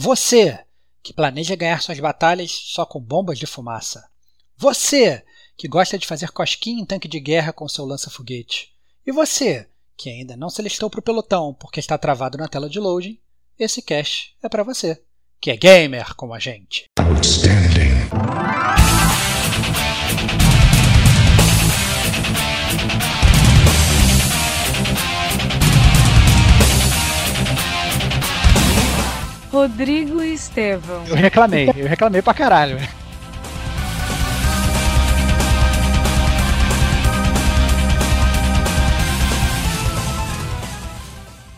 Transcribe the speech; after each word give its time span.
Você, 0.00 0.56
que 1.02 1.12
planeja 1.12 1.56
ganhar 1.56 1.82
suas 1.82 1.98
batalhas 1.98 2.52
só 2.52 2.86
com 2.86 3.00
bombas 3.00 3.36
de 3.36 3.46
fumaça. 3.46 4.08
Você, 4.56 5.24
que 5.56 5.66
gosta 5.66 5.98
de 5.98 6.06
fazer 6.06 6.30
cosquinha 6.30 6.80
em 6.80 6.84
tanque 6.84 7.08
de 7.08 7.18
guerra 7.18 7.52
com 7.52 7.68
seu 7.68 7.84
lança-foguete. 7.84 8.72
E 9.04 9.10
você, 9.10 9.68
que 9.96 10.08
ainda 10.08 10.36
não 10.36 10.50
se 10.50 10.60
alistou 10.60 10.88
para 10.88 11.00
o 11.00 11.02
pelotão 11.02 11.52
porque 11.52 11.80
está 11.80 11.98
travado 11.98 12.38
na 12.38 12.46
tela 12.46 12.70
de 12.70 12.78
loading, 12.78 13.18
esse 13.58 13.82
cache 13.82 14.34
é 14.40 14.48
para 14.48 14.62
você, 14.62 15.02
que 15.40 15.50
é 15.50 15.56
gamer 15.56 16.14
como 16.14 16.32
a 16.32 16.38
gente. 16.38 16.84
Outstanding. 17.00 18.67
Rodrigo 29.50 30.22
e 30.22 30.34
Estevão. 30.34 31.04
Eu 31.06 31.16
reclamei, 31.16 31.72
eu 31.76 31.86
reclamei 31.86 32.22
pra 32.22 32.34
caralho. 32.34 32.78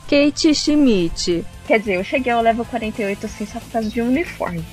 Kate 0.09 0.55
Schmidt. 0.55 1.45
Quer 1.67 1.79
dizer, 1.79 1.95
eu 1.95 2.05
cheguei 2.05 2.33
ao 2.33 2.43
level 2.43 2.65
48 2.65 3.27
assim 3.27 3.47
só 3.47 3.61
por 3.61 3.71
causa 3.71 3.89
de 3.89 4.03
um 4.03 4.09
uniforme. 4.09 4.65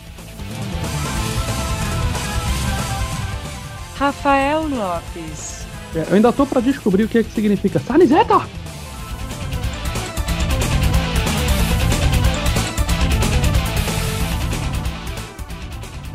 Rafael 3.95 4.67
Lopes. 4.67 5.65
É, 5.95 6.05
eu 6.09 6.15
ainda 6.15 6.31
tô 6.31 6.45
para 6.45 6.61
descobrir 6.61 7.03
o 7.03 7.07
que, 7.07 7.19
é 7.19 7.23
que 7.23 7.31
significa 7.31 7.79
Sanizeta! 7.79 8.41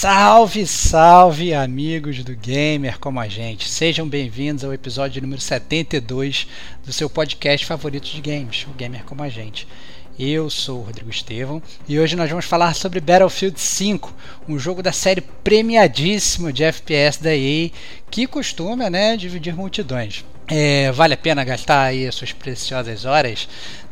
Salve, 0.00 0.66
salve, 0.66 1.52
amigos 1.52 2.24
do 2.24 2.34
Gamer 2.34 2.98
como 2.98 3.20
a 3.20 3.28
gente. 3.28 3.68
Sejam 3.68 4.08
bem-vindos 4.08 4.64
ao 4.64 4.72
episódio 4.72 5.20
número 5.20 5.42
72 5.42 6.48
do 6.82 6.90
seu 6.90 7.10
podcast 7.10 7.66
favorito 7.66 8.08
de 8.08 8.18
games, 8.22 8.66
o 8.66 8.72
Gamer 8.72 9.04
como 9.04 9.22
a 9.22 9.28
gente. 9.28 9.68
Eu 10.18 10.48
sou 10.48 10.78
o 10.80 10.82
Rodrigo 10.84 11.10
Estevão 11.10 11.62
e 11.86 12.00
hoje 12.00 12.16
nós 12.16 12.30
vamos 12.30 12.46
falar 12.46 12.74
sobre 12.74 12.98
Battlefield 12.98 13.60
5, 13.60 14.16
um 14.48 14.58
jogo 14.58 14.82
da 14.82 14.90
série 14.90 15.20
premiadíssima 15.20 16.50
de 16.50 16.64
FPS 16.64 17.22
da 17.22 17.36
EA 17.36 17.68
que 18.10 18.26
costuma 18.26 18.88
né, 18.88 19.18
dividir 19.18 19.54
multidões. 19.54 20.24
É, 20.48 20.90
vale 20.92 21.12
a 21.12 21.18
pena 21.18 21.44
gastar 21.44 21.82
aí 21.82 22.10
suas 22.10 22.32
preciosas 22.32 23.04
horas 23.04 23.46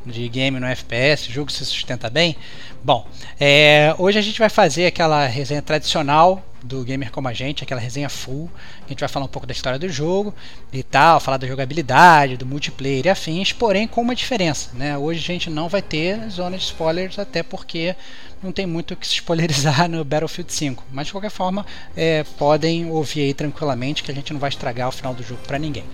de 0.05 0.29
game 0.29 0.59
no 0.59 0.67
FPS? 0.67 1.29
O 1.29 1.33
jogo 1.33 1.53
se 1.53 1.65
sustenta 1.65 2.09
bem? 2.09 2.37
Bom, 2.83 3.07
é, 3.39 3.95
hoje 3.99 4.19
a 4.19 4.23
gente 4.23 4.39
vai 4.39 4.49
fazer 4.49 4.87
aquela 4.87 5.27
resenha 5.27 5.61
tradicional 5.61 6.45
do 6.63 6.83
Gamer 6.85 7.11
Como 7.11 7.29
a 7.29 7.33
Gente, 7.33 7.63
aquela 7.63 7.81
resenha 7.81 8.09
full. 8.09 8.51
A 8.87 8.89
gente 8.89 9.01
vai 9.01 9.09
falar 9.09 9.27
um 9.27 9.29
pouco 9.29 9.47
da 9.47 9.53
história 9.53 9.79
do 9.79 9.89
jogo 9.89 10.35
e 10.73 10.83
tal, 10.83 11.21
falar 11.21 11.37
da 11.37 11.47
jogabilidade, 11.47 12.37
do 12.37 12.47
multiplayer 12.47 13.07
e 13.07 13.09
afins, 13.09 13.53
porém 13.53 13.87
com 13.87 14.01
uma 14.01 14.15
diferença. 14.15 14.71
Né? 14.75 14.97
Hoje 14.97 15.21
a 15.21 15.33
gente 15.33 15.51
não 15.51 15.69
vai 15.69 15.83
ter 15.83 16.29
zona 16.31 16.57
de 16.57 16.65
spoilers, 16.65 17.19
até 17.19 17.43
porque 17.43 17.95
não 18.43 18.53
tem 18.53 18.67
muito 18.67 18.95
o 18.95 18.97
que 18.97 19.07
se 19.07 19.15
spoilerizar 19.15 19.89
no 19.89 20.05
Battlefield 20.05 20.53
5. 20.53 20.85
Mas 20.93 21.07
de 21.07 21.13
qualquer 21.13 21.31
forma, 21.31 21.67
é, 21.97 22.25
podem 22.39 22.91
ouvir 22.91 23.23
aí 23.23 23.35
tranquilamente 23.35 24.03
que 24.03 24.11
a 24.11 24.15
gente 24.15 24.33
não 24.33 24.41
vai 24.41 24.51
estragar 24.51 24.89
o 24.89 24.93
final 24.93 25.15
do 25.15 25.23
jogo 25.23 25.41
para 25.47 25.59
ninguém. 25.59 25.85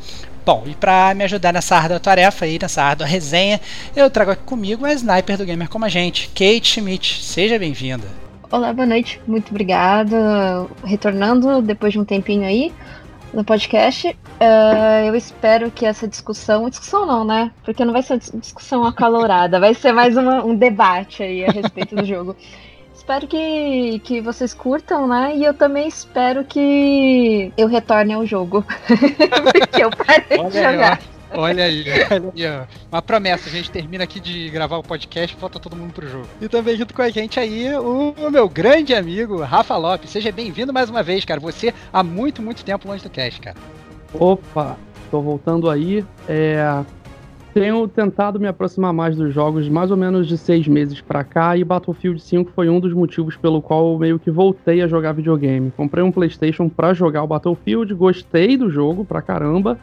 Bom, 0.44 0.65
e 0.66 0.75
para 0.75 1.15
me 1.15 1.25
ajudar 1.25 1.55
nessa 1.55 1.75
árdua 1.75 1.99
tarefa 1.99 2.44
aí, 2.44 2.59
nessa 2.60 2.82
árdua 2.82 3.06
resenha, 3.06 3.59
eu 3.97 4.10
trago 4.10 4.32
aqui 4.32 4.43
comigo 4.43 4.84
a 4.84 4.93
sniper 4.93 5.38
do 5.38 5.47
Gamer 5.47 5.71
Como 5.71 5.87
a 5.87 5.88
Gente, 5.88 6.28
Kate 6.28 6.66
Schmidt. 6.66 7.25
Seja 7.25 7.59
bem-vinda. 7.59 8.06
Olá, 8.50 8.71
boa 8.75 8.84
noite. 8.84 9.19
Muito 9.27 9.49
obrigada. 9.49 10.66
Retornando 10.84 11.62
depois 11.62 11.94
de 11.94 11.99
um 11.99 12.04
tempinho 12.04 12.44
aí 12.44 12.75
no 13.33 13.43
podcast. 13.43 14.09
Uh, 14.09 15.06
eu 15.06 15.15
espero 15.15 15.71
que 15.71 15.87
essa 15.87 16.06
discussão. 16.06 16.69
Discussão 16.69 17.06
não, 17.06 17.25
né? 17.25 17.50
Porque 17.65 17.83
não 17.83 17.94
vai 17.94 18.03
ser 18.03 18.12
uma 18.12 18.41
discussão 18.41 18.84
acalorada, 18.84 19.59
vai 19.59 19.72
ser 19.72 19.93
mais 19.93 20.15
uma, 20.15 20.44
um 20.44 20.54
debate 20.54 21.22
aí 21.22 21.47
a 21.47 21.53
respeito 21.53 21.97
do 21.97 22.04
jogo 22.04 22.37
espero 23.04 23.26
que, 23.26 23.98
que 24.03 24.20
vocês 24.22 24.54
curtam, 24.54 25.06
né? 25.06 25.37
E 25.37 25.44
eu 25.44 25.53
também 25.53 25.87
espero 25.87 26.42
que 26.42 27.53
eu 27.54 27.69
retorne 27.69 28.15
ao 28.15 28.25
jogo. 28.25 28.65
Porque 28.88 29.84
eu 29.84 29.91
parei 29.91 30.38
olha 30.38 30.50
de 30.50 30.56
jogar. 30.56 30.98
Aí, 31.31 31.38
olha 31.38 31.65
aí, 31.65 31.84
olha 32.10 32.32
aí, 32.34 32.47
ó. 32.47 32.65
Uma 32.91 33.03
promessa, 33.03 33.50
a 33.50 33.53
gente 33.53 33.70
termina 33.70 34.04
aqui 34.04 34.19
de 34.19 34.48
gravar 34.48 34.78
o 34.78 34.82
podcast 34.82 35.37
volta 35.37 35.60
todo 35.60 35.76
mundo 35.76 35.92
pro 35.92 36.09
jogo. 36.09 36.26
E 36.41 36.48
também 36.48 36.76
junto 36.76 36.94
com 36.94 37.03
a 37.03 37.10
gente 37.10 37.38
aí, 37.38 37.75
o, 37.76 38.15
o 38.16 38.31
meu 38.31 38.48
grande 38.48 38.94
amigo, 38.94 39.42
Rafa 39.42 39.76
Lopes. 39.76 40.09
Seja 40.09 40.32
bem-vindo 40.32 40.72
mais 40.72 40.88
uma 40.88 41.03
vez, 41.03 41.26
cara. 41.26 41.41
Você 41.41 41.75
há 41.92 42.03
muito, 42.03 42.41
muito 42.41 42.65
tempo 42.65 42.88
longe 42.88 43.03
do 43.03 43.10
cast, 43.10 43.38
cara. 43.38 43.56
Opa, 44.15 44.78
tô 45.10 45.21
voltando 45.21 45.69
aí. 45.69 46.03
É, 46.26 46.82
tenho 47.54 47.87
tentado 47.87 48.41
me 48.41 48.48
aproximar 48.48 48.92
mais 48.92 49.15
dos 49.16 49.32
jogos 49.32 49.69
mais 49.69 49.92
ou 49.92 49.97
menos 49.97 50.26
de 50.26 50.37
seis 50.37 50.66
meses 50.66 51.00
para 51.00 51.22
cá 51.22 51.56
e 51.56 51.62
Battlefield 51.62 52.20
5 52.20 52.50
foi 52.50 52.69
um 52.69 52.81
dos 52.81 52.92
motivos 52.92 53.37
pelo 53.37 53.62
qual 53.62 53.92
eu 53.92 53.98
meio 53.98 54.19
que 54.19 54.28
voltei 54.28 54.82
a 54.82 54.88
jogar 54.88 55.12
videogame. 55.12 55.72
Comprei 55.76 56.03
um 56.03 56.10
PlayStation 56.10 56.69
para 56.69 56.92
jogar 56.92 57.22
o 57.22 57.28
Battlefield, 57.28 57.94
gostei 57.94 58.56
do 58.56 58.69
jogo 58.69 59.04
pra 59.04 59.22
caramba 59.22 59.78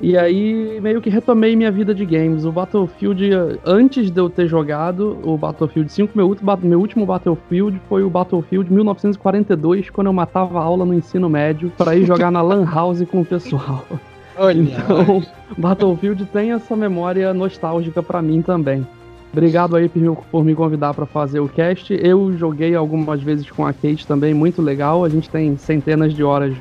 e 0.00 0.18
aí 0.18 0.80
meio 0.80 1.00
que 1.00 1.08
retomei 1.08 1.54
minha 1.54 1.70
vida 1.70 1.94
de 1.94 2.04
games. 2.04 2.44
O 2.44 2.50
Battlefield, 2.50 3.30
antes 3.64 4.10
de 4.10 4.20
eu 4.20 4.28
ter 4.28 4.48
jogado 4.48 5.16
o 5.22 5.38
Battlefield 5.38 5.92
5, 5.92 6.18
meu, 6.18 6.36
meu 6.60 6.80
último 6.80 7.06
Battlefield 7.06 7.80
foi 7.88 8.02
o 8.02 8.10
Battlefield 8.10 8.72
1942, 8.72 9.90
quando 9.90 10.08
eu 10.08 10.12
matava 10.12 10.60
aula 10.60 10.84
no 10.84 10.92
ensino 10.92 11.30
médio 11.30 11.70
para 11.78 11.94
ir 11.94 12.04
jogar 12.04 12.32
na 12.32 12.42
Lan 12.42 12.64
House 12.64 13.04
com 13.08 13.20
o 13.20 13.24
pessoal. 13.24 13.86
Olha, 14.36 14.60
então. 14.60 15.22
Battlefield 15.56 16.24
tem 16.26 16.52
essa 16.52 16.74
memória 16.74 17.32
nostálgica 17.34 18.02
para 18.02 18.22
mim 18.22 18.42
também. 18.42 18.86
Obrigado 19.32 19.76
aí 19.76 19.88
por, 19.88 20.16
por 20.30 20.44
me 20.44 20.54
convidar 20.54 20.92
para 20.92 21.06
fazer 21.06 21.40
o 21.40 21.48
cast. 21.48 21.92
Eu 21.94 22.36
joguei 22.36 22.74
algumas 22.74 23.22
vezes 23.22 23.50
com 23.50 23.66
a 23.66 23.72
Kate 23.72 24.06
também, 24.06 24.34
muito 24.34 24.60
legal. 24.60 25.04
A 25.04 25.08
gente 25.08 25.28
tem 25.30 25.56
centenas 25.56 26.14
de 26.14 26.22
horas 26.22 26.54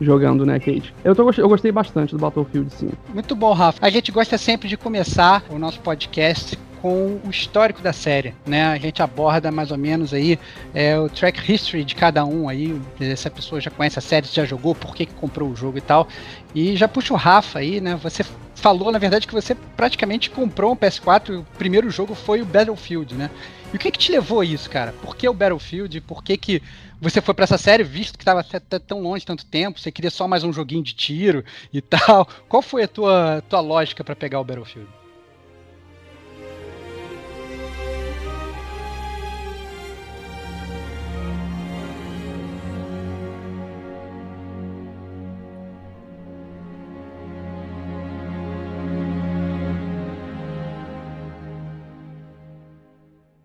jogando, 0.00 0.46
né, 0.46 0.58
Kate? 0.58 0.94
Eu, 1.04 1.14
tô, 1.14 1.28
eu 1.36 1.48
gostei 1.48 1.72
bastante 1.72 2.14
do 2.14 2.18
Battlefield 2.18 2.72
5. 2.72 2.92
Muito 3.12 3.34
bom, 3.34 3.52
Rafa. 3.52 3.84
A 3.84 3.90
gente 3.90 4.12
gosta 4.12 4.38
sempre 4.38 4.68
de 4.68 4.76
começar 4.76 5.42
o 5.50 5.58
nosso 5.58 5.80
podcast 5.80 6.56
com 6.82 7.20
o 7.24 7.30
histórico 7.30 7.80
da 7.80 7.92
série, 7.92 8.34
né? 8.44 8.64
A 8.64 8.76
gente 8.76 9.00
aborda 9.00 9.52
mais 9.52 9.70
ou 9.70 9.78
menos 9.78 10.12
aí 10.12 10.36
é, 10.74 10.98
o 10.98 11.08
track 11.08 11.50
history 11.50 11.84
de 11.84 11.94
cada 11.94 12.24
um 12.24 12.48
aí, 12.48 12.78
se 13.16 13.28
a 13.28 13.30
pessoa 13.30 13.60
já 13.60 13.70
conhece 13.70 14.00
a 14.00 14.02
série, 14.02 14.26
já 14.26 14.44
jogou, 14.44 14.74
por 14.74 14.92
que, 14.94 15.06
que 15.06 15.14
comprou 15.14 15.48
o 15.48 15.54
jogo 15.54 15.78
e 15.78 15.80
tal. 15.80 16.08
E 16.52 16.76
já 16.76 16.88
puxa 16.88 17.14
o 17.14 17.16
Rafa 17.16 17.60
aí, 17.60 17.80
né? 17.80 17.94
Você 18.02 18.24
falou, 18.56 18.90
na 18.90 18.98
verdade, 18.98 19.28
que 19.28 19.32
você 19.32 19.54
praticamente 19.76 20.28
comprou 20.28 20.72
um 20.72 20.76
PS4 20.76 21.30
e 21.30 21.36
o 21.36 21.46
primeiro 21.56 21.88
jogo 21.88 22.16
foi 22.16 22.42
o 22.42 22.44
Battlefield, 22.44 23.14
né? 23.14 23.30
E 23.72 23.76
o 23.76 23.78
que 23.78 23.90
que 23.90 23.98
te 23.98 24.10
levou 24.10 24.40
a 24.40 24.44
isso, 24.44 24.68
cara? 24.68 24.92
Por 24.92 25.16
que 25.16 25.28
o 25.28 25.32
Battlefield? 25.32 26.00
Por 26.00 26.22
que 26.22 26.36
que 26.36 26.62
você 27.00 27.20
foi 27.20 27.32
para 27.32 27.44
essa 27.44 27.58
série, 27.58 27.84
visto 27.84 28.18
que 28.18 28.22
estava 28.22 28.44
tão 28.86 29.00
longe 29.00 29.24
tanto 29.24 29.46
tempo, 29.46 29.78
você 29.78 29.92
queria 29.92 30.10
só 30.10 30.26
mais 30.26 30.42
um 30.42 30.52
joguinho 30.52 30.82
de 30.82 30.94
tiro 30.94 31.44
e 31.72 31.80
tal? 31.80 32.28
Qual 32.48 32.60
foi 32.60 32.82
a 32.82 32.88
tua, 32.88 33.42
tua 33.48 33.60
lógica 33.60 34.02
para 34.02 34.16
pegar 34.16 34.40
o 34.40 34.44
Battlefield? 34.44 35.01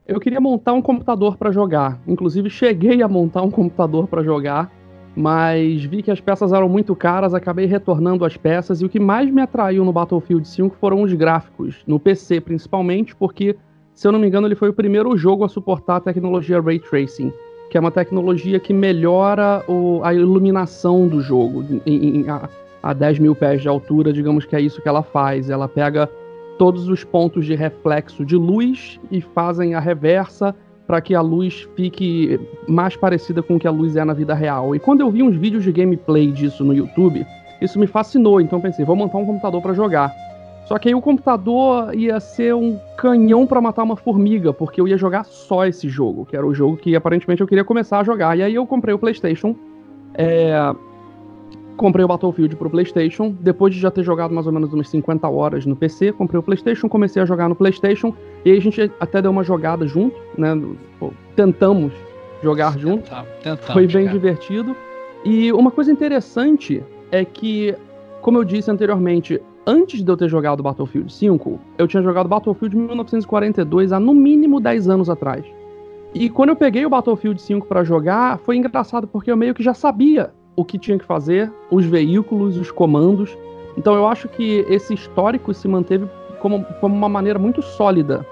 Eu 0.08 0.22
queria 0.22 0.40
montar 0.40 0.72
um 0.72 0.82
computador 0.82 1.36
para 1.36 1.52
jogar. 1.52 2.00
Inclusive, 2.08 2.50
cheguei 2.50 3.02
a 3.02 3.10
montar 3.10 3.42
um 3.42 3.52
computador 3.52 4.08
para 4.08 4.24
jogar, 4.24 4.72
mas 5.14 5.84
vi 5.84 6.02
que 6.02 6.10
as 6.10 6.22
peças 6.22 6.54
eram 6.54 6.70
muito 6.70 6.96
caras, 6.96 7.34
acabei 7.34 7.66
retornando 7.66 8.24
as 8.24 8.38
peças. 8.38 8.82
E 8.82 8.86
o 8.86 8.90
que 8.90 9.02
mais 9.02 9.30
me 9.30 9.42
atraiu 9.42 9.84
no 9.84 9.92
Battlefield 9.92 10.48
5 10.48 10.78
foram 10.80 11.02
os 11.02 11.12
gráficos, 11.14 11.84
no 11.86 12.00
PC 12.00 12.40
principalmente, 12.40 13.14
porque, 13.14 13.58
se 13.94 14.08
eu 14.08 14.14
não 14.14 14.20
me 14.20 14.28
engano, 14.28 14.48
ele 14.48 14.56
foi 14.56 14.70
o 14.70 14.74
primeiro 14.74 15.18
jogo 15.18 15.44
a 15.44 15.50
suportar 15.50 15.98
a 15.98 16.00
tecnologia 16.00 16.62
Ray 16.62 16.80
Tracing, 16.80 17.34
que 17.70 17.78
é 17.78 17.82
uma 17.82 17.92
tecnologia 17.92 18.62
que 18.62 18.72
melhora 18.72 19.62
o, 19.68 20.00
a 20.06 20.14
iluminação 20.14 21.06
do 21.06 21.20
jogo. 21.20 21.66
Em, 21.86 22.22
em, 22.22 22.30
a, 22.30 22.48
a 22.82 22.94
10 22.94 23.20
mil 23.20 23.36
pés 23.36 23.62
de 23.62 23.68
altura, 23.68 24.14
digamos 24.14 24.46
que 24.46 24.56
é 24.56 24.62
isso 24.62 24.82
que 24.82 24.88
ela 24.88 25.04
faz. 25.04 25.50
Ela 25.50 25.68
pega 25.68 26.10
todos 26.58 26.88
os 26.90 27.04
pontos 27.04 27.46
de 27.46 27.56
reflexo 27.56 28.26
de 28.26 28.36
luz 28.36 29.00
e 29.12 29.22
fazem 29.22 29.76
a 29.76 29.80
reversa 29.80 30.56
para 30.86 31.02
que 31.02 31.14
a 31.14 31.22
luz 31.22 31.68
fique 31.76 32.40
mais 32.68 32.96
parecida 32.96 33.44
com 33.44 33.58
o 33.58 33.60
que 33.60 33.68
a 33.68 33.72
luz 33.72 33.96
é 33.96 34.06
na 34.06 34.14
vida 34.14 34.34
real. 34.34 34.74
E 34.74 34.80
quando 34.80 35.02
eu 35.02 35.12
vi 35.12 35.22
uns 35.22 35.36
vídeos 35.36 35.64
de 35.64 35.72
gameplay 35.72 36.32
disso 36.32 36.64
no 36.64 36.74
YouTube, 36.74 37.26
isso 37.62 37.78
me 37.78 37.88
fascinou, 37.88 38.40
então 38.40 38.62
pensei, 38.62 38.86
vou 38.86 38.96
montar 38.96 39.18
um 39.18 39.26
computador 39.26 39.62
para 39.62 39.74
jogar. 39.74 40.14
Só 40.66 40.78
que 40.78 40.90
aí 40.90 40.96
o 40.96 41.02
computador 41.02 41.94
ia 41.94 42.20
ser 42.20 42.54
um 42.54 42.78
canhão 42.98 43.48
para 43.48 43.62
matar 43.62 43.84
uma 43.84 43.96
formiga, 43.96 44.52
porque 44.52 44.82
eu 44.82 44.88
ia 44.88 44.98
jogar 44.98 45.24
só 45.24 45.66
esse 45.66 45.88
jogo, 45.88 46.26
que 46.26 46.36
era 46.36 46.46
o 46.46 46.54
jogo 46.54 46.78
que 46.78 46.96
aparentemente 46.96 47.42
eu 47.42 47.48
queria 47.48 47.64
começar 47.64 48.00
a 48.00 48.04
jogar. 48.04 48.38
E 48.38 48.44
aí 48.44 48.56
eu 48.56 48.66
comprei 48.66 48.94
o 48.94 49.00
PlayStation, 49.00 49.56
é... 50.14 50.52
comprei 51.78 52.04
o 52.04 52.08
Battlefield 52.08 52.56
pro 52.56 52.70
PlayStation. 52.70 53.34
Depois 53.40 53.74
de 53.74 53.80
já 53.80 53.90
ter 53.90 54.04
jogado 54.04 54.34
mais 54.34 54.48
ou 54.48 54.52
menos 54.52 54.74
umas 54.74 54.90
50 54.90 55.30
horas 55.30 55.66
no 55.66 55.76
PC, 55.76 56.12
comprei 56.12 56.40
o 56.40 56.44
PlayStation, 56.44 56.90
comecei 56.90 57.22
a 57.22 57.26
jogar 57.26 57.48
no 57.48 57.56
PlayStation. 57.56 58.14
E 58.44 58.52
aí 58.52 58.58
a 58.58 58.62
gente 58.62 58.92
até 59.00 59.22
deu 59.22 59.32
uma 59.32 59.44
jogada 59.44 59.88
junto, 59.88 60.18
né? 60.38 60.60
Tentamos 61.36 61.94
jogar 62.42 62.78
junto. 62.78 63.04
Tentamos, 63.04 63.30
tentamos, 63.42 63.66
Foi 63.66 63.88
bem 63.88 64.06
cara. 64.06 64.18
divertido. 64.18 64.76
E 65.24 65.52
uma 65.54 65.72
coisa 65.72 65.92
interessante 65.92 66.84
é 67.12 67.24
que, 67.24 67.76
como 68.22 68.38
eu 68.38 68.44
disse 68.44 68.70
anteriormente, 68.70 69.42
antes 69.66 70.04
de 70.04 70.12
eu 70.12 70.18
ter 70.18 70.30
jogado 70.30 70.64
Battlefield 70.64 71.12
5, 71.12 71.60
eu 71.78 71.88
tinha 71.88 72.02
jogado 72.04 72.28
Battlefield 72.28 72.76
1942 72.76 73.92
há 73.92 74.00
no 74.00 74.14
mínimo 74.14 74.60
10 74.60 74.90
anos 74.90 75.10
atrás. 75.10 75.46
E 76.14 76.30
quando 76.30 76.50
eu 76.50 76.56
peguei 76.56 76.86
o 76.86 76.90
Battlefield 76.90 77.42
5 77.42 77.68
para 77.68 77.84
jogar, 77.84 78.40
foi 78.40 78.56
engraçado 78.56 79.08
porque 79.08 79.30
eu 79.30 79.38
meio 79.38 79.54
que 79.54 79.62
já 79.62 79.74
sabia 79.74 80.32
o 80.58 80.66
que 80.66 80.80
tinha 80.80 80.98
que 80.98 81.06
fazer, 81.06 81.54
os 81.72 81.86
veículos, 81.86 82.58
os 82.58 82.72
comandos. 82.72 83.38
Então 83.78 83.94
eu 83.96 84.08
acho 84.08 84.28
que 84.28 84.66
esse 84.68 84.94
histórico 84.96 85.54
se 85.54 85.68
manteve 85.68 86.10
como, 86.40 86.66
como 86.82 86.96
uma 86.96 87.08
maneira 87.08 87.38
muito 87.38 87.62
sólida 87.62 88.26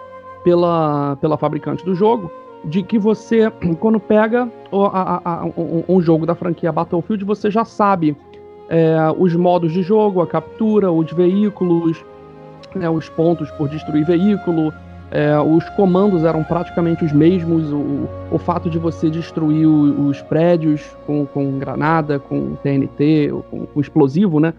pela, 0.43 1.15
pela 1.21 1.37
fabricante 1.37 1.85
do 1.85 1.93
jogo, 1.93 2.31
de 2.65 2.81
que 2.81 2.97
você, 2.97 3.51
quando 3.79 3.99
pega 3.99 4.51
a, 4.91 5.21
a, 5.23 5.45
um, 5.45 5.83
um 5.87 6.01
jogo 6.01 6.25
da 6.25 6.33
franquia 6.33 6.71
Battlefield, 6.71 7.23
você 7.23 7.51
já 7.51 7.63
sabe 7.63 8.17
é, 8.69 8.97
os 9.17 9.35
modos 9.35 9.71
de 9.71 9.83
jogo, 9.83 10.19
a 10.19 10.27
captura, 10.27 10.91
os 10.91 11.11
veículos, 11.11 12.03
né, 12.73 12.89
os 12.89 13.07
pontos 13.07 13.51
por 13.51 13.69
destruir 13.69 14.03
veículo, 14.03 14.73
é, 15.15 15.39
os 15.39 15.69
comandos 15.69 16.25
eram 16.25 16.43
praticamente 16.43 17.05
os 17.05 17.13
mesmos, 17.13 17.71
o, 17.71 18.05
o 18.29 18.37
fato 18.37 18.69
de 18.69 18.77
você 18.77 19.09
destruir 19.09 19.65
o, 19.65 20.09
os 20.09 20.21
prédios 20.21 20.81
com, 21.07 21.25
com 21.25 21.57
granada, 21.57 22.19
com 22.19 22.55
TNT, 22.55 23.31
com, 23.49 23.65
com 23.65 23.79
explosivo, 23.79 24.41
né? 24.41 24.53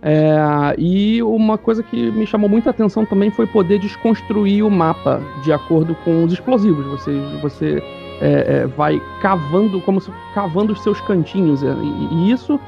É, 0.00 0.74
e 0.78 1.22
uma 1.22 1.58
coisa 1.58 1.82
que 1.82 2.10
me 2.12 2.26
chamou 2.26 2.48
muita 2.48 2.70
atenção 2.70 3.04
também 3.04 3.30
foi 3.30 3.46
poder 3.46 3.80
desconstruir 3.80 4.64
o 4.64 4.70
mapa 4.70 5.20
de 5.42 5.52
acordo 5.52 5.94
com 5.96 6.24
os 6.24 6.32
explosivos. 6.32 6.86
Você, 6.86 7.20
você 7.42 7.82
é, 8.22 8.62
é, 8.62 8.66
vai 8.66 9.02
cavando, 9.20 9.78
como 9.82 10.00
se 10.00 10.10
cavando 10.34 10.72
os 10.72 10.82
seus 10.82 10.98
cantinhos. 11.02 11.62
É, 11.62 11.66
e, 11.66 12.14
e 12.14 12.30
isso 12.30 12.58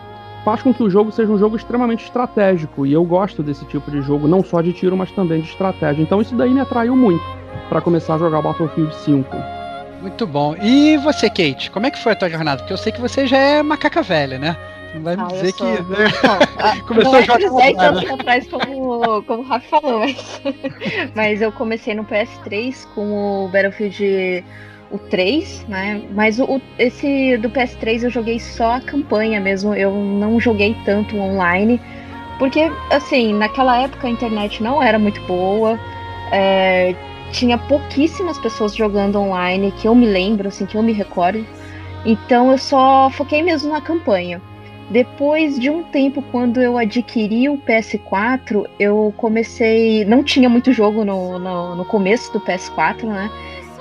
faz 0.45 0.63
com 0.63 0.73
que 0.73 0.83
o 0.83 0.91
jogo 0.91 1.13
seja 1.13 1.31
um 1.31 1.39
jogo 1.39 1.57
extremamente 1.57 2.05
estratégico. 2.05 2.87
E 2.87 2.93
eu 2.93 3.05
gosto 3.05 3.43
desse 3.43 3.65
tipo 3.67 3.91
de 3.91 4.03
jogo, 4.03 4.29
não 4.29 4.43
só 4.43 4.61
de 4.61 4.73
tiro, 4.73 4.97
mas 4.97 5.11
também 5.13 5.41
de 5.41 5.49
estratégia. 5.49 6.03
Então 6.03 6.21
isso 6.21 6.35
daí 6.35 6.51
me 6.51 6.61
atraiu 6.61 6.97
muito 6.97 7.25
para 7.69 7.81
começar 7.81 8.15
a 8.15 8.19
jogar 8.19 8.43
Battlefield 8.43 8.95
5. 8.95 9.37
Muito 10.01 10.27
bom. 10.27 10.57
E 10.63 10.97
você, 10.99 11.29
Kate, 11.29 11.71
como 11.71 11.87
é 11.87 11.91
que 11.91 12.03
foi 12.03 12.13
a 12.13 12.17
tua 12.17 12.31
jornada? 12.31 12.59
Porque 12.59 12.73
eu 12.73 12.79
sei 12.79 12.91
que 12.91 13.01
você 13.01 13.27
já 13.27 13.37
é 13.37 13.63
macaca 13.63 14.03
velha, 14.03 14.39
né? 14.39 14.57
Não 14.95 15.03
vai 15.03 15.15
me 15.15 15.23
ah, 15.23 15.27
dizer 15.27 15.53
que. 15.53 15.63
Não, 15.63 16.81
começou 16.87 17.15
a 17.15 17.23
jogar. 17.23 17.39
10 17.39 17.79
anos 17.79 18.11
atrás, 18.11 18.49
como, 18.49 19.23
como 19.23 19.43
o 19.43 19.47
Rafa 19.47 19.81
falou, 19.81 20.01
mas... 20.01 20.41
mas 21.15 21.43
eu 21.43 21.53
comecei 21.53 21.95
no 21.95 22.05
PS3 22.05 22.87
com 22.95 23.45
o 23.45 23.49
Battlefield 23.49 24.45
o 24.91 24.99
3, 24.99 25.65
né? 25.69 26.03
Mas 26.13 26.39
o, 26.39 26.61
esse 26.79 27.37
do 27.39 27.49
PS3 27.49 28.05
eu 28.05 28.11
joguei 28.11 28.39
só 28.39 28.73
a 28.73 28.81
campanha 28.81 29.41
mesmo, 29.41 29.75
eu 29.75 29.93
não 29.93 30.41
joguei 30.41 30.77
tanto 30.85 31.17
online, 31.17 31.81
porque 32.39 32.71
assim, 32.91 33.33
naquela 33.35 33.79
época 33.79 34.07
a 34.07 34.11
internet 34.11 34.63
não 34.63 34.83
era 34.83 34.99
muito 34.99 35.21
boa, 35.23 35.79
é, 36.33 36.95
tinha 37.33 37.57
pouquíssimas 37.57 38.39
pessoas 38.39 38.75
jogando 38.75 39.19
online, 39.19 39.73
que 39.73 39.87
eu 39.87 39.95
me 39.95 40.07
lembro, 40.07 40.49
assim, 40.49 40.67
que 40.67 40.77
eu 40.77 40.83
me 40.83 40.93
recordo. 40.93 41.45
Então 42.05 42.51
eu 42.51 42.59
só 42.59 43.11
foquei 43.11 43.43
mesmo 43.43 43.71
na 43.71 43.81
campanha. 43.81 44.41
Depois 44.91 45.59
de 45.59 45.71
um 45.71 45.85
tempo, 45.85 46.21
quando 46.33 46.61
eu 46.61 46.77
adquiri 46.77 47.49
o 47.49 47.57
PS4, 47.59 48.67
eu 48.79 49.15
comecei. 49.17 50.05
Não 50.05 50.25
tinha 50.25 50.49
muito 50.49 50.73
jogo 50.73 51.05
no, 51.05 51.39
no, 51.39 51.77
no 51.77 51.85
começo 51.85 52.33
do 52.33 52.41
PS4, 52.41 53.05
né? 53.05 53.31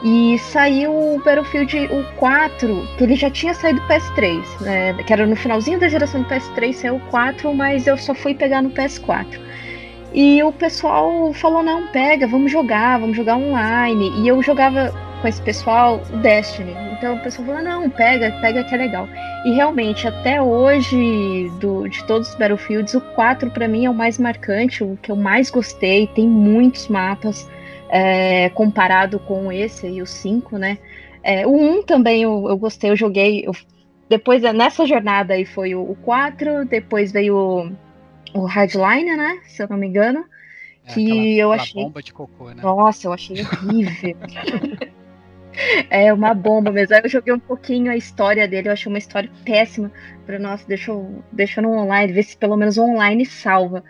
E 0.02 0.38
saiu 0.40 0.92
o 0.92 1.22
Battlefield 1.24 1.90
o 1.92 2.04
4, 2.16 2.88
que 2.98 3.04
ele 3.04 3.16
já 3.16 3.30
tinha 3.30 3.54
saído 3.54 3.82
do 3.82 3.88
PS3, 3.88 4.62
né? 4.62 4.94
Que 5.04 5.12
era 5.12 5.28
no 5.28 5.36
finalzinho 5.36 5.80
da 5.80 5.90
geração 5.90 6.22
do 6.22 6.30
PS3, 6.30 6.74
saiu 6.74 6.96
o 6.96 7.00
4, 7.12 7.54
mas 7.54 7.86
eu 7.86 7.98
só 7.98 8.14
fui 8.14 8.34
pegar 8.34 8.62
no 8.62 8.70
PS4. 8.70 9.40
E 10.14 10.42
o 10.42 10.52
pessoal 10.52 11.34
falou: 11.34 11.62
não, 11.62 11.88
pega, 11.88 12.26
vamos 12.28 12.52
jogar, 12.52 13.00
vamos 13.00 13.18
jogar 13.18 13.36
online. 13.36 14.12
E 14.22 14.28
eu 14.28 14.42
jogava 14.42 14.94
com 15.22 15.28
esse 15.28 15.42
pessoal 15.42 16.02
o 16.12 16.18
Destiny. 16.18 16.74
Então 16.98 17.16
o 17.16 17.20
pessoal 17.20 17.48
falou: 17.48 17.62
não, 17.62 17.90
pega, 17.90 18.32
pega 18.42 18.64
que 18.64 18.74
é 18.74 18.78
legal. 18.78 19.08
E 19.46 19.52
realmente, 19.52 20.08
até 20.08 20.42
hoje, 20.42 21.52
do, 21.60 21.88
de 21.90 22.04
todos 22.06 22.30
os 22.30 22.36
Battlefields, 22.36 22.94
o 22.94 23.02
4 23.02 23.52
para 23.52 23.68
mim 23.68 23.86
é 23.86 23.90
o 23.90 23.94
mais 23.94 24.18
marcante, 24.18 24.84
o 24.84 24.98
que 25.02 25.12
eu 25.12 25.16
mais 25.16 25.50
gostei. 25.50 26.08
Tem 26.08 26.28
muitos 26.28 26.88
mapas 26.88 27.48
é, 27.90 28.50
comparado 28.50 29.20
com 29.20 29.52
esse 29.52 29.88
aí, 29.88 30.02
o 30.02 30.06
5, 30.06 30.58
né? 30.58 30.78
É, 31.24 31.46
o 31.46 31.54
1 31.54 31.84
também 31.84 32.24
eu, 32.24 32.46
eu 32.48 32.58
gostei, 32.58 32.92
eu 32.92 32.96
joguei. 32.96 33.44
Eu, 33.46 33.54
depois, 34.08 34.42
nessa 34.42 34.86
jornada 34.86 35.34
aí 35.34 35.46
foi 35.46 35.76
o, 35.76 35.82
o 35.82 35.96
4, 35.96 36.66
depois 36.66 37.12
veio 37.12 37.36
o, 37.36 38.42
o 38.42 38.46
Hardline, 38.46 39.18
né? 39.18 39.40
Se 39.46 39.64
eu 39.64 39.68
não 39.68 39.78
me 39.78 39.88
engano. 39.88 40.24
É, 40.86 40.94
que 40.94 41.12
aquela, 41.12 41.26
eu 41.26 41.52
achei. 41.52 41.84
bomba 41.84 42.04
de 42.04 42.14
cocô, 42.14 42.50
né? 42.50 42.62
Nossa, 42.62 43.08
eu 43.08 43.14
achei 43.14 43.42
horrível. 43.42 44.18
é 45.90 46.14
uma 46.14 46.34
bomba 46.34 46.72
mesmo. 46.72 46.96
Aí 46.96 47.02
eu 47.04 47.10
joguei 47.10 47.34
um 47.34 47.40
pouquinho 47.40 47.92
a 47.92 47.98
história 47.98 48.48
dele, 48.48 48.70
eu 48.70 48.74
achei 48.74 48.92
uma 48.92 48.98
história 48.98 49.30
péssima. 49.44 49.92
Falei, 50.26 50.40
nossa, 50.40 50.66
deixa 50.68 50.92
eu, 50.92 51.24
deixa 51.32 51.60
eu 51.60 51.64
no 51.64 51.72
online, 51.72 52.14
ver 52.14 52.24
se 52.24 52.38
pelo 52.38 52.56
menos 52.56 52.78
o 52.78 52.84
online 52.84 53.26
salva. 53.26 53.84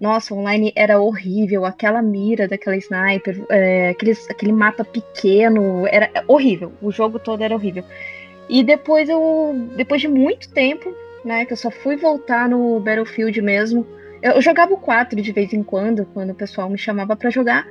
Nossa, 0.00 0.34
online 0.34 0.72
era 0.76 1.00
horrível, 1.00 1.64
aquela 1.64 2.02
mira 2.02 2.46
daquela 2.46 2.76
sniper, 2.76 3.42
é, 3.48 3.88
aqueles, 3.88 4.28
aquele 4.28 4.52
mapa 4.52 4.84
pequeno, 4.84 5.86
era 5.86 6.10
horrível. 6.28 6.72
O 6.82 6.90
jogo 6.90 7.18
todo 7.18 7.42
era 7.42 7.54
horrível. 7.54 7.82
E 8.48 8.62
depois 8.62 9.08
eu, 9.08 9.54
depois 9.76 10.00
de 10.00 10.08
muito 10.08 10.50
tempo, 10.50 10.94
né, 11.24 11.44
que 11.44 11.52
eu 11.52 11.56
só 11.56 11.70
fui 11.70 11.96
voltar 11.96 12.48
no 12.48 12.78
Battlefield 12.80 13.40
mesmo. 13.40 13.86
Eu, 14.22 14.40
jogava 14.40 14.74
o 14.74 14.78
4 14.78 15.20
de 15.20 15.32
vez 15.32 15.52
em 15.52 15.62
quando, 15.62 16.06
quando 16.12 16.30
o 16.30 16.34
pessoal 16.34 16.68
me 16.68 16.78
chamava 16.78 17.16
para 17.16 17.30
jogar. 17.30 17.66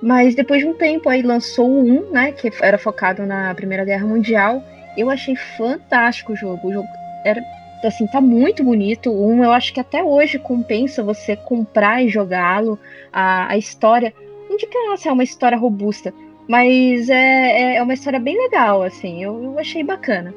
Mas 0.00 0.34
depois 0.34 0.60
de 0.60 0.68
um 0.68 0.74
tempo 0.74 1.08
aí 1.08 1.22
lançou 1.22 1.68
o 1.68 1.82
1, 1.82 2.10
né, 2.12 2.32
que 2.32 2.50
era 2.60 2.78
focado 2.78 3.26
na 3.26 3.54
Primeira 3.54 3.84
Guerra 3.84 4.06
Mundial. 4.06 4.62
Eu 4.96 5.10
achei 5.10 5.34
fantástico 5.34 6.32
o 6.32 6.36
jogo. 6.36 6.68
O 6.68 6.72
jogo 6.72 6.88
era 7.24 7.42
assim, 7.88 8.06
tá 8.06 8.20
muito 8.20 8.62
bonito. 8.64 9.10
Um, 9.10 9.42
eu 9.42 9.52
acho 9.52 9.72
que 9.72 9.80
até 9.80 10.02
hoje 10.02 10.38
compensa 10.38 11.02
você 11.02 11.36
comprar 11.36 12.02
e 12.04 12.08
jogá-lo. 12.08 12.78
A, 13.12 13.52
a 13.52 13.58
história, 13.58 14.12
não 14.48 14.56
digo 14.56 14.70
que 14.70 14.86
nossa, 14.86 15.08
é 15.08 15.12
uma 15.12 15.24
história 15.24 15.56
robusta, 15.56 16.12
mas 16.48 17.08
é, 17.08 17.14
é, 17.14 17.76
é 17.76 17.82
uma 17.82 17.94
história 17.94 18.20
bem 18.20 18.36
legal, 18.36 18.82
assim, 18.82 19.22
eu, 19.22 19.42
eu 19.42 19.58
achei 19.58 19.82
bacana. 19.82 20.34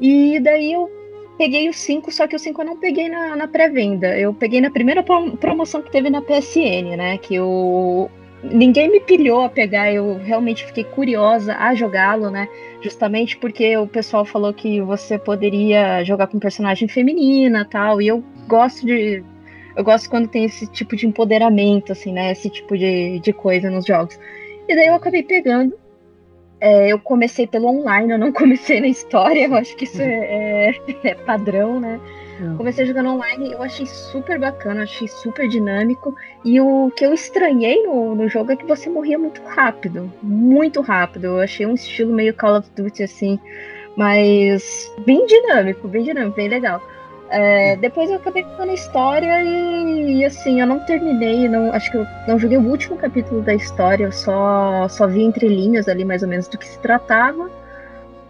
E 0.00 0.38
daí 0.40 0.72
eu 0.72 0.90
peguei 1.38 1.68
o 1.68 1.72
5, 1.72 2.10
só 2.12 2.26
que 2.26 2.36
o 2.36 2.38
5 2.38 2.60
eu 2.60 2.66
não 2.66 2.76
peguei 2.76 3.08
na, 3.08 3.36
na 3.36 3.48
pré-venda. 3.48 4.16
Eu 4.18 4.34
peguei 4.34 4.60
na 4.60 4.70
primeira 4.70 5.02
promoção 5.02 5.82
que 5.82 5.90
teve 5.90 6.10
na 6.10 6.22
PSN, 6.22 6.96
né? 6.96 7.18
Que 7.18 7.40
o, 7.40 8.08
ninguém 8.42 8.90
me 8.90 9.00
pilhou 9.00 9.42
a 9.42 9.48
pegar, 9.48 9.92
eu 9.92 10.18
realmente 10.18 10.64
fiquei 10.64 10.84
curiosa 10.84 11.56
a 11.56 11.74
jogá-lo, 11.74 12.30
né? 12.30 12.48
Justamente 12.82 13.36
porque 13.36 13.76
o 13.76 13.86
pessoal 13.86 14.24
falou 14.24 14.52
que 14.52 14.80
você 14.80 15.16
poderia 15.16 16.02
jogar 16.02 16.26
com 16.26 16.38
personagem 16.38 16.88
feminina 16.88 17.64
tal, 17.64 18.02
e 18.02 18.08
eu 18.08 18.24
gosto 18.48 18.84
de. 18.84 19.22
Eu 19.76 19.84
gosto 19.84 20.10
quando 20.10 20.28
tem 20.28 20.44
esse 20.44 20.66
tipo 20.66 20.96
de 20.96 21.06
empoderamento, 21.06 21.92
assim, 21.92 22.12
né? 22.12 22.32
Esse 22.32 22.50
tipo 22.50 22.76
de, 22.76 23.20
de 23.20 23.32
coisa 23.32 23.70
nos 23.70 23.86
jogos. 23.86 24.18
E 24.68 24.74
daí 24.74 24.88
eu 24.88 24.94
acabei 24.94 25.22
pegando. 25.22 25.74
É, 26.60 26.92
eu 26.92 26.98
comecei 26.98 27.46
pelo 27.46 27.68
online, 27.68 28.12
eu 28.12 28.18
não 28.18 28.30
comecei 28.34 28.80
na 28.80 28.88
história, 28.88 29.46
eu 29.46 29.54
acho 29.54 29.76
que 29.76 29.84
isso 29.84 30.02
é, 30.02 30.70
é, 30.70 30.74
é 31.04 31.14
padrão, 31.14 31.80
né? 31.80 32.00
Comecei 32.56 32.86
jogando 32.86 33.10
online, 33.10 33.52
eu 33.52 33.62
achei 33.62 33.86
super 33.86 34.38
bacana, 34.38 34.82
achei 34.82 35.08
super 35.08 35.48
dinâmico. 35.48 36.14
E 36.44 36.60
o 36.60 36.90
que 36.96 37.04
eu 37.04 37.12
estranhei 37.12 37.82
no, 37.82 38.14
no 38.14 38.28
jogo 38.28 38.52
é 38.52 38.56
que 38.56 38.66
você 38.66 38.88
morria 38.88 39.18
muito 39.18 39.42
rápido. 39.42 40.12
Muito 40.22 40.80
rápido. 40.80 41.24
Eu 41.26 41.40
achei 41.40 41.66
um 41.66 41.74
estilo 41.74 42.12
meio 42.12 42.34
Call 42.34 42.58
of 42.58 42.68
Duty 42.76 43.02
assim, 43.02 43.38
mas 43.96 44.90
bem 45.04 45.26
dinâmico, 45.26 45.88
bem 45.88 46.02
dinâmico, 46.02 46.36
bem 46.36 46.48
legal. 46.48 46.82
É, 47.30 47.76
depois 47.76 48.10
eu 48.10 48.16
acabei 48.16 48.44
ficando 48.44 48.70
a 48.70 48.74
história 48.74 49.42
e, 49.42 50.18
e, 50.18 50.24
assim, 50.24 50.60
eu 50.60 50.66
não 50.66 50.80
terminei, 50.80 51.48
não, 51.48 51.72
acho 51.72 51.90
que 51.90 51.96
eu 51.96 52.06
não 52.28 52.38
joguei 52.38 52.58
o 52.58 52.68
último 52.68 52.94
capítulo 52.98 53.40
da 53.40 53.54
história, 53.54 54.04
eu 54.04 54.12
só, 54.12 54.86
só 54.90 55.06
vi 55.06 55.22
entre 55.22 55.48
linhas 55.48 55.88
ali 55.88 56.04
mais 56.04 56.22
ou 56.22 56.28
menos 56.28 56.46
do 56.46 56.58
que 56.58 56.68
se 56.68 56.78
tratava. 56.80 57.50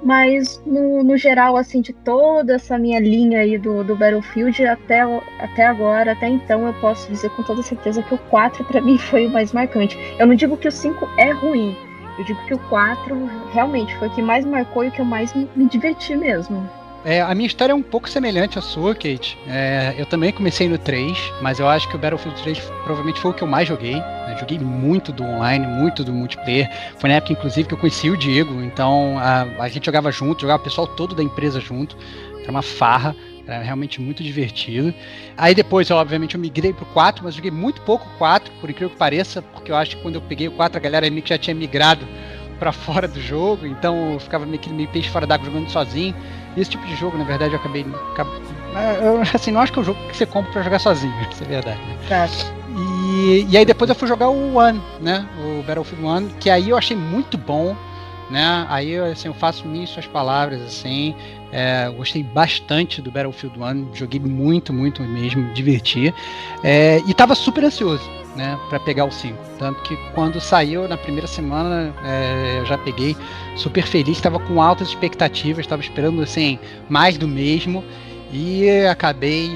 Mas 0.04 0.60
no, 0.66 1.04
no 1.04 1.16
geral, 1.16 1.56
assim, 1.56 1.80
de 1.80 1.92
toda 1.92 2.54
essa 2.54 2.76
minha 2.76 2.98
linha 2.98 3.40
aí 3.40 3.56
do, 3.56 3.84
do 3.84 3.94
Battlefield, 3.94 4.66
até, 4.66 5.00
até 5.38 5.64
agora, 5.64 6.12
até 6.12 6.28
então, 6.28 6.66
eu 6.66 6.74
posso 6.74 7.08
dizer 7.08 7.30
com 7.30 7.42
toda 7.44 7.62
certeza 7.62 8.02
que 8.02 8.14
o 8.14 8.18
4 8.18 8.64
para 8.64 8.80
mim 8.80 8.98
foi 9.10 9.26
o 9.26 9.30
mais 9.30 9.52
marcante. 9.52 9.96
Eu 10.18 10.26
não 10.26 10.34
digo 10.34 10.56
que 10.56 10.66
o 10.66 10.72
5 10.72 11.08
é 11.16 11.30
ruim, 11.30 11.76
eu 12.18 12.24
digo 12.24 12.44
que 12.46 12.54
o 12.54 12.58
4 12.68 13.14
realmente 13.52 13.96
foi 13.96 14.08
o 14.08 14.10
que 14.10 14.22
mais 14.22 14.44
marcou 14.44 14.84
e 14.84 14.88
o 14.88 14.90
que 14.90 15.00
eu 15.00 15.04
mais 15.04 15.32
me, 15.34 15.48
me 15.54 15.66
diverti 15.66 16.16
mesmo. 16.16 16.68
É, 17.04 17.20
a 17.20 17.34
minha 17.34 17.46
história 17.46 17.72
é 17.72 17.74
um 17.74 17.82
pouco 17.82 18.08
semelhante 18.08 18.58
à 18.58 18.62
sua, 18.62 18.94
Kate. 18.94 19.36
É, 19.48 19.94
eu 19.98 20.06
também 20.06 20.32
comecei 20.32 20.68
no 20.68 20.78
3, 20.78 21.18
mas 21.40 21.58
eu 21.58 21.68
acho 21.68 21.88
que 21.88 21.96
o 21.96 21.98
Battlefield 21.98 22.40
3 22.42 22.60
provavelmente 22.84 23.20
foi 23.20 23.32
o 23.32 23.34
que 23.34 23.42
eu 23.42 23.48
mais 23.48 23.66
joguei. 23.66 23.96
Né? 23.96 24.36
Joguei 24.38 24.58
muito 24.58 25.10
do 25.10 25.24
online, 25.24 25.66
muito 25.66 26.04
do 26.04 26.12
multiplayer. 26.12 26.70
Foi 26.98 27.10
na 27.10 27.16
época, 27.16 27.32
inclusive, 27.32 27.66
que 27.66 27.74
eu 27.74 27.78
conheci 27.78 28.08
o 28.08 28.16
Diego. 28.16 28.62
Então 28.62 29.18
a, 29.18 29.42
a 29.64 29.68
gente 29.68 29.86
jogava 29.86 30.12
junto, 30.12 30.42
jogava 30.42 30.60
o 30.60 30.64
pessoal 30.64 30.86
todo 30.86 31.14
da 31.14 31.22
empresa 31.22 31.60
junto. 31.60 31.96
Era 32.40 32.50
uma 32.50 32.62
farra. 32.62 33.16
Era 33.44 33.60
realmente 33.60 34.00
muito 34.00 34.22
divertido. 34.22 34.94
Aí 35.36 35.52
depois, 35.52 35.90
eu, 35.90 35.96
obviamente, 35.96 36.36
eu 36.36 36.40
migrei 36.40 36.72
pro 36.72 36.86
4, 36.86 37.24
mas 37.24 37.34
joguei 37.34 37.50
muito 37.50 37.80
pouco 37.80 38.08
4, 38.16 38.52
por 38.60 38.70
incrível 38.70 38.90
que 38.90 38.96
pareça, 38.96 39.42
porque 39.42 39.72
eu 39.72 39.76
acho 39.76 39.96
que 39.96 40.02
quando 40.02 40.14
eu 40.14 40.20
peguei 40.22 40.46
o 40.46 40.52
4, 40.52 40.78
a 40.78 40.80
galera 40.80 41.10
meio 41.10 41.22
que 41.22 41.30
já 41.30 41.38
tinha 41.38 41.52
migrado 41.52 42.06
para 42.60 42.70
fora 42.70 43.08
do 43.08 43.20
jogo, 43.20 43.66
então 43.66 44.12
eu 44.12 44.20
ficava 44.20 44.46
meio 44.46 44.60
que 44.60 44.72
meio 44.72 44.88
peixe 44.88 45.08
fora 45.08 45.26
d'água 45.26 45.46
jogando 45.46 45.68
sozinho. 45.68 46.14
Esse 46.56 46.70
tipo 46.70 46.86
de 46.86 46.94
jogo, 46.94 47.16
na 47.16 47.24
verdade, 47.24 47.54
eu 47.54 47.58
acabei. 47.58 47.86
Eu, 49.02 49.20
assim, 49.34 49.50
não 49.50 49.60
acho 49.60 49.72
que 49.72 49.78
é 49.78 49.82
um 49.82 49.84
jogo 49.84 49.98
que 50.08 50.16
você 50.16 50.26
compra 50.26 50.52
para 50.52 50.62
jogar 50.62 50.78
sozinho, 50.78 51.14
isso 51.30 51.42
é 51.42 51.46
verdade. 51.46 51.80
Né? 51.80 51.96
Tá. 52.08 52.28
E, 52.76 53.46
e 53.48 53.56
aí 53.56 53.64
depois 53.64 53.88
eu 53.88 53.94
fui 53.94 54.08
jogar 54.08 54.28
o 54.28 54.56
One, 54.56 54.80
né? 55.00 55.26
O 55.38 55.62
Battlefield 55.62 56.04
One, 56.04 56.34
que 56.40 56.48
aí 56.48 56.70
eu 56.70 56.76
achei 56.76 56.96
muito 56.96 57.36
bom, 57.36 57.76
né? 58.30 58.66
Aí 58.68 58.98
assim, 58.98 59.28
eu 59.28 59.34
faço 59.34 59.66
minhas 59.66 59.90
suas 59.90 60.06
palavras, 60.06 60.62
assim. 60.62 61.14
É, 61.52 61.88
gostei 61.90 62.22
bastante 62.22 63.02
do 63.02 63.10
Battlefield 63.10 63.60
One, 63.60 63.88
joguei 63.92 64.18
muito, 64.18 64.72
muito 64.72 65.02
mesmo, 65.02 65.42
me 65.42 65.52
diverti. 65.52 66.12
É, 66.64 67.02
e 67.06 67.12
tava 67.12 67.34
super 67.34 67.62
ansioso 67.64 68.08
né, 68.34 68.58
para 68.68 68.80
pegar 68.80 69.04
o 69.04 69.10
5. 69.10 69.36
Tanto 69.58 69.82
que 69.82 69.96
quando 70.14 70.40
saiu 70.40 70.88
na 70.88 70.96
primeira 70.96 71.26
semana, 71.26 71.94
é, 72.04 72.58
eu 72.58 72.66
já 72.66 72.78
peguei 72.78 73.16
super 73.56 73.86
feliz, 73.86 74.16
estava 74.16 74.38
com 74.38 74.62
altas 74.62 74.88
expectativas, 74.88 75.60
estava 75.60 75.82
esperando 75.82 76.22
assim 76.22 76.58
mais 76.88 77.18
do 77.18 77.28
mesmo 77.28 77.84
e 78.32 78.68
acabei 78.86 79.48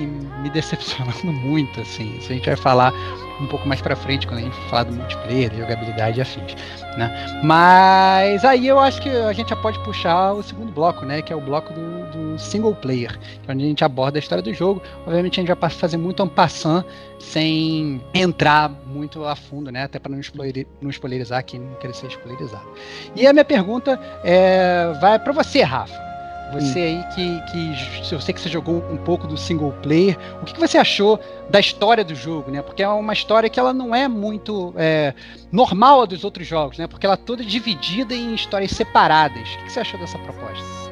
me 0.43 0.51
decepcionando 0.51 1.25
muito, 1.25 1.81
assim. 1.81 2.17
Isso 2.19 2.31
a 2.31 2.35
gente 2.35 2.47
vai 2.47 2.57
falar 2.57 2.93
um 3.41 3.47
pouco 3.47 3.67
mais 3.69 3.81
para 3.81 3.95
frente 3.95 4.27
quando 4.27 4.41
a 4.41 4.43
gente 4.43 4.57
falar 4.69 4.85
do 4.85 4.93
multiplayer, 4.93 5.55
jogabilidade 5.55 6.19
e 6.19 6.23
afins, 6.23 6.55
né? 6.97 7.41
Mas 7.43 8.45
aí 8.45 8.67
eu 8.67 8.79
acho 8.79 9.01
que 9.01 9.09
a 9.09 9.33
gente 9.33 9.51
já 9.51 9.57
pode 9.57 9.79
puxar 9.81 10.33
o 10.33 10.43
segundo 10.43 10.73
bloco, 10.73 11.05
né, 11.05 11.23
que 11.23 11.33
é 11.33 11.37
o 11.37 11.41
bloco 11.41 11.73
do, 11.73 12.07
do 12.11 12.39
single 12.39 12.75
player, 12.75 13.19
é 13.47 13.53
onde 13.53 13.65
a 13.65 13.69
gente 13.69 13.85
aborda 13.85 14.19
a 14.19 14.21
história 14.21 14.43
do 14.43 14.53
jogo. 14.55 14.83
Obviamente 15.07 15.41
a 15.41 15.43
gente 15.43 15.55
vai 15.55 15.71
fazer 15.71 15.97
muito 15.97 16.23
um 16.23 16.29
passant 16.29 16.85
sem 17.19 18.01
entrar 18.15 18.71
muito 18.87 19.25
a 19.25 19.37
fundo, 19.37 19.71
né, 19.71 19.85
até 19.85 19.99
para 19.99 20.13
não 20.13 20.91
spoilerizar 20.91 21.45
quem 21.45 21.61
não 21.61 21.75
quer 21.75 21.95
ser 21.95 22.09
spoilerizado. 22.09 22.67
E 23.15 23.27
a 23.27 23.33
minha 23.33 23.45
pergunta 23.45 23.99
é, 24.25 24.93
vai 25.01 25.19
para 25.19 25.33
você, 25.33 25.63
Rafa. 25.63 26.06
Você 26.53 26.79
aí 26.79 27.05
que, 27.15 27.41
que 27.51 28.15
eu 28.15 28.21
sei 28.21 28.33
que 28.33 28.41
você 28.41 28.49
jogou 28.49 28.77
um 28.91 28.97
pouco 28.97 29.27
do 29.27 29.37
single 29.37 29.73
player, 29.83 30.17
o 30.41 30.45
que, 30.45 30.55
que 30.55 30.61
você 30.61 30.79
achou 30.79 31.19
da 31.51 31.59
história 31.59 32.05
do 32.05 32.15
jogo, 32.15 32.51
né? 32.51 32.63
Porque 32.63 32.83
é 32.83 32.89
uma 32.89 33.13
história 33.13 33.51
que 33.51 33.59
ela 33.59 33.73
não 33.73 33.95
é 33.95 34.07
muito 34.07 34.73
é, 34.77 35.13
normal 35.51 36.03
a 36.03 36.07
dos 36.07 36.25
outros 36.25 36.47
jogos, 36.47 36.79
né? 36.79 36.87
Porque 36.87 37.05
ela 37.05 37.15
é 37.15 37.19
toda 37.19 37.45
dividida 37.45 38.15
em 38.15 38.35
histórias 38.35 38.71
separadas. 38.71 39.41
O 39.41 39.59
que, 39.59 39.65
que 39.65 39.73
você 39.73 39.81
achou 39.81 39.99
dessa 39.99 40.19
proposta? 40.19 40.86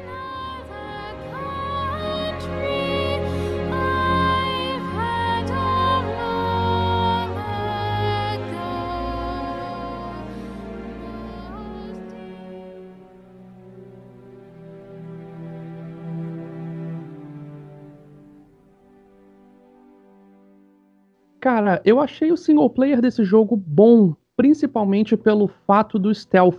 Cara, 21.45 21.79
eu 21.85 21.99
achei 21.99 22.31
o 22.31 22.37
single 22.37 22.67
player 22.71 22.99
desse 22.99 23.23
jogo 23.23 23.55
bom, 23.55 24.15
principalmente 24.35 25.15
pelo 25.15 25.47
fato 25.47 25.99
do 25.99 26.11
stealth. 26.11 26.57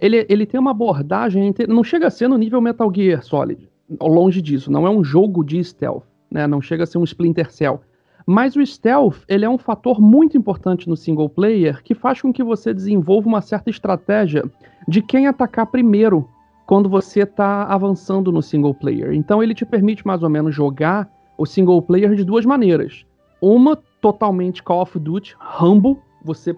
Ele, 0.00 0.24
ele 0.28 0.46
tem 0.46 0.60
uma 0.60 0.70
abordagem, 0.70 1.52
não 1.68 1.82
chega 1.82 2.06
a 2.06 2.10
ser 2.10 2.28
no 2.28 2.38
nível 2.38 2.60
Metal 2.60 2.88
Gear 2.94 3.20
Solid, 3.20 3.68
longe 4.00 4.40
disso, 4.40 4.70
não 4.70 4.86
é 4.86 4.90
um 4.90 5.02
jogo 5.02 5.42
de 5.42 5.64
stealth, 5.64 6.04
né? 6.30 6.46
Não 6.46 6.60
chega 6.60 6.84
a 6.84 6.86
ser 6.86 6.98
um 6.98 7.02
Splinter 7.02 7.50
Cell. 7.50 7.80
Mas 8.24 8.54
o 8.54 8.64
stealth, 8.64 9.24
ele 9.26 9.44
é 9.44 9.50
um 9.50 9.58
fator 9.58 10.00
muito 10.00 10.38
importante 10.38 10.88
no 10.88 10.96
single 10.96 11.28
player 11.28 11.82
que 11.82 11.92
faz 11.92 12.22
com 12.22 12.32
que 12.32 12.44
você 12.44 12.72
desenvolva 12.72 13.26
uma 13.26 13.40
certa 13.40 13.70
estratégia 13.70 14.44
de 14.86 15.02
quem 15.02 15.26
atacar 15.26 15.66
primeiro 15.66 16.28
quando 16.64 16.88
você 16.88 17.22
está 17.22 17.64
avançando 17.64 18.30
no 18.30 18.40
single 18.40 18.72
player. 18.72 19.14
Então 19.14 19.42
ele 19.42 19.52
te 19.52 19.66
permite 19.66 20.06
mais 20.06 20.22
ou 20.22 20.30
menos 20.30 20.54
jogar 20.54 21.10
o 21.36 21.44
single 21.44 21.82
player 21.82 22.14
de 22.14 22.22
duas 22.22 22.46
maneiras. 22.46 23.04
Uma 23.40 23.76
totalmente 24.02 24.62
Call 24.62 24.82
of 24.82 24.98
Duty, 24.98 25.34
Rambo, 25.38 26.02
você 26.22 26.54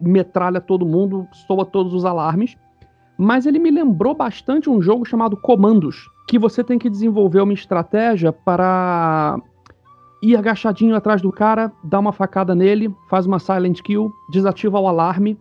metralha 0.00 0.60
todo 0.60 0.86
mundo, 0.86 1.26
soa 1.46 1.64
todos 1.64 1.94
os 1.94 2.04
alarmes. 2.04 2.56
Mas 3.16 3.46
ele 3.46 3.58
me 3.58 3.70
lembrou 3.70 4.14
bastante 4.14 4.68
um 4.68 4.80
jogo 4.80 5.04
chamado 5.04 5.36
Comandos, 5.36 6.08
que 6.28 6.38
você 6.38 6.62
tem 6.62 6.78
que 6.78 6.90
desenvolver 6.90 7.40
uma 7.40 7.52
estratégia 7.52 8.32
para 8.32 9.40
ir 10.22 10.36
agachadinho 10.36 10.94
atrás 10.94 11.20
do 11.20 11.32
cara, 11.32 11.72
dar 11.82 11.98
uma 11.98 12.12
facada 12.12 12.54
nele, 12.54 12.94
faz 13.08 13.26
uma 13.26 13.38
silent 13.38 13.80
kill, 13.82 14.12
desativa 14.30 14.78
o 14.78 14.86
alarme, 14.86 15.38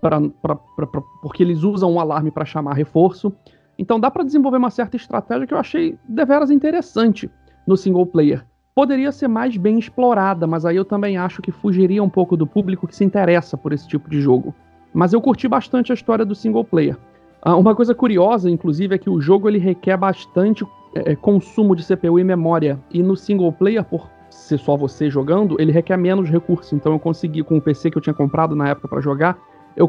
pra, 0.00 0.20
pra, 0.20 0.56
pra, 0.56 1.02
porque 1.22 1.42
eles 1.42 1.62
usam 1.62 1.92
o 1.92 2.00
alarme 2.00 2.30
para 2.30 2.44
chamar 2.44 2.74
reforço. 2.74 3.32
Então 3.78 3.98
dá 3.98 4.10
para 4.10 4.24
desenvolver 4.24 4.58
uma 4.58 4.70
certa 4.70 4.96
estratégia 4.96 5.46
que 5.46 5.54
eu 5.54 5.58
achei 5.58 5.98
deveras 6.08 6.50
interessante 6.50 7.28
no 7.66 7.76
single 7.76 8.06
player 8.06 8.44
poderia 8.74 9.12
ser 9.12 9.28
mais 9.28 9.56
bem 9.56 9.78
explorada, 9.78 10.46
mas 10.46 10.66
aí 10.66 10.76
eu 10.76 10.84
também 10.84 11.16
acho 11.16 11.40
que 11.40 11.52
fugiria 11.52 12.02
um 12.02 12.08
pouco 12.08 12.36
do 12.36 12.46
público 12.46 12.86
que 12.86 12.96
se 12.96 13.04
interessa 13.04 13.56
por 13.56 13.72
esse 13.72 13.86
tipo 13.86 14.10
de 14.10 14.20
jogo. 14.20 14.54
Mas 14.92 15.12
eu 15.12 15.20
curti 15.20 15.46
bastante 15.46 15.92
a 15.92 15.94
história 15.94 16.24
do 16.24 16.34
single 16.34 16.64
player. 16.64 16.96
Ah, 17.40 17.56
uma 17.56 17.74
coisa 17.74 17.94
curiosa, 17.94 18.50
inclusive, 18.50 18.94
é 18.94 18.98
que 18.98 19.10
o 19.10 19.20
jogo 19.20 19.48
ele 19.48 19.58
requer 19.58 19.96
bastante 19.96 20.64
é, 20.94 21.12
é 21.12 21.16
consumo 21.16 21.76
de 21.76 21.84
CPU 21.86 22.18
e 22.18 22.24
memória. 22.24 22.80
E 22.90 23.02
no 23.02 23.16
single 23.16 23.52
player, 23.52 23.84
por 23.84 24.08
ser 24.30 24.58
só 24.58 24.76
você 24.76 25.08
jogando, 25.08 25.60
ele 25.60 25.70
requer 25.70 25.96
menos 25.96 26.28
recursos. 26.28 26.72
Então 26.72 26.92
eu 26.92 26.98
consegui, 26.98 27.42
com 27.42 27.58
o 27.58 27.60
PC 27.60 27.90
que 27.90 27.98
eu 27.98 28.02
tinha 28.02 28.14
comprado 28.14 28.56
na 28.56 28.68
época 28.68 28.88
para 28.88 29.00
jogar, 29.00 29.38
eu, 29.76 29.88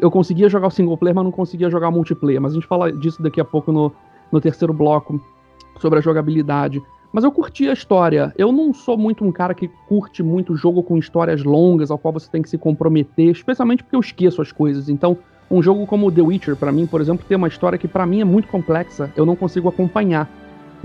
eu 0.00 0.10
conseguia 0.10 0.48
jogar 0.48 0.66
o 0.66 0.70
single 0.70 0.96
player, 0.96 1.14
mas 1.14 1.24
não 1.24 1.32
conseguia 1.32 1.70
jogar 1.70 1.90
multiplayer. 1.90 2.40
Mas 2.40 2.52
a 2.52 2.54
gente 2.54 2.66
fala 2.66 2.92
disso 2.92 3.22
daqui 3.22 3.40
a 3.40 3.44
pouco 3.44 3.72
no, 3.72 3.92
no 4.32 4.40
terceiro 4.40 4.72
bloco, 4.72 5.20
sobre 5.78 5.98
a 5.98 6.02
jogabilidade. 6.02 6.82
Mas 7.16 7.24
eu 7.24 7.32
curti 7.32 7.66
a 7.66 7.72
história. 7.72 8.30
Eu 8.36 8.52
não 8.52 8.74
sou 8.74 8.94
muito 8.94 9.24
um 9.24 9.32
cara 9.32 9.54
que 9.54 9.68
curte 9.88 10.22
muito 10.22 10.54
jogo 10.54 10.82
com 10.82 10.98
histórias 10.98 11.42
longas, 11.42 11.90
ao 11.90 11.96
qual 11.96 12.12
você 12.12 12.30
tem 12.30 12.42
que 12.42 12.50
se 12.50 12.58
comprometer, 12.58 13.30
especialmente 13.30 13.82
porque 13.82 13.96
eu 13.96 14.00
esqueço 14.00 14.42
as 14.42 14.52
coisas. 14.52 14.90
Então, 14.90 15.16
um 15.50 15.62
jogo 15.62 15.86
como 15.86 16.12
The 16.12 16.20
Witcher, 16.20 16.56
para 16.56 16.70
mim, 16.70 16.86
por 16.86 17.00
exemplo, 17.00 17.24
tem 17.26 17.38
uma 17.38 17.48
história 17.48 17.78
que 17.78 17.88
para 17.88 18.04
mim 18.04 18.20
é 18.20 18.24
muito 18.26 18.48
complexa, 18.48 19.10
eu 19.16 19.24
não 19.24 19.34
consigo 19.34 19.66
acompanhar. 19.66 20.28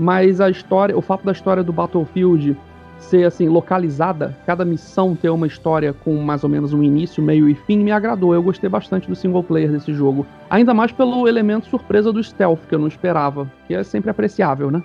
Mas 0.00 0.40
a 0.40 0.48
história, 0.48 0.96
o 0.96 1.02
fato 1.02 1.22
da 1.22 1.32
história 1.32 1.62
do 1.62 1.70
Battlefield 1.70 2.56
ser 2.98 3.24
assim 3.24 3.50
localizada, 3.50 4.34
cada 4.46 4.64
missão 4.64 5.14
ter 5.14 5.28
uma 5.28 5.46
história 5.46 5.92
com 5.92 6.16
mais 6.22 6.44
ou 6.44 6.48
menos 6.48 6.72
um 6.72 6.82
início, 6.82 7.22
meio 7.22 7.46
e 7.46 7.54
fim, 7.54 7.76
me 7.76 7.92
agradou. 7.92 8.32
Eu 8.32 8.42
gostei 8.42 8.70
bastante 8.70 9.06
do 9.06 9.14
single 9.14 9.42
player 9.42 9.70
desse 9.70 9.92
jogo. 9.92 10.26
Ainda 10.48 10.72
mais 10.72 10.92
pelo 10.92 11.28
elemento 11.28 11.66
surpresa 11.66 12.10
do 12.10 12.24
stealth 12.24 12.60
que 12.66 12.74
eu 12.74 12.78
não 12.78 12.88
esperava, 12.88 13.52
que 13.68 13.74
é 13.74 13.84
sempre 13.84 14.10
apreciável, 14.10 14.70
né? 14.70 14.82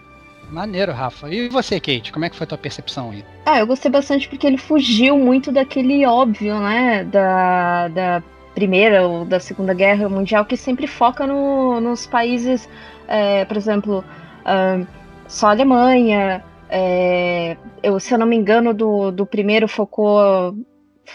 Maneiro, 0.49 0.91
Rafa. 0.91 1.29
E 1.29 1.49
você, 1.49 1.79
Kate, 1.79 2.11
como 2.11 2.25
é 2.25 2.29
que 2.29 2.35
foi 2.35 2.45
a 2.45 2.47
tua 2.47 2.57
percepção 2.57 3.11
aí? 3.11 3.23
Ah, 3.45 3.59
eu 3.59 3.67
gostei 3.67 3.91
bastante 3.91 4.29
porque 4.29 4.47
ele 4.47 4.57
fugiu 4.57 5.17
muito 5.17 5.51
daquele 5.51 6.05
óbvio, 6.05 6.59
né? 6.59 7.03
Da, 7.03 7.87
da 7.89 8.23
Primeira 8.55 9.05
ou 9.05 9.25
da 9.25 9.39
Segunda 9.39 9.73
Guerra 9.73 10.09
Mundial, 10.09 10.45
que 10.45 10.57
sempre 10.57 10.87
foca 10.87 11.27
no, 11.27 11.79
nos 11.79 12.07
países, 12.07 12.67
é, 13.07 13.45
por 13.45 13.57
exemplo, 13.57 14.03
uh, 14.41 14.87
só 15.27 15.49
Alemanha. 15.49 16.43
É, 16.69 17.55
eu, 17.83 17.99
se 17.99 18.13
eu 18.13 18.17
não 18.17 18.25
me 18.25 18.35
engano, 18.35 18.73
do, 18.73 19.11
do 19.11 19.25
primeiro 19.25 19.67
focou. 19.67 20.55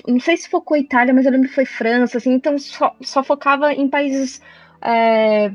Não 0.07 0.21
sei 0.21 0.37
se 0.37 0.49
focou 0.49 0.77
Itália, 0.77 1.13
mas 1.13 1.27
eu 1.27 1.33
lembro 1.33 1.49
que 1.49 1.55
foi 1.55 1.67
França, 1.67 2.19
assim, 2.19 2.33
então 2.33 2.57
só, 2.59 2.95
só 3.01 3.23
focava 3.23 3.73
em 3.73 3.89
países. 3.89 4.41
É, 4.81 5.53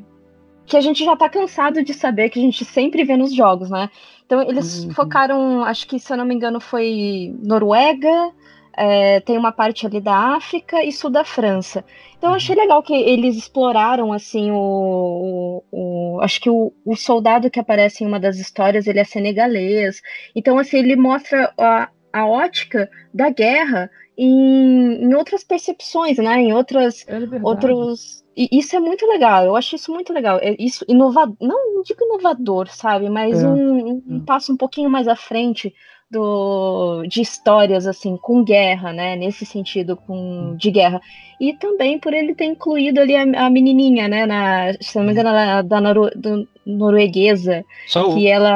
que 0.68 0.78
a 0.78 0.82
gente 0.82 1.04
já 1.06 1.16
tá 1.16 1.30
cansado 1.30 1.84
de 1.84 1.94
saber 1.94 2.30
que 2.30 2.40
a 2.40 2.42
gente 2.42 2.66
sempre 2.66 3.04
vê 3.06 3.18
nos 3.18 3.34
jogos, 3.34 3.70
né? 3.70 3.90
Então 4.26 4.42
eles 4.42 4.86
Uhum. 4.86 4.92
focaram, 4.94 5.64
acho 5.64 5.88
que 5.88 6.00
se 6.00 6.12
eu 6.14 6.18
não 6.18 6.26
me 6.26 6.36
engano 6.36 6.60
foi 6.60 7.34
Noruega, 7.44 8.34
é, 8.76 9.20
tem 9.22 9.38
uma 9.38 9.52
parte 9.52 9.86
ali 9.88 10.00
da 10.02 10.36
África 10.36 10.84
e 10.84 10.92
sul 10.92 11.10
da 11.10 11.24
França. 11.26 11.84
Então 12.18 12.30
eu 12.32 12.36
achei 12.36 12.56
legal 12.56 12.84
que 12.84 12.94
eles 12.94 13.36
exploraram 13.38 14.14
assim 14.14 14.52
o, 14.52 15.64
o- 15.72 16.16
o- 16.18 16.22
acho 16.22 16.40
que 16.42 16.50
o, 16.50 16.74
o 16.86 16.96
soldado 16.96 17.50
que 17.50 17.60
aparece 17.60 18.04
em 18.04 18.08
uma 18.08 18.20
das 18.20 18.38
histórias 18.38 18.86
ele 18.88 19.00
é 19.00 19.04
senegalês. 19.04 20.02
Então 20.36 20.60
assim 20.60 20.78
ele 20.78 20.96
mostra 20.96 21.54
a, 21.58 21.90
a 22.14 22.26
ótica 22.28 22.90
da 23.14 23.30
guerra 23.30 23.90
em, 24.18 25.04
em 25.06 25.14
outras 25.16 25.44
percepções, 25.44 26.18
né? 26.18 26.40
Em 26.42 26.54
outras 26.54 27.06
É 27.08 27.18
outros. 27.42 28.24
E 28.38 28.48
isso 28.52 28.76
é 28.76 28.80
muito 28.80 29.06
legal, 29.08 29.46
eu 29.46 29.56
acho 29.56 29.76
isso 29.76 29.92
muito 29.92 30.14
legal. 30.14 30.38
É 30.42 30.56
isso 30.60 30.86
inovador, 30.88 31.36
não, 31.42 31.76
não 31.76 31.82
digo 31.84 32.04
inovador, 32.06 32.68
sabe? 32.70 33.10
Mas 33.10 33.44
É, 33.44 33.48
um, 33.48 33.54
um- 33.96 34.04
um 34.08 34.18
é. 34.22 34.26
passo 34.26 34.54
um 34.54 34.58
pouquinho 34.58 34.90
mais 34.90 35.08
à 35.08 35.16
frente 35.16 35.74
do, 36.10 37.04
de 37.08 37.22
histórias 37.22 37.86
assim, 37.88 38.16
com 38.16 38.44
guerra, 38.44 38.94
né? 38.94 39.16
Nesse 39.16 39.46
sentido, 39.46 39.98
com, 39.98 40.56
de 40.56 40.70
guerra. 40.72 41.02
E 41.40 41.54
também 41.54 42.00
por 42.00 42.14
ele 42.14 42.34
ter 42.36 42.46
incluído 42.46 43.00
ali 43.02 43.16
a, 43.16 43.24
a 43.46 43.50
menininha, 43.50 44.08
né? 44.08 44.26
Na, 44.26 44.74
se 44.80 44.98
não 44.98 45.06
me 45.06 45.12
engano, 45.12 45.30
ela 45.30 45.60
é 45.60 45.64
da 45.64 45.82
Noru, 45.82 46.10
do- 46.16 46.48
norueguesa, 46.66 47.66
Só 47.88 48.08
o. 48.10 48.16
que 48.16 48.28
ela, 48.28 48.50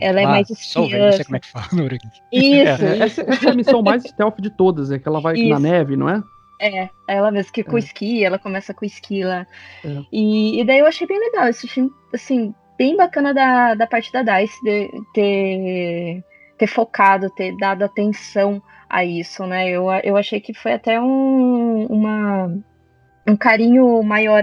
ela 0.00 0.20
é 0.20 0.24
ah, 0.24 0.28
mais 0.28 0.48
espiã. 0.50 1.06
não 1.06 1.12
sei 1.12 1.24
como 1.24 1.36
é 1.36 1.40
que 1.40 1.48
fala 1.48 1.66
no 1.72 1.82
Uruguai. 1.84 1.98
Isso, 2.32 2.84
É, 2.84 2.98
essa, 3.04 3.22
essa 3.22 3.48
é 3.48 3.50
a 3.50 3.54
missão 3.54 3.82
mais 3.82 4.02
stealth 4.04 4.40
de 4.40 4.50
todas, 4.50 4.90
é 4.90 4.98
que 4.98 5.08
ela 5.08 5.20
vai 5.20 5.34
na 5.34 5.40
Isso. 5.40 5.60
neve, 5.60 5.96
não 5.96 6.08
é? 6.08 6.22
É, 6.60 6.88
ela 7.06 7.30
mesmo 7.30 7.52
que 7.52 7.62
com 7.62 7.76
É. 7.76 7.80
esqui, 7.80 8.24
ela 8.24 8.38
começa 8.38 8.74
com 8.74 8.84
esqui 8.84 9.22
lá. 9.24 9.46
É. 9.84 10.02
E, 10.12 10.60
e 10.60 10.64
daí 10.64 10.78
eu 10.80 10.86
achei 10.86 11.06
bem 11.06 11.18
legal, 11.20 11.48
isso 11.48 11.66
achei, 11.66 11.88
assim, 12.12 12.52
bem 12.76 12.96
bacana 12.96 13.32
da, 13.32 13.74
da 13.74 13.86
parte 13.86 14.12
da 14.12 14.22
DICE 14.22 14.60
de- 14.64 14.90
ter, 15.14 16.24
ter 16.58 16.66
focado, 16.66 17.30
ter 17.30 17.56
dado 17.56 17.84
atenção 17.84 18.60
a 18.88 19.04
isso, 19.04 19.46
né? 19.46 19.68
Eu, 19.68 19.86
eu 20.02 20.16
achei 20.16 20.40
que 20.40 20.52
foi 20.54 20.72
até 20.72 21.00
um, 21.00 21.86
uma, 21.86 22.52
um 23.26 23.36
carinho 23.36 24.02
maior 24.02 24.42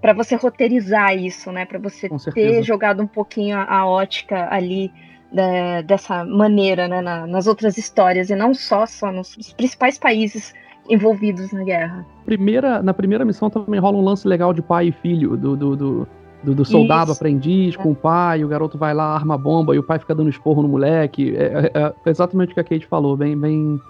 para 0.00 0.12
você 0.12 0.34
roteirizar 0.36 1.16
isso, 1.16 1.50
né? 1.52 1.64
Para 1.66 1.78
você 1.78 2.08
Com 2.08 2.16
ter 2.16 2.22
certeza. 2.22 2.62
jogado 2.62 3.02
um 3.02 3.06
pouquinho 3.06 3.56
a, 3.56 3.64
a 3.64 3.86
ótica 3.86 4.48
ali 4.52 4.92
da- 5.32 5.82
dessa 5.82 6.24
maneira, 6.24 6.86
né? 6.88 7.00
na- 7.00 7.26
nas 7.26 7.46
outras 7.46 7.76
histórias, 7.76 8.30
e 8.30 8.34
não 8.36 8.54
só, 8.54 8.86
só 8.86 9.10
nos, 9.12 9.36
nos 9.36 9.52
principais 9.52 9.98
países 9.98 10.54
envolvidos 10.88 11.52
na 11.52 11.62
guerra. 11.64 12.06
Primeira, 12.24 12.82
na 12.82 12.92
primeira 12.94 13.24
missão 13.24 13.48
também 13.50 13.78
rola 13.80 13.96
um 13.98 14.02
lance 14.04 14.26
legal 14.26 14.52
de 14.52 14.62
pai 14.62 14.88
e 14.88 14.92
filho, 14.92 15.36
do, 15.36 15.56
do, 15.56 15.76
do, 15.76 16.08
do- 16.42 16.54
do 16.54 16.64
soldado 16.64 17.10
Isso. 17.10 17.18
aprendiz 17.20 17.76
com 17.76 17.90
o 17.92 17.94
pai, 17.94 18.44
o 18.44 18.48
garoto 18.48 18.76
vai 18.78 18.94
lá, 18.94 19.14
arma 19.14 19.34
a 19.34 19.38
bomba 19.38 19.74
e 19.74 19.78
o 19.78 19.82
pai 19.82 19.98
fica 19.98 20.14
dando 20.14 20.30
esporro 20.30 20.62
no 20.62 20.68
moleque. 20.68 21.34
É, 21.36 21.70
é- 21.74 21.94
é 22.04 22.10
exatamente 22.10 22.52
o 22.52 22.54
que 22.54 22.60
a 22.60 22.64
Kate 22.64 22.86
falou, 22.86 23.16
bem, 23.16 23.36
bem 23.36 23.80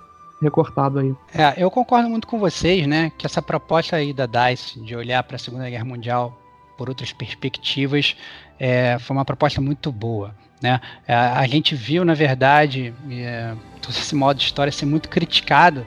recortado 0.41 0.99
aí. 0.99 1.15
É, 1.35 1.55
eu 1.63 1.71
concordo 1.71 2.09
muito 2.09 2.27
com 2.27 2.39
vocês, 2.39 2.87
né? 2.87 3.11
Que 3.19 3.27
essa 3.27 3.41
proposta 3.43 3.97
aí 3.97 4.13
da 4.13 4.27
DICE 4.27 4.81
de 4.81 4.95
olhar 4.95 5.23
para 5.23 5.37
a 5.37 5.39
Segunda 5.39 5.69
Guerra 5.69 5.85
Mundial 5.85 6.39
por 6.77 6.89
outras 6.91 7.11
perspectivas 7.13 8.17
é, 8.61 8.99
foi 8.99 9.17
uma 9.17 9.25
proposta 9.25 9.61
muito 9.61 9.91
boa. 9.91 10.35
Né? 10.63 10.81
É, 11.07 11.15
a 11.15 11.47
gente 11.47 11.75
viu, 11.75 12.05
na 12.05 12.15
verdade, 12.15 12.93
é, 13.11 13.53
todo 13.83 13.91
esse 13.93 14.15
modo 14.15 14.39
de 14.39 14.45
história 14.45 14.73
ser 14.73 14.87
muito 14.87 15.09
criticado, 15.09 15.85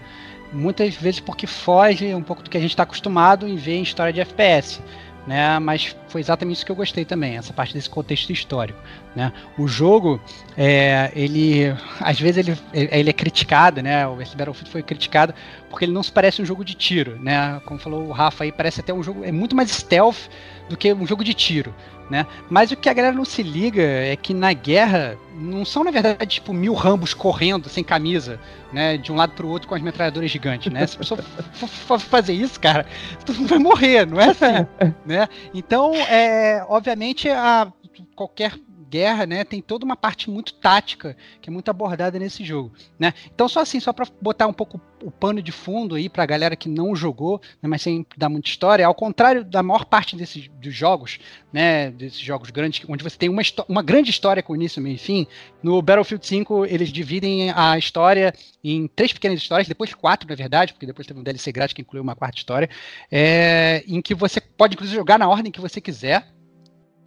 muitas 0.51 0.95
vezes 0.95 1.19
porque 1.19 1.47
foge 1.47 2.13
um 2.13 2.23
pouco 2.23 2.43
do 2.43 2.49
que 2.49 2.57
a 2.57 2.61
gente 2.61 2.71
está 2.71 2.83
acostumado 2.83 3.47
em 3.47 3.55
ver 3.55 3.75
em 3.75 3.83
história 3.83 4.13
de 4.13 4.21
FPS. 4.21 4.81
Né, 5.27 5.59
mas 5.59 5.95
foi 6.09 6.21
exatamente 6.21 6.57
isso 6.57 6.65
que 6.65 6.71
eu 6.71 6.75
gostei 6.75 7.05
também, 7.05 7.37
essa 7.37 7.53
parte 7.53 7.73
desse 7.73 7.89
contexto 7.89 8.31
histórico. 8.31 8.79
Né? 9.15 9.31
O 9.57 9.67
jogo, 9.67 10.19
é, 10.57 11.11
ele, 11.15 11.75
às 11.99 12.19
vezes 12.19 12.37
ele, 12.47 12.57
ele 12.73 13.09
é 13.09 13.13
criticado, 13.13 13.81
né? 13.81 14.03
Esse 14.21 14.35
Battlefield 14.35 14.69
foi 14.69 14.83
criticado 14.83 15.33
porque 15.69 15.85
ele 15.85 15.91
não 15.91 16.03
se 16.03 16.11
parece 16.11 16.41
um 16.41 16.45
jogo 16.45 16.65
de 16.65 16.73
tiro, 16.73 17.17
né? 17.19 17.61
Como 17.65 17.79
falou 17.79 18.07
o 18.07 18.11
Rafa 18.11 18.43
aí, 18.43 18.51
parece 18.51 18.81
até 18.81 18.93
um 18.93 19.03
jogo, 19.03 19.23
é 19.23 19.31
muito 19.31 19.55
mais 19.55 19.69
stealth 19.69 20.29
do 20.67 20.75
que 20.75 20.93
um 20.93 21.05
jogo 21.05 21.23
de 21.23 21.33
tiro, 21.33 21.73
né? 22.09 22.25
Mas 22.49 22.71
o 22.71 22.75
que 22.75 22.89
a 22.89 22.93
galera 22.93 23.15
não 23.15 23.25
se 23.25 23.43
liga 23.43 23.81
é 23.81 24.15
que 24.15 24.33
na 24.33 24.51
guerra 24.53 25.17
não 25.35 25.63
são 25.63 25.83
na 25.83 25.91
verdade 25.91 26.25
tipo 26.25 26.53
mil 26.53 26.73
rambos 26.73 27.13
correndo 27.13 27.69
sem 27.69 27.83
camisa, 27.83 28.39
né? 28.73 28.97
De 28.97 29.11
um 29.11 29.15
lado 29.15 29.33
para 29.33 29.45
o 29.45 29.49
outro 29.49 29.67
com 29.67 29.75
as 29.75 29.81
metralhadoras 29.81 30.29
gigantes, 30.29 30.71
né? 30.71 30.85
Se 30.85 30.95
a 30.95 30.99
pessoa 30.99 31.21
for 31.53 31.99
fazer 31.99 32.33
isso, 32.33 32.59
cara, 32.59 32.85
tu 33.25 33.33
vai 33.45 33.59
morrer, 33.59 34.05
não 34.05 34.19
é 34.19 34.29
assim, 34.29 34.67
né? 35.05 35.27
Então, 35.53 35.91
é, 36.01 36.65
obviamente, 36.67 37.29
a 37.29 37.71
qualquer 38.15 38.53
guerra, 38.89 39.25
né, 39.25 39.43
tem 39.43 39.61
toda 39.61 39.85
uma 39.85 39.95
parte 39.95 40.29
muito 40.29 40.53
tática 40.53 41.15
que 41.41 41.49
é 41.49 41.53
muito 41.53 41.69
abordada 41.69 42.17
nesse 42.17 42.43
jogo, 42.43 42.71
né? 42.97 43.13
Então 43.33 43.47
só 43.47 43.61
assim, 43.61 43.79
só 43.79 43.93
para 43.93 44.07
botar 44.21 44.47
um 44.47 44.53
pouco 44.53 44.81
o 45.01 45.11
pano 45.11 45.41
de 45.41 45.51
fundo 45.51 45.95
aí 45.95 46.09
para 46.09 46.23
a 46.23 46.25
galera 46.25 46.55
que 46.55 46.67
não 46.67 46.95
jogou, 46.95 47.41
né, 47.61 47.69
mas 47.69 47.81
sem 47.81 48.05
dar 48.17 48.29
muita 48.29 48.49
história, 48.49 48.85
ao 48.85 48.95
contrário 48.95 49.45
da 49.45 49.63
maior 49.63 49.85
parte 49.85 50.15
desses 50.15 50.47
dos 50.47 50.73
jogos, 50.73 51.19
né, 51.53 51.91
desses 51.91 52.19
jogos 52.19 52.49
grandes 52.49 52.83
onde 52.87 53.03
você 53.03 53.17
tem 53.17 53.29
uma, 53.29 53.41
uma 53.67 53.81
grande 53.81 54.09
história 54.09 54.43
com 54.43 54.55
início, 54.55 54.81
meio 54.81 54.95
e 54.95 54.97
fim, 54.97 55.27
no 55.63 55.81
Battlefield 55.81 56.25
5 56.25 56.65
eles 56.65 56.89
dividem 56.89 57.51
a 57.51 57.77
história 57.77 58.33
em 58.63 58.87
três 58.87 59.13
pequenas 59.13 59.39
histórias, 59.39 59.67
depois 59.67 59.93
quatro 59.93 60.27
na 60.27 60.35
verdade, 60.35 60.73
porque 60.73 60.85
depois 60.85 61.07
teve 61.07 61.19
um 61.19 61.23
DLC 61.23 61.51
grátis 61.51 61.73
que 61.73 61.81
incluiu 61.81 62.03
uma 62.03 62.15
quarta 62.15 62.37
história, 62.37 62.69
é, 63.11 63.83
em 63.87 64.01
que 64.01 64.13
você 64.13 64.41
pode 64.41 64.73
inclusive 64.73 64.97
jogar 64.97 65.17
na 65.17 65.29
ordem 65.29 65.51
que 65.51 65.61
você 65.61 65.79
quiser. 65.79 66.38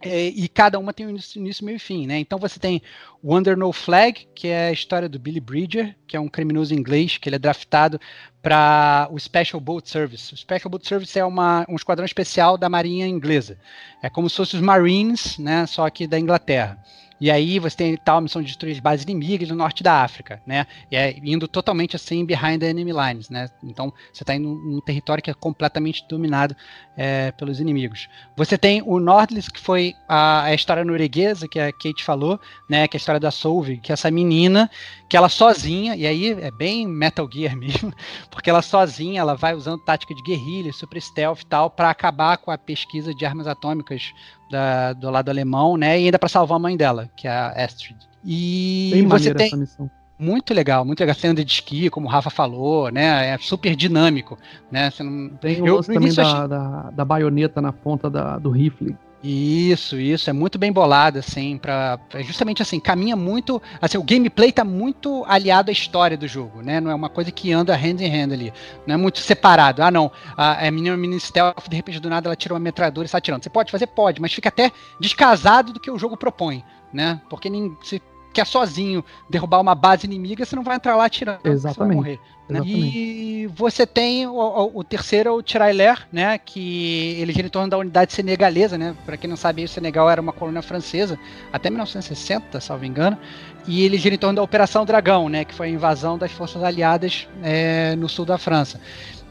É, 0.05 0.27
e 0.27 0.47
cada 0.47 0.77
uma 0.77 0.93
tem 0.93 1.07
um 1.07 1.09
início, 1.09 1.65
meio 1.65 1.77
e 1.77 1.79
fim, 1.79 2.05
né? 2.05 2.19
Então 2.19 2.37
você 2.37 2.59
tem 2.59 2.81
o 3.21 3.35
Under 3.35 3.57
No 3.57 3.71
Flag, 3.71 4.27
que 4.35 4.47
é 4.47 4.67
a 4.67 4.71
história 4.71 5.07
do 5.07 5.17
Billy 5.17 5.39
Bridger, 5.39 5.95
que 6.05 6.17
é 6.17 6.19
um 6.19 6.27
criminoso 6.27 6.73
inglês, 6.73 7.17
que 7.17 7.29
ele 7.29 7.37
é 7.37 7.39
draftado 7.39 7.99
para 8.41 9.07
o 9.11 9.17
Special 9.17 9.61
Boat 9.61 9.89
Service. 9.89 10.33
O 10.33 10.37
Special 10.37 10.69
Boat 10.69 10.85
Service 10.85 11.17
é 11.17 11.23
uma, 11.23 11.65
um 11.69 11.75
esquadrão 11.75 12.05
especial 12.05 12.57
da 12.57 12.67
Marinha 12.67 13.07
Inglesa. 13.07 13.57
É 14.01 14.09
como 14.09 14.29
se 14.29 14.35
fosse 14.35 14.55
os 14.55 14.61
Marines, 14.61 15.37
né? 15.37 15.65
Só 15.65 15.89
que 15.89 16.05
da 16.05 16.19
Inglaterra. 16.19 16.77
E 17.19 17.31
aí 17.31 17.59
você 17.59 17.77
tem 17.77 17.97
tal 17.97 18.21
missão 18.21 18.41
de 18.41 18.47
destruir 18.47 18.73
as 18.73 18.79
bases 18.79 19.03
inimigas 19.03 19.49
no 19.49 19.55
norte 19.55 19.83
da 19.83 20.03
África, 20.03 20.41
né? 20.45 20.65
E 20.91 20.95
é 20.95 21.15
indo 21.23 21.47
totalmente 21.47 21.95
assim 21.95 22.25
behind 22.25 22.59
the 22.59 22.69
enemy 22.69 22.91
lines, 22.91 23.29
né? 23.29 23.49
Então 23.63 23.93
você 24.11 24.23
está 24.23 24.35
em 24.35 24.45
um, 24.45 24.81
território 24.81 25.23
que 25.23 25.29
é 25.29 25.33
completamente 25.33 26.05
dominado 26.07 26.55
é, 26.97 27.31
pelos 27.31 27.59
inimigos. 27.59 28.09
Você 28.35 28.57
tem 28.57 28.81
o 28.85 28.99
Nordlis, 28.99 29.47
que 29.47 29.59
foi 29.59 29.93
a, 30.07 30.43
a, 30.43 30.53
história 30.53 30.83
norueguesa 30.83 31.47
que 31.47 31.59
a 31.59 31.71
Kate 31.71 32.03
falou, 32.03 32.39
né? 32.69 32.87
Que 32.87 32.95
é 32.95 32.97
a 32.97 33.01
história 33.01 33.19
da 33.19 33.31
Solveig, 33.31 33.79
que 33.79 33.91
é 33.91 33.93
essa 33.93 34.11
menina 34.11 34.69
que 35.13 35.17
ela 35.17 35.29
sozinha, 35.29 35.95
e 35.95 36.07
aí 36.07 36.31
é 36.31 36.49
bem 36.49 36.87
Metal 36.87 37.29
Gear 37.31 37.53
mesmo, 37.55 37.93
porque 38.31 38.49
ela 38.49 38.63
sozinha, 38.63 39.21
ela 39.21 39.35
vai 39.35 39.53
usando 39.53 39.77
tática 39.77 40.11
de 40.11 40.23
guerrilha, 40.23 40.73
super 40.73 40.99
stealth 40.99 41.41
e 41.41 41.45
tal, 41.45 41.69
para 41.69 41.91
acabar 41.91 42.35
com 42.39 42.49
a 42.49 42.57
pesquisa 42.57 43.13
de 43.13 43.23
armas 43.23 43.45
atômicas 43.45 44.11
da, 44.49 44.91
do 44.93 45.11
lado 45.11 45.29
alemão, 45.29 45.77
né? 45.77 46.01
E 46.01 46.05
ainda 46.05 46.17
para 46.17 46.27
salvar 46.27 46.55
a 46.55 46.59
mãe 46.59 46.75
dela, 46.75 47.11
que 47.15 47.27
é 47.27 47.31
a 47.31 47.49
Astrid. 47.63 47.95
E 48.25 48.89
Bem 48.91 49.05
você 49.05 49.35
tem 49.35 49.45
essa 49.45 49.55
missão. 49.55 49.91
muito 50.17 50.51
legal, 50.51 50.83
muito 50.83 51.01
legal. 51.01 51.13
Você 51.13 51.27
anda 51.27 51.45
de 51.45 51.51
esqui, 51.51 51.91
como 51.91 52.07
o 52.07 52.09
Rafa 52.09 52.31
falou, 52.31 52.89
né? 52.89 53.29
É 53.29 53.37
super 53.37 53.75
dinâmico, 53.75 54.35
né? 54.71 54.89
Você 54.89 55.03
não... 55.03 55.29
Tem 55.37 55.61
o 55.61 55.75
lance 55.75 55.93
também 55.93 56.11
da, 56.11 56.23
achei... 56.23 56.47
da, 56.47 56.89
da, 56.89 57.05
baioneta 57.05 57.61
na 57.61 57.71
ponta 57.71 58.09
da, 58.09 58.39
do 58.39 58.49
rifle. 58.49 58.97
Isso, 59.25 59.97
isso, 59.97 60.29
é 60.29 60.33
muito 60.33 60.59
bem 60.59 60.69
bolado, 60.69 61.17
assim, 61.17 61.57
para 61.57 61.97
justamente 62.19 62.61
assim, 62.61 62.77
caminha 62.77 63.15
muito, 63.15 63.61
assim, 63.81 63.97
o 63.97 64.03
gameplay 64.03 64.51
tá 64.51 64.65
muito 64.65 65.23
aliado 65.25 65.69
à 65.69 65.71
história 65.71 66.17
do 66.17 66.27
jogo, 66.27 66.61
né, 66.61 66.81
não 66.81 66.91
é 66.91 66.95
uma 66.95 67.07
coisa 67.07 67.31
que 67.31 67.49
anda 67.53 67.73
hand 67.73 68.01
in 68.01 68.09
hand 68.09 68.33
ali, 68.33 68.53
não 68.85 68.95
é 68.95 68.97
muito 68.97 69.19
separado, 69.19 69.81
ah 69.81 69.89
não, 69.89 70.11
a, 70.35 70.67
a 70.67 70.69
menina, 70.69 70.97
menina 70.97 71.21
stealth, 71.21 71.69
de 71.69 71.75
repente 71.75 72.01
do 72.01 72.09
nada 72.09 72.27
ela 72.27 72.35
tira 72.35 72.53
uma 72.53 72.59
metralhadora 72.59 73.05
e 73.05 73.07
está 73.07 73.17
atirando, 73.17 73.41
você 73.41 73.49
pode 73.49 73.71
fazer? 73.71 73.87
Pode, 73.87 74.21
mas 74.21 74.33
fica 74.33 74.49
até 74.49 74.73
descasado 74.99 75.71
do 75.71 75.79
que 75.79 75.89
o 75.89 75.97
jogo 75.97 76.17
propõe, 76.17 76.61
né, 76.91 77.21
porque 77.29 77.49
nem, 77.49 77.77
se 77.81 78.01
quer 78.33 78.45
sozinho 78.45 79.03
derrubar 79.29 79.61
uma 79.61 79.75
base 79.75 80.05
inimiga, 80.05 80.45
você 80.45 80.55
não 80.55 80.63
vai 80.63 80.75
entrar 80.75 80.95
lá 80.95 81.05
atirando, 81.05 81.39
Exatamente. 81.43 81.75
você 81.75 81.79
vai 81.79 81.95
morrer. 81.95 82.19
Né? 82.49 82.61
E 82.65 83.49
você 83.55 83.87
tem 83.87 84.27
o, 84.27 84.33
o, 84.33 84.79
o 84.79 84.83
terceiro, 84.83 85.33
o 85.33 85.41
Tirailer, 85.41 86.05
né? 86.11 86.37
Que 86.37 87.15
ele 87.19 87.31
gira 87.31 87.47
em 87.47 87.49
torno 87.49 87.69
da 87.69 87.77
unidade 87.77 88.11
senegalesa, 88.11 88.77
né? 88.77 88.95
Para 89.05 89.15
quem 89.15 89.29
não 89.29 89.37
sabe, 89.37 89.63
o 89.63 89.67
Senegal 89.67 90.09
era 90.09 90.21
uma 90.21 90.33
colônia 90.33 90.61
francesa 90.61 91.17
até 91.53 91.69
1960, 91.69 92.59
salvo 92.59 92.83
engano. 92.83 93.17
E 93.65 93.85
ele 93.85 93.97
gira 93.97 94.13
em 94.13 94.17
torno 94.17 94.35
da 94.35 94.43
Operação 94.43 94.85
Dragão, 94.85 95.29
né? 95.29 95.45
Que 95.45 95.53
foi 95.53 95.67
a 95.67 95.69
invasão 95.69 96.17
das 96.17 96.31
forças 96.31 96.61
aliadas 96.63 97.29
é, 97.41 97.95
no 97.95 98.09
sul 98.09 98.25
da 98.25 98.37
França. 98.37 98.79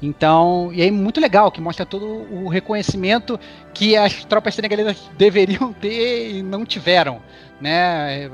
Então, 0.02 0.70
e 0.72 0.82
aí 0.82 0.90
muito 0.90 1.20
legal, 1.20 1.52
que 1.52 1.60
mostra 1.60 1.86
todo 1.86 2.04
o 2.04 2.48
reconhecimento 2.48 3.38
que 3.72 3.96
as 3.96 4.24
tropas 4.24 4.54
senegalesas 4.54 4.96
deveriam 5.16 5.72
ter 5.72 6.38
e 6.38 6.42
não 6.42 6.64
tiveram, 6.66 7.22
né? 7.62 8.28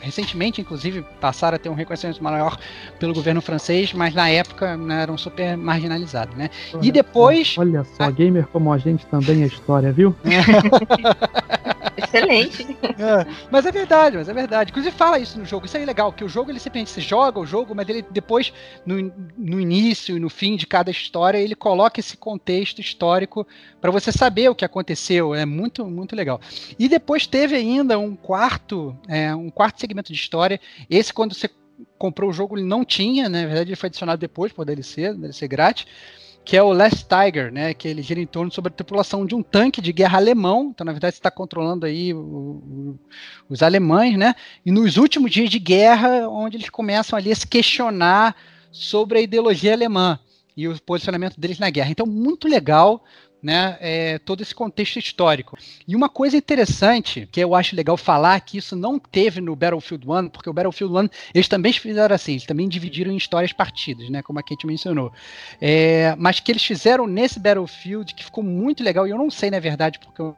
Recentemente, 0.00 0.60
inclusive, 0.60 1.04
passaram 1.20 1.56
a 1.56 1.58
ter 1.58 1.68
um 1.68 1.74
reconhecimento 1.74 2.22
maior 2.22 2.58
pelo 2.98 3.14
governo 3.14 3.40
francês, 3.40 3.92
mas 3.92 4.14
na 4.14 4.28
época 4.28 4.76
né, 4.76 5.02
eram 5.02 5.16
super 5.16 5.56
marginalizados, 5.56 6.36
né? 6.36 6.50
Olha 6.72 6.86
e 6.86 6.92
depois. 6.92 7.54
Só, 7.54 7.60
olha 7.60 7.84
só, 7.84 8.10
gamer 8.10 8.46
como 8.48 8.72
a 8.72 8.78
gente 8.78 9.06
também 9.06 9.42
é 9.42 9.46
história, 9.46 9.92
viu? 9.92 10.14
Excelente. 11.96 12.76
É, 12.82 13.26
mas 13.50 13.64
é 13.64 13.72
verdade, 13.72 14.16
mas 14.16 14.28
é 14.28 14.32
verdade. 14.32 14.70
Inclusive 14.70 14.94
fala 14.94 15.18
isso 15.18 15.38
no 15.38 15.44
jogo. 15.44 15.66
Isso 15.66 15.76
aí 15.76 15.82
é 15.82 15.86
legal, 15.86 16.12
que 16.12 16.24
o 16.24 16.28
jogo 16.28 16.50
ele 16.50 16.58
simplesmente 16.58 16.90
se 16.90 17.00
joga 17.00 17.40
o 17.40 17.46
jogo, 17.46 17.74
mas 17.74 17.88
ele 17.88 18.04
depois, 18.10 18.52
no, 18.84 19.12
no 19.36 19.60
início 19.60 20.16
e 20.16 20.20
no 20.20 20.28
fim 20.28 20.56
de 20.56 20.66
cada 20.66 20.90
história, 20.90 21.38
ele 21.38 21.54
coloca 21.54 21.98
esse 21.98 22.16
contexto 22.16 22.80
histórico 22.80 23.46
para 23.80 23.90
você 23.90 24.12
saber 24.12 24.50
o 24.50 24.54
que 24.54 24.64
aconteceu. 24.64 25.34
É 25.34 25.46
muito, 25.46 25.86
muito 25.86 26.14
legal. 26.14 26.40
E 26.78 26.88
depois 26.88 27.26
teve 27.26 27.56
ainda 27.56 27.98
um 27.98 28.14
quarto, 28.14 28.96
é, 29.08 29.34
um 29.34 29.50
quarto 29.50 29.80
segmento 29.86 30.12
de 30.12 30.18
história. 30.18 30.60
Esse, 30.90 31.12
quando 31.12 31.34
você 31.34 31.48
comprou 31.98 32.30
o 32.30 32.32
jogo, 32.32 32.56
ele 32.56 32.66
não 32.66 32.84
tinha, 32.84 33.28
né? 33.28 33.42
Na 33.42 33.46
verdade, 33.46 33.70
ele 33.70 33.76
foi 33.76 33.88
adicionado 33.88 34.20
depois 34.20 34.52
por 34.52 34.64
DLC, 34.64 35.14
DLC 35.14 35.48
grátis 35.48 35.86
que 36.46 36.56
é 36.56 36.62
o 36.62 36.72
Last 36.72 37.06
Tiger, 37.08 37.52
né? 37.52 37.74
Que 37.74 37.88
ele 37.88 38.00
gira 38.02 38.20
em 38.20 38.26
torno 38.26 38.52
sobre 38.52 38.72
a 38.72 38.74
tripulação 38.74 39.26
de 39.26 39.34
um 39.34 39.42
tanque 39.42 39.80
de 39.80 39.92
guerra 39.92 40.18
alemão. 40.18 40.70
Então, 40.72 40.84
na 40.84 40.92
verdade, 40.92 41.16
você 41.16 41.18
está 41.18 41.30
controlando 41.30 41.84
aí 41.84 42.14
o, 42.14 42.18
o, 42.18 42.98
os 43.48 43.64
alemães, 43.64 44.16
né? 44.16 44.32
E 44.64 44.70
nos 44.70 44.96
últimos 44.96 45.32
dias 45.32 45.50
de 45.50 45.58
guerra, 45.58 46.28
onde 46.28 46.56
eles 46.56 46.70
começam 46.70 47.18
ali 47.18 47.32
a 47.32 47.34
se 47.34 47.48
questionar 47.48 48.36
sobre 48.70 49.18
a 49.18 49.22
ideologia 49.22 49.72
alemã 49.72 50.20
e 50.56 50.68
o 50.68 50.80
posicionamento 50.82 51.38
deles 51.38 51.58
na 51.58 51.68
guerra. 51.68 51.90
Então, 51.90 52.06
muito 52.06 52.46
legal 52.46 53.04
né, 53.46 53.78
é, 53.80 54.18
todo 54.18 54.42
esse 54.42 54.52
contexto 54.52 54.98
histórico. 54.98 55.56
E 55.86 55.94
uma 55.94 56.08
coisa 56.08 56.36
interessante, 56.36 57.28
que 57.30 57.38
eu 57.38 57.54
acho 57.54 57.76
legal 57.76 57.96
falar, 57.96 58.40
que 58.40 58.58
isso 58.58 58.74
não 58.74 58.98
teve 58.98 59.40
no 59.40 59.54
Battlefield 59.54 60.04
1, 60.04 60.28
porque 60.30 60.50
o 60.50 60.52
Battlefield 60.52 61.06
1, 61.06 61.08
eles 61.32 61.46
também 61.46 61.72
fizeram 61.72 62.12
assim, 62.12 62.32
eles 62.32 62.44
também 62.44 62.68
dividiram 62.68 63.12
em 63.12 63.16
histórias 63.16 63.52
partidas, 63.52 64.10
né, 64.10 64.20
como 64.20 64.40
a 64.40 64.42
Kate 64.42 64.66
mencionou. 64.66 65.12
É, 65.60 66.16
mas 66.18 66.40
que 66.40 66.50
eles 66.50 66.64
fizeram 66.64 67.06
nesse 67.06 67.38
Battlefield, 67.38 68.16
que 68.16 68.24
ficou 68.24 68.42
muito 68.42 68.82
legal, 68.82 69.06
e 69.06 69.10
eu 69.10 69.16
não 69.16 69.30
sei, 69.30 69.48
na 69.48 69.60
verdade, 69.60 70.00
porque 70.00 70.20
eu 70.20 70.34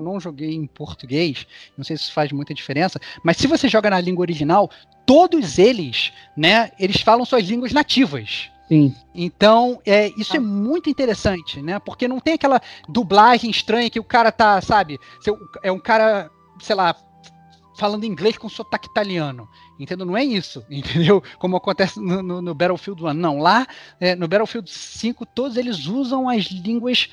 não 0.00 0.18
joguei 0.18 0.52
em 0.52 0.66
português, 0.66 1.46
não 1.78 1.84
sei 1.84 1.96
se 1.96 2.02
isso 2.02 2.12
faz 2.12 2.32
muita 2.32 2.52
diferença, 2.52 3.00
mas 3.22 3.36
se 3.36 3.46
você 3.46 3.68
joga 3.68 3.88
na 3.88 4.00
língua 4.00 4.22
original, 4.22 4.68
todos 5.06 5.60
eles, 5.60 6.12
né, 6.36 6.72
eles 6.76 7.00
falam 7.02 7.24
suas 7.24 7.44
línguas 7.44 7.72
nativas. 7.72 8.50
Sim. 8.72 8.94
Então, 9.14 9.82
é, 9.84 10.08
isso 10.16 10.34
é 10.34 10.40
muito 10.40 10.88
interessante, 10.88 11.60
né? 11.60 11.78
Porque 11.78 12.08
não 12.08 12.18
tem 12.18 12.32
aquela 12.32 12.58
dublagem 12.88 13.50
estranha 13.50 13.90
que 13.90 14.00
o 14.00 14.04
cara 14.04 14.32
tá, 14.32 14.58
sabe? 14.62 14.98
É 15.62 15.70
um 15.70 15.78
cara, 15.78 16.30
sei 16.58 16.74
lá, 16.74 16.96
falando 17.76 18.06
inglês 18.06 18.38
com 18.38 18.48
sotaque 18.48 18.88
italiano. 18.88 19.46
Entendeu? 19.78 20.06
Não 20.06 20.16
é 20.16 20.24
isso, 20.24 20.64
entendeu? 20.70 21.22
Como 21.38 21.54
acontece 21.54 22.00
no, 22.00 22.22
no, 22.22 22.40
no 22.40 22.54
Battlefield 22.54 23.04
1. 23.04 23.12
Não, 23.12 23.40
lá 23.40 23.66
é, 24.00 24.16
no 24.16 24.26
Battlefield 24.26 24.70
5, 24.70 25.26
todos 25.26 25.58
eles 25.58 25.86
usam 25.86 26.26
as 26.26 26.44
línguas 26.44 27.10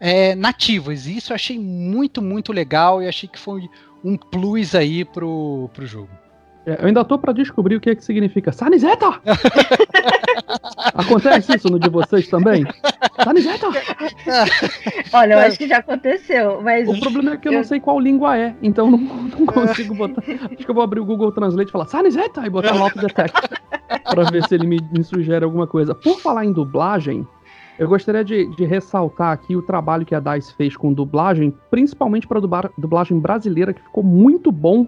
é, 0.00 0.34
nativas. 0.34 1.06
E 1.06 1.18
isso 1.18 1.32
eu 1.32 1.34
achei 1.34 1.58
muito, 1.58 2.22
muito 2.22 2.54
legal 2.54 3.02
e 3.02 3.06
achei 3.06 3.28
que 3.28 3.38
foi 3.38 3.68
um 4.02 4.16
plus 4.16 4.74
aí 4.74 5.04
pro, 5.04 5.68
pro 5.74 5.84
jogo. 5.84 6.21
É, 6.64 6.80
eu 6.80 6.86
ainda 6.86 7.04
tô 7.04 7.18
para 7.18 7.32
descobrir 7.32 7.76
o 7.76 7.80
que 7.80 7.90
é 7.90 7.94
que 7.94 8.04
significa 8.04 8.52
Sanizeta! 8.52 9.06
Acontece 10.94 11.56
isso 11.56 11.68
no 11.68 11.78
de 11.78 11.88
vocês 11.88 12.28
também? 12.28 12.64
Sanizeta! 13.24 13.66
Olha, 15.12 15.34
eu 15.34 15.38
acho 15.40 15.58
que 15.58 15.66
já 15.66 15.78
aconteceu, 15.78 16.60
mas. 16.62 16.88
O 16.88 17.00
problema 17.00 17.32
é 17.32 17.36
que 17.36 17.48
eu, 17.48 17.52
eu... 17.52 17.58
não 17.58 17.64
sei 17.64 17.80
qual 17.80 17.98
língua 17.98 18.38
é, 18.38 18.54
então 18.62 18.90
não, 18.90 18.98
não 18.98 19.46
consigo 19.46 19.94
botar. 19.94 20.22
Acho 20.22 20.56
que 20.56 20.70
eu 20.70 20.74
vou 20.74 20.84
abrir 20.84 21.00
o 21.00 21.04
Google 21.04 21.32
Translate 21.32 21.68
e 21.68 21.72
falar 21.72 21.86
Sanizeta! 21.86 22.46
e 22.46 22.50
botar 22.50 22.74
no 22.74 22.88
Detect 22.90 23.40
para 24.04 24.30
ver 24.30 24.44
se 24.44 24.54
ele 24.54 24.66
me, 24.66 24.78
me, 24.92 25.02
sugere 25.02 25.44
alguma 25.44 25.66
coisa. 25.66 25.94
Por 25.94 26.20
falar 26.20 26.44
em 26.44 26.52
dublagem, 26.52 27.26
eu 27.78 27.88
gostaria 27.88 28.24
de, 28.24 28.46
de, 28.54 28.64
ressaltar 28.64 29.32
aqui 29.32 29.56
o 29.56 29.62
trabalho 29.62 30.06
que 30.06 30.14
a 30.14 30.20
DICE 30.20 30.54
fez 30.54 30.76
com 30.76 30.92
dublagem, 30.92 31.54
principalmente 31.70 32.26
para 32.26 32.40
dublagem 32.78 33.18
brasileira, 33.18 33.72
que 33.72 33.82
ficou 33.82 34.02
muito 34.02 34.52
bom 34.52 34.86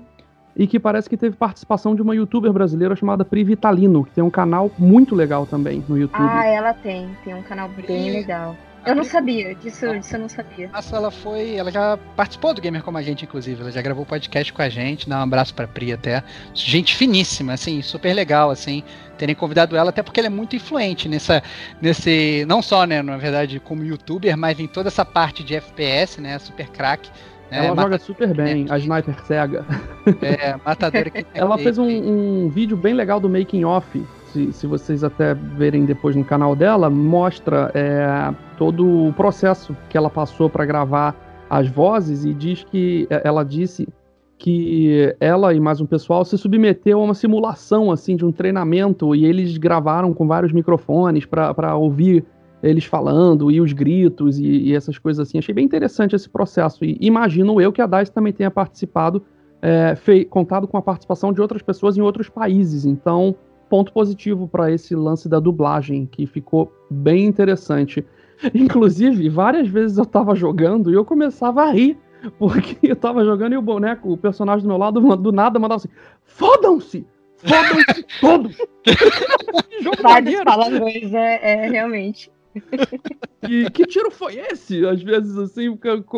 e 0.56 0.66
que 0.66 0.78
parece 0.78 1.08
que 1.08 1.16
teve 1.16 1.36
participação 1.36 1.94
de 1.94 2.02
uma 2.02 2.14
youtuber 2.14 2.52
brasileira 2.52 2.94
chamada 2.94 3.24
Pri 3.24 3.44
Vitalino, 3.44 4.04
que 4.04 4.12
tem 4.12 4.24
um 4.24 4.30
canal 4.30 4.70
muito 4.78 5.14
legal 5.14 5.46
também 5.46 5.84
no 5.88 5.98
YouTube. 5.98 6.28
Ah, 6.28 6.46
ela 6.46 6.72
tem, 6.72 7.08
tem 7.24 7.34
um 7.34 7.42
canal 7.42 7.68
bem 7.68 8.12
legal. 8.12 8.56
Eu 8.86 8.94
não 8.94 9.04
sabia, 9.04 9.54
disso, 9.54 9.88
disso 9.98 10.14
eu 10.14 10.20
não 10.20 10.28
sabia. 10.28 10.68
Nossa, 10.68 10.94
ela 10.94 11.10
foi. 11.10 11.54
Ela 11.54 11.70
já 11.70 11.98
participou 12.14 12.52
do 12.52 12.60
Gamer 12.60 12.82
Como 12.82 12.98
a 12.98 13.02
Gente, 13.02 13.24
inclusive. 13.24 13.58
Ela 13.62 13.70
já 13.70 13.80
gravou 13.80 14.04
podcast 14.04 14.52
com 14.52 14.60
a 14.60 14.68
gente. 14.68 15.08
Dá 15.08 15.20
um 15.20 15.22
abraço 15.22 15.54
pra 15.54 15.66
Pri 15.66 15.94
até. 15.94 16.22
Gente 16.52 16.94
finíssima, 16.94 17.54
assim, 17.54 17.80
super 17.80 18.12
legal, 18.12 18.50
assim, 18.50 18.84
terem 19.16 19.34
convidado 19.34 19.74
ela, 19.74 19.88
até 19.88 20.02
porque 20.02 20.20
ela 20.20 20.26
é 20.26 20.30
muito 20.30 20.54
influente 20.54 21.08
nessa. 21.08 21.42
Nesse. 21.80 22.44
Não 22.46 22.60
só, 22.60 22.84
né, 22.84 23.00
na 23.00 23.16
verdade, 23.16 23.58
como 23.58 23.82
youtuber, 23.82 24.36
mas 24.36 24.60
em 24.60 24.66
toda 24.66 24.88
essa 24.88 25.04
parte 25.04 25.42
de 25.42 25.54
FPS, 25.54 26.20
né? 26.20 26.38
Super 26.38 26.68
craque. 26.68 27.10
Ela 27.50 27.72
é, 27.72 27.82
joga 27.82 27.98
super 27.98 28.32
bem, 28.34 28.66
a 28.70 28.78
Sniper 28.78 29.14
cega. 29.24 29.64
É, 30.22 30.56
matadora 30.64 31.10
que 31.10 31.26
Ela 31.34 31.58
fez 31.58 31.78
um, 31.78 31.86
um, 31.86 32.48
vídeo 32.48 32.76
bem 32.76 32.94
legal 32.94 33.20
do 33.20 33.28
making 33.28 33.64
off. 33.64 34.02
Se, 34.32 34.52
se 34.52 34.66
vocês 34.66 35.04
até 35.04 35.34
verem 35.34 35.84
depois 35.84 36.16
no 36.16 36.24
canal 36.24 36.56
dela, 36.56 36.90
mostra 36.90 37.70
é, 37.74 38.34
todo 38.56 39.08
o 39.08 39.12
processo 39.12 39.76
que 39.88 39.96
ela 39.96 40.10
passou 40.10 40.50
para 40.50 40.64
gravar 40.64 41.14
as 41.48 41.68
vozes 41.68 42.24
e 42.24 42.34
diz 42.34 42.64
que 42.64 43.06
é, 43.10 43.22
ela 43.24 43.44
disse 43.44 43.86
que 44.36 45.14
ela 45.20 45.54
e 45.54 45.60
mais 45.60 45.80
um 45.80 45.86
pessoal 45.86 46.24
se 46.24 46.36
submeteu 46.36 47.00
a 47.00 47.04
uma 47.04 47.14
simulação 47.14 47.90
assim 47.90 48.16
de 48.16 48.24
um 48.24 48.32
treinamento 48.32 49.14
e 49.14 49.24
eles 49.24 49.56
gravaram 49.56 50.12
com 50.12 50.26
vários 50.26 50.52
microfones 50.52 51.24
para 51.24 51.76
ouvir 51.76 52.24
eles 52.64 52.84
falando 52.84 53.50
e 53.50 53.60
os 53.60 53.72
gritos 53.72 54.38
e, 54.38 54.44
e, 54.44 54.74
essas 54.74 54.98
coisas 54.98 55.28
assim. 55.28 55.38
Achei 55.38 55.54
bem 55.54 55.64
interessante 55.64 56.16
esse 56.16 56.28
processo. 56.28 56.84
E 56.84 56.96
imagino 57.00 57.60
eu 57.60 57.72
que 57.72 57.82
a 57.82 57.86
DICE 57.86 58.12
também 58.12 58.32
tenha 58.32 58.50
participado, 58.50 59.22
é, 59.60 59.94
fei, 59.94 60.24
contado 60.24 60.66
com 60.66 60.76
a 60.76 60.82
participação 60.82 61.32
de 61.32 61.40
outras 61.40 61.62
pessoas 61.62 61.96
em 61.96 62.00
outros 62.00 62.28
países. 62.28 62.84
Então, 62.84 63.34
ponto 63.68 63.92
positivo 63.92 64.48
para 64.48 64.72
esse 64.72 64.94
lance 64.94 65.28
da 65.28 65.38
dublagem, 65.38 66.06
que 66.06 66.26
ficou 66.26 66.72
bem 66.90 67.26
interessante. 67.26 68.04
Inclusive, 68.54 69.28
várias 69.28 69.68
vezes 69.68 69.98
eu 69.98 70.06
tava 70.06 70.34
jogando 70.34 70.90
e 70.90 70.94
eu 70.94 71.04
começava 71.04 71.62
a 71.62 71.70
rir. 71.70 71.98
Porque 72.38 72.78
eu 72.82 72.96
tava 72.96 73.22
jogando 73.22 73.52
e 73.52 73.56
o 73.58 73.62
boneco, 73.62 74.10
o 74.10 74.16
personagem 74.16 74.62
do 74.62 74.68
meu 74.68 74.78
lado, 74.78 75.00
do 75.16 75.30
nada 75.30 75.58
mandava 75.58 75.76
assim: 75.76 75.90
Fodam-se! 76.24 77.06
Fodam-se 77.36 78.06
todos! 78.20 78.56
Vários 80.00 80.42
palavrões, 80.42 81.12
é, 81.12 81.66
é 81.66 81.68
realmente. 81.68 82.32
Que, 83.44 83.70
que 83.70 83.86
tiro 83.86 84.10
foi 84.10 84.36
esse? 84.36 84.86
Às 84.86 85.02
vezes, 85.02 85.36
assim, 85.36 85.76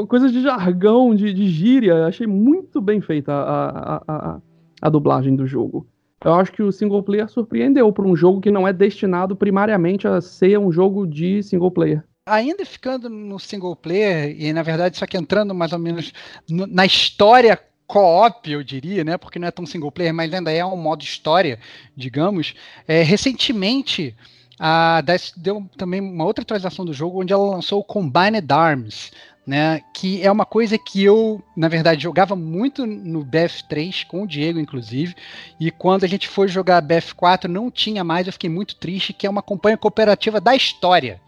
coisas 0.08 0.32
de 0.32 0.42
jargão, 0.42 1.14
de, 1.14 1.32
de 1.32 1.48
gíria. 1.48 2.06
Achei 2.06 2.26
muito 2.26 2.80
bem 2.80 3.00
feita 3.00 3.32
a, 3.32 3.68
a, 3.68 4.02
a, 4.08 4.40
a 4.82 4.88
dublagem 4.88 5.34
do 5.34 5.46
jogo. 5.46 5.86
Eu 6.24 6.34
acho 6.34 6.52
que 6.52 6.62
o 6.62 6.72
single 6.72 7.02
player 7.02 7.28
surpreendeu 7.28 7.92
para 7.92 8.06
um 8.06 8.16
jogo 8.16 8.40
que 8.40 8.50
não 8.50 8.66
é 8.66 8.72
destinado 8.72 9.36
primariamente 9.36 10.08
a 10.08 10.20
ser 10.20 10.58
um 10.58 10.72
jogo 10.72 11.06
de 11.06 11.42
single 11.42 11.70
player. 11.70 12.02
Ainda 12.26 12.64
ficando 12.64 13.08
no 13.08 13.38
single 13.38 13.76
player, 13.76 14.34
e 14.36 14.52
na 14.52 14.62
verdade 14.62 14.96
só 14.96 15.06
que 15.06 15.16
entrando 15.16 15.54
mais 15.54 15.72
ou 15.72 15.78
menos 15.78 16.12
no, 16.48 16.66
na 16.66 16.84
história 16.84 17.60
co-op, 17.86 18.50
eu 18.50 18.64
diria, 18.64 19.04
né? 19.04 19.16
Porque 19.16 19.38
não 19.38 19.46
é 19.46 19.50
tão 19.50 19.64
single 19.64 19.92
player, 19.92 20.12
mas 20.12 20.32
ainda 20.34 20.50
é 20.50 20.64
um 20.64 20.76
modo 20.76 21.02
história, 21.02 21.58
digamos. 21.96 22.54
É, 22.88 23.02
recentemente 23.02 24.16
a 24.58 25.02
DICE 25.02 25.32
deu 25.36 25.68
também 25.76 26.00
uma 26.00 26.24
outra 26.24 26.42
atualização 26.42 26.84
do 26.84 26.92
jogo 26.92 27.20
onde 27.20 27.32
ela 27.32 27.50
lançou 27.50 27.80
o 27.80 27.84
Combined 27.84 28.50
Arms, 28.50 29.10
né? 29.46 29.80
Que 29.92 30.22
é 30.22 30.30
uma 30.30 30.46
coisa 30.46 30.76
que 30.76 31.04
eu, 31.04 31.42
na 31.56 31.68
verdade, 31.68 32.02
jogava 32.02 32.34
muito 32.34 32.86
no 32.86 33.24
BF3 33.24 34.06
com 34.06 34.22
o 34.22 34.26
Diego, 34.26 34.58
inclusive. 34.58 35.14
E 35.60 35.70
quando 35.70 36.04
a 36.04 36.08
gente 36.08 36.26
foi 36.26 36.48
jogar 36.48 36.82
BF4 36.82 37.44
não 37.44 37.70
tinha 37.70 38.02
mais, 38.02 38.26
eu 38.26 38.32
fiquei 38.32 38.50
muito 38.50 38.76
triste, 38.76 39.12
que 39.12 39.26
é 39.26 39.30
uma 39.30 39.42
campanha 39.42 39.76
cooperativa 39.76 40.40
da 40.40 40.56
história. 40.56 41.20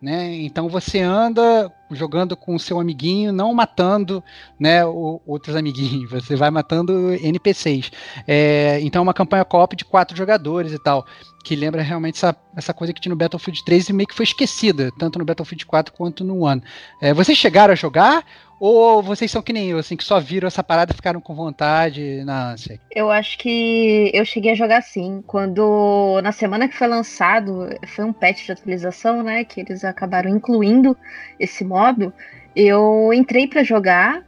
Né? 0.00 0.34
Então 0.36 0.66
você 0.66 1.00
anda 1.00 1.70
jogando 1.90 2.34
com 2.34 2.54
o 2.54 2.58
seu 2.58 2.80
amiguinho, 2.80 3.32
não 3.32 3.52
matando 3.52 4.24
né, 4.58 4.82
o, 4.82 5.20
outros 5.26 5.54
amiguinhos, 5.54 6.08
você 6.10 6.36
vai 6.36 6.50
matando 6.50 7.12
NPCs. 7.12 7.90
É, 8.26 8.80
então 8.80 9.00
é 9.00 9.02
uma 9.02 9.12
campanha 9.12 9.44
co-op 9.44 9.76
de 9.76 9.84
quatro 9.84 10.16
jogadores 10.16 10.72
e 10.72 10.78
tal, 10.78 11.04
que 11.44 11.54
lembra 11.54 11.82
realmente 11.82 12.16
essa, 12.16 12.34
essa 12.56 12.72
coisa 12.72 12.94
que 12.94 13.00
tinha 13.00 13.10
no 13.10 13.16
Battlefield 13.16 13.62
3 13.62 13.90
e 13.90 13.92
meio 13.92 14.06
que 14.06 14.14
foi 14.14 14.24
esquecida, 14.24 14.90
tanto 14.98 15.18
no 15.18 15.24
Battlefield 15.24 15.66
4 15.66 15.92
quanto 15.92 16.24
no 16.24 16.44
One. 16.44 16.62
É, 17.02 17.12
vocês 17.12 17.36
chegaram 17.36 17.72
a 17.72 17.76
jogar 17.76 18.24
ou 18.60 19.02
vocês 19.02 19.30
são 19.30 19.42
que 19.42 19.52
nem 19.52 19.70
eu, 19.70 19.78
assim, 19.78 19.96
que 19.96 20.04
só 20.04 20.20
viram 20.20 20.46
essa 20.48 20.62
parada 20.62 20.92
e 20.92 20.96
ficaram 20.96 21.20
com 21.20 21.34
vontade? 21.34 22.22
Não, 22.24 22.56
sei. 22.58 22.80
Eu 22.90 23.10
acho 23.10 23.38
que 23.38 24.10
eu 24.14 24.24
cheguei 24.24 24.52
a 24.52 24.54
jogar 24.54 24.82
sim. 24.82 25.22
Quando, 25.26 26.20
na 26.22 26.32
semana 26.32 26.68
que 26.68 26.76
foi 26.76 26.88
lançado, 26.88 27.68
foi 27.86 28.04
um 28.04 28.12
patch 28.12 28.44
de 28.46 28.52
atualização, 28.52 29.22
né? 29.22 29.44
Que 29.44 29.60
eles 29.60 29.84
acabaram 29.84 30.30
incluindo 30.30 30.96
esse 31.38 31.64
modo. 31.64 32.12
Eu 32.54 33.12
entrei 33.14 33.48
para 33.48 33.62
jogar, 33.64 34.24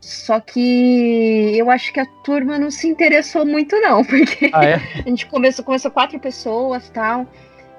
Só 0.00 0.40
que 0.40 1.56
eu 1.56 1.70
acho 1.70 1.92
que 1.92 2.00
a 2.00 2.06
turma 2.24 2.58
não 2.58 2.70
se 2.70 2.86
interessou 2.88 3.46
muito, 3.46 3.76
não, 3.80 4.04
porque 4.06 4.50
Ah, 4.52 4.64
é? 4.66 4.74
a 5.06 5.08
gente 5.10 5.26
começou, 5.26 5.64
começou 5.64 5.90
quatro 5.90 6.20
pessoas 6.20 6.90
tal. 6.90 7.26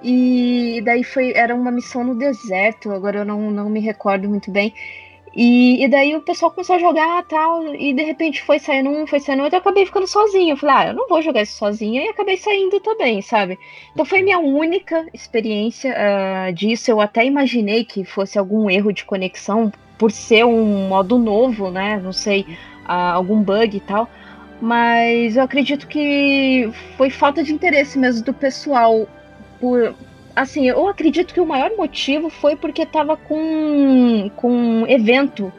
E 0.01 0.81
daí 0.85 1.03
foi. 1.03 1.33
Era 1.35 1.55
uma 1.55 1.71
missão 1.71 2.03
no 2.03 2.15
deserto, 2.17 2.91
agora 2.91 3.19
eu 3.19 3.25
não, 3.25 3.51
não 3.51 3.69
me 3.69 3.79
recordo 3.79 4.29
muito 4.29 4.51
bem. 4.51 4.73
E, 5.35 5.83
e 5.83 5.87
daí 5.89 6.15
o 6.15 6.21
pessoal 6.21 6.49
começou 6.49 6.77
a 6.77 6.79
jogar 6.79 7.21
tal, 7.25 7.75
e 7.75 7.93
de 7.93 8.03
repente 8.03 8.41
foi 8.41 8.57
saindo 8.57 8.89
um, 8.89 9.05
foi 9.05 9.19
saindo 9.19 9.43
outro, 9.43 9.57
eu 9.57 9.59
acabei 9.59 9.85
ficando 9.85 10.07
sozinha. 10.07 10.53
Eu 10.53 10.57
falei, 10.57 10.75
ah, 10.75 10.87
eu 10.87 10.93
não 10.93 11.09
vou 11.09 11.21
jogar 11.21 11.41
isso 11.41 11.57
sozinha, 11.57 12.05
e 12.05 12.07
acabei 12.07 12.37
saindo 12.37 12.79
também, 12.79 13.21
sabe? 13.21 13.59
Então 13.91 14.05
foi 14.05 14.21
minha 14.21 14.39
única 14.39 15.05
experiência 15.13 15.93
ah, 15.97 16.51
disso. 16.51 16.89
Eu 16.89 17.01
até 17.01 17.25
imaginei 17.25 17.83
que 17.83 18.05
fosse 18.05 18.39
algum 18.39 18.69
erro 18.69 18.93
de 18.93 19.03
conexão, 19.03 19.71
por 19.97 20.11
ser 20.11 20.45
um 20.45 20.87
modo 20.87 21.17
novo, 21.17 21.69
né? 21.69 21.99
Não 22.01 22.13
sei, 22.13 22.45
ah, 22.85 23.11
algum 23.11 23.41
bug 23.41 23.75
e 23.75 23.79
tal. 23.81 24.09
Mas 24.61 25.35
eu 25.35 25.43
acredito 25.43 25.85
que 25.87 26.69
foi 26.95 27.09
falta 27.09 27.43
de 27.43 27.53
interesse 27.53 27.99
mesmo 27.99 28.23
do 28.23 28.33
pessoal 28.33 29.07
por 29.59 29.93
assim, 30.35 30.67
eu 30.67 30.87
acredito 30.87 31.33
que 31.33 31.39
o 31.41 31.45
maior 31.45 31.71
motivo 31.77 32.29
foi 32.29 32.55
porque 32.55 32.85
tava 32.85 33.15
com 33.17 34.29
com 34.35 34.85
evento 34.87 35.51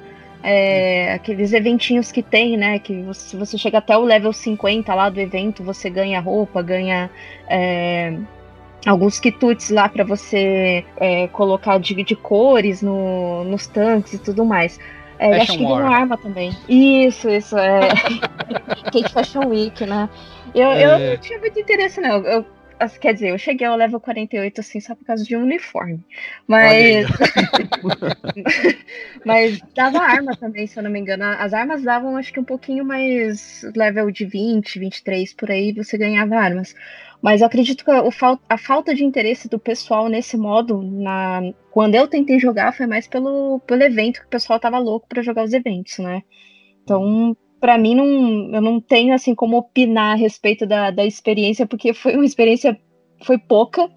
é, 0.43 1.13
aqueles 1.15 1.53
eventinhos 1.53 2.13
que 2.13 2.23
tem, 2.23 2.57
né? 2.57 2.79
Que 2.79 3.03
você- 3.03 3.31
se 3.31 3.37
você 3.37 3.59
chega 3.59 3.79
até 3.79 3.97
o 3.97 4.03
level 4.05 4.33
50 4.33 4.95
lá 4.95 5.09
do 5.09 5.19
evento, 5.21 5.63
você 5.65 5.91
ganha 5.91 6.21
roupa, 6.21 6.63
ganha 6.63 7.11
é, 7.49 8.17
alguns 8.87 9.19
quitutes 9.19 9.71
lá 9.71 9.89
para 9.89 10.05
você 10.05 10.85
é, 10.99 11.27
colocar 11.29 11.79
de, 11.79 11.95
de 12.05 12.15
cores 12.15 12.81
no, 12.83 13.43
nos 13.45 13.67
tanques 13.67 14.13
e 14.15 14.19
tudo 14.19 14.45
mais. 14.45 14.79
É, 15.19 15.39
acho 15.39 15.53
que 15.53 15.59
ganha 15.65 15.71
War. 15.83 15.93
arma 15.93 16.17
também. 16.19 16.53
Isso, 16.69 17.29
isso. 17.31 17.57
É... 17.59 17.81
Kate 18.93 19.13
Fashion 19.13 19.47
Week, 19.49 19.85
né? 19.87 20.09
Eu, 20.55 20.69
É. 20.69 20.85
eu 20.85 21.11
não 21.11 21.17
tinha 21.17 21.39
muito 21.41 21.59
interesse, 21.59 22.01
não. 22.01 22.19
Eu, 22.19 22.45
quer 23.01 23.15
dizer, 23.15 23.31
eu 23.31 23.39
cheguei 23.39 23.67
ao 23.67 23.77
level 23.77 24.01
48 24.01 24.61
assim 24.61 24.81
só 24.81 24.95
por 24.95 25.05
causa 25.05 25.25
de 25.25 25.37
um 25.37 25.43
uniforme. 25.43 26.01
Mas. 26.47 27.07
Mas 29.25 29.61
dava 29.75 29.99
arma 29.99 30.37
também, 30.37 30.67
se 30.67 30.79
eu 30.79 30.83
não 30.83 30.91
me 30.91 31.01
engano. 31.01 31.25
As 31.25 31.55
armas 31.55 31.83
davam, 31.83 32.17
acho 32.17 32.33
que 32.33 32.41
um 32.41 32.45
pouquinho 32.45 32.85
mais 32.85 33.63
level 33.75 34.11
de 34.11 34.25
20, 34.25 34.79
23 34.79 35.33
por 35.33 35.51
aí, 35.51 35.73
você 35.73 35.97
ganhava 35.97 36.37
armas. 36.37 36.75
Mas 37.23 37.41
eu 37.41 37.47
acredito 37.47 37.85
que 37.85 38.11
fal- 38.13 38.41
a 38.49 38.59
falta 38.59 38.95
de 38.95 39.05
interesse 39.05 39.49
do 39.49 39.59
pessoal 39.59 40.09
nesse 40.09 40.37
modo, 40.37 40.83
na, 40.83 41.41
quando 41.71 41.95
eu 41.95 42.07
tentei 42.07 42.39
jogar, 42.39 42.73
foi 42.73 42.87
mais 42.87 43.09
pelo, 43.09 43.59
pelo 43.61 43.83
evento 43.83 44.21
que 44.21 44.27
o 44.27 44.31
pessoal 44.31 44.61
tava 44.61 44.79
louco 44.79 45.09
pra 45.09 45.23
jogar 45.23 45.45
os 45.45 45.53
eventos, 45.53 45.99
né? 45.99 46.23
Então, 46.83 47.37
pra 47.61 47.79
mim, 47.79 47.95
não, 47.95 48.55
eu 48.55 48.61
não 48.61 48.81
tenho 48.81 49.15
assim 49.15 49.35
como 49.35 49.57
opinar 49.57 50.13
a 50.13 50.17
respeito 50.17 50.67
da, 50.67 50.91
da 50.91 51.05
experiência, 51.05 51.67
porque 51.67 51.93
foi 51.93 52.15
uma 52.15 52.25
experiência 52.25 52.79
foi 53.25 53.39
pouca 53.39 53.89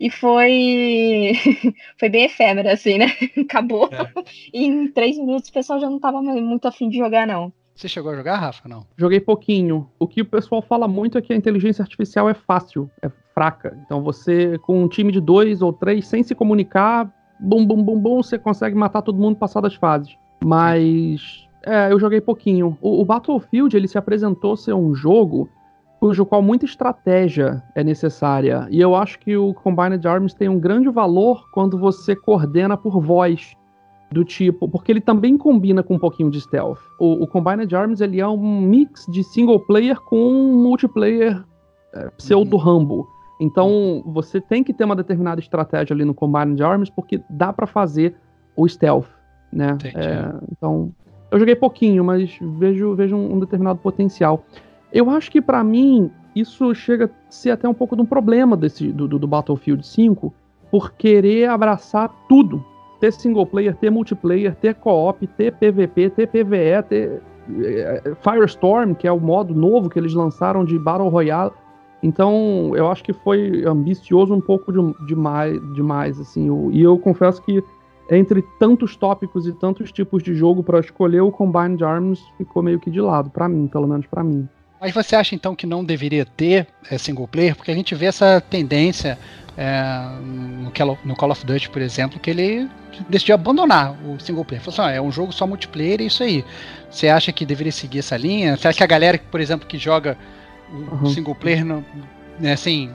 e 0.00 0.10
foi 0.10 1.32
foi 1.98 2.08
bem 2.08 2.24
efêmera, 2.24 2.72
assim, 2.72 2.98
né? 2.98 3.06
Acabou. 3.38 3.88
É. 3.92 4.22
E 4.52 4.66
em 4.66 4.88
três 4.88 5.16
minutos 5.18 5.48
o 5.48 5.52
pessoal 5.52 5.80
já 5.80 5.88
não 5.88 5.98
tava 5.98 6.22
mais 6.22 6.42
muito 6.42 6.66
afim 6.66 6.88
de 6.88 6.98
jogar, 6.98 7.26
não. 7.26 7.52
Você 7.74 7.88
chegou 7.88 8.12
a 8.12 8.16
jogar, 8.16 8.36
Rafa? 8.36 8.68
Não. 8.68 8.86
Joguei 8.96 9.18
pouquinho. 9.18 9.88
O 9.98 10.06
que 10.06 10.20
o 10.20 10.26
pessoal 10.26 10.60
fala 10.60 10.86
muito 10.86 11.16
é 11.16 11.22
que 11.22 11.32
a 11.32 11.36
inteligência 11.36 11.82
artificial 11.82 12.28
é 12.28 12.34
fácil, 12.34 12.90
é 13.02 13.10
fraca. 13.34 13.76
Então 13.84 14.02
você, 14.02 14.58
com 14.58 14.82
um 14.82 14.88
time 14.88 15.10
de 15.10 15.20
dois 15.20 15.62
ou 15.62 15.72
três, 15.72 16.06
sem 16.06 16.22
se 16.22 16.34
comunicar, 16.34 17.10
bum, 17.40 17.66
bum, 17.66 17.82
bum, 17.82 17.98
bum, 17.98 18.22
você 18.22 18.38
consegue 18.38 18.76
matar 18.76 19.02
todo 19.02 19.18
mundo 19.18 19.36
passar 19.36 19.60
das 19.60 19.74
fases. 19.74 20.16
Mas, 20.44 21.48
é, 21.64 21.92
eu 21.92 21.98
joguei 21.98 22.20
pouquinho. 22.20 22.76
O, 22.80 23.00
o 23.00 23.04
Battlefield, 23.04 23.76
ele 23.76 23.88
se 23.88 23.98
apresentou 23.98 24.56
ser 24.56 24.72
um 24.72 24.94
jogo 24.94 25.48
cujo 26.02 26.26
qual 26.26 26.42
muita 26.42 26.64
estratégia 26.64 27.62
é 27.76 27.84
necessária. 27.84 28.66
E 28.70 28.80
eu 28.80 28.96
acho 28.96 29.20
que 29.20 29.36
o 29.36 29.54
Combined 29.54 30.04
Arms 30.04 30.34
tem 30.34 30.48
um 30.48 30.58
grande 30.58 30.88
valor 30.88 31.48
quando 31.52 31.78
você 31.78 32.16
coordena 32.16 32.76
por 32.76 33.00
voz 33.00 33.56
do 34.10 34.24
tipo, 34.24 34.68
porque 34.68 34.90
ele 34.90 35.00
também 35.00 35.38
combina 35.38 35.82
com 35.82 35.94
um 35.94 35.98
pouquinho 35.98 36.28
de 36.28 36.40
stealth. 36.40 36.80
O, 36.98 37.22
o 37.22 37.26
Combined 37.28 37.72
Arms 37.72 38.00
ele 38.00 38.20
é 38.20 38.26
um 38.26 38.60
mix 38.60 39.06
de 39.06 39.22
single 39.22 39.60
player 39.60 39.98
com 40.00 40.18
um 40.18 40.62
multiplayer 40.62 41.42
é, 41.94 42.10
pseudo 42.10 42.56
Rambo. 42.56 43.08
Então 43.40 44.02
você 44.06 44.40
tem 44.40 44.64
que 44.64 44.74
ter 44.74 44.84
uma 44.84 44.96
determinada 44.96 45.40
estratégia 45.40 45.94
ali 45.94 46.04
no 46.04 46.14
Combined 46.14 46.60
Arms 46.62 46.90
porque 46.90 47.22
dá 47.30 47.52
pra 47.52 47.66
fazer 47.66 48.16
o 48.56 48.68
stealth, 48.68 49.08
né? 49.52 49.78
É, 49.94 50.34
então 50.50 50.92
eu 51.32 51.38
joguei 51.38 51.56
pouquinho, 51.56 52.04
mas 52.04 52.38
vejo, 52.40 52.94
vejo 52.94 53.16
um, 53.16 53.38
determinado 53.40 53.78
potencial. 53.80 54.44
Eu 54.92 55.08
acho 55.10 55.30
que 55.30 55.40
pra 55.40 55.64
mim 55.64 56.10
isso 56.36 56.74
chega 56.74 57.06
a 57.06 57.08
ser 57.30 57.50
até 57.50 57.68
um 57.68 57.74
pouco 57.74 57.96
de 57.96 58.02
um 58.02 58.06
problema 58.06 58.56
desse 58.56 58.92
do, 58.92 59.08
do- 59.08 59.18
Battlefield 59.26 59.86
5 59.86 60.32
por 60.70 60.92
querer 60.92 61.48
abraçar 61.48 62.10
tudo 62.28 62.62
ter 63.00 63.12
single 63.12 63.44
player, 63.46 63.74
ter 63.74 63.90
multiplayer, 63.90 64.54
ter 64.54 64.74
co-op, 64.76 65.26
ter 65.26 65.52
PVP, 65.54 66.10
ter 66.10 66.26
PVE, 66.28 66.82
ter 66.88 67.20
eh, 67.64 68.14
Firestorm, 68.22 68.94
que 68.94 69.08
é 69.08 69.12
o 69.12 69.18
modo 69.18 69.52
novo 69.52 69.90
que 69.90 69.98
eles 69.98 70.14
lançaram 70.14 70.64
de 70.64 70.78
Battle 70.78 71.08
Royale. 71.08 71.50
Então, 72.00 72.72
eu 72.76 72.88
acho 72.90 73.02
que 73.02 73.12
foi 73.12 73.64
ambicioso 73.64 74.32
um 74.32 74.40
pouco 74.40 74.72
de- 74.72 75.06
demais, 75.06 75.60
demais 75.74 76.20
assim. 76.20 76.48
e 76.70 76.80
eu 76.82 76.96
confesso 76.98 77.42
que 77.42 77.62
entre 78.10 78.42
tantos 78.58 78.96
tópicos 78.96 79.46
e 79.46 79.52
tantos 79.52 79.92
tipos 79.92 80.22
de 80.22 80.34
jogo 80.34 80.62
para 80.62 80.80
escolher 80.80 81.20
o 81.20 81.30
Combined 81.30 81.82
Arms 81.82 82.20
ficou 82.36 82.62
meio 82.62 82.78
que 82.78 82.90
de 82.90 83.00
lado, 83.00 83.30
pra 83.30 83.48
mim, 83.48 83.66
pelo 83.66 83.86
menos 83.86 84.06
pra 84.06 84.22
mim. 84.22 84.48
Mas 84.80 84.92
você 84.92 85.14
acha 85.14 85.34
então 85.34 85.54
que 85.54 85.64
não 85.64 85.84
deveria 85.84 86.24
ter 86.24 86.66
é, 86.90 86.98
single 86.98 87.28
player? 87.28 87.54
Porque 87.54 87.70
a 87.70 87.74
gente 87.74 87.94
vê 87.94 88.06
essa 88.06 88.40
tendência 88.40 89.16
é, 89.56 89.82
no, 90.20 90.72
Call 90.72 90.90
of, 91.30 91.46
no 91.46 91.46
Duty, 91.46 91.70
por 91.70 91.80
exemplo, 91.80 92.18
que 92.18 92.30
ele 92.30 92.68
decidiu 93.08 93.36
abandonar 93.36 93.96
o 94.04 94.18
single 94.18 94.44
player. 94.44 94.60
Falou 94.62 94.80
assim, 94.80 94.92
ó, 94.92 94.96
é 94.96 95.00
um 95.00 95.12
jogo 95.12 95.30
só 95.32 95.46
multiplayer 95.46 96.00
e 96.00 96.04
é 96.04 96.06
isso 96.08 96.22
aí. 96.24 96.44
Você 96.90 97.08
acha 97.08 97.30
que 97.30 97.46
deveria 97.46 97.70
seguir 97.70 98.00
essa 98.00 98.16
linha? 98.16 98.56
Você 98.56 98.66
acha 98.66 98.78
que 98.78 98.82
a 98.84 98.86
galera, 98.88 99.20
por 99.30 99.40
exemplo, 99.40 99.68
que 99.68 99.78
joga 99.78 100.18
o 100.72 100.96
Uhum. 100.96 101.06
single 101.06 101.34
player, 101.34 101.64
não, 101.64 101.84
né, 102.40 102.52
assim... 102.52 102.90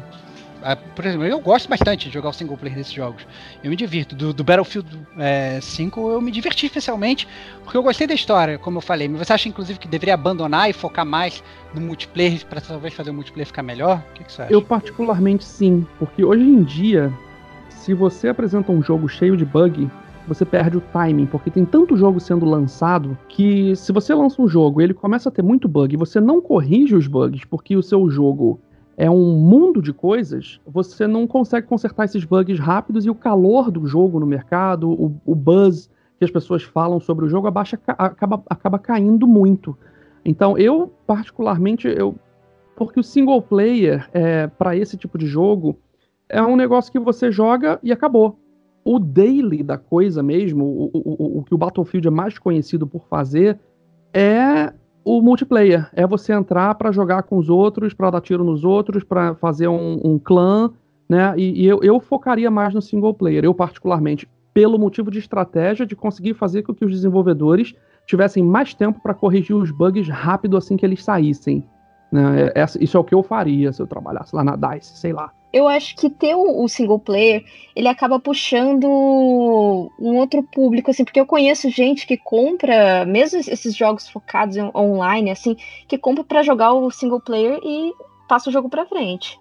a- 0.63 0.75
por 0.75 1.05
exemplo, 1.05 1.25
eu 1.25 1.39
gosto 1.39 1.69
bastante 1.69 2.07
de 2.07 2.13
jogar 2.13 2.29
o 2.29 2.33
single 2.33 2.57
player 2.57 2.75
desses 2.77 2.93
jogos. 2.93 3.25
Eu 3.63 3.69
me 3.69 3.75
divirto. 3.75 4.15
Do, 4.15 4.33
do 4.33 4.43
Battlefield 4.43 4.87
é, 5.17 5.59
5 5.61 6.09
eu 6.11 6.21
me 6.21 6.31
diverti 6.31 6.65
especialmente 6.65 7.27
porque 7.63 7.77
eu 7.77 7.83
gostei 7.83 8.07
da 8.07 8.13
história, 8.13 8.57
como 8.57 8.77
eu 8.77 8.81
falei. 8.81 9.07
Mas 9.07 9.25
você 9.25 9.33
acha, 9.33 9.49
inclusive, 9.49 9.79
que 9.79 9.87
deveria 9.87 10.13
abandonar 10.13 10.69
e 10.69 10.73
focar 10.73 11.05
mais 11.05 11.43
no 11.73 11.81
multiplayer 11.81 12.45
para 12.45 12.61
talvez 12.61 12.93
fazer 12.93 13.11
o 13.11 13.13
multiplayer 13.13 13.47
ficar 13.47 13.63
melhor? 13.63 14.03
O 14.09 14.13
que, 14.13 14.23
que 14.23 14.31
você 14.31 14.43
acha? 14.43 14.53
Eu 14.53 14.61
particularmente 14.61 15.43
sim, 15.43 15.85
porque 15.99 16.23
hoje 16.23 16.43
em 16.43 16.63
dia, 16.63 17.11
se 17.69 17.93
você 17.93 18.27
apresenta 18.29 18.71
um 18.71 18.81
jogo 18.81 19.07
cheio 19.07 19.35
de 19.37 19.45
bug, 19.45 19.89
você 20.27 20.43
perde 20.43 20.75
o 20.75 20.81
timing, 20.81 21.25
porque 21.25 21.49
tem 21.49 21.63
tanto 21.63 21.95
jogo 21.95 22.19
sendo 22.19 22.45
lançado 22.45 23.17
que 23.29 23.73
se 23.77 23.93
você 23.93 24.13
lança 24.13 24.41
um 24.41 24.47
jogo 24.47 24.81
e 24.81 24.83
ele 24.83 24.93
começa 24.93 25.29
a 25.29 25.31
ter 25.31 25.41
muito 25.41 25.69
bug 25.69 25.93
e 25.93 25.97
você 25.97 26.19
não 26.19 26.41
corrige 26.41 26.95
os 26.95 27.07
bugs 27.07 27.45
porque 27.45 27.77
o 27.77 27.81
seu 27.83 28.09
jogo 28.09 28.59
é 28.97 29.09
um 29.09 29.33
mundo 29.37 29.79
de 29.81 29.93
coisas, 29.93 30.59
você 30.65 31.05
não 31.05 31.27
consegue 31.27 31.67
consertar 31.67 32.05
esses 32.05 32.25
bugs 32.25 32.59
rápidos 32.59 33.05
e 33.05 33.09
o 33.11 33.15
calor 33.15 33.69
do 33.69 33.85
jogo 33.85 34.19
no 34.19 34.25
mercado, 34.25 34.89
o, 34.89 35.15
o 35.23 35.35
buzz 35.35 35.87
que 36.17 36.25
as 36.25 36.31
pessoas 36.31 36.63
falam 36.63 36.99
sobre 36.99 37.23
o 37.25 37.29
jogo 37.29 37.45
abaixa, 37.47 37.77
ca- 37.77 37.95
acaba, 37.97 38.41
acaba 38.49 38.79
caindo 38.79 39.27
muito. 39.27 39.77
Então, 40.25 40.57
eu, 40.57 40.91
particularmente, 41.05 41.87
eu 41.87 42.15
porque 42.75 42.99
o 42.99 43.03
single 43.03 43.41
player, 43.41 44.07
é, 44.13 44.45
para 44.47 44.75
esse 44.75 44.97
tipo 44.97 45.17
de 45.17 45.25
jogo, 45.25 45.77
é 46.29 46.41
um 46.43 46.55
negócio 46.55 46.91
que 46.91 46.99
você 46.99 47.31
joga 47.31 47.79
e 47.81 47.91
acabou. 47.91 48.37
O 48.83 48.99
daily 48.99 49.63
da 49.63 49.77
coisa 49.77 50.21
mesmo, 50.23 50.63
o, 50.65 50.89
o, 50.93 50.99
o- 51.03 51.37
o 51.39 51.43
que 51.43 51.53
o 51.55 51.57
Battlefield 51.57 52.07
é 52.07 52.11
mais 52.11 52.37
conhecido 52.37 52.85
por 52.87 53.05
fazer, 53.07 53.59
é 54.13 54.71
o 55.07 55.21
multiplayer. 55.21 55.89
É 55.93 56.05
você 56.05 56.33
entrar 56.33 56.75
para 56.75 56.91
jogar 56.91 57.23
com 57.23 57.37
os 57.37 57.49
outros, 57.49 57.93
para 57.93 58.09
dar 58.09 58.21
tiro 58.21 58.43
nos 58.43 58.65
outros, 58.65 59.03
para 59.03 59.35
fazer 59.35 59.69
um, 59.69 60.01
um 60.03 60.19
clã, 60.19 60.69
né? 61.07 61.33
E, 61.37 61.63
e 61.63 61.65
eu, 61.65 61.79
eu 61.81 61.99
focaria 62.01 62.51
mais 62.51 62.73
no 62.73 62.81
single 62.81 63.13
player, 63.13 63.45
eu 63.45 63.53
particularmente, 63.53 64.27
pelo 64.53 64.77
motivo 64.77 65.09
de 65.09 65.19
estratégia, 65.19 65.85
de 65.85 65.95
conseguir 65.95 66.33
fazer 66.33 66.63
com 66.63 66.73
que 66.73 66.83
os 66.83 66.91
desenvolvedores 66.91 67.73
tivessem 68.05 68.43
mais 68.43 68.73
tempo 68.73 68.99
para 69.01 69.13
corrigir 69.13 69.55
os 69.55 69.71
bugs 69.71 70.09
rápido 70.09 70.57
assim 70.57 70.75
que 70.75 70.85
eles 70.85 71.03
saíssem. 71.03 71.63
Né? 72.11 72.51
É- 72.53 72.65
isso 72.81 72.97
é 72.97 72.99
o 72.99 73.03
que 73.03 73.15
eu 73.15 73.23
faria 73.23 73.71
se 73.71 73.81
eu 73.81 73.87
trabalhasse 73.87 74.35
lá 74.35 74.43
na 74.43 74.55
DICE, 74.55 74.97
sei 74.97 75.13
lá. 75.13 75.31
Eu 75.57 75.67
acho 75.67 75.95
que 75.95 76.07
ter 76.07 76.35
o, 76.35 76.63
o 76.63 76.67
single 76.67 76.99
player, 76.99 77.43
ele 77.75 77.87
acaba 77.87 78.19
puxando 78.19 78.87
um 78.87 80.17
outro 80.17 80.43
público, 80.43 80.91
assim, 80.91 81.03
porque 81.03 81.19
eu 81.19 81.25
conheço 81.25 81.69
gente 81.71 82.05
que 82.05 82.15
compra, 82.15 83.05
mesmo 83.05 83.39
esses 83.39 83.75
jogos 83.75 84.07
focados 84.07 84.55
em 84.55 84.69
online, 84.75 85.31
assim, 85.31 85.55
que 85.87 85.97
compra 85.97 86.23
pra 86.23 86.43
jogar 86.43 86.73
o 86.73 86.91
single 86.91 87.19
player 87.19 87.59
e 87.63 87.91
passa 88.27 88.49
o 88.49 88.53
jogo 88.53 88.69
pra 88.69 88.85
frente. 88.85 89.39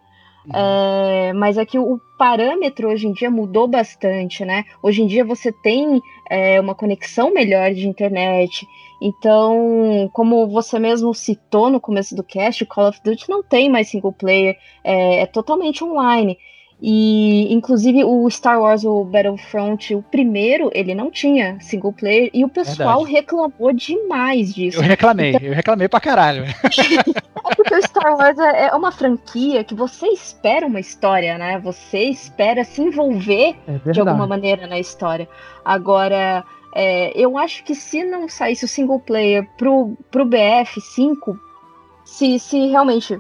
É, 0.55 1.33
mas 1.33 1.59
é 1.59 1.67
que 1.67 1.79
o 1.79 2.01
parâmetro 2.17 2.89
hoje 2.89 3.07
em 3.09 3.13
dia 3.13 3.31
mudou 3.31 3.67
bastante, 3.67 4.45
né? 4.45 4.65
Hoje 4.83 5.03
em 5.03 5.07
dia 5.07 5.25
você 5.25 5.51
tem 5.51 6.01
é, 6.31 6.61
uma 6.61 6.75
conexão 6.75 7.35
melhor 7.35 7.75
de 7.75 7.87
internet. 7.87 8.67
Então, 9.01 10.09
como 10.13 10.47
você 10.49 10.79
mesmo 10.79 11.13
citou 11.15 11.71
no 11.71 11.81
começo 11.81 12.15
do 12.15 12.23
cast, 12.23 12.63
o 12.63 12.67
Call 12.67 12.89
of 12.89 13.01
Duty 13.05 13.29
não 13.29 13.43
tem 13.43 13.69
mais 13.69 13.89
single 13.89 14.13
player, 14.13 14.57
é, 14.83 15.21
é 15.21 15.27
totalmente 15.27 15.85
online. 15.85 16.39
E, 16.81 17.53
inclusive, 17.53 18.05
o 18.05 18.29
Star 18.31 18.61
Wars, 18.61 18.85
o 18.85 19.03
Battlefront, 19.05 19.95
o 19.95 20.03
primeiro, 20.03 20.71
ele 20.75 20.95
não 20.95 21.11
tinha 21.11 21.59
single 21.59 21.93
player 21.93 22.31
e 22.35 22.45
o 22.45 22.49
pessoal 22.49 23.05
Verdade. 23.05 23.13
reclamou 23.13 23.73
demais 23.73 24.55
disso. 24.55 24.79
Eu 24.79 24.83
reclamei, 24.83 25.37
eu 25.41 25.55
reclamei 25.55 25.89
pra 25.89 26.01
caralho. 26.01 26.45
É 27.49 27.55
porque 27.55 27.77
o 27.77 27.83
Star 27.83 28.17
Wars 28.17 28.37
é 28.41 28.67
é 28.67 28.75
uma 28.75 28.91
franquia 28.91 29.63
que 29.63 29.73
você 29.73 30.09
espera 30.09 30.67
uma 30.67 30.81
história, 30.81 31.39
né? 31.39 31.61
Você 31.61 31.99
espera 31.99 32.65
se 32.65 32.83
envolver 32.83 33.55
É 33.69 33.93
de 33.93 34.01
alguma 34.01 34.27
maneira 34.27 34.67
na 34.67 34.81
história. 34.81 35.29
Agora, 35.65 36.45
é, 36.79 37.11
eu 37.15 37.39
acho 37.39 37.65
que 37.65 37.75
se 37.75 38.05
não 38.05 38.29
saísse 38.29 38.67
o 38.67 38.69
single 38.69 39.01
player 39.01 39.49
pro, 39.57 39.97
pro 40.11 40.27
BF5, 40.27 41.39
se, 42.05 42.39
se 42.39 42.67
realmente. 42.67 43.19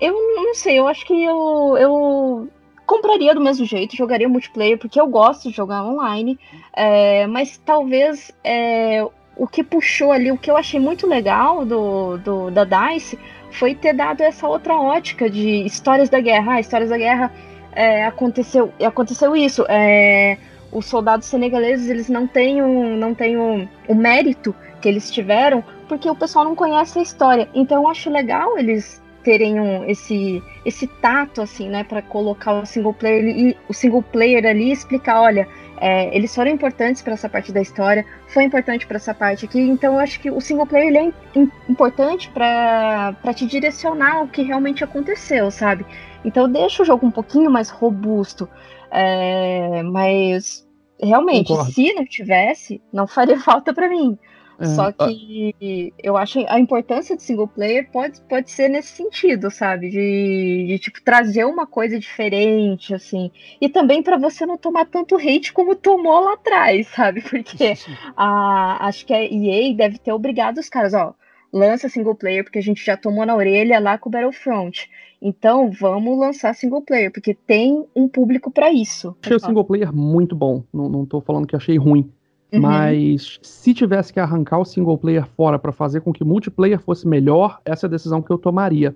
Eu 0.00 0.12
não 0.12 0.54
sei, 0.54 0.78
eu 0.78 0.86
acho 0.86 1.04
que 1.04 1.24
eu, 1.24 1.76
eu 1.76 2.48
compraria 2.86 3.34
do 3.34 3.40
mesmo 3.40 3.66
jeito, 3.66 3.96
jogaria 3.96 4.28
multiplayer, 4.28 4.78
porque 4.78 5.00
eu 5.00 5.08
gosto 5.08 5.48
de 5.48 5.56
jogar 5.56 5.84
online, 5.84 6.38
é, 6.72 7.26
mas 7.26 7.60
talvez 7.66 8.30
é, 8.44 9.04
o 9.36 9.48
que 9.48 9.64
puxou 9.64 10.12
ali, 10.12 10.30
o 10.30 10.38
que 10.38 10.48
eu 10.48 10.56
achei 10.56 10.78
muito 10.78 11.04
legal 11.04 11.64
do, 11.64 12.16
do, 12.18 12.48
da 12.48 12.62
DICE 12.62 13.18
foi 13.50 13.74
ter 13.74 13.92
dado 13.92 14.20
essa 14.20 14.46
outra 14.46 14.76
ótica 14.76 15.28
de 15.28 15.66
histórias 15.66 16.08
da 16.08 16.20
guerra. 16.20 16.52
Ah, 16.52 16.60
histórias 16.60 16.90
da 16.90 16.96
guerra 16.96 17.32
é, 17.72 18.04
aconteceu, 18.04 18.72
aconteceu 18.80 19.34
isso. 19.34 19.64
É, 19.68 20.38
os 20.72 20.86
soldados 20.86 21.26
senegaleses 21.26 21.88
eles 21.88 22.08
não 22.08 22.26
têm, 22.26 22.62
um, 22.62 22.96
não 22.96 23.14
têm 23.14 23.38
um, 23.38 23.66
o 23.86 23.94
mérito 23.94 24.54
que 24.80 24.88
eles 24.88 25.10
tiveram 25.10 25.64
porque 25.88 26.08
o 26.08 26.14
pessoal 26.14 26.44
não 26.44 26.54
conhece 26.54 26.98
a 26.98 27.02
história. 27.02 27.48
Então 27.54 27.82
eu 27.82 27.88
acho 27.88 28.10
legal 28.10 28.58
eles 28.58 29.02
terem 29.24 29.60
um, 29.60 29.84
esse, 29.84 30.42
esse 30.64 30.86
tato 30.86 31.42
assim, 31.42 31.68
né, 31.68 31.84
para 31.84 32.00
colocar 32.00 32.52
o 32.52 32.64
single 32.66 32.94
player 32.94 33.24
e 33.24 33.56
o 33.68 33.74
single 33.74 34.02
player 34.02 34.46
ali 34.46 34.68
e 34.68 34.72
explicar, 34.72 35.20
olha, 35.20 35.46
é, 35.80 36.14
eles 36.16 36.34
foram 36.34 36.50
importantes 36.50 37.02
para 37.02 37.12
essa 37.14 37.28
parte 37.28 37.52
da 37.52 37.60
história, 37.60 38.04
foi 38.28 38.44
importante 38.44 38.86
para 38.86 38.96
essa 38.96 39.14
parte 39.14 39.44
aqui. 39.44 39.60
Então 39.60 39.94
eu 39.94 40.00
acho 40.00 40.20
que 40.20 40.30
o 40.30 40.40
single 40.40 40.66
player 40.66 40.88
ele 40.88 40.98
é 40.98 41.12
im- 41.34 41.50
importante 41.68 42.30
para 42.30 43.14
te 43.34 43.46
direcionar 43.46 44.22
o 44.22 44.28
que 44.28 44.42
realmente 44.42 44.82
aconteceu, 44.84 45.50
sabe? 45.50 45.84
Então 46.24 46.50
deixa 46.50 46.82
o 46.82 46.86
jogo 46.86 47.06
um 47.06 47.10
pouquinho 47.10 47.50
mais 47.50 47.70
robusto. 47.70 48.48
É, 48.90 49.82
mas 49.82 50.66
realmente, 51.00 51.48
Concordo. 51.48 51.72
se 51.72 51.92
não 51.94 52.04
tivesse, 52.04 52.82
não 52.92 53.06
faria 53.06 53.38
falta 53.40 53.72
para 53.72 53.88
mim. 53.88 54.18
É, 54.60 54.66
Só 54.66 54.90
que 54.90 55.94
eu 56.02 56.16
acho 56.16 56.44
a 56.48 56.58
importância 56.58 57.14
do 57.14 57.22
single 57.22 57.46
player 57.46 57.88
pode, 57.92 58.20
pode 58.22 58.50
ser 58.50 58.68
nesse 58.68 58.88
sentido, 58.88 59.52
sabe? 59.52 59.88
De, 59.88 60.66
de 60.66 60.78
tipo 60.80 61.00
trazer 61.00 61.44
uma 61.44 61.64
coisa 61.64 61.96
diferente, 61.98 62.92
assim. 62.92 63.30
E 63.60 63.68
também 63.68 64.02
para 64.02 64.18
você 64.18 64.44
não 64.44 64.58
tomar 64.58 64.86
tanto 64.86 65.16
hate 65.16 65.52
como 65.52 65.76
tomou 65.76 66.18
lá 66.20 66.32
atrás, 66.32 66.88
sabe? 66.94 67.22
Porque 67.22 67.74
a, 68.16 68.88
acho 68.88 69.06
que 69.06 69.14
a 69.14 69.22
EA 69.22 69.72
deve 69.74 69.98
ter 69.98 70.12
obrigado 70.12 70.58
os 70.58 70.68
caras, 70.68 70.92
ó, 70.92 71.14
lança 71.52 71.88
single 71.88 72.16
player 72.16 72.42
porque 72.42 72.58
a 72.58 72.62
gente 72.62 72.84
já 72.84 72.96
tomou 72.96 73.24
na 73.24 73.36
orelha 73.36 73.78
lá 73.78 73.96
com 73.96 74.08
o 74.08 74.12
Battlefront. 74.12 74.90
Então 75.20 75.70
vamos 75.70 76.18
lançar 76.18 76.54
single 76.54 76.82
player 76.82 77.12
porque 77.12 77.34
tem 77.34 77.84
um 77.94 78.08
público 78.08 78.50
para 78.50 78.72
isso. 78.72 79.16
achei 79.22 79.36
o 79.36 79.40
single 79.40 79.64
player 79.64 79.92
muito 79.94 80.36
bom. 80.36 80.62
Não, 80.72 80.88
não 80.88 81.04
tô 81.04 81.20
falando 81.20 81.46
que 81.46 81.56
achei 81.56 81.76
ruim. 81.76 82.08
Uhum. 82.52 82.60
Mas 82.60 83.38
se 83.42 83.74
tivesse 83.74 84.12
que 84.12 84.20
arrancar 84.20 84.58
o 84.58 84.64
single 84.64 84.96
player 84.96 85.26
fora 85.36 85.58
pra 85.58 85.72
fazer 85.72 86.00
com 86.00 86.12
que 86.12 86.22
o 86.22 86.26
multiplayer 86.26 86.80
fosse 86.80 87.06
melhor, 87.06 87.60
essa 87.64 87.86
é 87.86 87.88
a 87.88 87.90
decisão 87.90 88.22
que 88.22 88.30
eu 88.30 88.38
tomaria. 88.38 88.94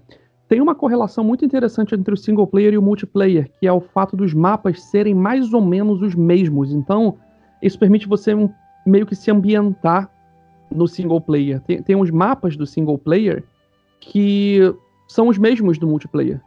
Tem 0.48 0.60
uma 0.60 0.74
correlação 0.74 1.24
muito 1.24 1.44
interessante 1.44 1.94
entre 1.94 2.12
o 2.14 2.16
single 2.16 2.46
player 2.46 2.74
e 2.74 2.78
o 2.78 2.82
multiplayer, 2.82 3.50
que 3.58 3.66
é 3.66 3.72
o 3.72 3.80
fato 3.80 4.16
dos 4.16 4.32
mapas 4.32 4.82
serem 4.82 5.14
mais 5.14 5.52
ou 5.52 5.60
menos 5.62 6.00
os 6.02 6.14
mesmos. 6.14 6.72
Então, 6.72 7.16
isso 7.62 7.78
permite 7.78 8.06
você 8.06 8.34
um- 8.34 8.50
meio 8.86 9.06
que 9.06 9.14
se 9.14 9.30
ambientar 9.30 10.10
no 10.70 10.86
single 10.86 11.20
player. 11.20 11.60
Tem, 11.60 11.82
tem 11.82 11.96
uns 11.96 12.10
mapas 12.10 12.56
do 12.56 12.66
single 12.66 12.98
player 12.98 13.44
que 14.00 14.74
são 15.12 15.28
os 15.28 15.38
mesmos 15.38 15.78
do 15.78 15.86
multiplayer. 15.86 16.40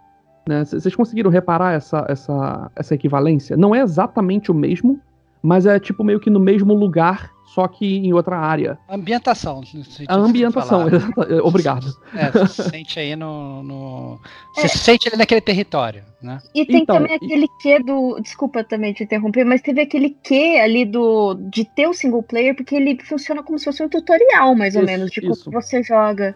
né? 0.47 0.63
Vocês 0.65 0.95
conseguiram 0.95 1.29
reparar 1.29 1.73
essa, 1.73 2.05
essa, 2.09 2.71
essa 2.75 2.93
equivalência? 2.95 3.55
Não 3.57 3.73
é 3.73 3.81
exatamente 3.81 4.51
o 4.51 4.53
mesmo, 4.53 4.99
mas 5.41 5.65
é 5.65 5.79
tipo 5.79 6.03
meio 6.03 6.19
que 6.19 6.29
no 6.29 6.39
mesmo 6.39 6.73
lugar, 6.73 7.31
só 7.53 7.67
que 7.67 7.85
em 7.97 8.11
outra 8.13 8.37
área. 8.37 8.77
Ambientação. 8.89 9.61
A 10.07 10.15
ambientação, 10.15 10.87
exata- 10.87 11.43
obrigado. 11.43 11.85
É, 12.15 12.31
você 12.31 12.47
se 12.63 12.69
sente 12.69 12.99
aí 12.99 13.15
no. 13.15 13.61
no- 13.63 14.19
Você 14.55 14.67
se 14.67 14.77
sente 14.79 15.07
ali 15.07 15.17
naquele 15.17 15.41
território, 15.41 16.03
né? 16.21 16.39
E 16.53 16.65
tem 16.65 16.81
Então, 16.81 16.95
também 16.97 17.13
e- 17.13 17.15
aquele 17.15 17.47
quê 17.61 17.79
do. 17.79 18.19
Desculpa 18.19 18.63
também 18.63 18.91
te 18.93 19.03
interromper, 19.03 19.45
mas 19.45 19.61
teve 19.61 19.81
aquele 19.81 20.09
quê 20.23 20.59
ali 20.61 20.83
do 20.85 21.35
de 21.35 21.63
ter 21.63 21.87
o 21.87 21.93
single 21.93 22.23
player, 22.23 22.55
porque 22.55 22.75
ele 22.75 22.97
funciona 23.03 23.41
como 23.43 23.57
se 23.59 23.65
fosse 23.65 23.83
um 23.83 23.89
tutorial, 23.89 24.55
mais 24.55 24.75
ou 24.75 24.81
Isso, 24.81 24.91
menos, 24.91 25.11
de 25.11 25.21
como 25.21 25.33
isso. 25.33 25.51
você 25.51 25.81
joga. 25.83 26.35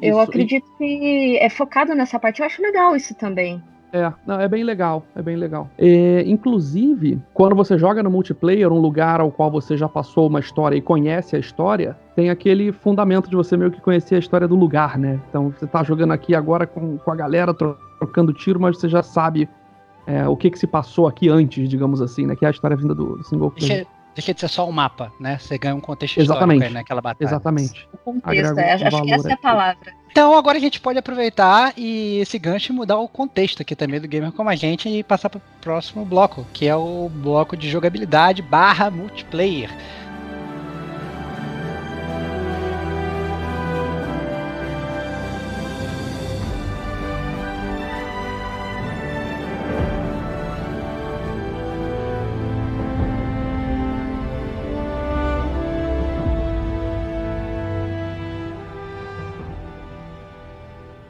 Eu 0.00 0.10
Isso, 0.10 0.20
acredito 0.20 0.66
que 0.76 1.38
é 1.40 1.48
focado 1.48 1.94
nessa 1.94 2.18
parte. 2.18 2.40
Eu 2.40 2.46
acho 2.46 2.62
legal 2.62 2.94
isso 2.94 3.14
também. 3.14 3.62
É, 3.92 4.12
não, 4.26 4.38
é 4.38 4.46
bem 4.46 4.62
legal, 4.64 5.02
é 5.16 5.22
bem 5.22 5.36
legal. 5.36 5.70
É, 5.78 6.22
inclusive, 6.26 7.18
quando 7.32 7.56
você 7.56 7.78
joga 7.78 8.02
no 8.02 8.10
multiplayer, 8.10 8.70
um 8.70 8.78
lugar 8.78 9.20
ao 9.20 9.30
qual 9.30 9.50
você 9.50 9.76
já 9.76 9.88
passou 9.88 10.28
uma 10.28 10.40
história 10.40 10.76
e 10.76 10.80
conhece 10.80 11.34
a 11.34 11.38
história, 11.38 11.96
tem 12.14 12.28
aquele 12.28 12.70
fundamento 12.70 13.30
de 13.30 13.36
você 13.36 13.56
meio 13.56 13.70
que 13.70 13.80
conhecer 13.80 14.16
a 14.16 14.18
história 14.18 14.46
do 14.46 14.54
lugar, 14.54 14.98
né? 14.98 15.18
Então 15.28 15.50
você 15.50 15.66
tá 15.66 15.82
jogando 15.82 16.12
aqui 16.12 16.34
agora 16.34 16.66
com, 16.66 16.98
com 16.98 17.10
a 17.10 17.16
galera 17.16 17.54
tro- 17.54 17.78
trocando 17.98 18.32
tiro, 18.34 18.60
mas 18.60 18.78
você 18.78 18.90
já 18.90 19.02
sabe 19.02 19.48
é, 20.06 20.28
o 20.28 20.36
que 20.36 20.50
que 20.50 20.58
se 20.58 20.66
passou 20.66 21.08
aqui 21.08 21.30
antes, 21.30 21.66
digamos 21.66 22.02
assim, 22.02 22.26
né? 22.26 22.36
Que 22.36 22.44
é 22.44 22.48
a 22.48 22.50
história 22.50 22.76
vinda 22.76 22.94
do, 22.94 23.16
do 23.16 23.24
single 23.24 23.50
player. 23.50 23.86
Deixa, 24.18 24.34
de 24.34 24.40
ser 24.40 24.48
só 24.48 24.68
um 24.68 24.72
mapa, 24.72 25.12
né? 25.20 25.38
Você 25.38 25.56
ganha 25.56 25.76
um 25.76 25.80
contexto 25.80 26.18
Exatamente. 26.18 26.56
histórico 26.56 26.76
aí 26.76 26.82
naquela 26.82 27.00
batalha. 27.00 27.28
Exatamente. 27.28 27.88
O 27.92 27.98
contexto, 27.98 28.58
é, 28.58 28.72
acho 28.72 29.02
que 29.02 29.12
essa 29.12 29.30
é 29.30 29.32
a 29.32 29.36
palavra. 29.36 29.94
Então 30.10 30.34
agora 30.34 30.58
a 30.58 30.60
gente 30.60 30.80
pode 30.80 30.98
aproveitar 30.98 31.72
e 31.76 32.18
esse 32.18 32.36
gancho 32.36 32.72
e 32.72 32.74
mudar 32.74 32.98
o 32.98 33.06
contexto 33.06 33.62
aqui 33.62 33.76
também 33.76 34.00
do 34.00 34.08
gamer 34.08 34.32
como 34.32 34.50
a 34.50 34.56
gente 34.56 34.88
e 34.88 35.04
passar 35.04 35.30
para 35.30 35.38
o 35.38 35.42
próximo 35.60 36.04
bloco, 36.04 36.44
que 36.52 36.66
é 36.66 36.74
o 36.74 37.08
bloco 37.08 37.56
de 37.56 37.70
jogabilidade 37.70 38.42
barra 38.42 38.90
multiplayer. 38.90 39.70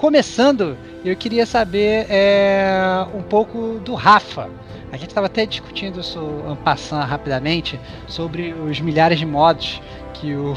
Começando, 0.09 0.75
eu 1.05 1.14
queria 1.14 1.44
saber 1.44 2.07
é, 2.09 3.07
um 3.14 3.21
pouco 3.21 3.79
do 3.85 3.92
Rafa. 3.92 4.49
A 4.90 4.97
gente 4.97 5.11
estava 5.11 5.27
até 5.27 5.44
discutindo 5.44 6.01
isso 6.01 6.18
en 6.51 6.57
passant 6.57 7.05
rapidamente 7.05 7.79
sobre 8.07 8.55
os 8.55 8.81
milhares 8.81 9.18
de 9.18 9.27
modos 9.27 9.83
que 10.14 10.35
o, 10.35 10.57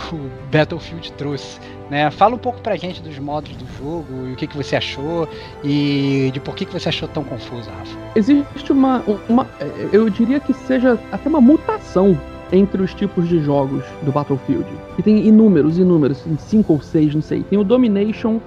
Battlefield 0.49 1.11
trouxe. 1.17 1.59
Né? 1.89 2.09
Fala 2.11 2.35
um 2.35 2.37
pouco 2.37 2.61
pra 2.61 2.77
gente 2.77 3.01
dos 3.01 3.19
modos 3.19 3.53
do 3.57 3.65
jogo 3.77 4.29
e 4.29 4.31
o 4.31 4.35
que, 4.37 4.47
que 4.47 4.55
você 4.55 4.77
achou 4.77 5.27
e 5.65 6.31
de 6.33 6.39
por 6.39 6.55
que, 6.55 6.63
que 6.63 6.71
você 6.71 6.87
achou 6.87 7.09
tão 7.09 7.25
confuso, 7.25 7.69
Rafa. 7.69 7.97
Existe 8.15 8.71
uma, 8.71 9.03
uma. 9.27 9.45
Eu 9.91 10.09
diria 10.09 10.39
que 10.39 10.53
seja 10.53 10.97
até 11.11 11.27
uma 11.27 11.41
mutação 11.41 12.17
entre 12.53 12.81
os 12.81 12.93
tipos 12.93 13.27
de 13.27 13.43
jogos 13.43 13.83
do 14.01 14.13
Battlefield. 14.13 14.65
Que 14.95 15.03
tem 15.03 15.27
inúmeros, 15.27 15.77
inúmeros, 15.77 16.23
cinco 16.39 16.71
ou 16.71 16.81
seis, 16.81 17.13
não 17.13 17.21
sei. 17.21 17.43
Tem 17.43 17.59
o 17.59 17.65
Domination, 17.65 18.39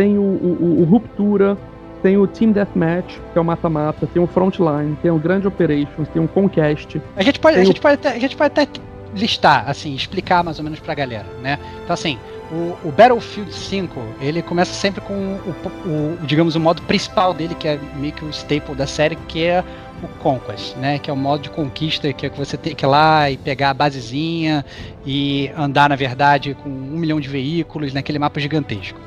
tem 0.00 0.16
o, 0.16 0.22
o, 0.22 0.80
o 0.80 0.84
Ruptura, 0.84 1.58
tem 2.02 2.16
o 2.16 2.26
Team 2.26 2.52
Deathmatch, 2.52 3.18
que 3.34 3.38
é 3.38 3.40
o 3.40 3.44
mata-mata, 3.44 4.06
tem 4.06 4.22
o 4.22 4.26
Frontline, 4.26 4.96
tem 5.02 5.10
o 5.10 5.18
Grand 5.18 5.44
Operations, 5.44 6.08
tem 6.08 6.24
o 6.24 6.26
Conquest. 6.26 6.96
A 7.16 7.22
gente 7.22 7.38
pode, 7.38 7.56
a 7.56 7.58
Tem 7.58 7.64
o- 7.64 7.66
gente 7.66 7.80
pode, 7.82 7.94
até, 7.96 8.08
a 8.08 8.18
gente 8.18 8.34
pode 8.34 8.46
até 8.58 8.66
listar, 9.14 9.68
assim, 9.68 9.94
explicar 9.94 10.42
mais 10.42 10.56
ou 10.58 10.64
menos 10.64 10.80
pra 10.80 10.94
galera, 10.94 11.26
né? 11.42 11.58
Então, 11.84 11.92
assim, 11.92 12.16
o, 12.50 12.88
o 12.88 12.90
Battlefield 12.96 13.52
5, 13.52 14.00
ele 14.22 14.40
começa 14.40 14.72
sempre 14.72 15.02
com 15.02 15.12
o, 15.12 15.68
o- 15.86 16.18
digamos, 16.26 16.54
o 16.56 16.60
modo 16.60 16.80
principal 16.82 17.34
dele, 17.34 17.54
que 17.54 17.68
é 17.68 17.78
meio 17.96 18.14
que 18.14 18.24
o 18.24 18.30
staple 18.30 18.74
da 18.74 18.86
série, 18.86 19.16
que 19.28 19.44
é 19.44 19.62
o 20.02 20.08
Conquest, 20.22 20.76
né? 20.76 20.98
Que 20.98 21.10
é 21.10 21.12
o 21.12 21.16
modo 21.16 21.42
de 21.42 21.50
conquista, 21.50 22.10
que 22.14 22.24
é 22.24 22.30
que 22.30 22.38
você 22.38 22.56
tem 22.56 22.74
que 22.74 22.86
ir 22.86 22.88
lá 22.88 23.30
e 23.30 23.36
pegar 23.36 23.68
a 23.68 23.74
basezinha 23.74 24.64
e 25.04 25.50
andar, 25.54 25.90
na 25.90 25.96
verdade, 25.96 26.54
com 26.54 26.70
um 26.70 26.96
milhão 26.96 27.20
de 27.20 27.28
veículos 27.28 27.92
naquele 27.92 28.18
mapa 28.18 28.40
gigantesco. 28.40 28.98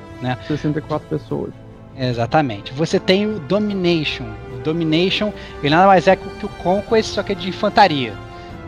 64 0.47 1.07
pessoas. 1.07 1.53
Exatamente. 1.97 2.73
Você 2.73 2.99
tem 2.99 3.27
o 3.27 3.39
Domination. 3.39 4.25
O 4.55 4.59
Domination, 4.63 5.31
ele 5.61 5.75
nada 5.75 5.87
mais 5.87 6.07
é 6.07 6.15
que 6.15 6.45
o 6.45 6.49
Conquest, 6.49 7.13
só 7.13 7.23
que 7.23 7.33
é 7.33 7.35
de 7.35 7.49
infantaria. 7.49 8.13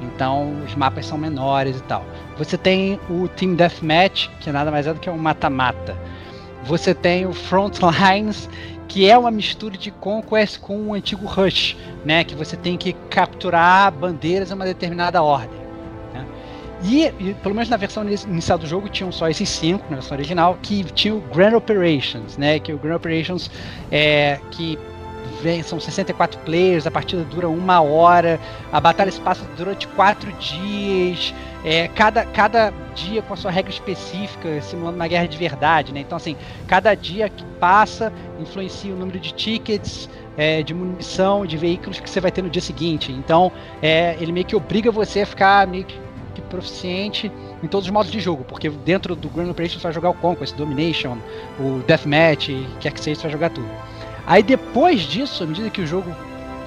Então 0.02 0.54
os 0.66 0.76
mapas 0.76 1.06
são 1.06 1.18
menores 1.18 1.78
e 1.78 1.84
tal. 1.84 2.06
Você 2.38 2.58
tem 2.58 3.00
o 3.10 3.28
Team 3.30 3.56
Deathmatch, 3.56 4.30
que 4.40 4.52
nada 4.52 4.70
mais 4.70 4.86
é 4.86 4.94
do 4.94 5.00
que 5.00 5.10
um 5.10 5.18
mata-mata. 5.18 5.96
Você 6.64 6.94
tem 6.94 7.26
o 7.26 7.34
Frontlines, 7.34 8.50
que 8.88 9.10
é 9.10 9.18
uma 9.18 9.32
mistura 9.32 9.78
de 9.78 9.92
Conquest 9.92 10.60
com 10.60 10.88
o 10.88 10.94
antigo 10.94 11.26
Rush, 11.26 11.78
né? 12.04 12.24
Que 12.24 12.36
você 12.36 12.56
tem 12.56 12.78
que 12.78 12.94
capturar 13.10 13.92
bandeiras 13.92 14.52
em 14.52 14.54
uma 14.54 14.66
determinada 14.66 15.22
ordem. 15.22 15.65
E, 16.84 17.06
e, 17.20 17.36
pelo 17.42 17.56
menos 17.56 17.70
na 17.70 17.78
versão 17.78 18.04
inicial 18.04 18.58
do 18.58 18.68
jogo 18.68 18.90
tinham 18.90 19.12
só 19.12 19.30
esses 19.30 19.50
cinco 19.50 19.86
na 19.90 19.98
versão 19.98 20.18
original, 20.18 20.58
que 20.62 20.84
tinha 20.84 21.16
o 21.16 21.22
Grand 21.22 21.56
Operations, 21.56 22.38
né? 22.38 22.60
Que 22.60 22.74
o 22.74 22.78
Grand 22.78 22.96
Operations 22.96 23.50
é 23.92 24.40
que 24.52 24.78
são 25.64 25.80
64 25.80 26.40
players, 26.40 26.88
a 26.88 26.92
partida 26.92 27.24
dura 27.24 27.48
uma 27.48 27.82
hora, 27.82 28.40
a 28.72 28.80
batalha 28.80 29.12
se 29.12 29.20
passa 29.20 29.44
durante 29.56 29.88
quatro 29.90 30.32
dias, 30.34 31.34
é, 31.64 31.88
cada, 31.90 32.26
cada 32.26 32.74
dia 32.96 33.22
com 33.22 33.34
a 33.34 33.38
sua 33.38 33.52
regra 33.52 33.72
específica, 33.72 34.62
simulando 34.62 34.96
uma 34.96 35.08
guerra 35.08 35.28
de 35.28 35.38
verdade, 35.38 35.94
né? 35.94 36.00
Então, 36.00 36.16
assim, 36.16 36.36
cada 36.68 36.96
dia 36.96 37.30
que 37.30 37.44
passa 37.60 38.12
influencia 38.40 38.94
o 38.94 38.98
número 38.98 39.20
de 39.20 39.34
tickets, 39.34 40.10
é, 40.38 40.64
de 40.64 40.74
munição, 40.74 41.46
de 41.46 41.58
veículos 41.58 42.00
que 42.00 42.10
você 42.10 42.20
vai 42.20 42.32
ter 42.32 42.42
no 42.42 42.50
dia 42.50 42.62
seguinte. 42.62 43.12
Então, 43.12 43.52
é, 43.82 44.16
ele 44.20 44.32
meio 44.32 44.46
que 44.46 44.56
obriga 44.56 44.92
você 44.92 45.22
a 45.22 45.26
ficar 45.26 45.68
meio 45.68 45.86
que 45.86 46.00
proficiente 46.46 47.32
em 47.62 47.68
todos 47.68 47.88
os 47.88 47.92
modos 47.92 48.12
de 48.12 48.20
jogo, 48.20 48.44
porque 48.44 48.70
dentro 48.70 49.16
do 49.16 49.30
Grand 49.30 49.50
Operation 49.50 49.80
você 49.80 49.84
vai 49.84 49.94
jogar 49.94 50.10
o 50.10 50.14
Conquest, 50.14 50.56
Domination, 50.56 51.18
o 51.60 51.80
Deathmatch, 51.86 52.50
quer 52.80 52.92
que 52.92 53.00
seja, 53.00 53.22
você 53.22 53.24
vai 53.24 53.32
jogar 53.32 53.50
tudo. 53.50 53.70
Aí 54.26 54.42
depois 54.42 55.02
disso, 55.02 55.44
à 55.44 55.48
medida 55.48 55.70
que 55.70 55.82
o 55.82 55.88
jogo 55.88 56.14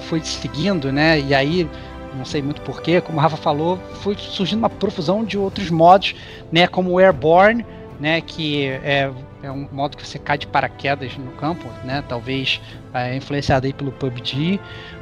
foi 0.01 0.21
seguindo, 0.21 0.91
né, 0.91 1.19
e 1.19 1.33
aí 1.33 1.69
não 2.15 2.25
sei 2.25 2.41
muito 2.41 2.61
porquê, 2.61 3.01
como 3.01 3.17
o 3.17 3.21
Rafa 3.21 3.37
falou, 3.37 3.77
foi 4.01 4.15
surgindo 4.17 4.59
uma 4.59 4.69
profusão 4.69 5.23
de 5.23 5.37
outros 5.37 5.69
modos, 5.69 6.15
né, 6.51 6.67
como 6.67 6.91
o 6.91 6.99
Airborne, 6.99 7.65
né, 7.99 8.21
que 8.21 8.65
é, 8.65 9.11
é 9.41 9.51
um 9.51 9.67
modo 9.71 9.95
que 9.95 10.05
você 10.05 10.19
cai 10.19 10.37
de 10.37 10.47
paraquedas 10.47 11.17
no 11.17 11.31
campo, 11.33 11.67
né, 11.83 12.03
talvez 12.07 12.61
é, 12.93 13.15
influenciado 13.15 13.65
aí 13.65 13.73
pelo 13.73 13.91
PUBG. 13.91 14.59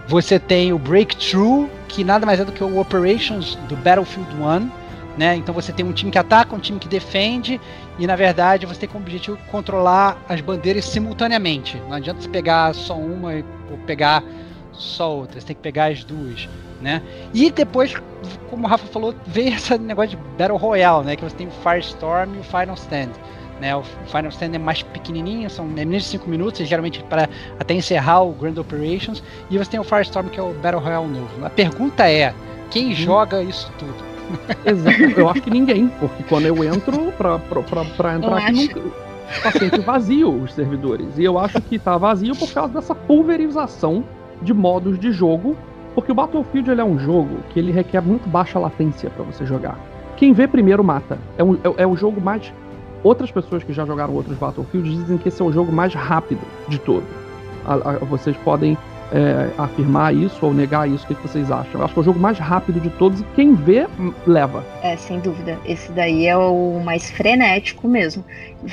Você 0.08 0.40
tem 0.40 0.72
o 0.72 0.80
Breakthrough, 0.80 1.70
que 1.88 2.04
nada 2.04 2.26
mais 2.26 2.40
é 2.40 2.46
do 2.46 2.52
que 2.52 2.64
o 2.64 2.80
Operations 2.80 3.56
do 3.68 3.76
Battlefield 3.76 4.30
1, 4.36 4.72
né? 5.18 5.36
Então 5.36 5.54
você 5.54 5.74
tem 5.74 5.84
um 5.84 5.92
time 5.92 6.12
que 6.12 6.18
ataca, 6.18 6.56
um 6.56 6.60
time 6.60 6.80
que 6.80 6.88
defende, 6.88 7.60
e 7.98 8.06
na 8.06 8.16
verdade 8.16 8.66
você 8.66 8.82
tem 8.82 8.90
como 8.90 9.04
objetivo 9.04 9.38
controlar 9.50 10.18
as 10.30 10.40
bandeiras 10.40 10.86
simultaneamente. 10.86 11.78
Não 11.88 11.94
adianta 11.94 12.22
você 12.22 12.30
pegar 12.30 12.74
só 12.76 12.96
uma 12.96 13.34
ou 13.70 13.78
pegar 13.86 14.24
só 14.72 15.18
outra, 15.18 15.42
você 15.42 15.48
tem 15.48 15.56
que 15.56 15.62
pegar 15.62 15.86
as 15.88 16.04
duas. 16.04 16.48
Né? 16.80 17.02
E 17.34 17.50
depois, 17.50 17.96
como 18.52 18.68
o 18.68 18.70
Rafa 18.70 18.86
falou, 18.88 19.16
veio 19.26 19.50
esse 19.56 19.76
negócio 19.80 20.12
de 20.12 20.18
Battle 20.38 20.58
Royale, 20.58 21.04
né? 21.04 21.16
Que 21.16 21.24
você 21.24 21.36
tem 21.36 21.48
o 21.48 21.52
Firestorm 21.52 22.36
e 22.36 22.40
o 22.40 22.44
Final 22.44 22.76
Stand. 22.76 23.10
Né, 23.60 23.76
o 23.76 23.82
Final 23.82 24.30
Stand 24.30 24.53
é 24.53 24.60
mais 24.60 24.84
pequenininho, 24.84 25.49
são 25.49 25.66
menos 25.66 26.03
de 26.03 26.10
5 26.10 26.30
minutos, 26.30 26.68
geralmente 26.68 27.03
para 27.03 27.28
até 27.60 27.74
encerrar 27.74 28.22
o 28.22 28.32
Grand 28.32 28.55
Operations. 28.58 29.24
E 29.49 29.58
você 29.58 29.72
tem 29.72 29.80
o 29.80 29.84
Firestorm, 29.84 30.28
que 30.28 30.39
é 30.39 30.43
o 30.43 30.53
Battle 30.53 30.82
Royale 30.82 31.08
novo. 31.08 31.43
A 31.45 31.49
pergunta 31.49 32.08
é: 32.08 32.34
quem 32.70 32.89
hum. 32.89 32.95
joga 32.95 33.41
isso 33.41 33.72
tudo? 33.80 33.95
Exato, 34.66 35.20
eu 35.20 35.30
acho 35.30 35.41
que 35.41 35.49
ninguém, 35.49 35.88
porque 35.99 36.22
quando 36.24 36.45
eu 36.45 36.64
entro 36.64 37.12
pra, 37.14 37.39
pra, 37.39 37.64
pra, 37.64 37.86
pra 37.86 38.16
entrar 38.16 38.38
aqui, 38.38 38.51
nunca, 38.51 38.82
tá 39.41 39.51
sempre 39.51 39.80
vazio 39.80 40.30
os 40.43 40.53
servidores. 40.53 41.18
E 41.18 41.24
eu 41.24 41.39
acho 41.39 41.62
que 41.62 41.80
tá 41.80 41.97
vazio 41.97 42.36
por 42.36 42.51
causa 42.51 42.74
dessa 42.74 42.93
pulverização 42.93 44.03
de 44.41 44.53
modos 44.53 44.99
de 44.99 45.12
jogo, 45.12 45.55
porque 45.95 46.12
o 46.12 46.16
Battlefield 46.16 46.70
ele 46.70 46.82
é 46.82 46.86
um 46.86 46.99
jogo 46.99 47.39
que 47.49 47.60
ele 47.60 47.72
requer 47.72 48.01
muito 48.01 48.30
baixa 48.30 48.60
latência 48.60 49.10
para 49.10 49.24
você 49.24 49.45
jogar. 49.45 49.80
Quem 50.16 50.34
vê 50.34 50.47
primeiro 50.47 50.84
mata. 50.84 51.18
É, 51.38 51.43
um, 51.43 51.55
é, 51.55 51.84
é 51.84 51.88
o 51.88 51.95
jogo 51.95 52.20
mais. 52.20 52.51
Outras 53.08 53.32
pessoas 53.32 53.64
que 53.64 53.72
já 53.72 53.86
jogaram 53.86 54.14
outros 54.14 54.38
Battlefield 54.38 54.89
dizem 54.89 55.18
que 55.18 55.30
esse 55.30 55.41
é 55.41 55.45
o 55.45 55.49
jogo 55.49 55.72
mais 55.72 55.93
rápido 55.93 56.41
de 56.68 56.78
todos. 56.78 57.08
vocês 58.10 58.36
podem 58.43 58.78
é, 59.14 59.49
afirmar 59.58 60.14
isso 60.14 60.45
ou 60.45 60.53
negar 60.53 60.89
isso? 60.89 61.05
O 61.05 61.16
que, 61.16 61.22
vocês 61.26 61.49
acham? 61.49 61.80
Eu 61.80 61.86
acho 61.86 61.93
que 61.93 61.99
é 61.99 62.01
o 62.01 62.03
jogo 62.03 62.20
mais 62.20 62.38
rápido 62.38 62.82
de 62.82 62.89
todos 62.89 63.22
e 63.22 63.24
quem 63.34 63.55
vê, 63.55 63.88
leva. 64.26 64.62
É, 64.84 64.97
sem 64.97 65.22
dúvida. 65.22 65.58
Esse 65.66 65.89
daí 65.93 66.28
é 66.28 66.36
o 66.36 66.82
mais 66.84 67.10
frenético 67.10 67.88
mesmo. 67.88 68.26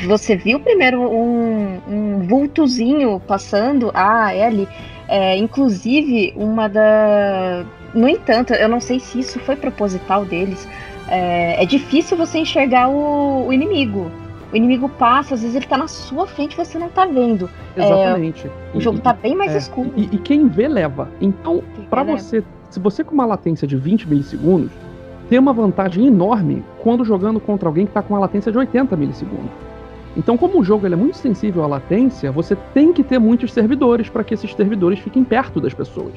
Você 0.05 0.35
viu 0.35 0.59
primeiro 0.59 1.01
um, 1.01 1.81
um 1.89 2.27
vultozinho 2.27 3.23
passando, 3.29 3.93
ah, 3.95 4.35
é 4.35 4.47
ali. 4.47 4.69
É, 5.07 5.37
inclusive, 5.37 6.35
uma 6.35 6.69
da. 6.69 7.65
No 7.95 8.09
entanto, 8.09 8.53
eu 8.53 8.69
não 8.69 8.81
sei 8.81 8.99
se 8.99 9.21
isso 9.21 9.39
foi 9.39 9.55
proposital 9.55 10.25
deles. 10.25 10.67
É, 11.07 11.63
é 11.63 11.67
difícil 11.67 12.17
você 12.17 12.39
enxergar 12.39 12.89
o, 12.89 13.47
o 13.47 13.53
inimigo 13.53 14.11
o 14.55 14.57
inimigo 14.57 14.89
passa, 14.89 15.35
às 15.35 15.43
vezes 15.43 15.57
ele 15.57 15.67
tá 15.67 15.77
na 15.77 15.89
sua 15.89 16.29
frente 16.29 16.57
você 16.57 16.79
não 16.79 16.89
tá 16.89 17.05
vendo. 17.05 17.51
Exatamente. 17.77 18.47
É, 18.47 18.77
o 18.77 18.81
jogo 18.81 19.01
tá 19.01 19.13
bem 19.13 19.35
mais 19.35 19.53
é, 19.53 19.59
escuro. 19.59 19.93
E, 19.97 20.05
e, 20.13 20.19
quem 20.19 20.47
vê, 20.47 20.69
leva. 20.69 21.09
Então, 21.21 21.61
para 21.91 22.05
você, 22.05 22.43
se 22.71 22.79
você 22.79 23.03
com 23.03 23.13
uma 23.13 23.27
latência 23.27 23.67
de 23.67 23.77
20 23.77 24.09
milissegundos, 24.09 24.71
tem 25.29 25.41
uma 25.41 25.53
vantagem 25.53 26.07
enorme 26.07 26.65
quando 26.83 27.05
jogando 27.05 27.41
contra 27.41 27.69
alguém 27.69 27.85
que 27.85 27.93
tá 27.93 28.01
com 28.01 28.15
uma 28.15 28.21
latência 28.21 28.53
de 28.53 28.57
80 28.57 28.97
milissegundos. 28.97 29.51
Então, 30.17 30.39
como 30.39 30.61
o 30.61 30.65
jogo 30.65 30.87
é 30.87 30.95
muito 30.95 31.17
sensível 31.17 31.65
à 31.65 31.67
latência, 31.67 32.31
você 32.31 32.55
tem 32.73 32.93
que 32.93 33.03
ter 33.03 33.19
muitos 33.19 33.53
servidores 33.53 34.09
para 34.09 34.23
que 34.23 34.35
esses 34.35 34.55
servidores 34.55 35.01
fiquem 35.01 35.25
perto 35.25 35.61
das 35.61 35.75
pessoas. 35.75 36.15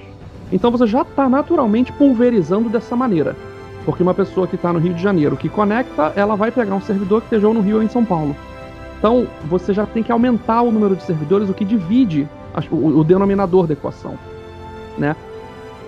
Então 0.52 0.72
você 0.72 0.88
já 0.88 1.02
está 1.02 1.28
naturalmente 1.28 1.92
pulverizando 1.92 2.70
dessa 2.70 2.96
maneira. 2.96 3.36
Porque 3.88 4.04
uma 4.04 4.14
pessoa 4.14 4.46
que 4.46 4.56
está 4.56 4.74
no 4.74 4.80
Rio 4.80 4.94
de 4.94 5.02
Janeiro 5.02 5.38
que 5.38 5.48
conecta, 5.48 6.12
ela 6.14 6.36
vai 6.36 6.52
pegar 6.52 6.76
um 6.76 6.82
servidor 6.82 7.22
que 7.22 7.28
esteja 7.28 7.48
no 7.48 7.62
Rio 7.62 7.78
ou 7.78 7.82
em 7.82 7.88
São 7.88 8.04
Paulo. 8.04 8.36
Então, 9.00 9.26
você 9.46 9.74
já 9.74 9.86
tem 9.86 10.04
que 10.04 10.12
aumentar 10.12 10.62
o 10.62 10.74
número 10.74 10.94
de 10.94 11.04
servidores, 11.04 11.50
o 11.50 11.54
que 11.54 11.64
divide 11.64 12.28
o, 12.70 13.00
o 13.00 13.04
denominador 13.06 13.66
da 13.66 13.72
equação. 13.72 14.16
Né? 14.98 15.16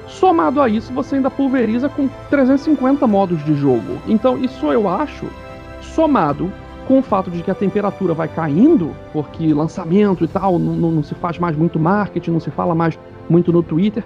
Somado 0.08 0.62
a 0.62 0.70
isso, 0.70 0.94
você 0.94 1.18
ainda 1.18 1.30
pulveriza 1.30 1.90
com 1.90 2.08
350 2.30 3.06
modos 3.06 3.44
de 3.44 3.54
jogo. 3.54 3.98
Então, 4.08 4.38
isso 4.38 4.72
eu 4.72 4.88
acho, 4.88 5.26
somado 5.82 6.50
com 6.88 7.00
o 7.00 7.04
fato 7.04 7.30
de 7.30 7.44
que 7.44 7.52
a 7.52 7.56
temperatura 7.56 8.14
vai 8.14 8.30
caindo, 8.30 8.96
porque 9.12 9.54
lançamento 9.54 10.24
e 10.24 10.28
tal, 10.30 10.58
não, 10.58 10.90
não 10.90 11.04
se 11.04 11.16
faz 11.16 11.38
mais 11.38 11.54
muito 11.54 11.78
marketing, 11.78 12.32
não 12.32 12.40
se 12.40 12.50
fala 12.50 12.74
mais 12.74 12.98
muito 13.30 13.52
no 13.52 13.62
Twitter, 13.62 14.06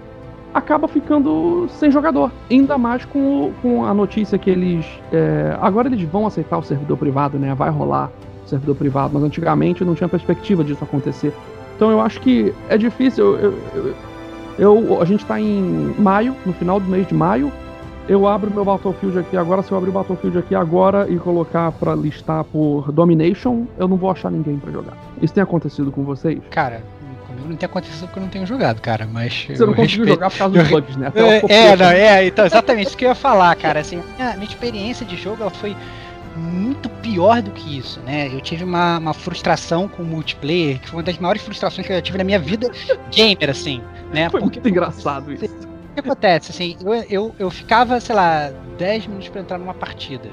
acaba 0.54 0.86
ficando 0.86 1.66
sem 1.68 1.90
jogador. 1.90 2.30
Ainda 2.48 2.78
mais 2.78 3.04
com, 3.04 3.52
com 3.60 3.84
a 3.84 3.92
notícia 3.92 4.38
que 4.38 4.48
eles. 4.48 4.86
É, 5.12 5.56
agora 5.60 5.88
eles 5.88 6.00
vão 6.08 6.26
aceitar 6.26 6.56
o 6.58 6.62
servidor 6.62 6.96
privado, 6.96 7.38
né? 7.38 7.52
Vai 7.54 7.70
rolar 7.70 8.10
o 8.44 8.48
servidor 8.48 8.76
privado, 8.76 9.10
mas 9.12 9.24
antigamente 9.24 9.84
não 9.84 9.94
tinha 9.94 10.08
perspectiva 10.08 10.62
disso 10.62 10.84
acontecer. 10.84 11.34
Então 11.74 11.90
eu 11.90 12.00
acho 12.00 12.20
que 12.20 12.54
é 12.68 12.78
difícil. 12.78 13.36
Eu, 13.36 13.58
eu, 13.74 13.94
eu 14.58 15.02
a 15.02 15.04
gente 15.04 15.22
está 15.22 15.40
em 15.40 15.94
maio, 15.98 16.36
no 16.46 16.52
final 16.52 16.78
do 16.78 16.88
mês 16.88 17.06
de 17.06 17.14
maio. 17.14 17.50
Eu 18.06 18.28
abro 18.28 18.50
meu 18.52 18.64
Battlefield 18.64 19.18
aqui 19.18 19.34
agora. 19.34 19.62
Se 19.62 19.72
eu 19.72 19.78
abrir 19.78 19.88
o 19.88 19.92
Battlefield 19.92 20.38
aqui 20.38 20.54
agora 20.54 21.08
e 21.08 21.18
colocar 21.18 21.72
para 21.72 21.94
listar 21.94 22.44
por 22.44 22.92
Domination, 22.92 23.64
eu 23.78 23.88
não 23.88 23.96
vou 23.96 24.10
achar 24.10 24.30
ninguém 24.30 24.58
para 24.58 24.70
jogar. 24.70 24.92
Isso 25.22 25.32
tem 25.32 25.42
acontecido 25.42 25.90
com 25.90 26.04
vocês? 26.04 26.38
Cara, 26.50 26.82
Comigo 27.34 27.48
não 27.48 27.56
tem 27.56 27.66
acontecido 27.66 28.06
porque 28.06 28.18
eu 28.18 28.22
não 28.22 28.30
tenho 28.30 28.46
jogado, 28.46 28.80
cara. 28.80 29.08
Mas. 29.10 29.46
Você 29.48 29.66
não 29.66 29.74
conseguiu 29.74 30.06
jogar 30.06 30.30
por 30.30 30.38
causa 30.38 30.58
dos 30.58 30.68
bugs, 30.68 30.96
né? 30.96 31.08
Até 31.08 31.20
é, 31.20 31.42
é, 31.48 31.76
não, 31.76 31.90
é, 31.90 32.26
então, 32.26 32.46
exatamente 32.46 32.88
isso 32.88 32.96
que 32.96 33.04
eu 33.04 33.10
ia 33.10 33.14
falar, 33.14 33.54
cara. 33.56 33.80
Assim, 33.80 34.02
minha, 34.16 34.32
minha 34.34 34.44
experiência 34.48 35.04
de 35.04 35.16
jogo 35.16 35.42
ela 35.42 35.50
foi 35.50 35.76
muito 36.36 36.88
pior 36.88 37.42
do 37.42 37.50
que 37.50 37.78
isso, 37.78 38.00
né? 38.00 38.28
Eu 38.32 38.40
tive 38.40 38.64
uma, 38.64 38.98
uma 38.98 39.14
frustração 39.14 39.88
com 39.88 40.02
o 40.02 40.06
multiplayer, 40.06 40.80
que 40.80 40.88
foi 40.88 40.98
uma 40.98 41.02
das 41.02 41.18
maiores 41.18 41.42
frustrações 41.42 41.86
que 41.86 41.92
eu 41.92 42.02
tive 42.02 42.18
na 42.18 42.24
minha 42.24 42.38
vida 42.38 42.70
gamer, 43.10 43.50
assim, 43.50 43.80
né? 44.12 44.28
Foi 44.30 44.40
Porque, 44.40 44.60
muito 44.60 44.68
engraçado 44.68 45.32
isso. 45.32 45.44
O 45.44 45.94
que 45.94 46.00
acontece, 46.00 46.50
assim, 46.50 46.76
eu, 46.84 46.94
eu, 47.08 47.34
eu 47.38 47.50
ficava, 47.50 48.00
sei 48.00 48.14
lá, 48.16 48.50
10 48.78 49.06
minutos 49.06 49.28
para 49.28 49.40
entrar 49.40 49.58
numa 49.58 49.74
partida. 49.74 50.28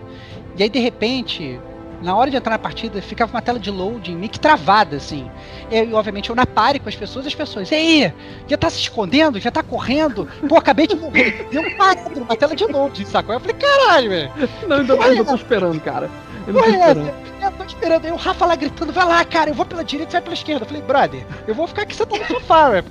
E 0.57 0.63
aí, 0.63 0.69
de 0.69 0.79
repente, 0.79 1.59
na 2.01 2.15
hora 2.15 2.29
de 2.31 2.37
entrar 2.37 2.51
na 2.51 2.59
partida, 2.59 3.01
ficava 3.01 3.31
uma 3.31 3.41
tela 3.41 3.59
de 3.59 3.69
loading 3.69 4.15
meio 4.15 4.29
que 4.31 4.39
travada, 4.39 4.97
assim. 4.97 5.29
E, 5.69 5.93
obviamente, 5.93 6.29
eu 6.29 6.35
na 6.35 6.45
pare 6.45 6.79
com 6.79 6.89
as 6.89 6.95
pessoas, 6.95 7.25
as 7.25 7.35
pessoas, 7.35 7.69
e 7.71 7.75
aí? 7.75 8.13
Já 8.47 8.57
tá 8.57 8.69
se 8.69 8.79
escondendo? 8.79 9.39
Já 9.39 9.51
tá 9.51 9.63
correndo? 9.63 10.27
Pô, 10.47 10.57
acabei 10.57 10.87
de 10.87 10.95
morrer. 10.95 11.47
Deu 11.51 11.61
um 11.61 11.77
parado 11.77 12.19
numa 12.19 12.35
tela 12.35 12.55
de 12.55 12.65
loading, 12.65 13.05
sacou? 13.05 13.35
Eu 13.35 13.39
falei, 13.39 13.55
caralho, 13.55 14.09
velho. 14.09 14.31
Não, 14.67 14.77
ainda, 14.77 15.03
ainda 15.03 15.25
tô 15.25 15.35
esperando, 15.35 15.79
cara. 15.79 16.09
Eu 16.47 16.53
não 16.53 16.61
tô 16.61 16.69
esperando. 16.69 17.13
É, 17.40 17.40
tô 17.57 17.63
esperando. 17.63 18.05
Aí 18.05 18.11
o 18.11 18.15
Rafa 18.15 18.45
lá 18.45 18.55
gritando, 18.55 18.91
vai 18.93 19.05
lá, 19.05 19.23
cara, 19.25 19.49
eu 19.49 19.53
vou 19.53 19.65
pela 19.65 19.83
direita, 19.83 20.13
vai 20.13 20.21
pela 20.21 20.33
esquerda. 20.33 20.63
Eu 20.63 20.67
falei, 20.67 20.81
brother, 20.81 21.25
eu 21.47 21.53
vou 21.55 21.67
ficar 21.67 21.83
aqui 21.83 21.95
sentado 21.95 22.19
no 22.19 22.25
sofá, 22.27 22.69
velho. 22.69 22.85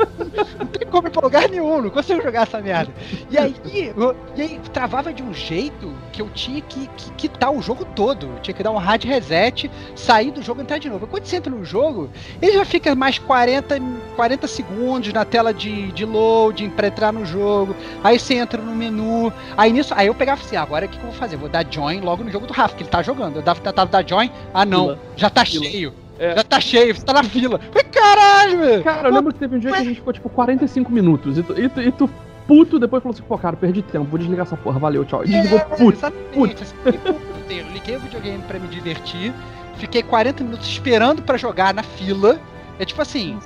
Não 0.58 0.66
tem 0.66 0.86
como 0.88 1.08
ir 1.08 1.10
pra 1.10 1.22
lugar 1.22 1.48
nenhum, 1.48 1.82
não 1.82 1.90
consigo 1.90 2.22
jogar 2.22 2.42
essa 2.42 2.60
merda. 2.60 2.92
E 3.30 3.38
aí, 3.38 3.54
eu- 3.96 4.16
e 4.36 4.42
aí 4.42 4.60
travava 4.72 5.12
de 5.12 5.22
um 5.22 5.32
jeito 5.32 5.92
que 6.12 6.20
eu 6.22 6.28
tinha 6.30 6.60
que, 6.60 6.86
que 6.96 7.10
quitar 7.12 7.50
o 7.52 7.60
jogo 7.62 7.84
todo. 7.84 8.26
Eu 8.26 8.40
tinha 8.40 8.54
que 8.54 8.62
dar 8.62 8.70
um 8.70 8.76
hard 8.78 9.04
reset, 9.04 9.70
sair 9.94 10.30
do 10.30 10.42
jogo 10.42 10.60
e 10.60 10.62
entrar 10.62 10.78
de 10.78 10.88
novo. 10.88 11.06
Quando 11.06 11.24
você 11.24 11.36
entra 11.36 11.50
no 11.54 11.64
jogo, 11.64 12.10
ele 12.40 12.52
já 12.52 12.64
fica 12.64 12.94
mais 12.94 13.18
40, 13.18 13.76
40 14.16 14.46
segundos 14.46 15.12
na 15.12 15.24
tela 15.24 15.52
de, 15.54 15.92
de 15.92 16.04
loading 16.04 16.70
pra 16.70 16.88
entrar 16.88 17.12
no 17.12 17.24
jogo. 17.24 17.74
Aí 18.02 18.18
você 18.18 18.34
entra 18.34 18.60
no 18.60 18.74
menu. 18.74 19.32
Aí 19.56 19.72
nisso, 19.72 19.92
aí 19.96 20.06
eu 20.08 20.14
pegava 20.14 20.40
assim, 20.40 20.56
ah, 20.56 20.62
agora 20.62 20.86
o 20.86 20.88
que, 20.88 20.96
que 20.98 21.04
eu 21.04 21.10
vou 21.10 21.18
fazer? 21.18 21.36
Vou 21.36 21.48
dar 21.48 21.64
join 21.70 22.00
logo 22.00 22.22
no 22.24 22.30
jogo 22.30 22.46
do 22.46 22.52
Rafa, 22.52 22.74
que 22.76 22.82
ele 22.82 22.90
tá 22.90 23.02
jogando. 23.02 23.36
Eu 23.36 23.42
dava, 23.42 23.60
tentava 23.60 23.90
dar 23.90 24.06
join, 24.06 24.30
ah 24.54 24.64
não, 24.64 24.84
Fila. 24.88 24.98
já 25.16 25.30
tá 25.30 25.44
Fila. 25.44 25.64
cheio. 25.64 25.94
É. 26.18 26.36
Já 26.36 26.42
tá 26.44 26.60
cheio, 26.60 26.94
você 26.94 27.02
tá 27.04 27.12
na 27.14 27.22
fila. 27.24 27.58
Caralho, 27.90 28.58
velho. 28.58 28.84
Cara, 28.84 29.08
eu 29.08 29.14
lembro 29.14 29.32
que 29.32 29.38
teve 29.38 29.56
um 29.56 29.58
dia 29.58 29.70
que 29.72 29.78
a 29.78 29.84
gente 29.84 29.96
ficou 29.96 30.12
tipo 30.12 30.28
45 30.28 30.92
minutos 30.92 31.38
e 31.38 31.42
tu, 31.42 31.58
e 31.58 31.68
tu, 31.68 31.80
e 31.80 31.92
tu 31.92 32.10
puto 32.46 32.78
depois 32.78 33.02
falou 33.02 33.14
assim, 33.14 33.22
pô, 33.26 33.38
cara, 33.38 33.56
perdi 33.56 33.80
tempo, 33.80 34.04
vou 34.04 34.18
desligar 34.18 34.44
essa 34.46 34.56
porra, 34.56 34.78
valeu, 34.78 35.04
tchau. 35.04 35.24
E 35.24 35.28
desligou 35.28 35.58
É, 35.58 35.62
puto. 35.64 35.92
Exatamente. 35.98 36.62
assim, 36.62 36.74
puto 36.84 37.14
inteiro. 37.44 37.66
Liguei 37.72 37.96
o 37.96 38.00
videogame 38.00 38.42
pra 38.42 38.58
me 38.58 38.68
divertir. 38.68 39.32
Fiquei 39.76 40.02
40 40.02 40.44
minutos 40.44 40.68
esperando 40.68 41.22
pra 41.22 41.38
jogar 41.38 41.72
na 41.72 41.82
fila. 41.82 42.38
É 42.78 42.84
tipo 42.84 43.00
assim. 43.00 43.38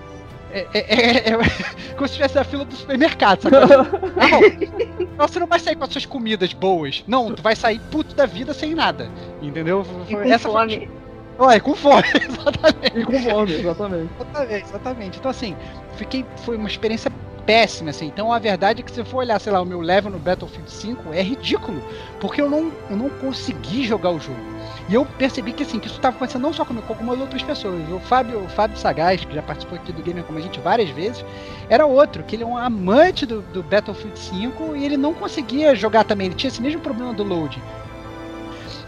É, 0.54 0.66
é- 0.72 0.94
é- 0.94 1.30
é- 1.30 1.36
como 1.96 2.06
se 2.06 2.12
estivesse 2.14 2.34
na 2.36 2.44
fila 2.44 2.64
do 2.64 2.74
supermercado, 2.76 3.42
sabe? 3.42 3.56
Não, 3.66 5.16
não, 5.18 5.28
você 5.28 5.38
não 5.40 5.46
vai 5.46 5.58
sair 5.58 5.76
com 5.76 5.84
as 5.84 5.90
suas 5.90 6.06
comidas 6.06 6.52
boas. 6.52 7.02
Não, 7.06 7.32
tu 7.32 7.42
vai 7.42 7.54
sair 7.56 7.78
puto 7.90 8.14
da 8.14 8.26
vida 8.26 8.52
sem 8.54 8.74
nada. 8.74 9.08
Entendeu? 9.42 9.84
E 10.08 10.14
com 10.14 10.22
Essa 10.22 10.38
foi- 10.48 10.52
fome. 10.52 10.90
Olha, 11.38 11.60
com 11.60 11.74
fome, 11.74 12.04
exatamente. 12.14 12.98
E 12.98 13.04
com 13.04 13.20
fome, 13.20 13.52
exatamente. 13.54 14.10
Exatamente, 14.20 14.64
exatamente. 14.68 15.18
Então, 15.18 15.30
assim, 15.30 15.56
fiquei, 15.96 16.24
foi 16.44 16.56
uma 16.56 16.68
experiência 16.68 17.10
péssima, 17.44 17.90
assim. 17.90 18.06
Então, 18.06 18.32
a 18.32 18.38
verdade 18.38 18.80
é 18.80 18.84
que 18.84 18.90
se 18.90 19.04
for 19.04 19.18
olhar, 19.18 19.40
sei 19.40 19.52
lá, 19.52 19.60
o 19.60 19.64
meu 19.64 19.80
level 19.80 20.10
no 20.10 20.18
Battlefield 20.18 20.70
5, 20.70 21.12
é 21.12 21.22
ridículo. 21.22 21.82
Porque 22.20 22.40
eu 22.40 22.48
não, 22.48 22.72
eu 22.90 22.96
não 22.96 23.08
consegui 23.08 23.84
jogar 23.84 24.10
o 24.10 24.20
jogo. 24.20 24.40
E 24.88 24.94
eu 24.94 25.04
percebi 25.04 25.52
que, 25.52 25.62
assim, 25.62 25.78
que 25.78 25.86
isso 25.86 25.96
estava 25.96 26.16
acontecendo 26.16 26.42
não 26.42 26.52
só 26.52 26.64
comigo, 26.64 26.86
com 26.86 26.92
algumas 26.92 27.18
outras 27.20 27.42
pessoas. 27.42 27.80
O 27.90 28.00
Fábio, 28.00 28.44
o 28.44 28.48
Fábio 28.48 28.76
Sagaz, 28.76 29.24
que 29.24 29.34
já 29.34 29.42
participou 29.42 29.78
aqui 29.78 29.92
do 29.92 30.02
Gamer 30.02 30.24
Como 30.24 30.38
a 30.38 30.42
Gente 30.42 30.60
várias 30.60 30.90
vezes, 30.90 31.24
era 31.68 31.86
outro, 31.86 32.22
que 32.22 32.36
ele 32.36 32.42
é 32.42 32.46
um 32.46 32.56
amante 32.56 33.24
do, 33.24 33.40
do 33.42 33.62
Battlefield 33.62 34.18
5 34.18 34.76
e 34.76 34.84
ele 34.84 34.96
não 34.96 35.14
conseguia 35.14 35.74
jogar 35.74 36.04
também. 36.04 36.26
Ele 36.26 36.34
tinha 36.34 36.48
esse 36.48 36.60
mesmo 36.60 36.80
problema 36.80 37.12
do 37.14 37.24
load. 37.24 37.62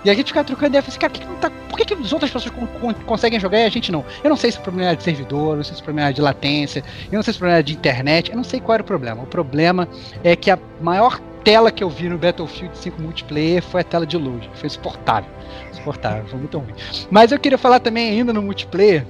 E 0.06 0.10
a 0.10 0.14
gente 0.14 0.28
ficava 0.28 0.46
trocando 0.46 0.68
ideia, 0.68 0.84
assim, 0.86 0.96
cara, 1.00 1.12
que, 1.12 1.18
que 1.18 1.26
tá, 1.40 1.50
por 1.68 1.76
que, 1.76 1.84
que 1.84 1.94
as 1.94 2.12
outras 2.12 2.30
pessoas 2.30 2.54
con- 2.54 2.68
con- 2.80 2.94
conseguem 3.04 3.40
jogar 3.40 3.58
e 3.58 3.64
a 3.64 3.68
gente 3.68 3.90
não? 3.90 4.04
Eu 4.22 4.30
não 4.30 4.36
sei 4.36 4.52
se 4.52 4.58
o 4.58 4.60
problema 4.60 4.90
era 4.90 4.96
de 4.96 5.02
servidor, 5.02 5.54
eu 5.54 5.56
não 5.56 5.64
sei 5.64 5.74
se 5.74 5.80
o 5.80 5.84
problema 5.84 6.06
era 6.06 6.14
de 6.14 6.20
latência, 6.20 6.84
eu 7.10 7.16
não 7.16 7.24
sei 7.24 7.32
se 7.32 7.38
o 7.38 7.40
problema 7.40 7.56
era 7.56 7.64
de 7.64 7.72
internet, 7.72 8.30
eu 8.30 8.36
não 8.36 8.44
sei 8.44 8.60
qual 8.60 8.74
era 8.74 8.82
o 8.84 8.86
problema. 8.86 9.24
O 9.24 9.26
problema 9.26 9.88
é 10.22 10.36
que 10.36 10.48
a 10.48 10.56
maior 10.80 11.18
tela 11.42 11.72
que 11.72 11.82
eu 11.82 11.90
vi 11.90 12.08
no 12.08 12.16
Battlefield 12.18 12.78
5 12.78 13.02
multiplayer 13.02 13.60
foi 13.60 13.80
a 13.80 13.84
tela 13.84 14.06
de 14.06 14.16
load. 14.16 14.48
Foi 14.54 14.68
insuportável. 14.68 15.28
Insuportável, 15.72 16.24
foi 16.26 16.38
muito 16.38 16.56
ruim. 16.56 16.74
Mas 17.10 17.32
eu 17.32 17.38
queria 17.40 17.58
falar 17.58 17.80
também 17.80 18.08
ainda 18.10 18.32
no 18.32 18.40
multiplayer, 18.42 19.04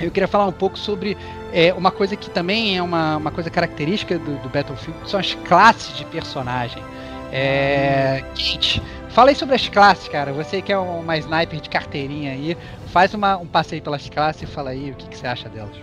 eu 0.00 0.10
queria 0.10 0.26
falar 0.26 0.46
um 0.46 0.52
pouco 0.52 0.78
sobre 0.78 1.14
é, 1.52 1.74
uma 1.74 1.90
coisa 1.90 2.16
que 2.16 2.30
também 2.30 2.78
é 2.78 2.82
uma, 2.82 3.18
uma 3.18 3.30
coisa 3.30 3.50
característica 3.50 4.18
do, 4.18 4.36
do 4.42 4.48
Battlefield, 4.48 4.98
que 5.04 5.10
são 5.10 5.20
as 5.20 5.34
classes 5.46 5.94
de 5.94 6.06
personagem. 6.06 6.82
É, 7.32 8.22
Kate, 8.30 8.82
fala 9.08 9.30
aí 9.30 9.34
sobre 9.34 9.54
as 9.54 9.68
classes, 9.68 10.06
cara. 10.08 10.32
Você 10.32 10.60
que 10.60 10.72
é 10.72 10.76
uma 10.78 11.16
sniper 11.16 11.60
de 11.60 11.68
carteirinha 11.70 12.32
aí, 12.32 12.56
faz 12.88 13.14
uma- 13.14 13.38
um 13.38 13.46
passeio 13.46 13.80
pelas 13.82 14.08
classes 14.08 14.42
e 14.42 14.46
fala 14.46 14.70
aí 14.70 14.90
o 14.90 14.94
que, 14.94 15.08
que 15.08 15.16
você 15.16 15.26
acha 15.26 15.48
delas. 15.48 15.74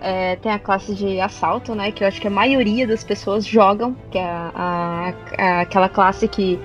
É, 0.00 0.36
tem 0.36 0.50
a 0.50 0.58
classe 0.58 0.94
de 0.94 1.20
assalto, 1.20 1.74
né? 1.74 1.92
Que 1.92 2.02
eu 2.04 2.08
acho 2.08 2.18
que 2.18 2.26
a 2.26 2.30
maioria 2.30 2.86
das 2.86 3.04
pessoas 3.04 3.44
jogam, 3.46 3.94
que 4.10 4.16
é 4.16 4.24
a, 4.24 5.12
a- 5.36 5.60
aquela 5.60 5.90
classe 5.90 6.26
que, 6.26 6.58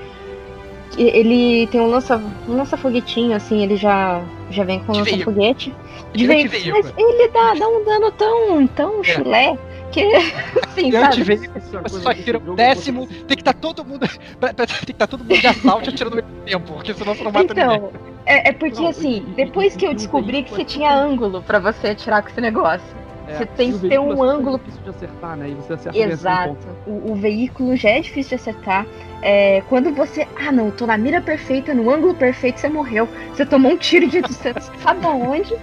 ele 0.97 1.67
tem 1.67 1.81
um 1.81 1.87
lança 1.87 2.17
um 2.47 2.55
lança-foguetinho, 2.55 3.35
assim, 3.35 3.61
ele 3.61 3.75
já, 3.75 4.21
já 4.49 4.63
vem 4.63 4.79
com 4.79 4.93
um 4.93 5.03
De 5.03 5.11
lança-foguete. 5.11 5.73
De 6.13 6.23
é 6.23 6.27
veículo, 6.27 6.55
antiveículo. 6.55 6.83
mas 6.83 6.93
ele 6.97 7.27
dá, 7.27 7.53
dá 7.55 7.67
um 7.67 7.83
dano 7.85 8.11
tão, 8.13 8.67
tão 8.67 9.03
chulé 9.03 9.57
que, 9.91 10.01
assim, 10.67 10.91
Eu 10.93 11.01
sabe? 11.01 11.15
te 11.15 11.23
vejo, 11.23 11.43
é 11.55 11.59
só 11.89 12.13
jogo, 12.13 12.51
o 12.51 12.55
décimo, 12.55 13.07
tem 13.07 13.25
que 13.27 13.33
estar 13.41 13.53
todo 13.53 13.83
mundo. 13.85 14.07
tem 14.07 14.67
que 14.85 14.91
estar 14.91 15.07
todo 15.07 15.23
mundo 15.23 15.39
de 15.39 15.47
assalto 15.47 15.89
atirando 15.89 16.19
ao 16.19 16.23
mesmo 16.23 16.41
tempo, 16.45 16.73
porque 16.73 16.93
senão 16.93 17.15
você 17.15 17.23
não 17.23 17.31
mata 17.31 17.53
ninguém. 17.53 17.75
Então, 17.77 17.91
é, 18.25 18.49
é 18.49 18.51
porque 18.53 18.81
Não, 18.81 18.89
assim, 18.89 19.17
e- 19.17 19.33
depois 19.35 19.75
e- 19.75 19.77
que 19.77 19.85
eu 19.85 19.93
descobri 19.93 20.43
que 20.43 20.51
você 20.51 20.61
é 20.61 20.65
tinha 20.65 20.93
ângulo 20.93 21.41
pra 21.41 21.59
você 21.59 21.87
atirar 21.89 22.21
com 22.21 22.29
esse 22.29 22.41
negócio. 22.41 22.99
É, 23.27 23.35
Você 23.37 23.45
tem 23.45 23.71
que 23.71 23.87
ter 23.87 23.99
um 23.99 24.25
é 24.25 24.27
ângulo 24.27 24.57
difícil 24.57 24.81
de 24.81 24.89
acertar, 24.89 25.37
né? 25.37 25.49
E 25.49 25.53
você 25.53 25.73
acerta 25.73 25.99
Exato. 25.99 26.57
O, 26.87 27.11
o 27.11 27.15
veículo 27.15 27.75
já 27.75 27.89
é 27.89 27.99
difícil 27.99 28.29
de 28.37 28.41
acertar. 28.41 28.87
É, 29.21 29.61
quando 29.69 29.93
você. 29.93 30.27
Ah, 30.35 30.51
não, 30.51 30.71
tô 30.71 30.87
na 30.87 30.97
mira 30.97 31.21
perfeita, 31.21 31.71
no 31.73 31.91
ângulo 31.91 32.15
perfeito, 32.15 32.59
você 32.59 32.67
morreu. 32.69 33.07
Você 33.31 33.45
tomou 33.45 33.73
um 33.73 33.77
tiro 33.77 34.07
de 34.07 34.19
sabe 34.79 35.05
aonde? 35.05 35.53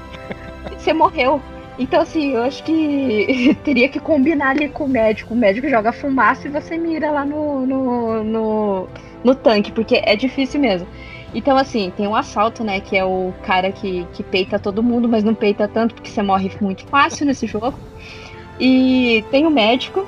E 0.71 0.75
você 0.81 0.93
morreu. 0.93 1.43
Então, 1.79 2.01
assim, 2.01 2.33
eu 2.33 2.43
acho 2.43 2.63
que 2.65 3.57
teria 3.65 3.89
que 3.89 4.01
combinar 4.01 4.51
ali 4.51 4.69
com 4.69 4.85
o 4.85 4.89
médico. 4.89 5.35
O 5.35 5.37
médico 5.37 5.69
joga 5.69 5.93
fumaça 5.93 6.49
e 6.49 6.51
você 6.51 6.77
mira 6.77 7.11
lá 7.11 7.25
no, 7.25 7.67
no, 7.67 8.25
no, 8.25 8.89
no 9.23 9.35
tanque, 9.35 9.73
porque 9.73 10.01
é 10.03 10.17
difícil 10.17 10.61
mesmo. 10.61 10.89
Então, 11.35 11.57
assim, 11.57 11.93
tem 11.95 12.07
um 12.07 12.17
assalto, 12.17 12.65
né? 12.65 12.81
Que 12.81 12.97
é 12.97 13.05
o 13.05 13.33
cara 13.43 13.71
que, 13.71 14.07
que 14.15 14.23
peita 14.23 14.59
todo 14.59 14.83
mundo, 14.83 15.09
mas 15.09 15.23
não 15.23 15.35
peita 15.35 15.69
tanto 15.69 15.95
porque 15.95 16.11
você 16.11 16.23
morre 16.23 16.51
muito 16.61 16.87
fácil 16.87 17.27
nesse 17.27 17.47
jogo. 17.47 17.79
E 18.59 19.23
tem 19.31 19.45
o 19.45 19.51
médico, 19.51 20.07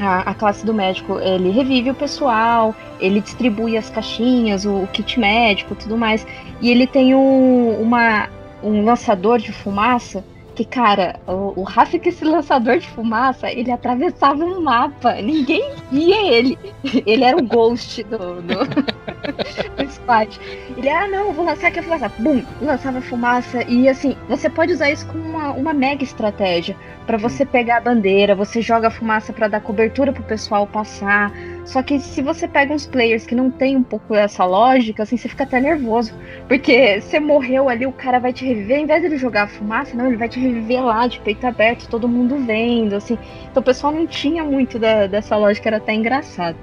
a, 0.00 0.30
a 0.30 0.34
classe 0.34 0.64
do 0.64 0.72
médico, 0.72 1.18
ele 1.18 1.50
revive 1.50 1.90
o 1.90 1.94
pessoal, 1.94 2.74
ele 2.98 3.20
distribui 3.20 3.76
as 3.76 3.90
caixinhas, 3.90 4.64
o, 4.64 4.84
o 4.84 4.86
kit 4.86 5.20
médico 5.20 5.74
tudo 5.74 5.98
mais. 5.98 6.26
E 6.62 6.70
ele 6.70 6.86
tem 6.86 7.14
um, 7.14 7.78
uma, 7.82 8.30
um 8.62 8.82
lançador 8.82 9.38
de 9.38 9.52
fumaça 9.52 10.24
que, 10.56 10.64
cara, 10.64 11.20
o, 11.26 11.60
o 11.60 11.62
Rafa 11.62 11.98
com 11.98 12.08
esse 12.08 12.24
lançador 12.24 12.78
de 12.78 12.88
fumaça, 12.88 13.52
ele 13.52 13.70
atravessava 13.70 14.42
um 14.42 14.62
mapa, 14.62 15.12
ninguém 15.16 15.70
via 15.92 16.32
ele. 16.32 16.58
Ele 17.04 17.24
era 17.24 17.36
o 17.36 17.42
ghost 17.42 18.02
do, 18.04 18.40
do, 18.40 18.64
do 19.84 19.90
squad. 19.90 20.40
Ele, 20.76 20.88
ah, 20.88 21.06
não, 21.08 21.32
vou 21.32 21.44
lançar 21.44 21.68
aqui 21.68 21.80
a 21.80 21.82
fumaça. 21.82 22.10
Bum, 22.18 22.42
lançava 22.62 23.00
fumaça. 23.02 23.62
E 23.68 23.88
assim, 23.88 24.16
você 24.28 24.48
pode 24.48 24.72
usar 24.72 24.90
isso 24.90 25.06
como 25.06 25.22
uma, 25.22 25.52
uma 25.52 25.74
mega 25.74 26.02
estratégia. 26.02 26.76
Pra 27.06 27.18
você 27.18 27.44
pegar 27.44 27.76
a 27.76 27.80
bandeira, 27.80 28.34
você 28.34 28.62
joga 28.62 28.88
a 28.88 28.90
fumaça 28.90 29.32
pra 29.32 29.48
dar 29.48 29.60
cobertura 29.60 30.12
pro 30.12 30.22
pessoal 30.22 30.66
passar. 30.66 31.30
Só 31.66 31.82
que 31.82 31.98
se 31.98 32.22
você 32.22 32.46
pega 32.46 32.72
uns 32.72 32.86
players 32.86 33.26
que 33.26 33.34
não 33.34 33.50
tem 33.50 33.76
um 33.76 33.82
pouco 33.82 34.14
essa 34.14 34.44
lógica, 34.44 35.02
assim, 35.02 35.16
você 35.16 35.28
fica 35.28 35.42
até 35.42 35.60
nervoso. 35.60 36.14
Porque 36.46 37.00
você 37.00 37.18
morreu 37.18 37.68
ali, 37.68 37.84
o 37.84 37.92
cara 37.92 38.20
vai 38.20 38.32
te 38.32 38.44
reviver, 38.46 38.76
ao 38.78 38.84
invés 38.84 39.00
de 39.00 39.08
ele 39.08 39.18
jogar 39.18 39.42
a 39.42 39.48
fumaça, 39.48 39.96
não, 39.96 40.06
ele 40.06 40.16
vai 40.16 40.28
te 40.28 40.38
reviver 40.38 40.82
lá, 40.84 41.08
de 41.08 41.18
peito 41.20 41.44
aberto, 41.44 41.88
todo 41.88 42.08
mundo 42.08 42.36
vendo, 42.38 42.94
assim. 42.94 43.18
Então 43.50 43.60
o 43.60 43.64
pessoal 43.64 43.92
não 43.92 44.06
tinha 44.06 44.44
muito 44.44 44.78
da- 44.78 45.08
dessa 45.08 45.36
lógica, 45.36 45.68
era 45.68 45.78
até 45.78 45.92
engraçado. 45.92 46.56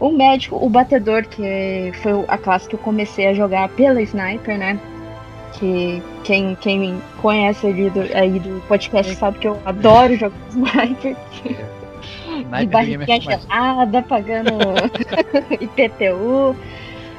O 0.00 0.10
médico, 0.10 0.56
o 0.60 0.68
batedor, 0.68 1.24
que 1.28 1.92
foi 2.02 2.12
a 2.26 2.36
classe 2.36 2.68
que 2.68 2.74
eu 2.74 2.80
comecei 2.80 3.28
a 3.28 3.34
jogar 3.34 3.68
pela 3.70 4.02
Sniper, 4.02 4.58
né? 4.58 4.80
Que 5.52 6.02
quem, 6.24 6.56
quem 6.56 7.00
conhece 7.22 7.68
ali 7.68 7.88
do, 7.88 8.00
aí 8.12 8.40
do 8.40 8.60
podcast 8.66 9.14
sabe 9.14 9.38
que 9.38 9.46
eu 9.46 9.56
adoro 9.64 10.16
jogar 10.16 10.36
Sniper. 10.50 11.16
De 12.42 12.66
barriguinha 12.66 13.20
gelada, 13.20 14.02
pagando 14.02 14.50
IPTU. 15.60 16.56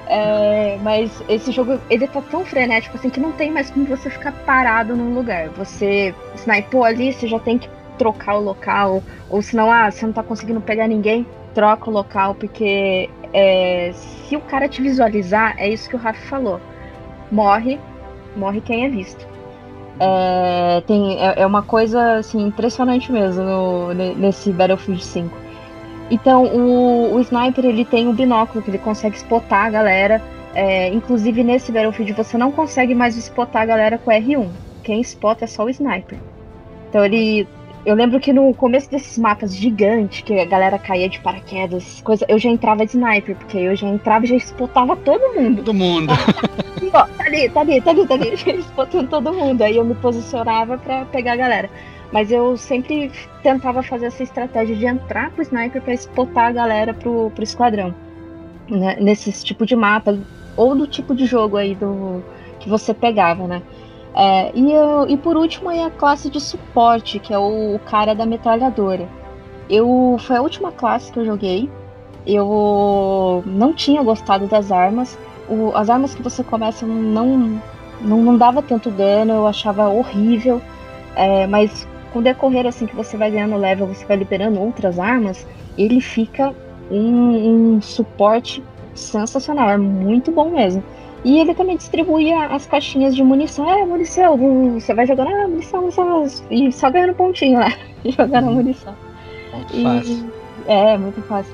É, 0.08 0.78
mas 0.84 1.24
esse 1.28 1.52
jogo, 1.52 1.80
ele 1.90 2.08
tá 2.08 2.22
tão 2.22 2.46
frenético 2.46 2.96
assim 2.96 3.10
que 3.10 3.20
não 3.20 3.32
tem 3.32 3.50
mais 3.50 3.72
como 3.72 3.86
você 3.86 4.10
ficar 4.10 4.32
parado 4.32 4.96
num 4.96 5.16
lugar. 5.16 5.50
Você 5.50 6.14
snipou 6.36 6.84
ali, 6.84 7.12
você 7.12 7.28
já 7.28 7.40
tem 7.40 7.58
que 7.58 7.70
trocar 7.98 8.36
o 8.36 8.42
local. 8.42 9.02
Ou 9.30 9.42
senão, 9.42 9.72
ah, 9.72 9.90
você 9.90 10.06
não 10.06 10.14
tá 10.14 10.22
conseguindo 10.22 10.62
pegar 10.62 10.88
ninguém, 10.88 11.26
troca 11.54 11.90
o 11.90 11.94
local, 11.94 12.36
porque 12.36 13.10
é, 13.34 13.92
se 13.94 14.36
o 14.36 14.42
cara 14.42 14.68
te 14.68 14.82
visualizar, 14.82 15.56
é 15.58 15.68
isso 15.70 15.90
que 15.90 15.96
o 15.96 16.00
Rafa 16.00 16.22
falou. 16.28 16.62
Morre, 17.32 17.80
morre 18.36 18.62
quem 18.62 18.86
é 18.86 18.90
visto. 18.90 19.35
É, 20.00 20.82
tem, 20.86 21.18
é, 21.20 21.42
é 21.42 21.46
uma 21.46 21.62
coisa 21.62 22.18
assim, 22.18 22.42
impressionante 22.46 23.12
mesmo 23.12 23.44
no- 23.44 23.94
ne- 23.94 24.16
nesse 24.16 24.52
Battlefield 24.52 25.04
5. 25.04 25.38
Então 26.12 26.46
o, 26.46 27.16
o 27.16 27.20
sniper 27.22 27.66
ele 27.66 27.86
tem 27.86 28.08
um 28.08 28.14
binóculo 28.14 28.62
que 28.64 28.70
ele 28.70 28.78
consegue 28.78 29.16
spotar 29.16 29.66
a 29.66 29.70
galera. 29.70 30.22
É, 30.54 30.90
inclusive 30.94 31.44
nesse 31.44 31.72
Battlefield 31.72 32.14
você 32.14 32.38
não 32.38 32.52
consegue 32.52 32.94
mais 32.94 33.16
spotar 33.18 33.64
a 33.64 33.66
galera 33.66 33.98
com 33.98 34.12
R1. 34.12 34.50
Quem 34.84 35.02
spota 35.02 35.46
é 35.46 35.48
só 35.48 35.64
o 35.66 35.70
sniper. 35.70 36.18
Então 36.90 37.04
ele. 37.04 37.48
Eu 37.86 37.94
lembro 37.94 38.20
que 38.20 38.34
no 38.34 38.52
começo 38.56 38.90
desses 38.90 39.16
mapas 39.16 39.56
gigantes, 39.56 40.22
que 40.22 40.40
a 40.40 40.46
galera 40.46 40.80
caía 40.80 41.08
de 41.08 41.20
paraquedas, 41.20 42.02
coisa, 42.02 42.26
eu 42.28 42.40
já 42.40 42.50
entrava 42.50 42.84
de 42.84 42.94
sniper, 42.98 43.36
porque 43.36 43.58
eu 43.60 43.76
já 43.76 43.88
entrava 43.88 44.26
e 44.26 44.28
já 44.30 44.36
spotava 44.38 44.96
todo 44.96 45.40
mundo. 45.40 45.58
Todo 45.58 45.74
mundo. 45.74 46.12
Tá 47.26 47.30
ali, 47.30 47.50
tá 47.50 47.62
ali, 47.62 47.82
tá 47.82 47.92
ali, 47.92 48.08
tá 48.08 48.14
ali. 48.14 48.28
Eles 48.46 48.66
botando 48.72 49.10
todo 49.10 49.34
mundo. 49.34 49.64
Aí 49.64 49.78
eu 49.78 49.84
me 49.84 49.96
posicionava 49.96 50.78
pra 50.78 51.06
pegar 51.06 51.34
a 51.34 51.38
galera. 51.38 51.70
Mas 52.12 52.32
eu 52.32 52.56
sempre 52.56 53.12
tentava 53.42 53.82
fazer 53.82 54.06
essa 54.06 54.22
estratégia 54.22 54.76
de 54.76 54.86
entrar 54.86 55.32
pro 55.32 55.42
sniper 55.42 55.82
pra 55.82 55.94
spotar 55.96 56.46
a 56.46 56.52
galera 56.52 56.94
pro, 56.94 57.32
pro 57.32 57.44
esquadrão. 57.44 57.94
Né? 58.70 58.98
Nesses 59.00 59.44
tipo 59.44 59.66
de 59.66 59.76
mapa, 59.76 60.18
ou 60.56 60.76
do 60.76 60.86
tipo 60.86 61.16
de 61.16 61.26
jogo 61.26 61.58
aí 61.58 61.74
do 61.74 62.24
que 62.60 62.70
você 62.70 62.94
pegava, 62.94 63.48
né? 63.48 63.62
É, 64.14 64.52
e, 64.54 64.72
eu, 64.72 65.10
e 65.10 65.18
por 65.18 65.36
último 65.36 65.70
aí 65.70 65.82
a 65.82 65.90
classe 65.90 66.30
de 66.30 66.40
suporte, 66.40 67.20
que 67.20 67.34
é 67.34 67.40
o, 67.40 67.76
o 67.76 67.80
cara 67.80 68.14
da 68.14 68.26
metralhadora. 68.26 69.10
Eu 69.68 70.16
foi 70.20 70.38
a 70.38 70.42
última 70.42 70.72
classe 70.72 71.12
que 71.12 71.20
eu 71.20 71.26
joguei. 71.26 71.70
Eu 72.26 73.44
não 73.46 73.74
tinha 73.74 74.02
gostado 74.04 74.48
das 74.48 74.72
armas. 74.72 75.18
O, 75.50 75.72
as 75.76 75.90
armas 75.90 76.16
que 76.16 76.24
você 76.24 76.44
começa 76.44 76.86
não, 76.86 77.38
não, 78.02 78.18
não 78.24 78.38
dava 78.38 78.62
tanto 78.62 78.90
dano, 78.90 79.34
eu 79.34 79.48
achava 79.48 79.90
horrível. 79.90 80.62
É, 81.16 81.48
mas 81.48 81.88
com 82.12 82.20
o 82.20 82.22
decorrer 82.22 82.66
assim 82.66 82.86
que 82.86 82.96
você 82.96 83.18
vai 83.18 83.32
ganhando 83.32 83.58
level, 83.58 83.88
você 83.88 84.06
vai 84.06 84.18
liberando 84.18 84.60
outras 84.60 85.00
armas, 85.00 85.46
ele 85.78 86.02
fica 86.02 86.54
um, 86.90 87.76
um 87.76 87.82
suporte 87.82 88.64
sensacional, 88.94 89.70
é 89.70 89.78
muito 89.78 90.32
bom 90.32 90.50
mesmo. 90.50 90.84
E 91.24 91.40
ele 91.40 91.56
também 91.56 91.76
distribuía 91.76 92.46
as 92.46 92.68
caixinhas 92.68 93.16
de 93.16 93.24
munição. 93.24 93.68
É, 93.68 93.84
munição, 93.84 94.38
você 94.80 94.94
vai 94.94 95.08
jogando, 95.08 95.30
ah, 95.30 95.48
munição, 95.48 95.82
munição, 95.82 96.26
e 96.52 96.72
só 96.72 96.92
ganhando 96.92 97.16
pontinho 97.16 97.60
lá, 97.60 97.74
jogando 98.06 98.52
munição. 98.52 98.94
Muito 99.52 99.76
E- 99.76 99.84
fácil. 99.84 100.32
É, 100.68 100.98
muito 100.98 101.22
fácil. 101.24 101.54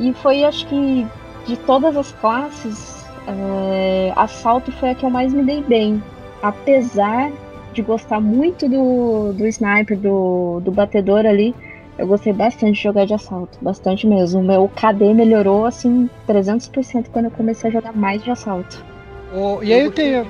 E 0.00 0.12
foi, 0.12 0.44
acho 0.44 0.66
que, 0.66 1.06
de 1.46 1.56
todas 1.58 1.96
as 1.96 2.10
classes, 2.12 3.01
é, 3.26 4.12
assalto 4.16 4.70
foi 4.72 4.90
a 4.90 4.94
que 4.94 5.04
eu 5.04 5.10
mais 5.10 5.32
me 5.32 5.42
dei 5.42 5.62
bem. 5.62 6.02
Apesar 6.42 7.30
de 7.72 7.82
gostar 7.82 8.20
muito 8.20 8.68
do, 8.68 9.32
do 9.32 9.46
sniper, 9.46 9.98
do, 9.98 10.60
do 10.60 10.70
batedor 10.72 11.24
ali, 11.24 11.54
eu 11.98 12.06
gostei 12.06 12.32
bastante 12.32 12.76
de 12.76 12.82
jogar 12.82 13.06
de 13.06 13.14
assalto. 13.14 13.58
Bastante 13.62 14.06
mesmo. 14.06 14.40
O 14.40 14.44
meu 14.44 14.68
KD 14.68 15.14
melhorou, 15.14 15.64
assim, 15.64 16.08
300% 16.28 17.06
quando 17.12 17.26
eu 17.26 17.30
comecei 17.30 17.70
a 17.70 17.72
jogar 17.72 17.92
mais 17.92 18.22
de 18.22 18.30
assalto. 18.30 18.84
Ô, 19.32 19.62
e 19.62 19.72
aí 19.72 19.80
eu 19.80 19.90
tenho, 19.92 20.26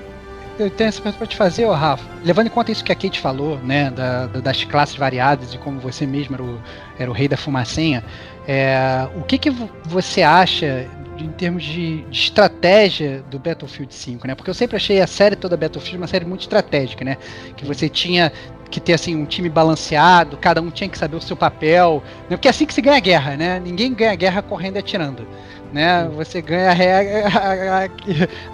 eu 0.59 0.70
tenho 0.70 0.88
essa 0.88 1.01
pergunta 1.01 1.18
pra 1.18 1.26
te 1.26 1.36
fazer, 1.36 1.64
ô 1.64 1.72
Rafa. 1.72 2.05
Levando 2.24 2.47
em 2.49 2.51
conta 2.51 2.70
isso 2.70 2.84
que 2.84 2.93
a 2.93 2.95
Kate 2.95 3.18
falou, 3.18 3.59
né, 3.59 3.90
da- 3.90 4.26
da- 4.26 4.40
das 4.40 4.62
classes 4.64 4.95
variadas 4.97 5.55
e 5.55 5.59
como 5.59 5.80
você 5.80 6.07
mesmo 6.07 6.34
era 6.36 6.43
o, 6.45 6.59
era 6.99 7.11
o 7.11 7.14
rei 7.14 7.26
da 7.26 7.36
fumacinha, 7.36 8.05
é, 8.47 9.09
o 9.16 9.22
que, 9.22 9.38
que 9.38 9.51
vo- 9.51 9.70
você 9.84 10.22
acha 10.22 10.86
em 11.23 11.31
termos 11.31 11.62
de, 11.62 12.03
de 12.03 12.18
estratégia 12.18 13.23
do 13.31 13.39
Battlefield 13.39 13.95
5, 13.95 14.27
né? 14.27 14.35
Porque 14.35 14.51
eu 14.51 14.55
sempre 14.55 14.77
achei 14.77 15.01
a 15.01 15.07
série 15.07 15.37
toda 15.37 15.57
Battlefield 15.57 15.99
uma 15.99 16.07
série 16.07 16.25
muito 16.25 16.41
estratégica, 16.43 17.05
né? 17.05 17.16
Que 17.57 17.64
você 17.64 17.89
tinha 17.89 18.33
que 18.70 18.81
ter 18.81 18.95
assim 18.95 19.14
um 19.14 19.27
time 19.27 19.49
balanceado, 19.51 20.37
cada 20.39 20.61
um 20.62 20.70
tinha 20.70 20.89
que 20.89 20.97
saber 20.99 21.16
o 21.16 21.20
seu 21.20 21.37
papel, 21.37 22.03
né? 22.29 22.37
porque 22.37 22.49
é 22.49 22.51
assim 22.51 22.64
que 22.64 22.73
se 22.73 22.81
ganha 22.81 22.97
a 22.97 23.01
guerra, 23.01 23.37
né? 23.37 23.61
Ninguém 23.61 23.93
ganha 23.93 24.12
a 24.12 24.16
guerra 24.16 24.41
correndo 24.41 24.77
e 24.77 24.79
atirando, 24.79 25.29
né? 25.73 26.11
Você 26.16 26.41
ganha 26.41 26.70
a- 26.70 27.85
a- 27.85 27.89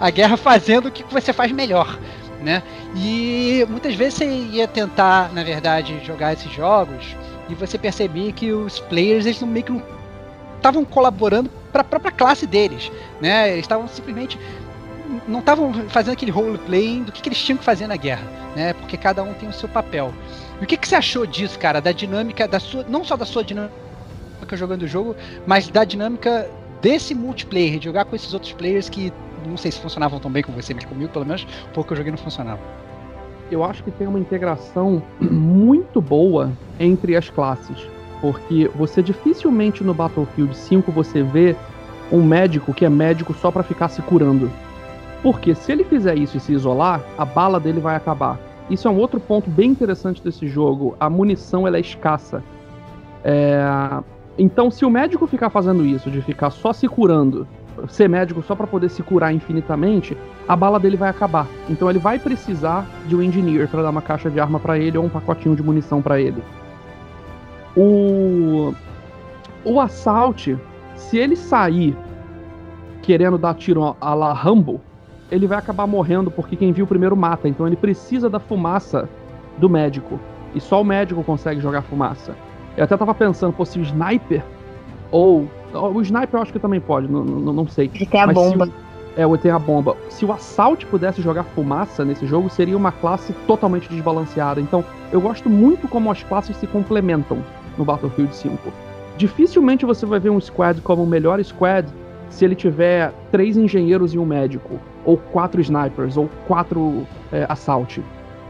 a 0.07 0.09
guerra 0.09 0.35
fazendo 0.35 0.87
o 0.87 0.91
que 0.91 1.03
você 1.05 1.31
faz 1.31 1.51
melhor, 1.53 1.97
né? 2.41 2.61
E 2.95 3.65
muitas 3.69 3.95
vezes 3.95 4.15
você 4.15 4.25
ia 4.25 4.67
tentar, 4.67 5.31
na 5.33 5.43
verdade, 5.43 5.99
jogar 6.05 6.33
esses 6.33 6.51
jogos 6.51 7.15
e 7.47 7.55
você 7.55 7.77
percebia 7.77 8.31
que 8.33 8.51
os 8.51 8.77
players 8.77 9.25
eles 9.25 9.39
não 9.39 9.47
meio 9.47 9.65
que 9.65 9.71
não 9.71 9.98
estavam 10.59 10.85
colaborando 10.85 11.49
para 11.71 11.81
a 11.81 11.83
própria 11.83 12.11
classe 12.11 12.45
deles, 12.45 12.91
né? 13.21 13.51
Eles 13.51 13.61
estavam 13.61 13.87
simplesmente 13.87 14.37
não 15.27 15.39
estavam 15.39 15.73
fazendo 15.89 16.13
aquele 16.13 16.31
roleplay 16.31 17.01
do 17.01 17.11
que, 17.11 17.21
que 17.21 17.29
eles 17.29 17.41
tinham 17.41 17.57
que 17.57 17.63
fazer 17.63 17.87
na 17.87 17.95
guerra, 17.95 18.23
né? 18.55 18.73
Porque 18.73 18.95
cada 18.97 19.23
um 19.23 19.33
tem 19.33 19.49
o 19.49 19.53
seu 19.53 19.67
papel. 19.67 20.13
E 20.61 20.63
o 20.63 20.67
que, 20.67 20.77
que 20.77 20.87
você 20.87 20.95
achou 20.95 21.25
disso, 21.25 21.57
cara? 21.57 21.81
Da 21.81 21.91
dinâmica 21.91 22.47
da 22.47 22.59
sua, 22.59 22.83
não 22.87 23.03
só 23.03 23.15
da 23.15 23.25
sua 23.25 23.43
dinâmica 23.43 23.73
jogando 24.53 24.83
o 24.83 24.87
jogo, 24.87 25.15
mas 25.45 25.67
da 25.69 25.83
dinâmica 25.83 26.49
desse 26.81 27.13
multiplayer, 27.13 27.79
de 27.79 27.85
jogar 27.85 28.05
com 28.05 28.15
esses 28.15 28.33
outros 28.33 28.53
players 28.53 28.89
que 28.89 29.11
não 29.45 29.57
sei 29.57 29.71
se 29.71 29.79
funcionavam 29.79 30.19
tão 30.19 30.31
bem 30.31 30.43
com 30.43 30.51
você, 30.51 30.73
mas 30.73 30.85
comigo, 30.85 31.11
pelo 31.11 31.25
menos, 31.25 31.43
o 31.43 31.73
pouco 31.73 31.93
eu 31.93 31.97
joguei 31.97 32.11
não 32.11 32.17
funcionava. 32.17 32.59
eu 33.51 33.63
acho 33.63 33.83
que 33.83 33.91
tem 33.91 34.07
uma 34.07 34.19
integração 34.19 35.01
muito 35.19 36.01
boa 36.01 36.51
entre 36.79 37.15
as 37.15 37.29
classes. 37.29 37.87
Porque 38.21 38.69
você 38.75 39.01
dificilmente 39.01 39.83
no 39.83 39.93
Battlefield 39.93 40.55
5 40.55 40.91
você 40.91 41.23
vê 41.23 41.55
um 42.11 42.23
médico 42.23 42.73
que 42.73 42.85
é 42.85 42.89
médico 42.89 43.33
só 43.33 43.51
pra 43.51 43.63
ficar 43.63 43.87
se 43.87 44.01
curando. 44.01 44.51
Porque 45.21 45.53
se 45.53 45.71
ele 45.71 45.83
fizer 45.83 46.17
isso 46.17 46.37
e 46.37 46.39
se 46.39 46.53
isolar, 46.53 47.01
a 47.17 47.25
bala 47.25 47.59
dele 47.59 47.79
vai 47.79 47.95
acabar. 47.95 48.39
Isso 48.69 48.87
é 48.87 48.91
um 48.91 48.97
outro 48.97 49.19
ponto 49.19 49.49
bem 49.49 49.71
interessante 49.71 50.23
desse 50.23 50.47
jogo. 50.47 50.95
A 50.99 51.09
munição 51.09 51.67
ela 51.67 51.77
é 51.77 51.81
escassa. 51.81 52.43
É, 53.23 53.63
Então, 54.37 54.71
se 54.71 54.85
o 54.85 54.89
médico 54.89 55.27
ficar 55.27 55.49
fazendo 55.49 55.85
isso, 55.85 56.09
de 56.09 56.21
ficar 56.21 56.49
só 56.49 56.71
se 56.71 56.87
curando, 56.87 57.45
ser 57.89 58.07
médico 58.07 58.41
só 58.41 58.55
pra 58.55 58.65
poder 58.65 58.89
se 58.89 59.03
curar 59.03 59.33
infinitamente, 59.33 60.15
a 60.47 60.55
bala 60.55 60.79
dele 60.79 60.95
vai 60.95 61.09
acabar. 61.09 61.45
Então 61.69 61.89
ele 61.89 61.99
vai 61.99 62.17
precisar 62.19 62.85
de 63.05 63.15
um 63.15 63.21
engineer 63.21 63.67
pra 63.67 63.81
dar 63.81 63.89
uma 63.89 64.01
caixa 64.01 64.29
de 64.29 64.39
arma 64.39 64.59
pra 64.59 64.77
ele 64.77 64.97
ou 64.97 65.05
um 65.05 65.09
pacotinho 65.09 65.55
de 65.55 65.63
munição 65.63 66.01
pra 66.01 66.19
ele. 66.21 66.41
O 67.79 68.73
o 69.63 69.79
assault, 69.79 70.57
se 70.95 71.17
ele 71.17 71.35
sair 71.35 71.95
querendo 73.01 73.37
dar 73.37 73.53
tiro 73.53 73.95
a 74.01 74.13
la 74.13 74.33
Rambo, 74.33 74.81
ele 75.31 75.47
vai 75.47 75.57
acabar 75.57 75.85
morrendo 75.87 76.29
porque 76.29 76.55
quem 76.55 76.71
viu 76.73 76.85
primeiro 76.85 77.15
mata. 77.15 77.47
Então 77.47 77.65
ele 77.65 77.75
precisa 77.77 78.29
da 78.29 78.39
fumaça 78.39 79.07
do 79.57 79.69
médico. 79.69 80.19
E 80.53 80.59
só 80.59 80.81
o 80.81 80.83
médico 80.83 81.23
consegue 81.23 81.61
jogar 81.61 81.81
fumaça. 81.83 82.35
Eu 82.75 82.83
até 82.83 82.97
tava 82.97 83.13
pensando, 83.13 83.53
pô, 83.53 83.63
se 83.65 83.79
o 83.79 83.81
sniper 83.81 84.43
ou 85.11 85.47
o 85.73 86.01
sniper 86.01 86.37
eu 86.37 86.41
acho 86.41 86.51
que 86.53 86.59
também 86.59 86.79
pode, 86.81 87.09
não, 87.11 87.23
não, 87.23 87.53
não 87.53 87.67
sei. 87.67 87.89
Ele 87.93 88.05
tem 88.05 88.21
a 88.21 88.27
Mas 88.27 88.37
se 88.37 88.43
bomba. 88.51 88.65
o- 88.67 88.71
é, 89.21 89.27
o 89.27 89.37
tem 89.37 89.51
a 89.51 89.59
bomba. 89.59 89.95
Se 90.09 90.25
o 90.25 90.31
Assault 90.31 90.85
pudesse 90.87 91.21
jogar 91.21 91.43
fumaça 91.43 92.03
nesse 92.05 92.25
jogo, 92.25 92.49
seria 92.49 92.75
uma 92.77 92.91
classe 92.91 93.33
totalmente 93.45 93.89
desbalanceada. 93.89 94.59
Então, 94.61 94.83
eu 95.11 95.19
gosto 95.21 95.49
muito 95.49 95.87
como 95.87 96.09
as 96.11 96.23
classes 96.23 96.55
se 96.57 96.65
complementam 96.67 97.39
no 97.79 97.85
Battlefield 97.85 98.35
5. 98.35 98.71
Dificilmente 99.17 99.85
você 99.85 100.05
vai 100.05 100.19
ver 100.19 100.29
um 100.29 100.39
squad 100.39 100.81
como 100.81 101.03
o 101.03 101.07
melhor 101.07 101.43
squad 101.43 101.87
se 102.29 102.45
ele 102.45 102.55
tiver 102.55 103.11
três 103.31 103.57
engenheiros 103.57 104.13
e 104.13 104.19
um 104.19 104.25
médico, 104.25 104.79
ou 105.03 105.17
quatro 105.17 105.59
snipers, 105.61 106.15
ou 106.15 106.29
quatro 106.47 107.07
é, 107.31 107.45
assault. 107.49 108.03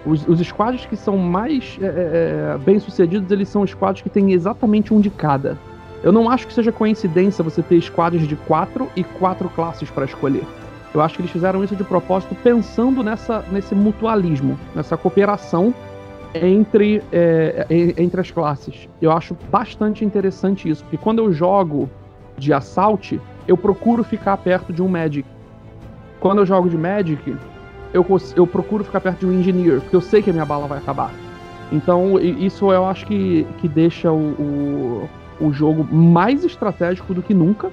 Os, 0.05 0.27
os 0.27 0.39
squads 0.39 0.86
que 0.86 0.95
são 0.95 1.17
mais 1.17 1.77
é, 1.82 1.86
é, 1.86 2.57
bem 2.57 2.80
sucedidos, 2.80 3.32
eles 3.32 3.47
são 3.47 3.65
squads 3.65 4.01
que 4.01 4.09
têm 4.09 4.34
exatamente 4.34 4.93
um 4.93 4.99
de 4.99 5.09
cada. 5.09 5.57
Eu 6.03 6.11
não 6.11 6.30
acho 6.30 6.47
que 6.47 6.53
seja 6.53 6.71
coincidência 6.71 7.43
você 7.43 7.61
ter 7.61 7.82
squads 7.82 8.27
de 8.27 8.36
quatro 8.36 8.89
e 8.95 9.03
quatro 9.03 9.49
classes 9.49 9.89
para 9.89 10.05
escolher. 10.05 10.43
Eu 10.93 11.01
acho 11.01 11.15
que 11.15 11.21
eles 11.21 11.32
fizeram 11.32 11.63
isso 11.63 11.75
de 11.75 11.84
propósito 11.84 12.36
pensando 12.43 13.03
nessa, 13.03 13.43
nesse 13.51 13.75
mutualismo, 13.75 14.57
nessa 14.73 14.97
cooperação 14.97 15.73
entre, 16.34 17.01
é, 17.11 17.65
en- 17.69 17.93
entre 17.97 18.21
as 18.21 18.32
classes. 18.32 18.88
Eu 19.01 19.11
acho 19.11 19.36
bastante 19.51 20.05
interessante 20.05 20.69
isso, 20.69 20.84
porque 20.84 20.97
quando 20.97 21.19
eu 21.19 21.32
jogo 21.32 21.89
de 22.38 22.53
assault, 22.53 23.19
eu 23.47 23.57
procuro 23.57 24.03
ficar 24.03 24.38
perto 24.38 24.71
de 24.71 24.82
um 24.82 24.88
medic. 24.88 25.27
Quando 26.19 26.39
eu 26.39 26.45
jogo 26.45 26.69
de 26.69 26.77
medic, 26.77 27.36
eu, 27.93 28.05
eu 28.36 28.45
procuro 28.45 28.84
ficar 28.84 29.01
perto 29.01 29.19
de 29.19 29.25
um 29.25 29.34
engineer, 29.34 29.82
porque 29.82 29.95
eu 29.95 30.01
sei 30.01 30.21
que 30.21 30.30
a 30.30 30.34
minha 30.34 30.45
bala 30.45 30.67
vai 30.67 30.77
acabar. 30.77 31.11
Então, 31.71 32.19
isso 32.19 32.71
eu 32.71 32.86
acho 32.86 33.05
que, 33.05 33.45
que 33.59 33.67
deixa 33.67 34.11
o, 34.11 34.32
o, 34.32 35.09
o 35.39 35.53
jogo 35.53 35.84
mais 35.93 36.43
estratégico 36.43 37.13
do 37.13 37.21
que 37.21 37.34
nunca. 37.34 37.71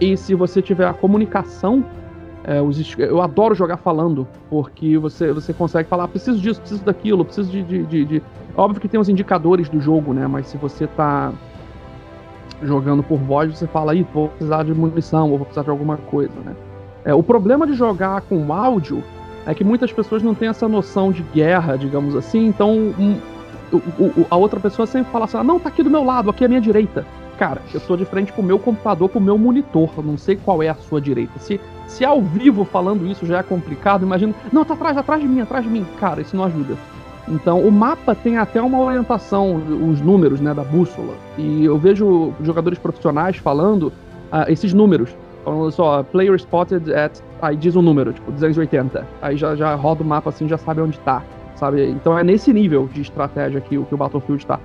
E 0.00 0.16
se 0.16 0.34
você 0.34 0.62
tiver 0.62 0.86
a 0.86 0.92
comunicação, 0.92 1.84
é, 2.44 2.60
os 2.60 2.96
eu 2.98 3.20
adoro 3.22 3.54
jogar 3.54 3.76
falando, 3.76 4.26
porque 4.50 4.98
você, 4.98 5.32
você 5.32 5.52
consegue 5.52 5.88
falar, 5.88 6.04
"Ah, 6.04 6.08
preciso 6.08 6.40
disso, 6.40 6.60
preciso 6.60 6.84
daquilo, 6.84 7.24
preciso 7.24 7.50
de, 7.50 7.62
de, 7.62 7.82
de- 7.84 8.04
de-" 8.04 8.22
Óbvio 8.56 8.80
que 8.80 8.88
tem 8.88 8.98
os 9.00 9.08
indicadores 9.08 9.68
do 9.68 9.80
jogo, 9.80 10.12
né? 10.12 10.26
Mas 10.26 10.46
se 10.48 10.56
você 10.56 10.86
tá 10.86 11.32
jogando 12.62 13.02
por 13.02 13.18
voz, 13.18 13.56
você 13.58 13.66
fala, 13.66 13.92
aí, 13.92 14.06
vou 14.14 14.28
precisar 14.28 14.62
de 14.64 14.72
munição, 14.74 15.30
ou 15.30 15.38
vou 15.38 15.46
precisar 15.46 15.62
de 15.64 15.70
alguma 15.70 15.96
coisa, 15.96 16.34
né? 16.44 16.54
É, 17.04 17.14
o 17.14 17.22
problema 17.22 17.66
de 17.66 17.74
jogar 17.74 18.20
com 18.22 18.52
áudio 18.52 19.02
é 19.46 19.54
que 19.54 19.64
muitas 19.64 19.92
pessoas 19.92 20.22
não 20.22 20.34
têm 20.34 20.48
essa 20.48 20.68
noção 20.68 21.10
de 21.10 21.22
guerra, 21.34 21.76
digamos 21.76 22.14
assim, 22.14 22.46
então 22.46 22.70
um, 22.72 23.16
o- 23.72 24.20
o- 24.20 24.26
a 24.30 24.36
outra 24.36 24.60
pessoa 24.60 24.86
sempre 24.86 25.10
fala 25.10 25.24
assim: 25.24 25.36
ah, 25.38 25.42
não, 25.44 25.58
tá 25.58 25.68
aqui 25.68 25.82
do 25.82 25.90
meu 25.90 26.04
lado, 26.04 26.30
aqui 26.30 26.44
a 26.44 26.48
minha 26.48 26.60
direita. 26.60 27.04
Cara, 27.38 27.62
eu 27.72 27.80
tô 27.80 27.96
de 27.96 28.04
frente 28.04 28.32
pro 28.32 28.42
meu 28.42 28.58
computador, 28.58 29.08
pro 29.08 29.20
meu 29.20 29.36
monitor, 29.36 29.90
eu 29.96 30.02
não 30.02 30.16
sei 30.16 30.36
qual 30.36 30.62
é 30.62 30.68
a 30.68 30.74
sua 30.74 31.00
direita. 31.00 31.38
Se, 31.38 31.60
se 31.86 32.04
ao 32.04 32.20
vivo 32.20 32.64
falando 32.64 33.06
isso 33.06 33.26
já 33.26 33.38
é 33.38 33.42
complicado, 33.42 34.04
imagina, 34.04 34.34
não, 34.52 34.64
tá 34.64 34.74
atrás, 34.74 34.96
atrás 34.96 35.20
de 35.20 35.28
mim, 35.28 35.40
atrás 35.40 35.64
de 35.64 35.70
mim. 35.70 35.86
Cara, 35.98 36.20
isso 36.20 36.36
não 36.36 36.44
ajuda. 36.44 36.76
Então, 37.28 37.60
o 37.60 37.70
mapa 37.70 38.14
tem 38.14 38.36
até 38.36 38.60
uma 38.60 38.80
orientação, 38.80 39.56
os 39.56 40.00
números, 40.00 40.40
né, 40.40 40.52
da 40.52 40.64
bússola. 40.64 41.14
E 41.38 41.64
eu 41.64 41.78
vejo 41.78 42.32
jogadores 42.42 42.78
profissionais 42.78 43.36
falando 43.36 43.92
ah, 44.30 44.50
esses 44.50 44.74
números. 44.74 45.14
Falando 45.44 45.70
só, 45.72 46.02
player 46.02 46.34
spotted 46.34 46.92
at. 46.92 47.20
Aí 47.40 47.56
diz 47.56 47.74
um 47.74 47.82
número, 47.82 48.12
tipo, 48.12 48.30
280. 48.30 49.06
Aí 49.20 49.36
já, 49.36 49.54
já 49.56 49.74
roda 49.74 50.02
o 50.02 50.06
mapa 50.06 50.30
assim, 50.30 50.48
já 50.48 50.58
sabe 50.58 50.80
onde 50.80 50.98
tá. 51.00 51.22
Sabe? 51.56 51.88
Então 51.90 52.18
é 52.18 52.24
nesse 52.24 52.52
nível 52.52 52.88
de 52.92 53.02
estratégia 53.02 53.60
que, 53.60 53.80
que 53.80 53.94
o 53.94 53.96
Battlefield 53.96 54.44
tá. 54.46 54.58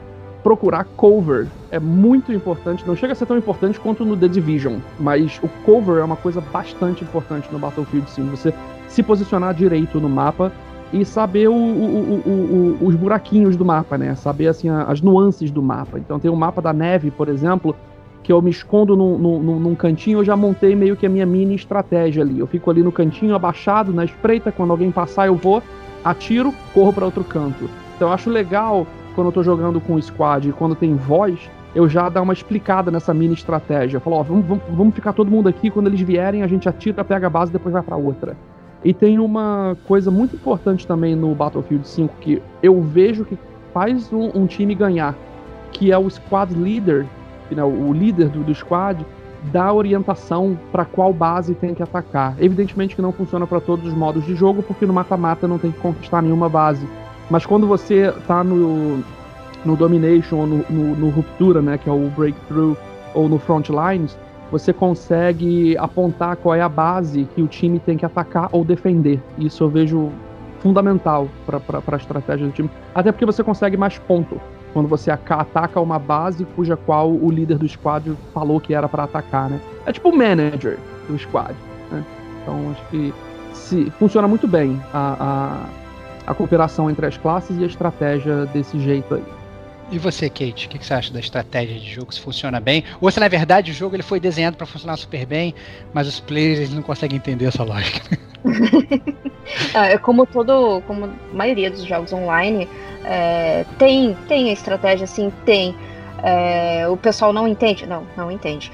Procurar 0.48 0.86
cover 0.96 1.46
é 1.70 1.78
muito 1.78 2.32
importante. 2.32 2.88
Não 2.88 2.96
chega 2.96 3.12
a 3.12 3.16
ser 3.18 3.26
tão 3.26 3.38
importante 3.38 3.78
quanto 3.78 4.06
no 4.06 4.16
The 4.16 4.30
Division. 4.30 4.78
Mas 4.98 5.42
o 5.44 5.50
cover 5.66 5.98
é 5.98 6.04
uma 6.06 6.16
coisa 6.16 6.40
bastante 6.40 7.04
importante 7.04 7.50
no 7.52 7.60
Battlefield 7.60 8.10
5. 8.10 8.30
Você 8.30 8.54
se 8.88 9.04
posicionar 9.04 9.54
direito 9.54 10.00
no 10.00 10.08
mapa 10.08 10.50
e 10.94 11.04
saber 11.04 11.50
o, 11.50 11.54
o, 11.54 12.78
o, 12.80 12.86
os 12.88 12.96
buraquinhos 12.96 13.58
do 13.58 13.66
mapa, 13.66 13.98
né? 13.98 14.16
Saber 14.16 14.48
assim, 14.48 14.70
as 14.70 15.02
nuances 15.02 15.52
do 15.52 15.62
mapa. 15.62 16.00
Então 16.00 16.18
tem 16.18 16.32
o 16.32 16.36
mapa 16.38 16.62
da 16.62 16.72
neve, 16.72 17.12
por 17.12 17.28
exemplo, 17.28 17.76
que 18.24 18.32
eu 18.32 18.42
me 18.42 18.50
escondo 18.50 18.96
num, 18.96 19.18
num, 19.18 19.60
num, 19.60 19.76
cantinho, 19.76 20.20
eu 20.20 20.24
já 20.24 20.38
montei 20.38 20.78
meio 20.78 20.96
que 20.96 21.06
a 21.06 21.10
minha 21.10 21.26
mini 21.26 21.56
estratégia 21.56 22.24
ali. 22.24 22.40
Eu 22.40 22.48
fico 22.48 22.72
ali 22.72 22.82
no 22.82 22.92
cantinho, 22.94 23.36
abaixado, 23.36 23.92
na 23.92 24.06
espreita, 24.06 24.50
quando 24.50 24.72
alguém 24.72 24.92
passar 24.92 25.28
eu 25.28 25.36
vou, 25.36 25.62
atiro, 26.06 26.54
corro 26.74 26.94
para 26.94 27.04
outro 27.04 27.26
canto. 27.26 27.70
Então 27.98 28.08
eu 28.08 28.14
acho 28.14 28.30
legal 28.30 28.88
quando 29.18 29.30
eu 29.30 29.32
tô 29.32 29.42
jogando 29.42 29.82
com 29.82 29.96
o 29.96 30.02
squad 30.02 30.48
e 30.48 30.54
quando 30.54 30.76
tem 30.76 30.94
voz, 30.96 31.50
eu 31.74 31.90
já 31.90 32.08
dar 32.08 32.22
uma 32.22 32.34
explicada 32.34 32.92
nessa 32.92 33.16
mini 33.16 33.34
estratégia. 33.34 33.98
Eu 33.98 34.02
falo, 34.02 34.18
ó, 34.18 34.22
vamos, 34.22 34.46
vamos, 34.46 34.64
vamos 34.70 34.94
ficar 34.94 35.12
todo 35.12 35.32
mundo 35.32 35.50
aqui, 35.50 35.72
quando 35.72 35.88
eles 35.88 36.00
vierem 36.02 36.44
a 36.44 36.48
gente 36.48 36.70
atira, 36.70 37.04
pega 37.04 37.26
a 37.26 37.30
base 37.30 37.50
e 37.50 37.54
depois 37.54 37.74
vai 37.74 37.82
para 37.82 37.96
outra. 37.96 38.38
E 38.86 38.94
tem 38.94 39.18
uma 39.18 39.76
coisa 39.88 40.12
muito 40.12 40.36
importante 40.36 40.86
também 40.86 41.16
no 41.16 41.34
Battlefield 41.34 41.88
5 41.88 42.14
que 42.22 42.40
eu 42.62 42.80
vejo 42.80 43.26
que 43.26 43.36
faz 43.74 44.14
um, 44.14 44.30
um 44.36 44.46
time 44.46 44.76
ganhar, 44.76 45.16
que 45.72 45.92
é 45.92 45.98
o 45.98 46.08
squad 46.08 46.54
leader, 46.54 47.08
né, 47.50 47.64
o 47.64 47.92
líder 47.92 48.30
do, 48.30 48.44
do 48.44 48.54
squad, 48.54 49.04
dá 49.52 49.74
orientação 49.74 50.56
para 50.72 50.86
qual 50.86 51.12
base 51.12 51.56
tem 51.56 51.74
que 51.74 51.82
atacar. 51.82 52.36
Evidentemente 52.40 52.96
que 52.96 53.02
não 53.02 53.12
funciona 53.12 53.48
para 53.48 53.60
todos 53.60 53.88
os 53.88 53.96
modos 53.96 54.24
de 54.28 54.36
jogo, 54.36 54.62
porque 54.62 54.86
no 54.86 54.94
mata-mata 54.94 55.48
não 55.48 55.58
tem 55.58 55.72
que 55.72 55.80
conquistar 55.80 56.22
nenhuma 56.22 56.48
base. 56.48 56.88
Mas 57.30 57.46
quando 57.46 57.68
você 57.68 58.14
tá 58.28 58.44
no, 58.44 59.04
no 59.66 59.76
Domination 59.76 60.38
ou 60.38 60.48
no, 60.48 60.66
no, 60.70 60.96
no 60.96 61.10
Ruptura, 61.10 61.62
né, 61.62 61.78
que 61.78 61.90
é 61.90 61.92
o 61.92 62.10
Breakthrough, 62.10 62.76
ou 63.14 63.28
no 63.28 63.40
Frontlines, 63.40 64.18
você 64.52 64.72
consegue 64.72 65.78
apontar 65.78 66.38
qual 66.38 66.56
é 66.56 66.62
a 66.62 66.70
base 66.70 67.28
que 67.36 67.42
o 67.42 67.48
time 67.48 67.80
tem 67.80 67.98
que 67.98 68.06
atacar 68.06 68.48
ou 68.52 68.64
defender. 68.64 69.22
Isso 69.38 69.64
eu 69.64 69.70
vejo 69.70 70.12
fundamental 70.60 71.28
para 71.46 71.82
a 71.92 71.98
estratégia 71.98 72.48
do 72.48 72.54
time. 72.54 72.70
Até 72.96 73.12
porque 73.12 73.26
você 73.26 73.44
consegue 73.44 73.76
mais 73.76 73.98
ponto 73.98 74.40
quando 74.74 74.88
você 74.88 75.12
ataca 75.12 75.80
uma 75.80 76.00
base 76.00 76.46
cuja 76.56 76.78
qual 76.78 77.12
o 77.12 77.30
líder 77.32 77.58
do 77.58 77.68
squad 77.68 78.16
falou 78.34 78.60
que 78.60 78.74
era 78.74 78.88
para 78.88 79.04
atacar, 79.04 79.50
né? 79.50 79.60
É 79.86 79.92
tipo 79.92 80.10
o 80.10 80.16
manager 80.16 80.78
do 81.08 81.18
squad, 81.18 81.56
né? 81.92 82.04
Então 82.42 82.72
acho 82.72 82.86
que 82.90 83.14
se, 83.54 83.90
funciona 83.92 84.28
muito 84.28 84.48
bem 84.48 84.80
a, 84.94 85.16
a, 85.20 85.87
a 86.28 86.34
cooperação 86.34 86.90
entre 86.92 87.06
as 87.06 87.18
classes 87.18 87.58
e 87.58 87.64
a 87.64 87.68
estratégia 87.68 88.46
desse 88.48 88.78
jeito 88.80 89.16
aí. 89.16 89.24
E 89.90 89.98
você, 89.98 90.30
Kate, 90.30 90.68
o 90.68 90.70
que, 90.70 90.86
você 90.86 90.94
acha 90.94 91.14
da 91.14 91.20
estratégia 91.22 91.80
de 91.80 91.90
jogo? 91.90 92.14
Se 92.14 92.20
funciona 92.20 92.60
bem? 92.60 92.84
Ou 93.00 93.10
se 93.10 93.22
na 93.22 93.30
verdade 93.30 93.72
o 93.72 93.74
jogo 93.74 93.96
ele 93.96 94.04
foi 94.04 94.20
desenhado 94.20 94.58
para 94.58 94.66
funcionar 94.66 94.98
super 94.98 95.26
bem, 95.26 95.56
mas 95.94 96.10
os 96.10 96.20
players 96.20 96.60
eles 96.60 96.74
não 96.74 96.82
conseguem 96.82 97.16
entender 97.18 97.46
essa 97.46 97.64
lógica? 97.64 98.02
é 99.74 99.98
como 99.98 100.26
todo, 100.26 100.82
como 100.82 101.06
a 101.06 101.10
maioria 101.34 101.72
dos 101.72 101.86
jogos 101.86 102.12
online, 102.12 102.68
é, 103.06 103.66
tem, 103.80 104.14
tem 104.28 104.50
a 104.50 104.54
estratégia, 104.54 105.06
assim, 105.06 105.32
tem. 105.46 105.74
É, 106.24 106.88
o 106.88 106.98
pessoal 106.98 107.32
não 107.32 107.48
entende? 107.48 107.86
Não, 107.86 108.06
não 108.16 108.32
entende. 108.32 108.72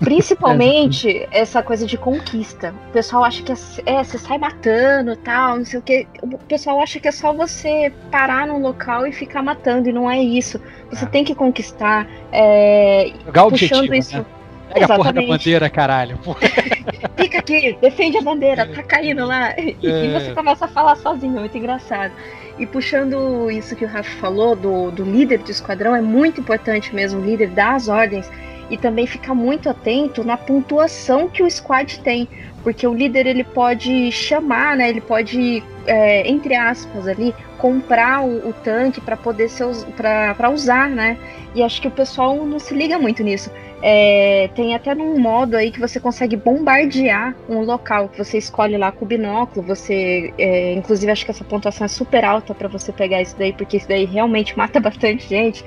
Principalmente 0.00 1.26
essa 1.30 1.62
coisa 1.62 1.86
de 1.86 1.98
conquista. 1.98 2.74
O 2.88 2.92
pessoal 2.92 3.24
acha 3.24 3.42
que 3.42 3.52
é, 3.52 3.56
é, 3.86 4.04
você 4.04 4.18
sai 4.18 4.38
matando 4.38 5.14
tal, 5.16 5.58
não 5.58 5.64
sei 5.64 5.78
o 5.78 5.82
que. 5.82 6.06
O 6.22 6.38
pessoal 6.38 6.80
acha 6.80 6.98
que 6.98 7.08
é 7.08 7.12
só 7.12 7.32
você 7.32 7.92
parar 8.10 8.46
num 8.46 8.60
local 8.60 9.06
e 9.06 9.12
ficar 9.12 9.42
matando, 9.42 9.88
e 9.88 9.92
não 9.92 10.10
é 10.10 10.18
isso. 10.18 10.60
Você 10.90 11.04
é. 11.04 11.08
tem 11.08 11.24
que 11.24 11.34
conquistar. 11.34 12.06
É, 12.32 13.12
puxando 13.50 13.94
isso. 13.94 14.16
Né? 14.16 14.24
Pega 14.68 14.84
Exatamente. 14.84 14.92
a 14.92 14.96
porra 14.96 15.12
da 15.12 15.22
bandeira, 15.22 15.70
caralho. 15.70 16.18
Fica 17.16 17.38
aqui, 17.38 17.76
defende 17.80 18.18
a 18.18 18.22
bandeira, 18.22 18.66
tá 18.66 18.82
caindo 18.82 19.24
lá. 19.24 19.58
E, 19.58 19.76
é. 19.82 20.06
e 20.06 20.12
você 20.12 20.34
começa 20.34 20.66
a 20.66 20.68
falar 20.68 20.96
sozinho, 20.96 21.36
é 21.36 21.40
muito 21.40 21.56
engraçado. 21.56 22.12
E 22.58 22.66
puxando 22.66 23.50
isso 23.50 23.76
que 23.76 23.84
o 23.84 23.88
Rafa 23.88 24.10
falou, 24.18 24.56
do, 24.56 24.90
do 24.90 25.04
líder 25.04 25.38
do 25.38 25.50
esquadrão, 25.50 25.94
é 25.94 26.00
muito 26.00 26.40
importante 26.40 26.94
mesmo, 26.94 27.20
o 27.20 27.24
líder 27.24 27.50
dar 27.50 27.74
as 27.74 27.88
ordens 27.88 28.28
e 28.70 28.76
também 28.76 29.06
ficar 29.06 29.34
muito 29.34 29.70
atento 29.70 30.22
na 30.24 30.36
pontuação 30.36 31.28
que 31.28 31.42
o 31.42 31.50
squad 31.50 32.00
tem. 32.00 32.28
Porque 32.62 32.86
o 32.86 32.92
líder 32.92 33.26
ele 33.26 33.44
pode 33.44 34.10
chamar, 34.12 34.76
né? 34.76 34.88
Ele 34.90 35.00
pode, 35.00 35.62
é, 35.86 36.28
entre 36.28 36.54
aspas, 36.54 37.06
ali, 37.06 37.34
comprar 37.56 38.22
o, 38.22 38.48
o 38.48 38.52
tanque 38.52 39.00
para 39.00 39.16
poder 39.16 39.48
ser 39.48 39.66
para 39.96 40.50
usar, 40.50 40.90
né? 40.90 41.16
E 41.54 41.62
acho 41.62 41.80
que 41.80 41.88
o 41.88 41.90
pessoal 41.90 42.44
não 42.44 42.58
se 42.58 42.74
liga 42.74 42.98
muito 42.98 43.22
nisso. 43.22 43.50
É, 43.80 44.50
tem 44.56 44.74
até 44.74 44.92
num 44.92 45.18
modo 45.20 45.56
aí 45.56 45.70
que 45.70 45.78
você 45.78 46.00
consegue 46.00 46.36
bombardear 46.36 47.36
um 47.48 47.60
local, 47.60 48.08
que 48.08 48.18
você 48.18 48.36
escolhe 48.36 48.76
lá 48.76 48.90
com 48.90 49.04
o 49.04 49.08
binóculo, 49.08 49.64
você. 49.64 50.32
É, 50.36 50.74
inclusive, 50.74 51.12
acho 51.12 51.24
que 51.24 51.30
essa 51.30 51.44
pontuação 51.44 51.84
é 51.84 51.88
super 51.88 52.24
alta 52.24 52.54
para 52.54 52.66
você 52.66 52.92
pegar 52.92 53.22
isso 53.22 53.36
daí, 53.38 53.52
porque 53.52 53.76
isso 53.76 53.88
daí 53.88 54.04
realmente 54.04 54.56
mata 54.58 54.80
bastante 54.80 55.28
gente. 55.28 55.64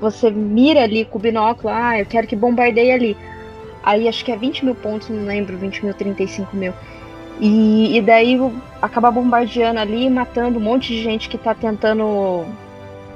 Você 0.00 0.30
mira 0.30 0.82
ali 0.82 1.04
com 1.04 1.18
o 1.18 1.20
binóculo, 1.20 1.68
ah, 1.72 1.98
eu 1.98 2.06
quero 2.06 2.26
que 2.26 2.34
bombardeie 2.34 2.90
ali. 2.90 3.16
Aí 3.84 4.08
acho 4.08 4.24
que 4.24 4.32
é 4.32 4.36
20 4.36 4.64
mil 4.64 4.74
pontos, 4.74 5.08
não 5.08 5.24
lembro, 5.24 5.56
20 5.56 5.84
mil, 5.84 5.94
35 5.94 6.56
mil. 6.56 6.72
E, 7.40 7.96
e 7.96 8.00
daí 8.00 8.38
acaba 8.80 9.10
bombardeando 9.10 9.78
ali, 9.78 10.10
matando 10.10 10.58
um 10.58 10.62
monte 10.62 10.88
de 10.88 11.02
gente 11.02 11.28
que 11.28 11.38
tá 11.38 11.54
tentando 11.54 12.44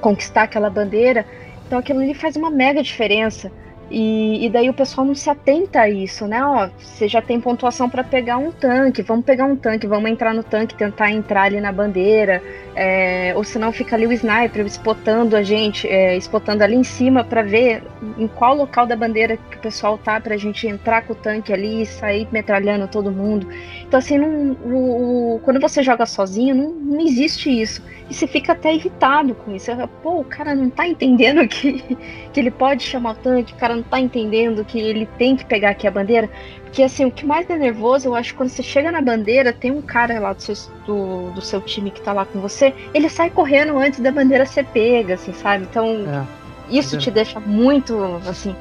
conquistar 0.01 0.45
aquela 0.45 0.71
bandeira. 0.71 1.27
Então 1.67 1.79
aquilo 1.79 2.01
ali 2.01 2.15
faz 2.15 2.37
uma 2.37 2.51
mega 2.51 2.83
diferença. 2.83 3.51
E, 3.91 4.45
e, 4.45 4.51
daí 4.51 4.69
o 4.69 4.75
pessoal 4.75 5.07
não 5.07 5.15
se 5.15 5.31
atenta 5.31 5.83
a 5.83 5.89
isso, 5.89 6.27
né? 6.27 6.45
Ó, 6.45 6.69
você 6.77 7.07
já 7.07 7.23
tem 7.23 7.41
pontuação 7.41 7.89
para 7.89 8.03
pegar 8.03 8.37
um 8.37 8.51
tanque, 8.51 9.01
vamos 9.01 9.25
pegar 9.25 9.45
um 9.45 9.55
tanque, 9.55 9.87
vamos 9.87 10.11
entrar 10.11 10.35
no 10.35 10.43
tanque, 10.43 10.75
tentar 10.75 11.13
entrar 11.13 11.43
ali 11.43 11.61
na 11.61 11.71
bandeira, 11.71 12.43
é, 12.75 13.33
ou 13.37 13.45
senão 13.45 13.71
fica 13.71 13.95
ali 13.95 14.05
o 14.05 14.13
sniper 14.13 14.67
espotando 14.67 15.37
a 15.37 15.43
gente, 15.43 15.87
é, 15.89 16.17
espotando 16.17 16.63
ali 16.63 16.75
em 16.75 16.83
cima 16.83 17.23
para 17.23 17.43
ver 17.43 17.85
em 18.19 18.27
qual 18.27 18.57
local 18.57 18.87
da 18.87 18.97
bandeira 18.97 19.37
que 19.37 19.57
o 19.57 19.61
pessoal 19.61 19.97
tá 19.97 20.21
pra 20.21 20.37
gente 20.37 20.67
entrar 20.67 21.03
com 21.03 21.13
o 21.13 21.17
tanque 21.17 21.53
ali 21.53 21.83
e 21.83 21.87
sair 21.87 22.27
metralhando 22.33 22.89
todo 22.89 23.13
mundo. 23.13 23.49
Então, 23.87 23.99
assim, 23.99 24.19
não, 24.19 24.57
o, 24.65 25.37
o, 25.37 25.41
quando 25.41 25.61
você 25.61 25.83
joga 25.83 26.05
sozinho, 26.07 26.55
não, 26.55 26.71
não 26.71 27.01
existe 27.01 27.49
isso. 27.49 27.81
E 28.11 28.15
você 28.15 28.27
fica 28.27 28.53
até 28.53 28.75
irritado 28.75 29.35
com 29.35 29.55
isso. 29.55 29.71
Pô, 30.03 30.21
o 30.21 30.25
cara 30.25 30.55
não 30.55 30.69
tá 30.69 30.87
entendendo 30.87 31.47
que, 31.49 31.97
que 32.33 32.41
ele 32.41 32.51
pode 32.51 32.83
chamar 32.83 33.13
o 33.13 33.15
tanque, 33.15 33.53
o 33.53 33.57
cara 33.57 33.77
não 33.77 33.85
tá 33.85 34.01
entendendo 34.01 34.65
que 34.65 34.79
ele 34.79 35.07
tem 35.19 35.37
que 35.37 35.45
pegar 35.45 35.71
aqui 35.71 35.87
a 35.87 35.91
bandeira. 35.91 36.29
Porque 36.65 36.83
assim, 36.83 37.05
o 37.05 37.13
que 37.13 37.25
mais 37.25 37.49
é 37.49 37.57
nervoso, 37.57 38.09
eu 38.09 38.15
acho, 38.15 38.35
quando 38.35 38.49
você 38.49 38.63
chega 38.63 38.91
na 38.91 39.01
bandeira, 39.01 39.53
tem 39.53 39.71
um 39.71 39.83
cara 39.83 40.19
lá 40.19 40.33
do 40.33 40.43
seu, 40.43 40.55
do, 40.85 41.31
do 41.31 41.41
seu 41.41 41.61
time 41.61 41.91
que 41.91 42.03
tá 42.03 42.13
lá 42.13 42.25
com 42.25 42.41
você, 42.41 42.75
ele 42.93 43.09
sai 43.09 43.31
correndo 43.31 43.79
antes 43.79 44.01
da 44.01 44.11
bandeira 44.11 44.45
ser 44.45 44.65
pega, 44.67 45.15
assim, 45.15 45.33
sabe? 45.33 45.67
Então, 45.71 45.87
é, 45.87 46.27
isso 46.69 46.97
é. 46.97 46.99
te 46.99 47.11
deixa 47.11 47.39
muito, 47.39 47.97
assim. 48.29 48.55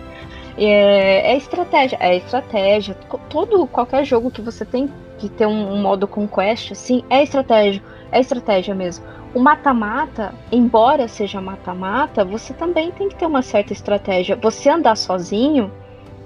É, 0.57 1.33
é 1.33 1.37
estratégia, 1.37 1.97
é 1.99 2.15
estratégia. 2.17 2.95
Todo, 3.29 3.67
qualquer 3.67 4.05
jogo 4.05 4.31
que 4.31 4.41
você 4.41 4.63
tem 4.63 4.89
que 5.17 5.29
ter 5.29 5.45
um, 5.45 5.73
um 5.73 5.81
modo 5.81 6.07
conquest, 6.07 6.71
assim, 6.71 7.03
é 7.09 7.23
estratégia. 7.23 7.81
É 8.11 8.19
estratégia 8.19 8.73
mesmo. 8.73 9.05
O 9.33 9.39
mata-mata, 9.39 10.33
embora 10.51 11.07
seja 11.07 11.41
mata-mata, 11.41 12.23
você 12.23 12.53
também 12.53 12.91
tem 12.91 13.09
que 13.09 13.15
ter 13.15 13.25
uma 13.25 13.41
certa 13.41 13.73
estratégia. 13.73 14.37
Você 14.37 14.69
andar 14.69 14.95
sozinho 14.95 15.71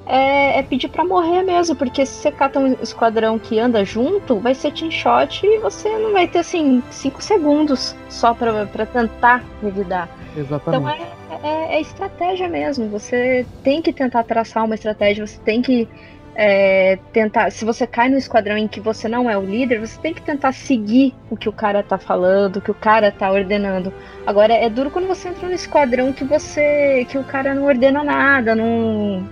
é, 0.05 0.59
é 0.59 0.63
pedir 0.63 0.89
para 0.89 1.03
morrer 1.03 1.43
mesmo, 1.43 1.75
porque 1.75 2.05
se 2.05 2.13
você 2.13 2.31
cata 2.31 2.59
um 2.59 2.73
esquadrão 2.81 3.39
que 3.39 3.59
anda 3.59 3.85
junto, 3.85 4.39
vai 4.39 4.53
ser 4.53 4.73
team 4.73 4.91
shot 4.91 5.45
e 5.45 5.59
você 5.59 5.97
não 5.97 6.11
vai 6.11 6.27
ter 6.27 6.39
assim 6.39 6.83
5 6.89 7.21
segundos 7.21 7.95
só 8.09 8.33
para 8.33 8.85
tentar 8.87 9.43
revidar. 9.61 10.09
Exatamente. 10.35 11.01
Então 11.25 11.43
é, 11.43 11.73
é, 11.73 11.75
é 11.75 11.81
estratégia 11.81 12.47
mesmo. 12.47 12.87
Você 12.89 13.45
tem 13.63 13.81
que 13.81 13.91
tentar 13.93 14.23
traçar 14.23 14.65
uma 14.65 14.75
estratégia, 14.75 15.25
você 15.25 15.39
tem 15.39 15.61
que 15.61 15.87
é, 16.35 16.97
tentar. 17.11 17.51
Se 17.51 17.65
você 17.65 17.85
cai 17.85 18.09
no 18.09 18.17
esquadrão 18.17 18.57
em 18.57 18.67
que 18.67 18.79
você 18.79 19.07
não 19.07 19.29
é 19.29 19.37
o 19.37 19.41
líder, 19.41 19.79
você 19.79 19.99
tem 19.99 20.13
que 20.13 20.21
tentar 20.21 20.53
seguir 20.53 21.13
o 21.29 21.35
que 21.35 21.49
o 21.49 21.53
cara 21.53 21.83
tá 21.83 21.97
falando, 21.97 22.57
o 22.57 22.61
que 22.61 22.71
o 22.71 22.75
cara 22.75 23.11
tá 23.11 23.31
ordenando. 23.31 23.91
Agora 24.25 24.53
é 24.53 24.69
duro 24.69 24.89
quando 24.89 25.07
você 25.07 25.29
entra 25.29 25.47
no 25.47 25.53
esquadrão 25.53 26.13
que 26.13 26.23
você. 26.23 27.05
que 27.09 27.17
o 27.17 27.23
cara 27.23 27.53
não 27.53 27.65
ordena 27.65 28.03
nada, 28.03 28.55
não. 28.55 29.27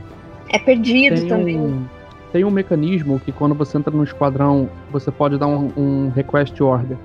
É 0.49 0.59
perdido 0.59 1.21
tem 1.21 1.27
também. 1.27 1.57
Um, 1.57 1.85
tem 2.31 2.43
um 2.43 2.51
mecanismo 2.51 3.19
que 3.19 3.31
quando 3.31 3.55
você 3.55 3.77
entra 3.77 3.93
no 3.93 4.03
esquadrão, 4.03 4.69
você 4.91 5.11
pode 5.11 5.37
dar 5.37 5.47
um, 5.47 5.71
um 5.77 6.09
request 6.09 6.61
order. 6.61 6.97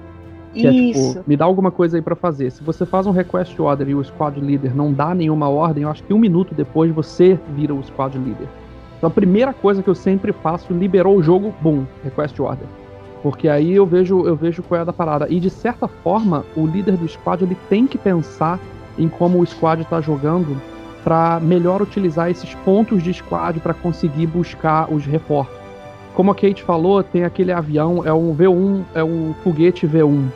Que 0.53 0.69
Isso. 0.69 1.01
é 1.01 1.09
tipo, 1.15 1.25
me 1.27 1.37
dá 1.37 1.45
alguma 1.45 1.71
coisa 1.71 1.97
aí 1.97 2.03
para 2.03 2.15
fazer. 2.15 2.51
Se 2.51 2.63
você 2.63 2.85
faz 2.85 3.07
um 3.07 3.11
request 3.11 3.61
order 3.61 3.89
e 3.89 3.95
o 3.95 4.05
squad 4.05 4.39
leader 4.39 4.75
não 4.77 4.93
dá 4.93 5.15
nenhuma 5.15 5.49
ordem, 5.49 5.85
eu 5.85 5.89
acho 5.89 6.03
que 6.03 6.13
um 6.13 6.19
minuto 6.19 6.55
depois 6.55 6.93
você 6.93 7.39
vira 7.55 7.75
o 7.75 7.83
squad 7.83 8.17
leader. 8.19 8.47
Então 8.99 9.09
a 9.09 9.13
primeira 9.13 9.53
coisa 9.53 9.83
que 9.83 9.89
eu 9.89 9.95
sempre 9.95 10.33
faço, 10.33 10.73
liberou 10.73 11.17
o 11.17 11.23
jogo, 11.23 11.55
boom, 11.61 11.85
request 12.05 12.41
order. 12.41 12.67
Porque 13.23 13.49
aí 13.49 13.73
eu 13.73 13.87
vejo, 13.87 14.27
eu 14.27 14.37
vejo 14.37 14.63
qual 14.63 14.79
é 14.79 14.83
a 14.83 14.85
da 14.85 14.93
parada. 14.93 15.27
E 15.31 15.41
de 15.41 15.49
certa 15.49 15.89
forma, 15.89 16.45
o 16.57 16.67
líder 16.67 16.97
do 16.97 17.09
squad 17.09 17.43
ele 17.43 17.57
tem 17.69 17.87
que 17.87 17.97
pensar 17.97 18.59
em 18.99 19.09
como 19.09 19.41
o 19.41 19.47
squad 19.47 19.83
está 19.83 20.01
jogando 20.01 20.61
para 21.03 21.41
melhor 21.41 21.83
utilizar 21.83 22.31
esses 22.31 22.55
pontos 22.57 23.03
de 23.03 23.13
squad 23.13 23.59
para 23.61 23.75
conseguir 23.75 24.27
buscar 24.27 24.93
os 24.93 25.05
reforços. 25.05 25.55
Como 26.15 26.31
a 26.31 26.35
Kate 26.35 26.63
falou, 26.63 27.03
tem 27.03 27.25
aquele 27.25 27.53
avião, 27.53 28.07
é 28.07 28.13
um 28.13 28.37
V1, 28.37 28.83
é 28.95 29.03
um 29.03 29.35
foguete 29.43 29.87
V1. 29.87 30.29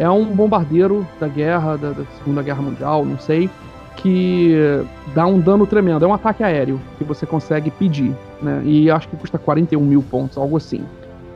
É 0.00 0.08
um 0.08 0.24
bombardeiro 0.24 1.06
da 1.20 1.28
guerra, 1.28 1.76
da, 1.76 1.90
da 1.90 2.04
Segunda 2.16 2.42
Guerra 2.42 2.62
Mundial, 2.62 3.04
não 3.04 3.18
sei, 3.18 3.50
que 3.96 4.56
dá 5.14 5.26
um 5.26 5.38
dano 5.38 5.66
tremendo. 5.66 6.02
É 6.02 6.08
um 6.08 6.14
ataque 6.14 6.42
aéreo 6.42 6.80
que 6.96 7.04
você 7.04 7.26
consegue 7.26 7.70
pedir, 7.70 8.16
né? 8.40 8.62
E 8.64 8.90
acho 8.90 9.06
que 9.10 9.16
custa 9.18 9.38
41 9.38 9.78
mil 9.78 10.02
pontos, 10.02 10.38
algo 10.38 10.56
assim. 10.56 10.82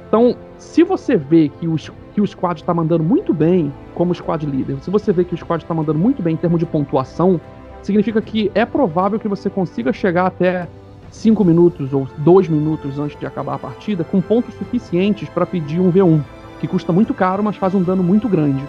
Então, 0.09 0.35
se 0.57 0.83
você 0.83 1.15
vê 1.15 1.51
que 1.51 1.69
o, 1.69 1.77
que 2.15 2.23
o 2.23 2.27
squad 2.27 2.63
está 2.63 2.73
mandando 2.73 3.05
muito 3.05 3.35
bem 3.35 3.71
como 3.95 4.15
squad 4.15 4.47
líder, 4.47 4.79
se 4.81 4.91
você 4.91 5.13
vê 5.13 5.25
que 5.25 5.35
o 5.35 5.37
squad 5.37 5.63
está 5.63 5.75
mandando 5.75 5.99
muito 5.99 6.23
bem 6.23 6.33
em 6.33 6.39
termos 6.39 6.59
de 6.59 6.65
pontuação, 6.65 7.39
significa 7.83 8.23
que 8.23 8.51
é 8.55 8.65
provável 8.65 9.19
que 9.19 9.29
você 9.29 9.51
consiga 9.51 9.93
chegar 9.93 10.25
até 10.25 10.67
5 11.11 11.45
minutos 11.45 11.93
ou 11.93 12.09
2 12.17 12.49
minutos 12.49 12.99
antes 12.99 13.21
de 13.21 13.27
acabar 13.27 13.57
a 13.57 13.59
partida 13.59 14.05
com 14.05 14.23
pontos 14.23 14.55
suficientes 14.55 15.29
para 15.29 15.45
pedir 15.45 15.81
um 15.81 15.93
V1, 15.93 16.23
que 16.65 16.69
custa 16.69 16.93
muito 16.93 17.13
caro, 17.13 17.43
mas 17.43 17.57
faz 17.57 17.75
um 17.75 17.83
dano 17.83 18.03
muito 18.03 18.27
grande. 18.27 18.65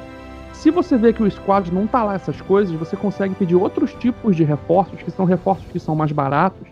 Se 0.52 0.70
você 0.70 0.98
vê 0.98 1.14
que 1.14 1.24
o 1.24 1.32
squad 1.32 1.72
não 1.74 1.88
tá 1.88 2.04
lá 2.04 2.16
essas 2.16 2.41
coisas, 2.41 2.74
você 2.76 2.96
consegue 2.98 3.36
pedir 3.36 3.56
outros 3.56 3.93
tipos 3.93 4.36
de 4.36 4.43
reforços, 4.43 5.02
que 5.02 5.12
são 5.12 5.26
reforços 5.26 5.66
que 5.72 5.80
são 5.80 5.96
mais 5.96 6.12
baratos, 6.12 6.68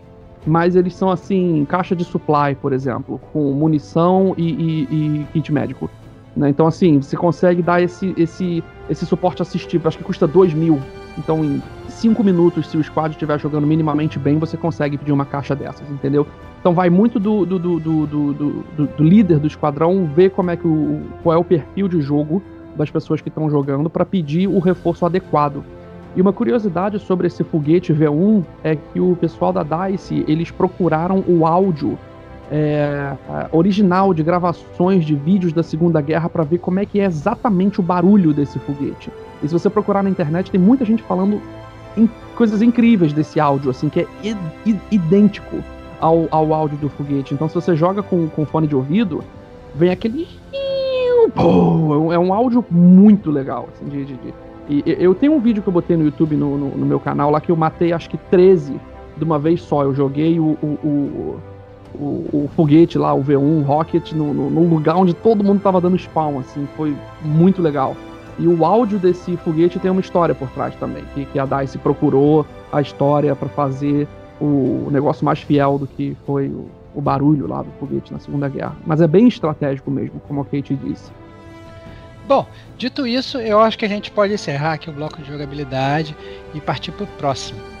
mas 0.46 0.76
eles 0.76 0.94
são 0.94 1.10
assim, 1.10 1.64
caixa 1.66 1.96
de 1.96 2.04
supply, 2.04 2.54
por 2.60 2.72
exemplo, 2.72 3.18
com 3.32 3.52
munição 3.52 4.34
e, 4.36 4.50
e, 4.50 4.82
e 4.90 5.26
kit 5.32 5.50
médico. 5.52 5.88
Né? 6.36 6.50
Então, 6.50 6.66
assim, 6.66 7.00
você 7.00 7.16
consegue 7.16 7.62
dar 7.62 7.80
esse, 7.80 8.12
esse, 8.16 8.62
esse 8.90 9.06
suporte 9.06 9.40
assistivo, 9.40 9.88
acho 9.88 9.96
que 9.96 10.04
custa 10.04 10.26
2 10.26 10.52
mil. 10.52 10.80
Então, 11.16 11.62
5 11.94 12.22
minutos, 12.22 12.68
se 12.68 12.76
o 12.76 12.84
squad 12.84 13.12
estiver 13.12 13.38
jogando 13.38 13.66
minimamente 13.66 14.18
bem, 14.18 14.38
você 14.38 14.56
consegue 14.56 14.98
pedir 14.98 15.12
uma 15.12 15.24
caixa 15.24 15.54
dessas, 15.54 15.88
entendeu? 15.90 16.26
Então 16.60 16.72
vai 16.74 16.88
muito 16.88 17.20
do, 17.20 17.44
do, 17.44 17.58
do, 17.58 17.78
do, 17.78 19.04
líder 19.04 19.38
do 19.38 19.46
esquadrão 19.46 20.06
ver 20.06 20.30
como 20.30 20.50
é 20.50 20.56
que 20.56 20.66
o, 20.66 21.02
qual 21.22 21.34
é 21.34 21.38
o 21.38 21.44
perfil 21.44 21.88
de 21.88 22.00
jogo 22.00 22.42
das 22.74 22.90
pessoas 22.90 23.20
que 23.20 23.28
estão 23.28 23.50
jogando 23.50 23.88
para 23.88 24.04
pedir 24.04 24.48
o 24.48 24.58
reforço 24.58 25.04
adequado. 25.04 25.62
E 26.16 26.20
uma 26.20 26.32
curiosidade 26.32 26.98
sobre 26.98 27.26
esse 27.26 27.42
foguete 27.44 27.92
V1 27.92 28.44
é 28.62 28.76
que 28.76 29.00
o 29.00 29.16
pessoal 29.16 29.52
da 29.52 29.62
DICE 29.62 30.24
eles 30.28 30.50
procuraram 30.50 31.24
o 31.26 31.46
áudio 31.46 31.98
é, 32.50 33.16
original 33.52 34.14
de 34.14 34.22
gravações 34.22 35.04
de 35.04 35.14
vídeos 35.14 35.52
da 35.52 35.62
Segunda 35.62 36.00
Guerra 36.00 36.28
para 36.28 36.44
ver 36.44 36.58
como 36.58 36.78
é 36.78 36.86
que 36.86 37.00
é 37.00 37.04
exatamente 37.04 37.80
o 37.80 37.82
barulho 37.82 38.32
desse 38.32 38.58
foguete. 38.58 39.10
E 39.42 39.48
se 39.48 39.52
você 39.52 39.68
procurar 39.68 40.02
na 40.02 40.10
internet, 40.10 40.50
tem 40.50 40.60
muita 40.60 40.84
gente 40.84 41.02
falando 41.02 41.40
in, 41.96 42.08
coisas 42.36 42.62
incríveis 42.62 43.12
desse 43.12 43.38
áudio, 43.40 43.70
assim, 43.70 43.88
que 43.88 44.00
é 44.00 44.06
idêntico 44.90 45.62
ao, 46.00 46.28
ao 46.30 46.52
áudio 46.52 46.76
do 46.78 46.88
foguete. 46.88 47.34
Então, 47.34 47.48
se 47.48 47.54
você 47.54 47.74
joga 47.74 48.02
com, 48.02 48.28
com 48.28 48.44
fone 48.44 48.66
de 48.66 48.76
ouvido, 48.76 49.22
vem 49.74 49.90
aquele. 49.90 50.28
É 52.12 52.18
um 52.18 52.32
áudio 52.32 52.64
muito 52.70 53.30
legal, 53.30 53.68
assim, 53.72 53.88
de, 53.88 54.04
de, 54.04 54.14
de... 54.14 54.34
E 54.68 54.82
eu 54.86 55.14
tenho 55.14 55.34
um 55.34 55.40
vídeo 55.40 55.62
que 55.62 55.68
eu 55.68 55.72
botei 55.72 55.96
no 55.96 56.04
YouTube, 56.04 56.36
no, 56.36 56.56
no, 56.56 56.68
no, 56.76 56.86
meu 56.86 56.98
canal, 56.98 57.30
lá 57.30 57.40
que 57.40 57.50
eu 57.50 57.56
matei 57.56 57.92
acho 57.92 58.08
que 58.08 58.16
13 58.16 58.80
de 59.16 59.24
uma 59.24 59.38
vez 59.38 59.60
só. 59.62 59.82
Eu 59.82 59.94
joguei 59.94 60.40
o, 60.40 60.56
o, 60.62 60.66
o, 60.66 61.40
o, 61.94 62.44
o 62.44 62.50
foguete 62.56 62.98
lá, 62.98 63.12
o 63.14 63.22
V1 63.22 63.64
Rocket, 63.64 64.12
no, 64.12 64.32
no, 64.32 64.50
no, 64.50 64.68
lugar 64.68 64.96
onde 64.96 65.12
todo 65.14 65.44
mundo 65.44 65.60
tava 65.60 65.80
dando 65.80 65.98
spawn, 65.98 66.38
assim. 66.38 66.66
Foi 66.76 66.94
muito 67.22 67.60
legal. 67.60 67.94
E 68.38 68.46
o 68.46 68.64
áudio 68.64 68.98
desse 68.98 69.36
foguete 69.38 69.78
tem 69.78 69.90
uma 69.90 70.00
história 70.00 70.34
por 70.34 70.48
trás 70.50 70.74
também, 70.76 71.04
que, 71.14 71.24
que 71.26 71.38
a 71.38 71.46
DICE 71.46 71.78
procurou 71.78 72.44
a 72.72 72.80
história 72.80 73.34
para 73.36 73.48
fazer 73.48 74.08
o 74.40 74.88
negócio 74.90 75.24
mais 75.24 75.40
fiel 75.40 75.78
do 75.78 75.86
que 75.86 76.16
foi 76.26 76.48
o, 76.48 76.68
o, 76.94 77.00
barulho 77.00 77.46
lá 77.46 77.62
do 77.62 77.70
foguete 77.78 78.12
na 78.12 78.18
Segunda 78.18 78.48
Guerra. 78.48 78.76
Mas 78.84 79.00
é 79.00 79.06
bem 79.06 79.28
estratégico 79.28 79.90
mesmo, 79.90 80.20
como 80.26 80.40
a 80.40 80.44
Kate 80.44 80.74
disse. 80.74 81.10
Bom, 82.26 82.46
dito 82.76 83.06
isso, 83.06 83.38
eu 83.38 83.60
acho 83.60 83.78
que 83.78 83.84
a 83.84 83.88
gente 83.88 84.10
pode 84.10 84.32
encerrar 84.32 84.72
aqui 84.72 84.90
o 84.90 84.92
bloco 84.92 85.20
de 85.20 85.28
jogabilidade 85.28 86.16
e 86.54 86.60
partir 86.60 86.90
para 86.92 87.04
o 87.04 87.06
próximo. 87.06 87.73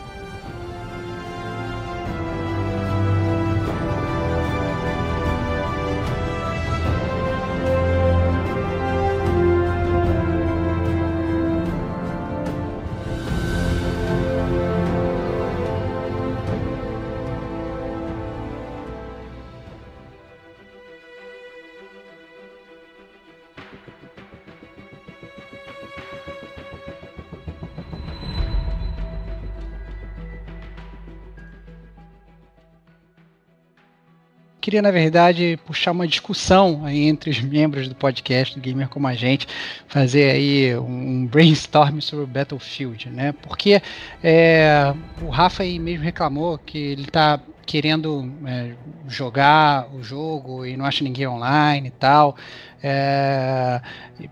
Queria, 34.74 34.82
na 34.82 34.90
verdade, 34.90 35.56
puxar 35.64 35.92
uma 35.92 36.06
discussão 36.08 36.84
aí 36.84 37.06
entre 37.06 37.30
os 37.30 37.40
membros 37.40 37.86
do 37.86 37.94
podcast 37.94 38.56
do 38.56 38.60
Gamer 38.60 38.88
Como 38.88 39.06
a 39.06 39.14
Gente, 39.14 39.46
fazer 39.86 40.32
aí 40.32 40.76
um 40.76 41.26
brainstorm 41.26 42.00
sobre 42.00 42.24
o 42.24 42.26
Battlefield, 42.26 43.08
né? 43.08 43.32
Porque 43.40 43.80
é, 44.20 44.92
o 45.22 45.28
Rafa 45.28 45.62
aí 45.62 45.78
mesmo 45.78 46.02
reclamou 46.02 46.58
que 46.58 46.76
ele 46.76 47.02
está 47.02 47.40
querendo 47.64 48.28
é, 48.44 48.72
jogar 49.06 49.88
o 49.94 50.02
jogo 50.02 50.66
e 50.66 50.76
não 50.76 50.84
acha 50.84 51.04
ninguém 51.04 51.28
online 51.28 51.86
e 51.86 51.92
tal. 51.92 52.36
É, 52.82 53.80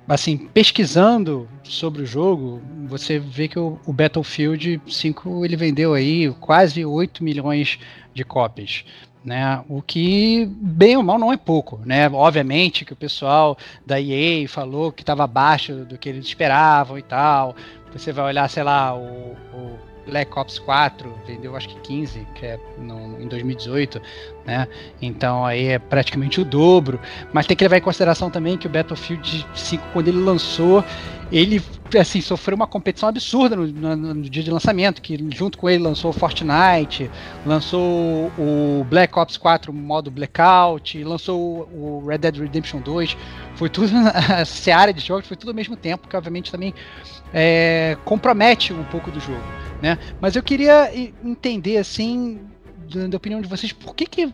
assim, 0.09 0.37
pesquisando 0.37 1.49
sobre 1.63 2.03
o 2.03 2.07
jogo, 2.07 2.61
você 2.89 3.21
vê 3.21 3.47
que 3.47 3.61
o, 3.61 3.79
o 3.87 3.93
Battlefield 3.93 4.81
5 4.89 5.45
ele 5.45 5.55
vendeu 5.55 5.95
aí 5.95 6.35
quase 6.41 6.85
8 6.85 7.23
milhões 7.23 7.79
de 8.13 8.25
cópias 8.25 8.85
né? 9.25 9.63
O 9.69 9.81
que 9.81 10.47
bem 10.47 10.97
ou 10.97 11.03
mal 11.03 11.19
não 11.19 11.33
é 11.33 11.37
pouco, 11.37 11.81
né? 11.85 12.09
Obviamente 12.09 12.85
que 12.85 12.93
o 12.93 12.97
pessoal 12.97 13.57
da 13.87 14.01
EA 14.01 14.49
falou 14.49 14.93
que 14.93 15.03
estava 15.03 15.25
abaixo 15.25 15.85
do 15.85 15.99
que 15.99 16.09
eles 16.09 16.27
esperavam 16.27 16.99
e 16.99 17.03
tal. 17.03 17.55
Você 17.93 18.11
vai 18.13 18.27
olhar, 18.27 18.49
sei 18.49 18.63
lá, 18.63 18.95
o, 18.95 19.37
o 19.55 19.79
Black 20.07 20.37
Ops 20.39 20.59
4 20.59 21.13
vendeu 21.27 21.57
acho 21.57 21.69
que 21.69 21.81
15, 21.81 22.27
que 22.35 22.47
é 22.47 22.61
no, 22.79 23.21
em 23.21 23.29
2018, 23.29 24.01
né? 24.45 24.67
Então 25.01 25.45
aí 25.45 25.67
é 25.69 25.79
praticamente 25.79 26.41
o 26.41 26.45
dobro. 26.45 27.01
Mas 27.33 27.47
tem 27.47 27.57
que 27.57 27.65
levar 27.65 27.79
em 27.79 27.83
consideração 27.83 28.31
também 28.31 28.57
que 28.57 28.67
o 28.67 28.71
Battlefield 28.71 29.47
5, 29.55 29.85
quando 29.93 30.09
ele 30.09 30.19
lançou, 30.19 30.85
ele 31.31 31.63
assim, 31.99 32.21
sofreu 32.21 32.57
uma 32.57 32.67
competição 32.67 33.09
absurda 33.09 33.57
no, 33.57 33.67
no, 33.67 33.97
no, 33.97 34.23
dia 34.23 34.43
de 34.43 34.51
lançamento, 34.51 35.03
que 35.03 35.19
junto 35.35 35.59
com 35.59 35.69
ele 35.69 35.83
lançou 35.83 36.11
o 36.11 36.13
Fortnite, 36.13 37.11
lançou 37.45 38.33
o 38.39 38.87
Black 38.89 39.19
Ops 39.19 39.37
4 39.37 39.73
modo 39.73 40.11
Blackout, 40.11 41.03
lançou 41.05 41.69
o 41.73 42.05
Red 42.07 42.19
Dead 42.19 42.37
Redemption 42.37 42.81
2, 42.81 43.17
foi 43.57 43.69
tudo, 43.69 43.93
a 44.35 44.45
seara 44.45 44.93
de 44.93 45.01
jogos 45.01 45.27
foi 45.27 45.37
tudo 45.37 45.51
ao 45.51 45.55
mesmo 45.55 45.77
tempo, 45.77 46.09
que 46.09 46.17
obviamente 46.17 46.51
também 46.51 46.75
é, 47.33 47.97
compromete 48.05 48.73
um 48.73 48.85
pouco 48.85 49.11
do 49.11 49.21
jogo, 49.21 49.43
né? 49.83 49.99
Mas 50.21 50.37
eu 50.37 50.43
queria 50.43 50.91
entender, 51.25 51.77
assim, 51.77 52.41
da 53.11 53.17
opinião 53.17 53.41
de 53.41 53.49
vocês, 53.49 53.73
por 53.73 53.97
que, 53.97 54.07
que 54.07 54.33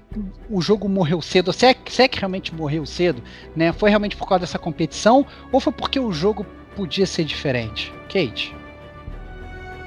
o 0.50 0.60
jogo 0.60 0.88
morreu 0.88 1.22
cedo? 1.22 1.52
Se 1.52 1.66
é, 1.66 1.74
se 1.88 2.02
é 2.02 2.08
que 2.08 2.18
realmente 2.18 2.54
morreu 2.54 2.84
cedo, 2.84 3.22
né? 3.56 3.72
Foi 3.72 3.88
realmente 3.88 4.14
por 4.14 4.28
causa 4.28 4.40
dessa 4.40 4.58
competição 4.58 5.24
ou 5.50 5.58
foi 5.58 5.72
porque 5.72 5.98
o 5.98 6.12
jogo 6.12 6.44
podia 6.76 7.06
ser 7.06 7.24
diferente? 7.24 7.92
Kate? 8.12 8.54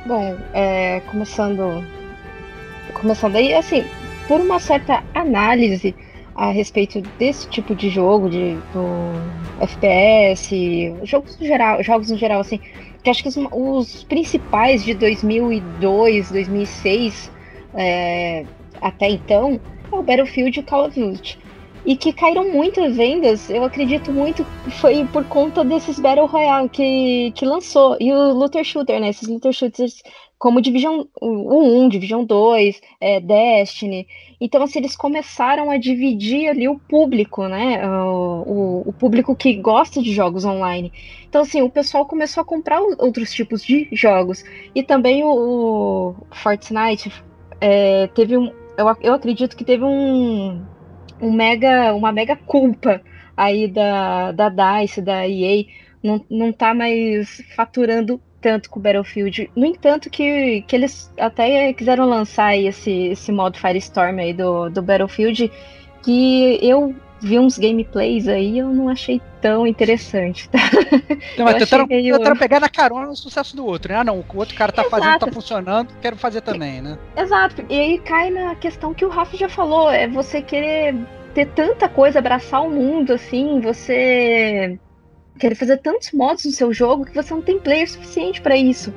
Bom, 0.05 0.35
é, 0.53 1.01
começando. 1.01 1.85
Começando 2.93 3.35
aí, 3.35 3.53
assim, 3.53 3.85
por 4.27 4.41
uma 4.41 4.59
certa 4.59 5.03
análise 5.13 5.95
a 6.33 6.51
respeito 6.51 7.01
desse 7.01 7.47
tipo 7.49 7.75
de 7.75 7.89
jogo, 7.89 8.29
de 8.29 8.61
do 8.71 9.35
FPS, 9.57 10.97
jogos 11.03 11.37
no 11.39 11.45
geral, 11.47 11.83
jogos 11.83 12.09
no 12.09 12.17
geral, 12.17 12.41
assim, 12.41 12.59
que 13.03 13.09
acho 13.09 13.21
que 13.23 13.29
os, 13.29 13.35
os 13.51 14.03
principais 14.05 14.83
de 14.83 14.93
2002, 14.95 16.31
2006 16.31 17.31
é, 17.73 18.47
até 18.79 19.09
então 19.09 19.61
é 19.91 19.95
o 19.97 20.03
Battlefield 20.03 20.59
e 20.59 20.61
o 20.61 20.65
Call 20.65 20.87
of 20.87 20.99
Duty. 20.99 21.37
e 21.83 21.97
que 21.97 22.13
caíram 22.13 22.51
muito 22.51 22.81
as 22.81 22.95
vendas, 22.95 23.49
eu 23.49 23.63
acredito 23.63 24.11
muito 24.13 24.47
foi 24.71 25.07
por 25.07 25.25
conta 25.25 25.65
desses 25.65 25.99
Battle 25.99 26.27
Royale 26.27 26.69
que, 26.69 27.31
que 27.35 27.45
lançou. 27.45 27.97
E 27.99 28.11
o 28.13 28.33
Looter 28.33 28.63
Shooter, 28.63 28.99
né? 28.99 29.09
Esses 29.09 29.27
Looter 29.27 29.51
Shooters 29.53 30.01
como 30.41 30.59
Division 30.59 31.03
1, 31.21 31.87
Division 31.87 32.25
2, 32.25 32.81
é, 32.99 33.19
Destiny. 33.19 34.07
Então, 34.41 34.63
assim, 34.63 34.79
eles 34.79 34.95
começaram 34.95 35.69
a 35.69 35.77
dividir 35.77 36.49
ali 36.49 36.67
o 36.67 36.79
público, 36.79 37.47
né? 37.47 37.87
O, 37.87 38.81
o, 38.87 38.89
o, 38.89 38.93
público 38.93 39.35
que 39.35 39.53
gosta 39.53 40.01
de 40.01 40.11
jogos 40.11 40.43
online. 40.43 40.91
Então, 41.29 41.43
assim, 41.43 41.61
o 41.61 41.69
pessoal 41.69 42.07
começou 42.07 42.41
a 42.41 42.45
comprar 42.45 42.81
outros 42.81 43.31
tipos 43.31 43.63
de 43.63 43.87
jogos. 43.91 44.43
E 44.73 44.81
também 44.81 45.23
o, 45.23 45.29
o 45.29 46.15
Fortnite 46.31 47.11
é, 47.61 48.07
teve 48.07 48.35
um. 48.35 48.51
Eu, 48.75 48.87
eu 48.99 49.13
acredito 49.13 49.55
que 49.55 49.63
teve 49.63 49.83
um, 49.83 50.59
um 51.21 51.31
mega, 51.31 51.93
uma 51.93 52.11
mega 52.11 52.35
culpa 52.35 52.99
aí 53.37 53.67
da, 53.67 54.31
da 54.31 54.49
DICE, 54.49 55.03
da 55.03 55.27
EA, 55.29 55.65
não, 56.01 56.25
não 56.27 56.51
tá 56.51 56.73
mais 56.73 57.43
faturando 57.55 58.19
tanto 58.41 58.69
com 58.69 58.79
o 58.79 58.81
Battlefield. 58.81 59.49
No 59.55 59.65
entanto, 59.65 60.09
que, 60.09 60.63
que 60.67 60.75
eles 60.75 61.13
até 61.17 61.71
quiseram 61.73 62.09
lançar 62.09 62.57
esse, 62.57 62.91
esse 63.07 63.31
modo 63.31 63.57
Firestorm 63.57 64.19
aí 64.19 64.33
do, 64.33 64.69
do 64.69 64.81
Battlefield, 64.81 65.51
que 66.03 66.59
eu 66.61 66.95
vi 67.21 67.37
uns 67.37 67.57
gameplays 67.57 68.27
aí 68.27 68.57
eu 68.57 68.69
não 68.69 68.89
achei 68.89 69.21
tão 69.39 69.65
interessante, 69.67 70.49
tá? 70.49 70.57
Não, 71.37 71.45
mas 71.45 71.57
tentaram, 71.57 71.85
meio... 71.85 72.17
tentaram 72.17 72.35
pegar 72.35 72.59
na 72.59 72.69
carona 72.69 73.09
o 73.09 73.15
sucesso 73.15 73.55
do 73.55 73.65
outro, 73.65 73.91
né? 73.91 73.99
Ah, 73.99 74.03
não, 74.03 74.19
o 74.19 74.37
outro 74.37 74.55
cara 74.55 74.71
tá 74.71 74.81
Exato. 74.81 75.03
fazendo, 75.03 75.19
tá 75.19 75.31
funcionando, 75.31 75.93
quero 76.01 76.15
fazer 76.15 76.41
também, 76.41 76.81
né? 76.81 76.97
Exato, 77.15 77.63
e 77.69 77.79
aí 77.79 77.99
cai 77.99 78.29
na 78.29 78.55
questão 78.55 78.93
que 78.93 79.05
o 79.05 79.09
Rafa 79.09 79.37
já 79.37 79.47
falou, 79.47 79.89
é 79.91 80.07
você 80.07 80.41
querer 80.41 80.95
ter 81.33 81.47
tanta 81.47 81.87
coisa, 81.87 82.19
abraçar 82.19 82.63
o 82.63 82.69
mundo, 82.69 83.13
assim, 83.13 83.59
você 83.61 84.79
querer 85.39 85.55
fazer 85.55 85.77
tantos 85.77 86.11
modos 86.11 86.45
no 86.45 86.51
seu 86.51 86.73
jogo 86.73 87.05
que 87.05 87.15
você 87.15 87.33
não 87.33 87.41
tem 87.41 87.59
player 87.59 87.89
suficiente 87.89 88.41
para 88.41 88.55
isso. 88.55 88.93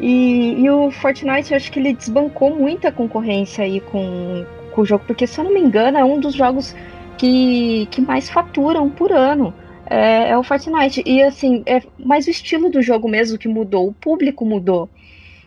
E, 0.00 0.60
e, 0.60 0.70
o 0.70 0.90
Fortnite, 0.90 1.52
eu 1.52 1.56
acho 1.56 1.70
que 1.70 1.78
ele 1.78 1.92
desbancou 1.92 2.54
muita 2.54 2.90
concorrência 2.90 3.64
aí 3.64 3.80
com, 3.80 4.44
com 4.72 4.80
o 4.82 4.84
jogo, 4.84 5.04
porque 5.06 5.26
se 5.26 5.38
eu 5.38 5.44
não 5.44 5.54
me 5.54 5.60
engano, 5.60 5.98
é 5.98 6.04
um 6.04 6.18
dos 6.18 6.34
jogos 6.34 6.74
que, 7.16 7.86
que 7.90 8.00
mais 8.00 8.28
faturam 8.28 8.90
por 8.90 9.12
ano. 9.12 9.54
É, 9.86 10.30
é, 10.30 10.38
o 10.38 10.42
Fortnite. 10.42 11.02
E 11.06 11.22
assim, 11.22 11.62
é 11.66 11.82
mais 11.98 12.26
o 12.26 12.30
estilo 12.30 12.70
do 12.70 12.82
jogo 12.82 13.08
mesmo 13.08 13.38
que 13.38 13.48
mudou, 13.48 13.88
o 13.88 13.92
público 13.92 14.44
mudou. 14.44 14.88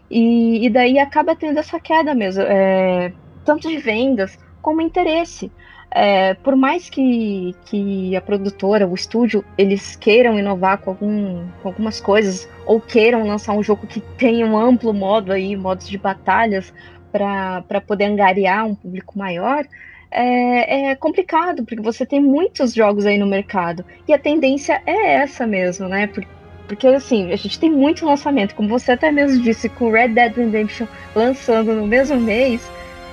E, 0.10 0.66
e 0.66 0.70
daí 0.70 1.00
acaba 1.00 1.36
tendo 1.36 1.60
essa 1.60 1.80
queda 1.80 2.14
mesmo, 2.16 2.44
é, 2.44 3.12
tanto 3.44 3.68
de 3.68 3.78
vendas 3.78 4.38
como 4.62 4.82
interesse. 4.82 5.52
É, 6.00 6.36
por 6.36 6.56
mais 6.56 6.92
que, 6.92 7.56
que 7.66 8.16
a 8.16 8.22
produtora, 8.22 8.88
o 8.88 8.94
estúdio, 8.94 9.44
eles 9.58 9.96
queiram 9.96 10.38
inovar 10.38 10.78
com, 10.78 10.92
algum, 10.92 11.48
com 11.60 11.70
algumas 11.70 12.00
coisas, 12.00 12.48
ou 12.68 12.80
queiram 12.80 13.26
lançar 13.26 13.54
um 13.54 13.64
jogo 13.64 13.88
que 13.88 14.00
tenha 14.00 14.46
um 14.46 14.56
amplo 14.56 14.94
modo 14.94 15.32
aí, 15.32 15.56
modos 15.56 15.90
de 15.90 15.98
batalhas, 15.98 16.72
para 17.12 17.82
poder 17.82 18.06
angariar 18.06 18.68
um 18.68 18.76
público 18.76 19.18
maior, 19.18 19.66
é, 20.12 20.92
é, 20.92 20.96
complicado, 20.96 21.66
porque 21.66 21.82
você 21.82 22.06
tem 22.06 22.22
muitos 22.22 22.76
jogos 22.76 23.08
aí 23.08 23.18
no 23.18 23.26
mercado. 23.26 23.84
E 24.08 24.14
a 24.14 24.20
tendência 24.20 24.80
é 24.86 25.16
essa 25.16 25.48
mesmo, 25.48 25.88
né? 25.88 26.06
Porque, 26.06 26.28
porque 26.68 26.86
assim, 26.86 27.32
a 27.32 27.36
gente 27.36 27.60
tem 27.60 27.72
muito 27.72 28.06
lançamento. 28.06 28.54
Como 28.54 28.70
você 28.70 28.92
até 28.92 29.12
mesmo 29.12 29.42
disse, 29.42 29.68
com 29.68 29.90
Red 29.90 30.10
Dead 30.10 30.36
Redemption 30.36 30.86
lançando 31.16 31.74
no 31.74 31.88
mesmo 31.88 32.20
mês, 32.20 32.70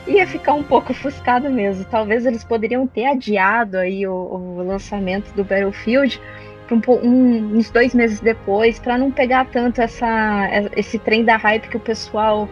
ia 0.06 0.26
ficar 0.26 0.54
um 0.54 0.62
pouco 0.62 0.92
ofuscado 0.92 1.50
mesmo. 1.50 1.84
Talvez 1.84 2.26
eles 2.26 2.44
poderiam 2.44 2.86
ter 2.86 3.06
adiado 3.06 3.78
aí 3.78 4.06
o, 4.06 4.12
o 4.12 4.62
lançamento 4.62 5.32
do 5.34 5.44
Battlefield 5.44 6.20
um, 6.72 6.80
um, 7.06 7.58
uns 7.58 7.70
dois 7.70 7.94
meses 7.94 8.20
depois, 8.20 8.78
para 8.78 8.96
não 8.96 9.10
pegar 9.10 9.46
tanto 9.46 9.80
essa, 9.80 10.48
esse 10.76 10.98
trem 10.98 11.24
da 11.24 11.36
hype 11.36 11.68
que 11.68 11.76
o 11.76 11.80
pessoal 11.80 12.48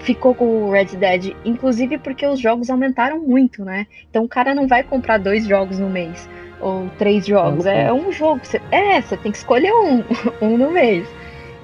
ficou 0.00 0.34
com 0.34 0.64
o 0.64 0.70
Red 0.70 0.96
Dead. 0.96 1.34
Inclusive 1.44 1.98
porque 1.98 2.26
os 2.26 2.38
jogos 2.38 2.70
aumentaram 2.70 3.20
muito, 3.20 3.64
né? 3.64 3.86
Então 4.08 4.24
o 4.24 4.28
cara 4.28 4.54
não 4.54 4.66
vai 4.66 4.82
comprar 4.82 5.18
dois 5.18 5.46
jogos 5.46 5.78
no 5.78 5.90
mês 5.90 6.28
ou 6.60 6.88
três 6.98 7.26
jogos. 7.26 7.66
É 7.66 7.92
um 7.92 8.12
jogo. 8.12 8.40
Você, 8.44 8.60
é, 8.70 9.00
você 9.00 9.16
tem 9.16 9.32
que 9.32 9.38
escolher 9.38 9.72
um, 9.72 10.04
um 10.40 10.56
no 10.56 10.70
mês. 10.70 11.06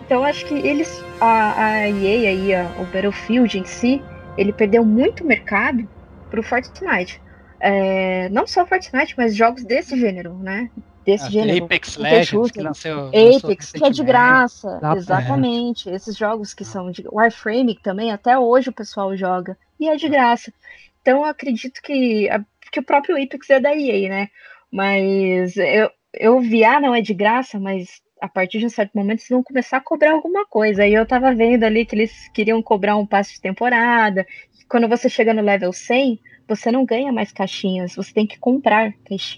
Então 0.04 0.24
acho 0.24 0.44
que 0.46 0.54
eles, 0.54 1.02
a, 1.20 1.64
a 1.64 1.88
EA 1.88 2.30
aí, 2.30 2.54
a, 2.54 2.66
o 2.78 2.84
Battlefield 2.84 3.58
em 3.58 3.64
si, 3.64 4.02
ele 4.36 4.52
perdeu 4.52 4.84
muito 4.84 5.24
mercado 5.24 5.88
pro 6.30 6.42
Fortnite. 6.42 7.20
É, 7.60 8.28
não 8.30 8.46
só 8.46 8.66
Fortnite, 8.66 9.14
mas 9.16 9.34
jogos 9.34 9.64
desse 9.64 9.98
gênero, 9.98 10.34
né? 10.34 10.70
Desse 11.04 11.26
ah, 11.26 11.30
gênero. 11.30 11.64
Apex 11.64 11.96
Legends, 11.96 12.50
que 12.50 12.60
lançou, 12.60 13.08
Apex, 13.08 13.72
que 13.72 13.84
é 13.84 13.90
de 13.90 14.04
graça. 14.04 14.80
exatamente. 14.96 15.88
É. 15.88 15.94
Esses 15.94 16.16
jogos 16.16 16.52
que 16.52 16.64
são 16.64 16.90
de 16.90 17.04
Warframe, 17.10 17.74
que 17.74 17.82
também 17.82 18.12
até 18.12 18.38
hoje 18.38 18.70
o 18.70 18.72
pessoal 18.72 19.16
joga. 19.16 19.56
E 19.78 19.88
é 19.88 19.96
de 19.96 20.08
graça. 20.08 20.52
Então 21.00 21.18
eu 21.18 21.24
acredito 21.24 21.80
que, 21.82 22.28
que 22.72 22.80
o 22.80 22.84
próprio 22.84 23.22
Apex 23.22 23.50
é 23.50 23.60
da 23.60 23.74
EA, 23.74 24.08
né? 24.08 24.28
Mas 24.70 25.56
eu, 25.56 25.90
eu 26.12 26.40
vi, 26.40 26.64
ah, 26.64 26.80
não 26.80 26.94
é 26.94 27.00
de 27.00 27.14
graça, 27.14 27.60
mas 27.60 28.02
a 28.20 28.28
partir 28.28 28.58
de 28.58 28.66
um 28.66 28.70
certo 28.70 28.92
momento 28.94 29.20
eles 29.20 29.28
vão 29.28 29.42
começar 29.42 29.78
a 29.78 29.80
cobrar 29.80 30.12
alguma 30.12 30.46
coisa. 30.46 30.82
Aí 30.82 30.94
eu 30.94 31.06
tava 31.06 31.34
vendo 31.34 31.64
ali 31.64 31.84
que 31.84 31.94
eles 31.94 32.28
queriam 32.28 32.62
cobrar 32.62 32.96
um 32.96 33.06
passe 33.06 33.34
de 33.34 33.40
temporada. 33.40 34.26
Quando 34.68 34.88
você 34.88 35.08
chega 35.08 35.34
no 35.34 35.42
level 35.42 35.72
100, 35.72 36.18
você 36.48 36.70
não 36.70 36.84
ganha 36.84 37.12
mais 37.12 37.32
caixinhas, 37.32 37.94
você 37.94 38.12
tem 38.12 38.26
que 38.26 38.38
comprar 38.38 38.92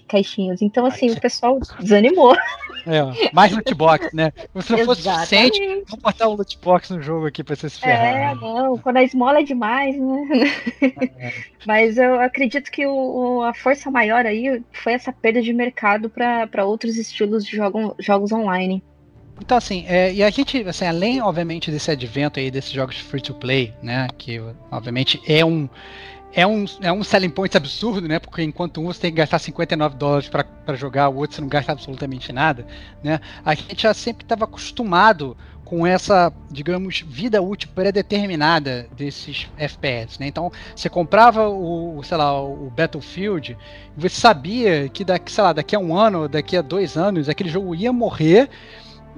caixinhas. 0.07 0.61
Então, 0.61 0.85
assim, 0.85 1.11
o 1.11 1.19
pessoal 1.19 1.59
desanimou. 1.79 2.35
É, 2.87 3.29
mais 3.33 3.51
loot 3.51 3.73
box, 3.73 4.15
né? 4.15 4.31
Se 4.61 4.71
não 4.71 4.85
fosse 4.85 5.03
suficiente, 5.03 5.59
vamos 5.87 6.01
botar 6.01 6.27
um 6.27 6.33
loot 6.33 6.57
box 6.59 6.89
no 6.93 7.01
jogo 7.01 7.27
aqui 7.27 7.43
pra 7.43 7.55
você 7.55 7.69
se 7.69 7.79
ferrar. 7.79 8.31
É, 8.31 8.35
não, 8.35 8.77
quando 8.77 8.97
a 8.97 9.03
esmola 9.03 9.39
é 9.39 9.43
demais, 9.43 9.97
né? 9.97 10.51
É. 11.19 11.33
Mas 11.67 11.97
eu 11.97 12.19
acredito 12.19 12.71
que 12.71 12.87
o, 12.87 13.41
a 13.41 13.53
força 13.53 13.91
maior 13.91 14.25
aí 14.25 14.63
foi 14.71 14.93
essa 14.93 15.11
perda 15.11 15.41
de 15.41 15.51
mercado 15.51 16.09
para 16.09 16.65
outros 16.65 16.97
estilos 16.97 17.45
de 17.45 17.57
jogo, 17.57 17.95
jogos 17.99 18.31
online. 18.31 18.81
Então, 19.39 19.57
assim, 19.57 19.85
é, 19.87 20.13
e 20.13 20.23
a 20.23 20.29
gente, 20.29 20.61
assim, 20.67 20.85
além, 20.85 21.21
obviamente, 21.21 21.69
desse 21.69 21.91
advento 21.91 22.39
aí 22.39 22.49
desses 22.49 22.71
jogos 22.71 22.97
free 22.97 23.21
to 23.21 23.35
play, 23.35 23.73
né, 23.83 24.07
que, 24.17 24.41
obviamente, 24.71 25.21
é 25.27 25.45
um, 25.45 25.69
é 26.37 26.45
um, 26.45 26.65
é 26.81 26.93
um 26.93 27.03
selling 27.03 27.31
point 27.31 27.57
absurdo, 27.57 28.07
né? 28.07 28.19
Porque 28.19 28.43
enquanto 28.43 28.79
um 28.79 28.85
você 28.85 29.01
tem 29.01 29.11
que 29.11 29.17
gastar 29.17 29.39
59 29.39 29.95
dólares 29.95 30.29
para 30.29 30.75
jogar, 30.75 31.09
o 31.09 31.15
outro 31.15 31.35
você 31.35 31.41
não 31.41 31.47
gasta 31.47 31.71
absolutamente 31.71 32.31
nada, 32.31 32.67
né? 33.03 33.19
A 33.43 33.55
gente 33.55 33.81
já 33.81 33.91
sempre 33.91 34.23
estava 34.23 34.43
acostumado 34.43 35.35
com 35.65 35.85
essa, 35.85 36.31
digamos, 36.51 37.01
vida 37.01 37.41
útil 37.41 37.69
pré-determinada 37.73 38.87
desses 38.95 39.49
FPS, 39.57 40.19
né? 40.19 40.27
Então, 40.27 40.51
você 40.75 40.87
comprava 40.87 41.49
o, 41.49 42.03
sei 42.03 42.17
lá, 42.17 42.39
o 42.39 42.69
Battlefield, 42.69 43.57
você 43.97 44.15
sabia 44.15 44.87
que 44.89 45.03
daqui, 45.03 45.31
sei 45.31 45.43
lá, 45.43 45.53
daqui 45.53 45.75
a 45.75 45.79
um 45.79 45.97
ano, 45.97 46.29
daqui 46.29 46.55
a 46.55 46.61
dois 46.61 46.95
anos, 46.95 47.27
aquele 47.27 47.49
jogo 47.49 47.73
ia 47.73 47.91
morrer, 47.91 48.47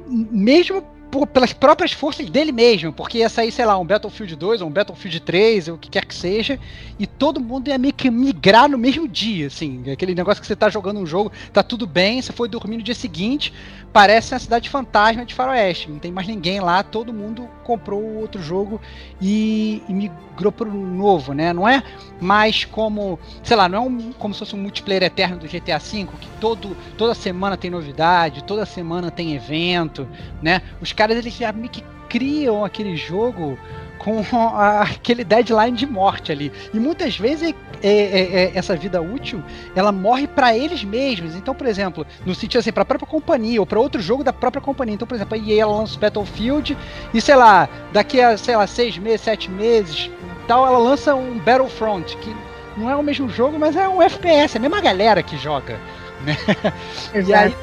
mesmo 0.07 0.82
por, 1.12 1.28
pelas 1.28 1.53
próprias 1.53 1.91
forças 1.91 2.30
dele 2.30 2.51
mesmo, 2.51 2.93
porque 2.93 3.20
ia 3.20 3.30
sair, 3.30 3.51
sei 3.51 3.66
lá, 3.66 3.78
um 3.78 3.86
Battlefield 3.86 4.36
2 4.36 4.62
ou 4.62 4.68
um 4.68 4.72
Battlefield 4.72 5.20
3, 5.22 5.68
ou 5.70 5.76
o 5.76 5.78
que 5.78 5.89
quer 5.89 6.05
que 6.05 6.14
seja, 6.14 6.60
e 6.97 7.07
todo 7.07 7.39
mundo 7.39 7.68
ia 7.68 7.78
meio 7.78 7.93
que 7.93 8.10
migrar 8.10 8.70
no 8.70 8.78
mesmo 8.78 9.07
dia, 9.07 9.47
assim, 9.47 9.84
aquele 9.91 10.14
negócio 10.14 10.41
que 10.41 10.47
você 10.47 10.55
tá 10.55 10.70
jogando 10.70 10.99
um 10.99 11.05
jogo, 11.05 11.32
tá 11.51 11.64
tudo 11.64 11.88
bem, 11.88 12.22
você 12.22 12.32
foi 12.32 12.47
dormir 12.47 12.78
no 12.78 12.84
dia 12.84 12.95
seguinte, 12.95 13.53
parece 13.91 14.33
uma 14.33 14.39
cidade 14.39 14.69
fantasma 14.69 15.25
de 15.25 15.33
faroeste, 15.33 15.89
não 15.89 15.99
tem 15.99 16.11
mais 16.11 16.27
ninguém 16.27 16.59
lá, 16.59 16.83
todo 16.83 17.11
mundo 17.13 17.49
comprou 17.63 18.01
outro 18.17 18.41
jogo 18.41 18.79
e, 19.19 19.81
e 19.87 19.93
migrou 19.93 20.51
pro 20.51 20.71
novo, 20.71 21.33
né? 21.33 21.51
Não 21.53 21.67
é 21.67 21.83
mais 22.21 22.65
como, 22.65 23.19
sei 23.43 23.57
lá, 23.57 23.67
não 23.67 23.77
é 23.77 23.81
um, 23.81 24.11
como 24.13 24.33
se 24.33 24.39
fosse 24.39 24.55
um 24.55 24.59
multiplayer 24.59 25.03
eterno 25.03 25.37
do 25.37 25.47
GTA 25.47 25.79
V, 25.79 26.07
que 26.19 26.27
todo, 26.39 26.75
toda 26.97 27.13
semana 27.15 27.57
tem 27.57 27.71
novidade, 27.71 28.43
toda 28.43 28.65
semana 28.65 29.09
tem 29.09 29.35
evento, 29.35 30.07
né? 30.41 30.61
Os 30.81 30.93
caras 30.93 31.17
eles 31.17 31.33
já 31.33 31.51
meio 31.51 31.69
que 31.69 31.83
criam 32.07 32.65
aquele 32.65 32.95
jogo 32.95 33.57
com 34.00 34.24
a, 34.34 34.82
aquele 34.82 35.24
deadline 35.24 35.78
de 35.78 35.86
morte 35.86 36.32
ali. 36.32 36.52
E 36.74 36.80
muitas 36.80 37.18
vezes 37.18 37.54
é, 37.84 37.89
é, 37.89 38.43
é, 38.45 38.52
essa 38.56 38.76
vida 38.76 39.02
útil 39.02 39.43
ela 39.76 39.91
morre 39.91 40.26
para 40.26 40.56
eles 40.58 40.84
mesmos. 40.84 41.36
Então, 41.36 41.54
por 41.54 41.68
exemplo, 41.68 42.08
no 42.26 42.34
sentido 42.34 42.60
assim, 42.60 42.72
para 42.72 42.86
própria 42.86 43.08
companhia 43.08 43.60
ou 43.60 43.66
para 43.68 43.80
outro 43.80 44.02
jogo 44.02 44.24
da 44.24 44.34
própria 44.34 44.62
companhia. 44.62 44.95
Então, 44.95 45.08
por 45.08 45.16
exemplo, 45.16 45.36
a 45.36 45.38
EA 45.38 45.62
ela 45.62 45.78
lança 45.78 46.00
Battlefield 46.00 46.76
e 47.14 47.22
sei 47.22 47.36
lá, 47.36 47.70
daqui 47.91 48.22
a 48.22 48.38
sei 48.38 48.56
lá 48.56 48.66
seis 48.66 48.97
meses, 48.97 49.22
sete 49.22 49.52
meses, 49.52 50.10
tal, 50.47 50.66
ela 50.66 50.80
lança 50.80 51.14
um 51.14 51.38
Battlefront 51.38 52.18
que 52.18 52.36
não 52.78 52.89
é 52.89 52.95
o 52.95 53.04
mesmo 53.04 53.30
jogo, 53.30 53.60
mas 53.60 53.76
é 53.76 53.88
um 53.88 54.02
FPS, 54.02 54.56
é 54.56 54.58
a 54.58 54.62
mesma 54.62 54.80
galera 54.80 55.22
que 55.22 55.38
joga. 55.38 55.78
Né? 56.26 56.38
E 57.28 57.34
aí 57.34 57.55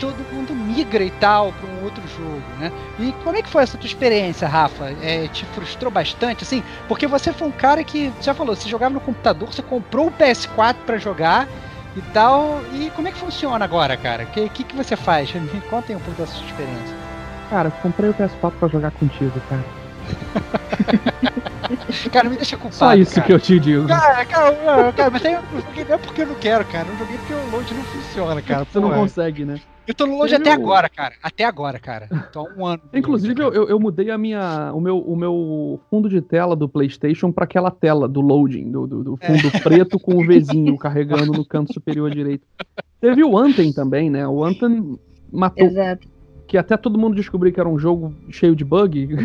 todo 0.00 0.16
mundo 0.32 0.54
migra 0.54 1.02
e 1.02 1.10
tal 1.10 1.52
para 1.52 1.68
um 1.68 1.84
outro 1.84 2.02
jogo, 2.16 2.42
né? 2.58 2.72
E 2.98 3.12
como 3.24 3.36
é 3.36 3.42
que 3.42 3.48
foi 3.48 3.62
essa 3.62 3.76
tua 3.76 3.86
experiência, 3.86 4.46
Rafa? 4.46 4.90
É, 5.02 5.26
te 5.28 5.44
frustrou 5.46 5.90
bastante, 5.90 6.44
assim? 6.44 6.62
Porque 6.86 7.06
você 7.06 7.32
foi 7.32 7.48
um 7.48 7.52
cara 7.52 7.82
que, 7.82 8.12
já 8.20 8.34
falou, 8.34 8.54
você 8.54 8.68
jogava 8.68 8.94
no 8.94 9.00
computador, 9.00 9.52
você 9.52 9.62
comprou 9.62 10.08
o 10.08 10.12
PS4 10.12 10.76
para 10.86 10.98
jogar 10.98 11.48
e 11.96 12.02
tal. 12.12 12.60
E 12.72 12.90
como 12.90 13.08
é 13.08 13.12
que 13.12 13.18
funciona 13.18 13.64
agora, 13.64 13.96
cara? 13.96 14.24
O 14.24 14.26
que, 14.28 14.48
que, 14.48 14.64
que 14.64 14.76
você 14.76 14.96
faz? 14.96 15.32
Me 15.34 15.60
contem 15.62 15.96
um 15.96 16.00
pouco 16.00 16.20
da 16.20 16.26
sua 16.26 16.44
experiência. 16.46 16.96
Cara, 17.50 17.70
comprei 17.70 18.10
o 18.10 18.14
PS4 18.14 18.52
pra 18.58 18.68
jogar 18.68 18.90
contigo, 18.92 19.40
cara. 19.48 19.64
cara, 22.12 22.28
me 22.28 22.36
deixa 22.36 22.56
culpado. 22.56 22.76
Só 22.76 22.94
isso 22.94 23.14
cara. 23.14 23.26
que 23.26 23.32
eu 23.32 23.40
te 23.40 23.58
digo. 23.58 23.86
Cara, 23.86 24.24
cara, 24.24 24.92
cara 24.92 25.10
mas 25.10 25.24
aí 25.24 25.34
eu 25.34 25.60
joguei 25.60 25.84
não 25.84 25.94
é 25.94 25.98
porque 25.98 26.22
eu 26.22 26.26
não 26.26 26.34
quero, 26.36 26.64
cara. 26.66 26.88
Eu 26.88 26.96
joguei 26.96 27.18
porque 27.18 27.34
o 27.34 27.50
load 27.50 27.74
não 27.74 27.82
funciona, 27.84 28.42
cara. 28.42 28.64
Você 28.64 28.80
não 28.80 28.90
consegue, 28.90 29.44
né? 29.44 29.60
Eu 29.86 29.94
tô 29.94 30.06
no 30.06 30.18
load 30.18 30.34
até 30.34 30.52
agora, 30.52 30.88
cara. 30.88 31.14
Até 31.22 31.44
agora, 31.44 31.78
cara. 31.78 32.08
Tô 32.30 32.40
há 32.40 32.54
um 32.54 32.66
ano. 32.66 32.82
no 32.92 32.98
Inclusive, 32.98 33.34
load, 33.34 33.56
eu, 33.56 33.68
eu, 33.68 33.80
mudei 33.80 34.10
a 34.10 34.18
minha, 34.18 34.70
o, 34.74 34.80
meu, 34.80 34.98
o 34.98 35.16
meu 35.16 35.80
fundo 35.90 36.08
de 36.08 36.20
tela 36.20 36.54
do 36.54 36.68
PlayStation 36.68 37.32
pra 37.32 37.44
aquela 37.44 37.70
tela 37.70 38.06
do 38.06 38.20
loading, 38.20 38.70
do, 38.70 38.86
do, 38.86 39.04
do 39.04 39.16
fundo 39.16 39.62
preto 39.62 39.98
com 39.98 40.16
o 40.16 40.26
Vzinho 40.26 40.76
carregando 40.76 41.32
no 41.32 41.44
canto 41.44 41.72
superior 41.72 42.10
direito. 42.10 42.46
Teve 43.00 43.24
o 43.24 43.38
Anthem 43.38 43.72
também, 43.72 44.10
né? 44.10 44.26
O 44.26 44.44
Anthem 44.44 44.98
matou, 45.32 45.66
Exato. 45.66 46.06
que 46.46 46.58
até 46.58 46.76
todo 46.76 46.98
mundo 46.98 47.14
descobriu 47.14 47.52
que 47.52 47.60
era 47.60 47.68
um 47.68 47.78
jogo 47.78 48.14
cheio 48.30 48.54
de 48.54 48.64
bug. 48.64 49.16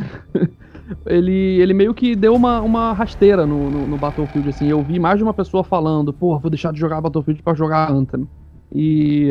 Ele, 1.05 1.31
ele 1.31 1.73
meio 1.73 1.93
que 1.93 2.15
deu 2.15 2.35
uma, 2.35 2.61
uma 2.61 2.93
rasteira 2.93 3.45
no, 3.45 3.69
no, 3.71 3.87
no 3.87 3.97
Battlefield, 3.97 4.49
assim. 4.49 4.67
Eu 4.67 4.83
vi 4.83 4.99
mais 4.99 5.17
de 5.17 5.23
uma 5.23 5.33
pessoa 5.33 5.63
falando, 5.63 6.13
pô, 6.13 6.37
vou 6.39 6.49
deixar 6.49 6.71
de 6.73 6.79
jogar 6.79 7.01
Battlefield 7.01 7.41
pra 7.43 7.53
jogar 7.53 7.91
Anthem. 7.91 8.27
E 8.73 9.29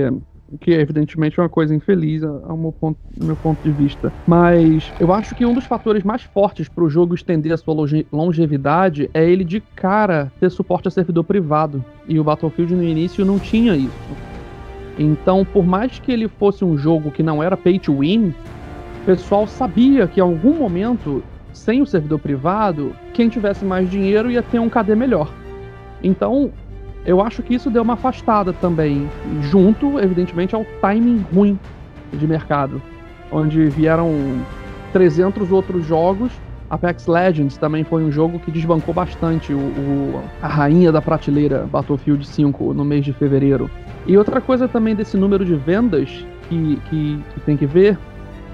que 0.60 0.70
evidentemente 0.72 1.38
é 1.38 1.42
uma 1.42 1.48
coisa 1.48 1.74
infeliz 1.74 2.22
ao 2.22 2.50
ao 2.50 2.56
meu 2.56 2.72
ponto, 2.72 2.98
do 3.16 3.24
meu 3.24 3.36
ponto 3.36 3.62
de 3.62 3.72
vista. 3.72 4.12
Mas 4.26 4.92
eu 4.98 5.12
acho 5.12 5.34
que 5.34 5.46
um 5.46 5.54
dos 5.54 5.64
fatores 5.64 6.02
mais 6.04 6.22
fortes 6.22 6.68
para 6.68 6.84
o 6.84 6.90
jogo 6.90 7.14
estender 7.14 7.52
a 7.52 7.56
sua 7.56 7.74
longe- 7.74 8.06
longevidade 8.12 9.08
é 9.14 9.28
ele 9.28 9.44
de 9.44 9.60
cara 9.74 10.30
ter 10.38 10.50
suporte 10.50 10.88
a 10.88 10.90
servidor 10.90 11.24
privado. 11.24 11.84
E 12.06 12.20
o 12.20 12.24
Battlefield 12.24 12.74
no 12.74 12.82
início 12.82 13.24
não 13.24 13.38
tinha 13.38 13.76
isso. 13.76 14.18
Então, 14.98 15.44
por 15.44 15.64
mais 15.64 15.98
que 15.98 16.12
ele 16.12 16.28
fosse 16.28 16.64
um 16.64 16.76
jogo 16.76 17.10
que 17.10 17.22
não 17.22 17.42
era 17.42 17.56
pay 17.56 17.78
to 17.78 17.98
win, 18.00 18.28
o 18.28 19.04
pessoal 19.06 19.46
sabia 19.46 20.06
que 20.06 20.20
em 20.20 20.22
algum 20.22 20.58
momento, 20.58 21.24
sem 21.52 21.82
o 21.82 21.86
servidor 21.86 22.18
privado, 22.18 22.94
quem 23.14 23.28
tivesse 23.28 23.64
mais 23.64 23.90
dinheiro 23.90 24.30
ia 24.30 24.42
ter 24.42 24.58
um 24.58 24.68
KD 24.68 24.94
melhor. 24.94 25.30
Então, 26.02 26.50
eu 27.04 27.20
acho 27.20 27.42
que 27.42 27.54
isso 27.54 27.70
deu 27.70 27.82
uma 27.82 27.94
afastada 27.94 28.52
também, 28.52 29.08
junto, 29.42 29.98
evidentemente, 29.98 30.54
ao 30.54 30.64
timing 30.80 31.24
ruim 31.34 31.58
de 32.12 32.26
mercado, 32.26 32.80
onde 33.30 33.66
vieram 33.66 34.10
300 34.92 35.50
outros 35.52 35.84
jogos. 35.86 36.32
Apex 36.70 37.06
Legends 37.06 37.56
também 37.58 37.84
foi 37.84 38.02
um 38.02 38.10
jogo 38.10 38.38
que 38.38 38.50
desbancou 38.50 38.94
bastante 38.94 39.52
o, 39.52 39.58
o- 39.58 40.22
a 40.40 40.48
rainha 40.48 40.90
da 40.90 41.02
prateleira 41.02 41.66
Battlefield 41.70 42.26
5 42.26 42.72
no 42.72 42.84
mês 42.84 43.04
de 43.04 43.12
fevereiro. 43.12 43.70
E 44.06 44.16
outra 44.16 44.40
coisa 44.40 44.66
também 44.66 44.94
desse 44.94 45.16
número 45.16 45.44
de 45.44 45.54
vendas 45.54 46.08
que, 46.48 46.78
que, 46.88 47.18
que 47.34 47.40
tem 47.40 47.56
que 47.56 47.66
ver 47.66 47.98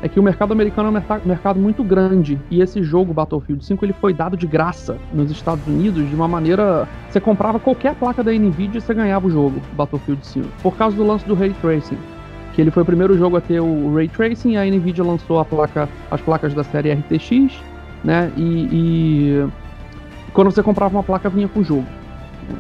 é 0.03 0.09
que 0.09 0.19
o 0.21 0.23
mercado 0.23 0.53
americano 0.53 0.89
é 0.89 0.91
um 0.91 1.29
mercado 1.29 1.59
muito 1.59 1.83
grande. 1.83 2.39
E 2.51 2.61
esse 2.61 2.83
jogo 2.83 3.13
Battlefield 3.13 3.65
5 3.65 3.85
ele 3.85 3.93
foi 3.93 4.13
dado 4.15 4.37
de 4.37 4.47
graça 4.47 4.97
nos 5.13 5.31
Estados 5.31 5.67
Unidos 5.67 6.09
de 6.09 6.15
uma 6.15 6.29
maneira 6.29 6.89
você 7.09 7.21
comprava 7.21 7.59
qualquer 7.59 7.95
placa 7.95 8.23
da 8.23 8.33
Nvidia 8.33 8.79
e 8.79 8.81
você 8.81 8.95
ganhava 8.95 9.27
o 9.27 9.31
jogo 9.31 9.61
Battlefield 9.73 10.25
5 10.27 10.49
por 10.63 10.77
causa 10.77 10.97
do 10.97 11.05
lance 11.05 11.25
do 11.27 11.35
ray 11.35 11.55
tracing 11.61 11.99
que 12.55 12.61
ele 12.61 12.71
foi 12.71 12.83
o 12.83 12.87
primeiro 12.87 13.17
jogo 13.17 13.37
a 13.37 13.41
ter 13.41 13.61
o 13.61 13.95
ray 13.95 14.09
tracing 14.09 14.53
e 14.53 14.57
a 14.57 14.65
Nvidia 14.65 15.03
lançou 15.03 15.41
a 15.41 15.45
placa 15.45 15.89
as 16.11 16.21
placas 16.21 16.53
da 16.55 16.63
série 16.63 16.93
RTX 16.93 17.59
né 18.05 18.31
e, 18.37 18.69
e 18.71 19.49
quando 20.33 20.51
você 20.51 20.63
comprava 20.63 20.95
uma 20.95 21.03
placa 21.03 21.29
vinha 21.29 21.49
com 21.49 21.61
o 21.61 21.65
jogo. 21.65 21.87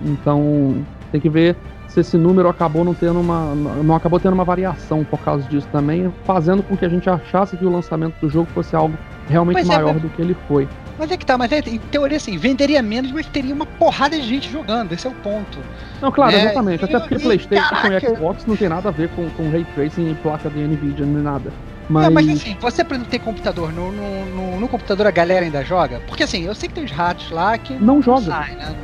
Então 0.04 0.84
tem 1.12 1.20
que 1.20 1.28
ver 1.28 1.56
se 1.98 2.00
esse 2.00 2.18
número 2.18 2.48
acabou 2.48 2.84
não 2.84 2.94
tendo 2.94 3.18
uma 3.20 3.54
não 3.82 3.94
acabou 3.94 4.20
tendo 4.20 4.32
uma 4.34 4.44
variação 4.44 5.04
por 5.04 5.18
causa 5.20 5.46
disso 5.48 5.66
também, 5.72 6.12
fazendo 6.24 6.62
com 6.62 6.76
que 6.76 6.84
a 6.84 6.88
gente 6.88 7.08
achasse 7.10 7.56
que 7.56 7.64
o 7.64 7.68
lançamento 7.70 8.14
do 8.20 8.28
jogo 8.28 8.48
fosse 8.54 8.76
algo 8.76 8.96
realmente 9.28 9.60
é, 9.60 9.64
maior 9.64 9.94
mas- 9.94 10.02
do 10.02 10.08
que 10.08 10.22
ele 10.22 10.36
foi. 10.46 10.68
Mas 10.98 11.10
é 11.12 11.16
que 11.16 11.24
tá, 11.24 11.38
mas 11.38 11.52
é, 11.52 11.60
em 11.60 11.78
teoria 11.78 12.16
assim, 12.16 12.36
venderia 12.36 12.82
menos, 12.82 13.12
mas 13.12 13.26
teria 13.26 13.54
uma 13.54 13.66
porrada 13.66 14.16
de 14.18 14.26
gente 14.26 14.50
jogando, 14.50 14.92
esse 14.92 15.06
é 15.06 15.10
o 15.10 15.14
ponto. 15.14 15.58
Não, 16.02 16.10
claro, 16.10 16.34
É, 16.36 16.40
exatamente. 16.42 16.84
Até 16.84 16.98
porque 16.98 17.14
e, 17.14 17.18
PlayStation 17.20 17.68
caraca! 17.74 18.06
e 18.12 18.16
Xbox 18.16 18.44
não 18.46 18.56
tem 18.56 18.68
nada 18.68 18.88
a 18.88 18.92
ver 18.92 19.08
com, 19.10 19.28
com 19.30 19.48
ray 19.50 19.64
tracing 19.76 20.10
e 20.10 20.14
placa 20.16 20.50
de 20.50 20.58
Nvidia 20.60 21.06
nem 21.06 21.22
nada. 21.22 21.52
Mas, 21.88 22.06
É, 22.06 22.10
mas 22.10 22.28
assim, 22.28 22.56
você 22.60 22.84
por 22.84 22.94
exemplo 22.94 23.10
tem 23.10 23.20
computador, 23.20 23.72
no, 23.72 23.90
no, 23.92 24.26
no- 24.26 24.60
no 24.60 24.68
computador 24.68 25.06
a 25.06 25.10
galera 25.10 25.44
ainda 25.44 25.64
joga? 25.64 26.00
Porque 26.06 26.22
assim, 26.24 26.42
eu 26.44 26.54
sei 26.54 26.68
que 26.68 26.74
tem 26.74 26.84
os 26.84 26.90
ratos 26.90 27.30
lá 27.30 27.56
que 27.56 27.74
Não 27.74 28.02
joga. 28.02 28.20
saem, 28.22 28.56
né. 28.56 28.74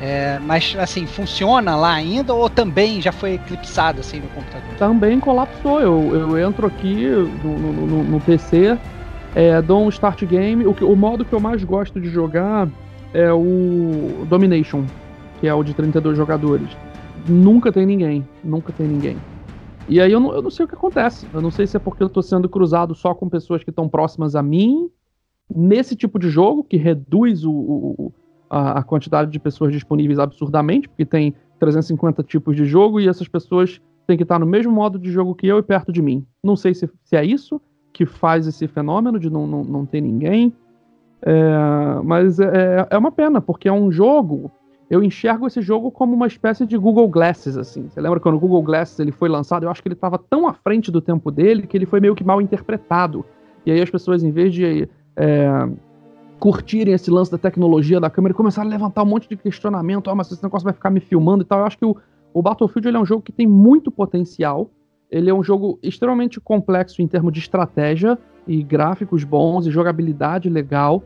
É, 0.00 0.38
mas 0.40 0.74
assim, 0.78 1.06
funciona 1.06 1.76
lá 1.76 1.92
ainda 1.92 2.32
ou 2.34 2.48
também 2.48 3.02
já 3.02 3.12
foi 3.12 3.34
eclipsado 3.34 4.00
assim 4.00 4.18
no 4.20 4.28
computador? 4.28 4.68
também 4.78 5.20
colapsou. 5.20 5.78
Eu, 5.80 6.14
eu 6.14 6.38
entro 6.38 6.66
aqui 6.66 7.06
no, 7.44 7.58
no- 7.58 8.04
no- 8.04 8.20
PC, 8.20 8.78
é, 9.34 9.60
dou 9.60 9.84
um 9.84 9.88
start 9.90 10.24
game. 10.24 10.64
O, 10.66 10.70
o 10.72 10.96
modo 10.96 11.24
que 11.24 11.32
eu 11.34 11.40
mais 11.40 11.62
gosto 11.62 12.00
de 12.00 12.08
jogar 12.08 12.66
é 13.12 13.30
o 13.30 14.24
Domination, 14.26 14.84
que 15.38 15.46
é 15.46 15.52
o 15.52 15.62
de 15.62 15.74
32 15.74 16.16
jogadores. 16.16 16.68
Nunca 17.28 17.70
tem 17.70 17.84
ninguém, 17.84 18.26
nunca 18.42 18.72
tem 18.72 18.86
ninguém. 18.86 19.18
E 19.86 20.00
aí 20.00 20.10
eu 20.12 20.20
não, 20.20 20.32
eu 20.32 20.40
não 20.40 20.50
sei 20.50 20.64
o 20.64 20.68
que 20.68 20.74
acontece. 20.74 21.26
Eu 21.34 21.42
não 21.42 21.50
sei 21.50 21.66
se 21.66 21.76
é 21.76 21.80
porque 21.80 22.02
eu 22.02 22.08
tô 22.08 22.22
sendo 22.22 22.48
cruzado 22.48 22.94
só 22.94 23.12
com 23.12 23.28
pessoas 23.28 23.62
que 23.62 23.68
estão 23.70 23.86
próximas 23.86 24.34
a 24.34 24.42
mim, 24.42 24.88
nesse 25.54 25.94
tipo 25.94 26.18
de 26.18 26.30
jogo, 26.30 26.64
que 26.64 26.78
reduz 26.78 27.44
o- 27.44 27.50
o- 27.52 28.12
a, 28.50 28.80
a 28.80 28.82
quantidade 28.82 29.30
de 29.30 29.38
pessoas 29.38 29.72
disponíveis 29.72 30.18
absurdamente, 30.18 30.88
porque 30.88 31.06
tem 31.06 31.32
350 31.60 32.22
tipos 32.24 32.56
de 32.56 32.64
jogo 32.64 32.98
e 32.98 33.08
essas 33.08 33.28
pessoas 33.28 33.80
têm 34.06 34.16
que 34.16 34.24
estar 34.24 34.40
no 34.40 34.46
mesmo 34.46 34.72
modo 34.72 34.98
de 34.98 35.10
jogo 35.10 35.34
que 35.34 35.46
eu 35.46 35.58
e 35.58 35.62
perto 35.62 35.92
de 35.92 36.02
mim. 36.02 36.26
Não 36.42 36.56
sei 36.56 36.74
se, 36.74 36.90
se 37.04 37.14
é 37.16 37.24
isso 37.24 37.60
que 37.92 38.04
faz 38.04 38.46
esse 38.46 38.66
fenômeno 38.66 39.18
de 39.20 39.30
não, 39.30 39.46
não, 39.46 39.62
não 39.62 39.86
ter 39.86 40.00
ninguém. 40.00 40.52
É, 41.22 42.02
mas 42.02 42.40
é, 42.40 42.86
é 42.90 42.98
uma 42.98 43.12
pena, 43.12 43.40
porque 43.40 43.68
é 43.68 43.72
um 43.72 43.92
jogo. 43.92 44.50
Eu 44.88 45.04
enxergo 45.04 45.46
esse 45.46 45.62
jogo 45.62 45.90
como 45.90 46.14
uma 46.14 46.26
espécie 46.26 46.66
de 46.66 46.76
Google 46.76 47.08
Glasses, 47.08 47.56
assim. 47.56 47.88
Você 47.88 48.00
lembra 48.00 48.18
quando 48.18 48.34
o 48.34 48.40
Google 48.40 48.62
Glasses 48.62 48.98
ele 48.98 49.12
foi 49.12 49.28
lançado? 49.28 49.64
Eu 49.64 49.70
acho 49.70 49.80
que 49.80 49.86
ele 49.86 49.94
estava 49.94 50.18
tão 50.18 50.48
à 50.48 50.54
frente 50.54 50.90
do 50.90 51.00
tempo 51.00 51.30
dele 51.30 51.66
que 51.66 51.76
ele 51.76 51.86
foi 51.86 52.00
meio 52.00 52.16
que 52.16 52.24
mal 52.24 52.40
interpretado. 52.40 53.24
E 53.64 53.70
aí 53.70 53.80
as 53.80 53.90
pessoas, 53.90 54.24
em 54.24 54.32
vez 54.32 54.52
de 54.52 54.88
é, 55.16 55.68
curtirem 56.40 56.94
esse 56.94 57.10
lance 57.10 57.30
da 57.30 57.36
tecnologia 57.36 58.00
da 58.00 58.08
câmera, 58.08 58.34
começaram 58.34 58.68
a 58.68 58.72
levantar 58.72 59.02
um 59.02 59.06
monte 59.06 59.28
de 59.28 59.36
questionamento. 59.36 60.08
Ah, 60.08 60.14
mas 60.14 60.32
esse 60.32 60.42
negócio 60.42 60.64
vai 60.64 60.72
ficar 60.72 60.90
me 60.90 60.98
filmando 60.98 61.44
e 61.44 61.46
tal. 61.46 61.60
Eu 61.60 61.66
acho 61.66 61.78
que 61.78 61.84
o, 61.84 61.94
o 62.32 62.42
Battlefield 62.42 62.88
é 62.88 62.98
um 62.98 63.04
jogo 63.04 63.22
que 63.22 63.30
tem 63.30 63.46
muito 63.46 63.90
potencial. 63.90 64.70
Ele 65.10 65.28
é 65.28 65.34
um 65.34 65.42
jogo 65.42 65.78
extremamente 65.82 66.40
complexo 66.40 67.02
em 67.02 67.06
termos 67.06 67.32
de 67.32 67.40
estratégia 67.40 68.18
e 68.46 68.62
gráficos 68.62 69.22
bons 69.22 69.66
e 69.66 69.70
jogabilidade 69.70 70.48
legal. 70.48 71.02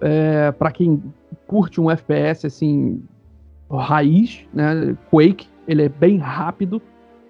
É, 0.00 0.52
para 0.52 0.70
quem 0.70 1.02
curte 1.46 1.80
um 1.80 1.90
FPS 1.90 2.46
assim 2.46 3.02
raiz, 3.70 4.46
né? 4.54 4.96
Quake, 5.10 5.48
ele 5.66 5.82
é 5.82 5.88
bem 5.88 6.16
rápido, 6.16 6.80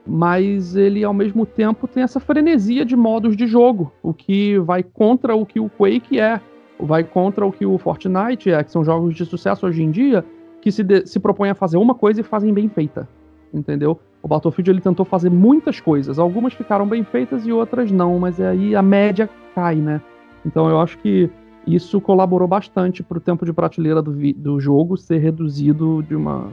mas 0.06 0.76
ele 0.76 1.02
ao 1.02 1.12
mesmo 1.12 1.44
tempo 1.44 1.88
tem 1.88 2.02
essa 2.02 2.20
frenesia 2.20 2.84
de 2.84 2.94
modos 2.94 3.36
de 3.36 3.46
jogo, 3.46 3.92
o 4.02 4.14
que 4.14 4.58
vai 4.60 4.82
contra 4.82 5.34
o 5.34 5.44
que 5.44 5.58
o 5.58 5.68
Quake 5.68 6.20
é, 6.20 6.40
vai 6.80 7.02
contra 7.04 7.44
o 7.46 7.52
que 7.52 7.66
o 7.66 7.76
Fortnite 7.78 8.50
é, 8.50 8.62
que 8.62 8.70
são 8.70 8.84
jogos 8.84 9.14
de 9.14 9.24
sucesso 9.24 9.66
hoje 9.66 9.82
em 9.82 9.90
dia, 9.90 10.24
que 10.62 10.70
se, 10.72 10.82
de- 10.82 11.06
se 11.06 11.18
propõem 11.20 11.50
a 11.50 11.54
fazer 11.54 11.76
uma 11.76 11.94
coisa 11.94 12.20
e 12.20 12.24
fazem 12.24 12.52
bem 12.52 12.68
feita, 12.68 13.08
entendeu? 13.52 14.00
O 14.22 14.28
Battlefield 14.28 14.70
ele 14.70 14.80
tentou 14.80 15.04
fazer 15.06 15.30
muitas 15.30 15.80
coisas, 15.80 16.18
algumas 16.18 16.52
ficaram 16.52 16.86
bem 16.86 17.04
feitas 17.04 17.46
e 17.46 17.52
outras 17.52 17.90
não, 17.90 18.18
mas 18.18 18.40
aí 18.40 18.74
a 18.74 18.82
média 18.82 19.28
cai, 19.54 19.76
né? 19.76 20.00
Então 20.44 20.68
eu 20.68 20.80
acho 20.80 20.98
que 20.98 21.30
isso 21.66 22.00
colaborou 22.00 22.48
bastante 22.48 23.02
para 23.02 23.18
o 23.18 23.20
tempo 23.20 23.44
de 23.44 23.52
prateleira 23.52 24.00
do, 24.02 24.12
vi- 24.12 24.32
do 24.32 24.58
jogo 24.58 24.96
ser 24.96 25.18
reduzido 25.18 26.02
de 26.02 26.14
uma 26.16 26.50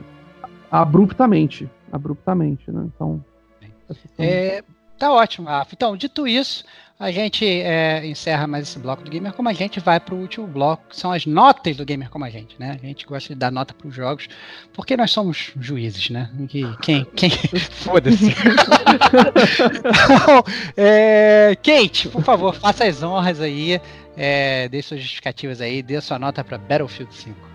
abruptamente, 0.71 1.69
abruptamente, 1.91 2.69
né? 2.71 2.87
Então 2.95 3.23
É, 4.19 4.63
tá 4.99 5.11
ótimo, 5.11 5.47
Rafa. 5.47 5.73
Então, 5.73 5.95
dito 5.95 6.27
isso, 6.27 6.63
a 6.97 7.11
gente 7.11 7.45
é, 7.45 8.05
encerra 8.05 8.47
mais 8.47 8.69
esse 8.69 8.79
bloco 8.79 9.03
do 9.03 9.11
Gamer 9.11 9.33
Como 9.33 9.49
a 9.49 9.53
Gente 9.53 9.81
vai 9.81 9.99
pro 9.99 10.15
último 10.15 10.47
bloco, 10.47 10.85
que 10.89 10.97
são 10.97 11.11
as 11.11 11.25
notas 11.25 11.75
do 11.75 11.83
Gamer 11.83 12.09
Como 12.09 12.23
a 12.23 12.29
Gente, 12.29 12.55
né? 12.57 12.79
A 12.81 12.85
gente 12.85 13.05
gosta 13.05 13.33
de 13.33 13.39
dar 13.39 13.51
nota 13.51 13.73
pros 13.73 13.93
jogos, 13.93 14.29
porque 14.73 14.95
nós 14.95 15.11
somos 15.11 15.51
juízes, 15.59 16.09
né? 16.09 16.29
Que, 16.47 16.63
quem, 16.81 17.05
quem... 17.15 17.29
Foda-se. 17.69 18.29
Então, 18.29 20.43
é, 20.77 21.57
Kate, 21.61 22.07
por 22.07 22.23
favor, 22.23 22.55
faça 22.55 22.85
as 22.85 23.03
honras 23.03 23.41
aí, 23.41 23.81
é, 24.15 24.69
dê 24.69 24.81
suas 24.81 25.01
justificativas 25.01 25.59
aí, 25.59 25.83
dê 25.83 25.99
sua 25.99 26.17
nota 26.17 26.43
pra 26.43 26.57
Battlefield 26.57 27.13
5. 27.13 27.54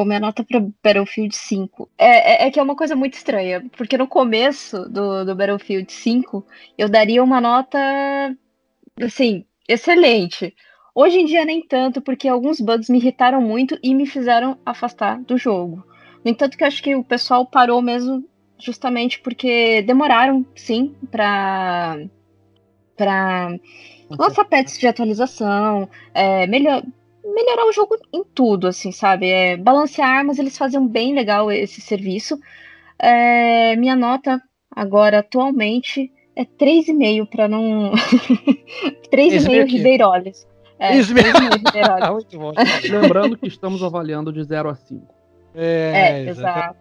Bom, 0.00 0.06
minha 0.06 0.18
nota 0.18 0.42
para 0.42 0.66
Battlefield 0.82 1.36
5 1.36 1.90
é, 1.98 2.44
é, 2.44 2.46
é, 2.46 2.50
que 2.50 2.58
é 2.58 2.62
uma 2.62 2.74
coisa 2.74 2.96
muito 2.96 3.12
estranha, 3.12 3.62
porque 3.76 3.98
no 3.98 4.08
começo 4.08 4.88
do, 4.88 5.26
do 5.26 5.36
Battlefield 5.36 5.92
5 5.92 6.42
eu 6.78 6.88
daria 6.88 7.22
uma 7.22 7.38
nota, 7.38 7.78
assim, 8.98 9.44
excelente. 9.68 10.54
Hoje 10.94 11.20
em 11.20 11.26
dia 11.26 11.44
nem 11.44 11.60
tanto, 11.60 12.00
porque 12.00 12.26
alguns 12.26 12.62
bugs 12.62 12.88
me 12.88 12.96
irritaram 12.96 13.42
muito 13.42 13.78
e 13.82 13.94
me 13.94 14.06
fizeram 14.06 14.58
afastar 14.64 15.20
do 15.20 15.36
jogo. 15.36 15.84
No 16.24 16.30
entanto, 16.30 16.56
que 16.56 16.64
eu 16.64 16.68
acho 16.68 16.82
que 16.82 16.96
o 16.96 17.04
pessoal 17.04 17.44
parou 17.44 17.82
mesmo 17.82 18.26
justamente 18.58 19.20
porque 19.20 19.82
demoraram, 19.82 20.46
sim, 20.54 20.94
para 21.10 21.98
para 22.96 23.54
lançar 24.08 24.46
patches 24.46 24.78
de 24.78 24.86
atualização, 24.86 25.90
é, 26.14 26.46
melhor, 26.46 26.82
melhorar 27.24 27.66
o 27.66 27.72
jogo 27.72 27.96
em 28.12 28.24
tudo, 28.24 28.66
assim, 28.66 28.92
sabe? 28.92 29.28
É, 29.28 29.56
balancear 29.56 30.08
armas, 30.08 30.38
eles 30.38 30.56
faziam 30.56 30.86
bem 30.86 31.14
legal 31.14 31.50
esse 31.50 31.80
serviço. 31.80 32.38
É, 32.98 33.76
minha 33.76 33.96
nota 33.96 34.40
agora, 34.70 35.18
atualmente, 35.18 36.12
é 36.36 36.44
3,5 36.44 37.28
para 37.28 37.48
não. 37.48 37.92
3,5 39.12 39.70
Ribeiroles. 39.70 40.46
É, 40.78 40.98
3,5 40.98 41.56
Ribeiroles. 41.56 42.26
Lembrando 42.90 43.36
que 43.36 43.48
estamos 43.48 43.82
avaliando 43.82 44.32
de 44.32 44.42
0 44.42 44.68
a 44.70 44.74
5. 44.74 45.06
É, 45.54 45.92
é 45.94 46.30
exato. 46.30 46.78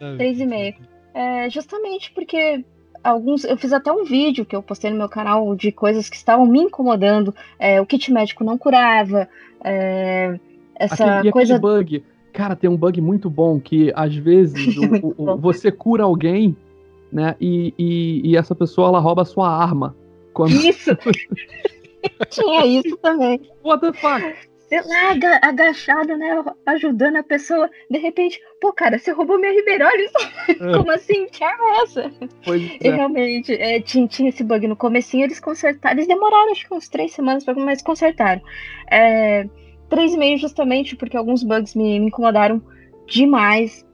3,5. 0.00 0.76
É, 1.12 1.50
justamente 1.50 2.12
porque 2.12 2.64
alguns. 3.02 3.44
Eu 3.44 3.56
fiz 3.56 3.72
até 3.72 3.92
um 3.92 4.04
vídeo 4.04 4.44
que 4.44 4.54
eu 4.54 4.62
postei 4.62 4.90
no 4.90 4.96
meu 4.96 5.08
canal 5.08 5.54
de 5.54 5.72
coisas 5.72 6.08
que 6.08 6.16
estavam 6.16 6.46
me 6.46 6.60
incomodando. 6.60 7.34
É, 7.58 7.80
o 7.80 7.86
kit 7.86 8.12
médico 8.12 8.44
não 8.44 8.58
curava. 8.58 9.28
É, 9.64 10.38
essa 10.74 11.18
aquele, 11.18 11.32
coisa. 11.32 11.58
bug. 11.58 12.04
Cara, 12.32 12.54
tem 12.54 12.70
um 12.70 12.76
bug 12.76 13.00
muito 13.00 13.28
bom 13.28 13.58
que 13.60 13.92
às 13.94 14.14
vezes 14.14 14.76
o, 14.78 15.14
o, 15.16 15.36
você 15.36 15.70
cura 15.70 16.04
alguém, 16.04 16.56
né? 17.12 17.34
E, 17.40 17.74
e, 17.78 18.30
e, 18.30 18.36
essa 18.36 18.54
pessoa 18.54 18.88
ela 18.88 19.00
rouba 19.00 19.22
a 19.22 19.26
sua 19.26 19.48
arma. 19.48 19.96
Quando... 20.32 20.52
Isso! 20.52 20.90
Tinha 22.30 22.64
isso 22.64 22.96
também. 22.98 23.40
What 23.62 23.80
the 23.82 23.92
fuck? 23.92 24.49
Sei 24.70 24.80
lá, 24.82 25.38
agachada, 25.42 26.16
né? 26.16 26.42
Ajudando 26.64 27.16
a 27.16 27.24
pessoa. 27.24 27.68
De 27.90 27.98
repente, 27.98 28.40
pô, 28.60 28.72
cara, 28.72 28.98
você 28.98 29.10
roubou 29.10 29.38
minha 29.38 29.52
Ribeiroles. 29.52 30.12
É. 30.48 30.54
Como 30.54 30.92
assim? 30.92 31.26
Que 31.26 31.42
é 31.42 31.82
essa? 31.82 32.10
Pois 32.44 32.62
é. 32.62 32.76
E 32.80 32.90
realmente, 32.90 33.52
é, 33.52 33.80
tinha, 33.80 34.06
tinha 34.06 34.28
esse 34.28 34.44
bug 34.44 34.68
no 34.68 34.76
comecinho, 34.76 35.24
eles 35.24 35.40
consertaram. 35.40 35.96
Eles 35.96 36.06
demoraram 36.06 36.52
acho 36.52 36.68
que 36.68 36.74
uns 36.74 36.88
três 36.88 37.12
semanas 37.12 37.44
pra 37.44 37.52
mas 37.54 37.82
consertaram. 37.82 38.40
É, 38.88 39.48
três 39.88 40.14
e 40.14 40.16
meio 40.16 40.38
justamente 40.38 40.94
porque 40.94 41.16
alguns 41.16 41.42
bugs 41.42 41.74
me, 41.74 41.98
me 41.98 42.06
incomodaram 42.06 42.62
demais 43.06 43.84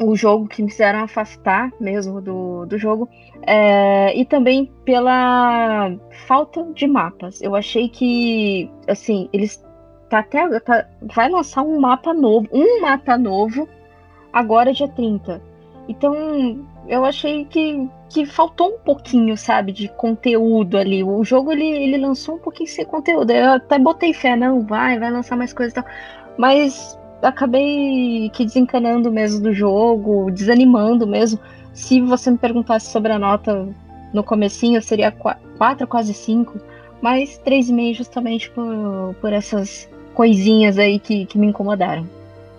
o 0.00 0.16
jogo 0.16 0.48
que 0.48 0.62
me 0.62 0.70
fizeram 0.70 1.00
afastar 1.00 1.72
mesmo 1.80 2.20
do, 2.20 2.66
do 2.66 2.78
jogo 2.78 3.08
é, 3.42 4.16
e 4.16 4.24
também 4.24 4.70
pela 4.84 5.92
falta 6.26 6.64
de 6.74 6.86
mapas. 6.86 7.40
Eu 7.40 7.54
achei 7.54 7.88
que 7.88 8.70
assim 8.86 9.28
eles 9.32 9.64
Tá 10.08 10.20
até, 10.20 10.60
tá, 10.60 10.86
vai 11.02 11.28
lançar 11.28 11.62
um 11.62 11.78
mapa 11.78 12.14
novo, 12.14 12.48
um 12.52 12.80
mapa 12.80 13.18
novo, 13.18 13.68
agora 14.32 14.72
dia 14.72 14.88
30. 14.88 15.40
Então, 15.88 16.66
eu 16.86 17.04
achei 17.04 17.44
que, 17.46 17.88
que 18.08 18.26
faltou 18.26 18.74
um 18.74 18.78
pouquinho, 18.78 19.36
sabe, 19.36 19.72
de 19.72 19.88
conteúdo 19.88 20.76
ali. 20.76 21.02
O 21.02 21.24
jogo 21.24 21.52
ele, 21.52 21.66
ele 21.66 21.98
lançou 21.98 22.36
um 22.36 22.38
pouquinho 22.38 22.68
sem 22.68 22.84
conteúdo. 22.84 23.30
Eu 23.30 23.52
até 23.52 23.78
botei 23.78 24.12
fé, 24.12 24.36
não, 24.36 24.66
vai, 24.66 24.98
vai 24.98 25.10
lançar 25.10 25.36
mais 25.36 25.52
coisas 25.52 25.72
e 25.72 25.74
tal. 25.76 25.84
Mas 26.36 26.98
acabei 27.22 28.30
que 28.30 28.44
desencanando 28.44 29.10
mesmo 29.10 29.42
do 29.42 29.52
jogo, 29.52 30.30
desanimando 30.30 31.06
mesmo. 31.06 31.40
Se 31.72 32.00
você 32.00 32.30
me 32.30 32.38
perguntasse 32.38 32.90
sobre 32.90 33.12
a 33.12 33.18
nota 33.18 33.68
no 34.12 34.22
comecinho, 34.22 34.80
seria 34.82 35.10
4, 35.10 35.86
quase 35.86 36.12
5, 36.12 36.58
mas 37.00 37.40
3,5 37.44 37.94
justamente 37.94 38.50
por, 38.50 39.14
por 39.20 39.32
essas 39.32 39.88
coisinhas 40.18 40.76
aí 40.78 40.98
que, 40.98 41.26
que 41.26 41.38
me 41.38 41.46
incomodaram. 41.46 42.04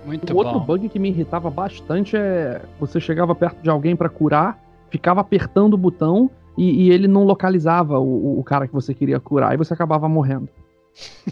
Muito 0.05 0.31
o 0.31 0.33
bom. 0.33 0.45
outro 0.45 0.61
bug 0.61 0.87
que 0.87 0.97
me 0.97 1.09
irritava 1.09 1.49
bastante 1.49 2.15
é 2.15 2.61
você 2.79 3.01
chegava 3.01 3.35
perto 3.35 3.61
de 3.61 3.69
alguém 3.69 3.97
para 3.97 4.07
curar, 4.07 4.57
ficava 4.89 5.19
apertando 5.19 5.73
o 5.73 5.77
botão 5.77 6.31
e, 6.57 6.85
e 6.85 6.89
ele 6.89 7.05
não 7.05 7.25
localizava 7.25 7.99
o, 7.99 8.39
o, 8.39 8.43
cara 8.45 8.65
que 8.65 8.73
você 8.73 8.93
queria 8.93 9.19
curar 9.19 9.53
e 9.53 9.57
você 9.57 9.73
acabava 9.73 10.07
morrendo. 10.07 10.47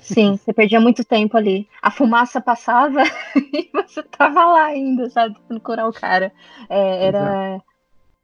Sim, 0.01 0.35
você 0.35 0.51
perdia 0.51 0.81
muito 0.81 1.05
tempo 1.05 1.37
ali. 1.37 1.65
A 1.81 1.89
fumaça 1.89 2.41
passava 2.41 3.03
e 3.33 3.69
você 3.71 4.03
tava 4.03 4.45
lá 4.45 4.65
ainda, 4.65 5.09
sabe, 5.09 5.33
tentando 5.35 5.61
curar 5.61 5.87
o 5.87 5.93
cara. 5.93 6.33
É, 6.67 7.05
era, 7.05 7.55
é. 7.55 7.61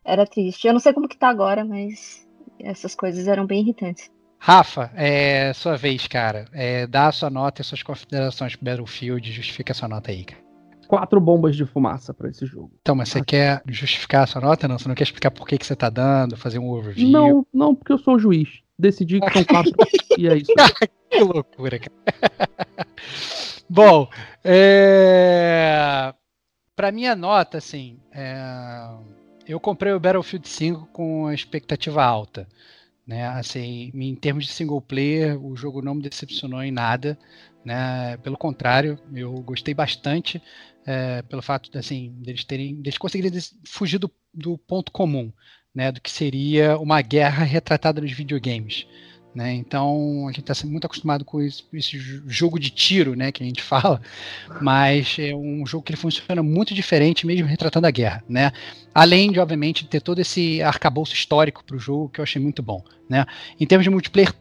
era 0.04 0.26
triste. 0.26 0.68
Eu 0.68 0.74
não 0.74 0.82
sei 0.82 0.92
como 0.92 1.08
que 1.08 1.18
tá 1.18 1.30
agora, 1.30 1.64
mas 1.64 2.28
essas 2.60 2.96
coisas 2.96 3.30
eram 3.30 3.46
bem 3.46 3.62
irritantes. 3.62 4.12
Rafa, 4.46 4.92
é 4.94 5.54
sua 5.54 5.78
vez, 5.78 6.06
cara. 6.06 6.44
É, 6.52 6.86
dá 6.86 7.08
a 7.08 7.12
sua 7.14 7.30
nota 7.30 7.62
e 7.62 7.64
suas 7.64 7.82
considerações 7.82 8.58
pro 8.58 8.66
Battlefield. 8.66 9.32
Justifica 9.32 9.72
a 9.72 9.74
sua 9.74 9.88
nota 9.88 10.12
aí, 10.12 10.26
cara. 10.26 10.42
Quatro 10.86 11.22
bombas 11.22 11.56
de 11.56 11.66
fumaça 11.66 12.14
para 12.14 12.30
esse 12.30 12.46
jogo. 12.46 12.70
Então, 12.82 12.94
mas 12.94 13.08
você 13.08 13.20
ah. 13.20 13.24
quer 13.26 13.62
justificar 13.70 14.24
a 14.24 14.28
sua 14.28 14.42
nota? 14.42 14.68
Não? 14.68 14.78
Você 14.78 14.90
não 14.90 14.96
quer 14.96 15.04
explicar 15.04 15.32
por 15.32 15.48
que, 15.48 15.58
que 15.58 15.66
você 15.66 15.78
tá 15.78 15.90
dando, 15.90 16.36
fazer 16.36 16.60
um 16.60 16.70
overview? 16.70 17.08
Não, 17.08 17.48
não, 17.54 17.74
porque 17.74 17.94
eu 17.94 17.98
sou 17.98 18.16
o 18.16 18.20
juiz. 18.20 18.50
Decidi 18.78 19.22
que 19.22 19.32
são 19.32 19.46
quatro 19.46 19.72
e 20.20 20.28
é 20.28 20.36
isso. 20.36 20.52
que 21.10 21.20
loucura, 21.24 21.80
cara. 21.80 22.50
Bom, 23.70 24.10
é... 24.44 26.14
para 26.76 26.92
minha 26.92 27.16
nota, 27.16 27.60
assim, 27.60 27.98
é... 28.12 28.90
eu 29.48 29.58
comprei 29.58 29.94
o 29.94 30.02
Battlefield 30.02 30.50
5 30.50 30.90
com 30.92 31.32
expectativa 31.32 32.04
alta. 32.04 32.46
Né? 33.06 33.28
Assim, 33.28 33.92
em 33.94 34.16
termos 34.16 34.46
de 34.46 34.52
single 34.52 34.82
player, 34.82 35.44
o 35.44 35.56
jogo 35.56 35.82
não 35.82 35.96
me 35.96 36.02
decepcionou 36.02 36.64
em 36.64 36.72
nada. 36.72 37.18
Né? 37.64 38.18
Pelo 38.18 38.38
contrário, 38.38 39.00
eu 39.14 39.34
gostei 39.42 39.74
bastante 39.74 40.42
é, 40.86 41.22
pelo 41.24 41.42
fato 41.42 41.76
assim, 41.78 42.14
deles 42.18 42.44
terem, 42.44 42.76
deles 42.76 42.98
conseguirem 42.98 43.40
fugir 43.66 43.98
do, 43.98 44.12
do 44.34 44.58
ponto 44.58 44.92
comum, 44.92 45.32
né? 45.74 45.92
Do 45.92 46.02
que 46.02 46.12
seria 46.12 46.78
uma 46.78 47.02
guerra 47.02 47.44
retratada 47.44 48.02
nos 48.02 48.12
videogames. 48.12 48.86
Né? 49.34 49.54
Então 49.56 50.28
a 50.28 50.32
gente 50.32 50.50
está 50.50 50.68
muito 50.68 50.86
acostumado 50.86 51.26
com 51.26 51.42
esse, 51.42 51.64
esse, 51.74 51.98
jogo 52.28 52.60
de 52.60 52.70
tiro, 52.70 53.16
né, 53.16 53.32
que 53.32 53.42
a 53.42 53.46
gente 53.46 53.62
fala, 53.64 54.00
mas 54.62 55.16
é 55.18 55.34
um 55.34 55.66
jogo 55.66 55.84
que 55.84 55.92
ele 55.92 56.00
funciona 56.00 56.44
muito 56.44 56.74
diferente, 56.74 57.26
mesmo 57.26 57.48
retratando 57.48 57.88
a 57.88 57.92
guerra, 57.92 58.24
né? 58.30 58.52
Além 58.94 59.32
de, 59.32 59.40
obviamente, 59.40 59.88
ter 59.88 60.02
todo 60.02 60.20
esse 60.20 60.62
arcabouço 60.62 61.14
histórico 61.14 61.64
para 61.64 61.76
o 61.76 61.80
jogo 61.80 62.10
que 62.10 62.20
eu 62.20 62.24
achei 62.24 62.40
muito 62.40 62.62
bom, 62.62 62.84
né? 63.10 63.26
Em 63.60 63.66
termos 63.66 63.84
de 63.84 63.90
multiplayer, 63.90 64.32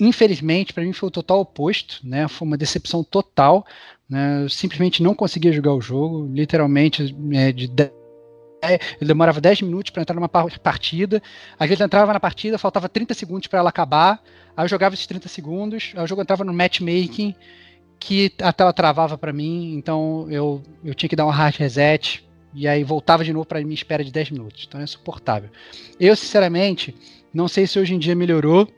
infelizmente, 0.00 0.72
para 0.72 0.82
mim 0.82 0.94
foi 0.94 1.08
o 1.08 1.12
total 1.12 1.40
oposto, 1.40 2.00
né? 2.02 2.26
Foi 2.26 2.48
uma 2.48 2.56
decepção 2.56 3.04
total, 3.04 3.66
né? 4.08 4.44
Eu 4.44 4.48
simplesmente 4.48 5.02
não 5.02 5.14
conseguia 5.14 5.52
jogar 5.52 5.74
o 5.74 5.80
jogo, 5.80 6.26
literalmente 6.32 7.14
é, 7.32 7.52
de 7.52 7.68
eu 9.00 9.06
demorava 9.06 9.40
10 9.40 9.62
minutos 9.62 9.90
para 9.90 10.02
entrar 10.02 10.14
numa 10.14 10.28
partida. 10.28 11.22
Às 11.58 11.68
vezes 11.68 11.80
eu 11.80 11.86
entrava 11.86 12.12
na 12.12 12.20
partida, 12.20 12.58
faltava 12.58 12.88
30 12.88 13.14
segundos 13.14 13.46
para 13.46 13.60
ela 13.60 13.68
acabar. 13.68 14.22
Aí 14.56 14.64
eu 14.64 14.68
jogava 14.68 14.94
esses 14.94 15.06
30 15.06 15.28
segundos, 15.28 15.92
aí 15.94 16.02
o 16.02 16.06
jogo 16.06 16.22
entrava 16.22 16.44
no 16.44 16.52
matchmaking, 16.52 17.34
que 18.00 18.32
a 18.40 18.52
tela 18.52 18.72
travava 18.72 19.16
para 19.16 19.32
mim, 19.32 19.74
então 19.74 20.26
eu, 20.30 20.62
eu 20.84 20.94
tinha 20.94 21.08
que 21.08 21.16
dar 21.16 21.26
um 21.26 21.30
hard 21.30 21.56
reset, 21.56 22.24
e 22.54 22.66
aí 22.66 22.82
voltava 22.82 23.24
de 23.24 23.32
novo 23.32 23.46
para 23.46 23.60
minha 23.60 23.74
espera 23.74 24.02
de 24.02 24.10
10 24.10 24.32
minutos. 24.32 24.64
Então 24.66 24.80
é 24.80 24.84
insuportável. 24.84 25.50
Eu, 26.00 26.16
sinceramente, 26.16 26.94
não 27.32 27.46
sei 27.46 27.66
se 27.66 27.78
hoje 27.78 27.94
em 27.94 27.98
dia 27.98 28.14
melhorou, 28.14 28.68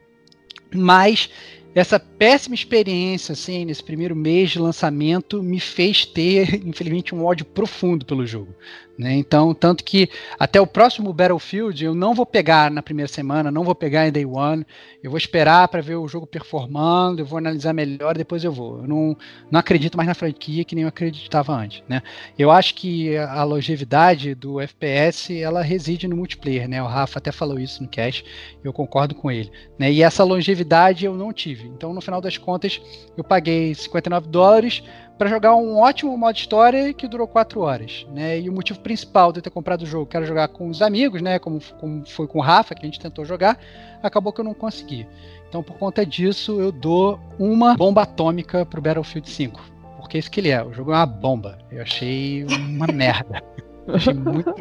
mas 0.74 1.30
essa 1.74 2.00
péssima 2.00 2.54
experiência, 2.54 3.32
assim, 3.32 3.64
nesse 3.64 3.82
primeiro 3.82 4.16
mês 4.16 4.50
de 4.50 4.58
lançamento, 4.58 5.42
me 5.42 5.60
fez 5.60 6.04
ter, 6.04 6.54
infelizmente, 6.66 7.14
um 7.14 7.24
ódio 7.24 7.46
profundo 7.46 8.04
pelo 8.04 8.26
jogo. 8.26 8.54
Né? 9.00 9.14
Então, 9.14 9.54
tanto 9.54 9.82
que 9.82 10.10
até 10.38 10.60
o 10.60 10.66
próximo 10.66 11.10
Battlefield 11.10 11.82
eu 11.82 11.94
não 11.94 12.12
vou 12.12 12.26
pegar 12.26 12.70
na 12.70 12.82
primeira 12.82 13.10
semana, 13.10 13.50
não 13.50 13.64
vou 13.64 13.74
pegar 13.74 14.06
em 14.06 14.12
Day 14.12 14.26
One, 14.26 14.66
eu 15.02 15.10
vou 15.10 15.16
esperar 15.16 15.66
para 15.68 15.80
ver 15.80 15.94
o 15.94 16.06
jogo 16.06 16.26
performando, 16.26 17.22
eu 17.22 17.24
vou 17.24 17.38
analisar 17.38 17.72
melhor, 17.72 18.14
depois 18.14 18.44
eu 18.44 18.52
vou. 18.52 18.82
Eu 18.82 18.86
não, 18.86 19.16
não 19.50 19.58
acredito 19.58 19.96
mais 19.96 20.06
na 20.06 20.14
franquia 20.14 20.64
que 20.64 20.74
nem 20.74 20.82
eu 20.82 20.88
acreditava 20.88 21.54
antes. 21.54 21.82
Né? 21.88 22.02
Eu 22.38 22.50
acho 22.50 22.74
que 22.74 23.16
a 23.16 23.42
longevidade 23.42 24.34
do 24.34 24.60
FPS 24.60 25.40
ela 25.40 25.62
reside 25.62 26.06
no 26.06 26.14
multiplayer. 26.14 26.68
Né? 26.68 26.82
O 26.82 26.86
Rafa 26.86 27.20
até 27.20 27.32
falou 27.32 27.58
isso 27.58 27.82
no 27.82 27.88
cast, 27.88 28.22
eu 28.62 28.70
concordo 28.70 29.14
com 29.14 29.30
ele. 29.30 29.50
Né? 29.78 29.90
E 29.90 30.02
essa 30.02 30.22
longevidade 30.22 31.06
eu 31.06 31.16
não 31.16 31.32
tive. 31.32 31.68
Então, 31.68 31.94
no 31.94 32.02
final 32.02 32.20
das 32.20 32.36
contas, 32.36 32.78
eu 33.16 33.24
paguei 33.24 33.74
59 33.74 34.28
dólares 34.28 34.82
para 35.20 35.28
jogar 35.28 35.54
um 35.54 35.76
ótimo 35.76 36.16
modo 36.16 36.34
história 36.34 36.94
que 36.94 37.06
durou 37.06 37.28
4 37.28 37.60
horas, 37.60 38.06
né? 38.10 38.40
E 38.40 38.48
o 38.48 38.52
motivo 38.54 38.80
principal 38.80 39.30
de 39.30 39.40
eu 39.40 39.42
ter 39.42 39.50
comprado 39.50 39.82
o 39.82 39.86
jogo, 39.86 40.06
que 40.06 40.16
era 40.16 40.24
jogar 40.24 40.48
com 40.48 40.70
os 40.70 40.80
amigos, 40.80 41.20
né? 41.20 41.38
Como, 41.38 41.60
como 41.78 42.06
foi 42.06 42.26
com 42.26 42.38
o 42.38 42.42
Rafa, 42.42 42.74
que 42.74 42.80
a 42.80 42.86
gente 42.86 42.98
tentou 42.98 43.22
jogar, 43.26 43.58
acabou 44.02 44.32
que 44.32 44.40
eu 44.40 44.44
não 44.46 44.54
consegui. 44.54 45.06
Então, 45.46 45.62
por 45.62 45.76
conta 45.76 46.06
disso, 46.06 46.58
eu 46.58 46.72
dou 46.72 47.20
uma 47.38 47.76
bomba 47.76 48.04
atômica 48.04 48.64
pro 48.64 48.80
Battlefield 48.80 49.28
5 49.28 49.80
porque 50.10 50.16
é 50.16 50.20
isso 50.20 50.30
que 50.30 50.40
ele 50.40 50.48
é. 50.48 50.60
O 50.60 50.72
jogo 50.72 50.92
é 50.92 50.96
uma 50.96 51.06
bomba. 51.06 51.56
Eu 51.70 51.82
achei 51.82 52.44
uma 52.44 52.88
merda. 52.92 53.40
Achei 53.94 54.14
muito, 54.14 54.54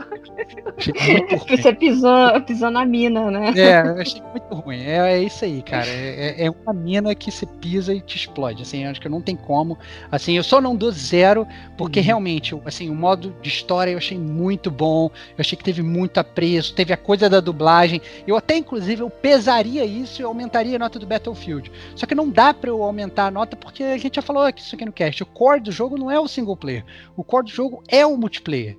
achei 0.78 0.94
muito 0.94 1.36
ruim. 1.36 1.58
Você 1.58 1.74
pisou, 1.74 2.42
pisou 2.46 2.72
na 2.72 2.86
mina, 2.86 3.30
né? 3.32 3.54
É, 3.56 3.82
eu 3.88 4.02
achei 4.02 4.22
muito 4.22 4.56
ruim. 4.56 4.82
É, 4.82 5.14
é 5.14 5.24
isso 5.24 5.44
aí, 5.46 5.62
cara. 5.62 5.90
É, 5.90 6.46
é 6.46 6.50
uma 6.50 6.74
mina 6.74 7.14
que 7.16 7.32
você 7.32 7.46
pisa 7.46 7.94
e 7.94 8.02
te 8.02 8.18
explode. 8.18 8.64
Assim, 8.64 8.86
acho 8.86 9.00
que 9.02 9.10
não 9.10 9.22
tem 9.22 9.36
como. 9.36 9.78
Assim, 10.12 10.38
eu 10.38 10.44
só 10.44 10.60
não 10.62 10.76
dou 10.76 10.92
zero, 10.92 11.48
porque 11.78 12.00
Uhum. 12.00 12.06
realmente, 12.06 12.60
assim, 12.66 12.90
o 12.90 12.96
modo 12.96 13.36
de 13.42 13.50
história 13.50 13.92
eu 13.92 13.98
achei 13.98 14.18
muito 14.18 14.70
bom. 14.72 15.06
Eu 15.30 15.36
achei 15.40 15.58
que 15.58 15.64
teve 15.64 15.82
muito 15.82 16.18
apreço, 16.20 16.74
teve 16.74 16.94
a 16.94 16.98
coisa 16.98 17.30
da 17.30 17.40
dublagem. 17.40 18.02
Eu 18.26 18.36
até, 18.38 18.56
inclusive, 18.58 19.02
eu 19.02 19.10
pesaria 19.10 19.86
isso 19.86 20.22
e 20.22 20.26
aumentaria 20.26 20.76
a 20.76 20.80
nota 20.80 20.98
do 21.00 21.06
Battlefield. 21.08 21.72
Só 21.96 22.06
que 22.06 22.16
não 22.16 22.30
dá 22.30 22.54
pra 22.54 22.70
eu 22.70 22.82
aumentar 22.84 23.28
a 23.28 23.32
nota, 23.32 23.56
porque 23.56 23.84
a 23.84 23.98
gente 23.98 24.16
já 24.16 24.22
falou 24.22 24.44
aqui 24.44 24.62
isso 24.62 24.76
aqui 24.76 24.86
no 24.86 24.92
cast. 24.92 25.22
O 25.24 25.26
core 25.26 25.60
do 25.62 25.72
jogo 25.72 25.98
não 25.98 26.10
é 26.10 26.20
o 26.20 26.28
single 26.28 26.56
player. 26.58 26.84
O 27.16 27.24
core 27.24 27.46
do 27.46 27.52
jogo 27.52 27.84
é 27.88 28.06
o 28.06 28.18
multiplayer. 28.18 28.78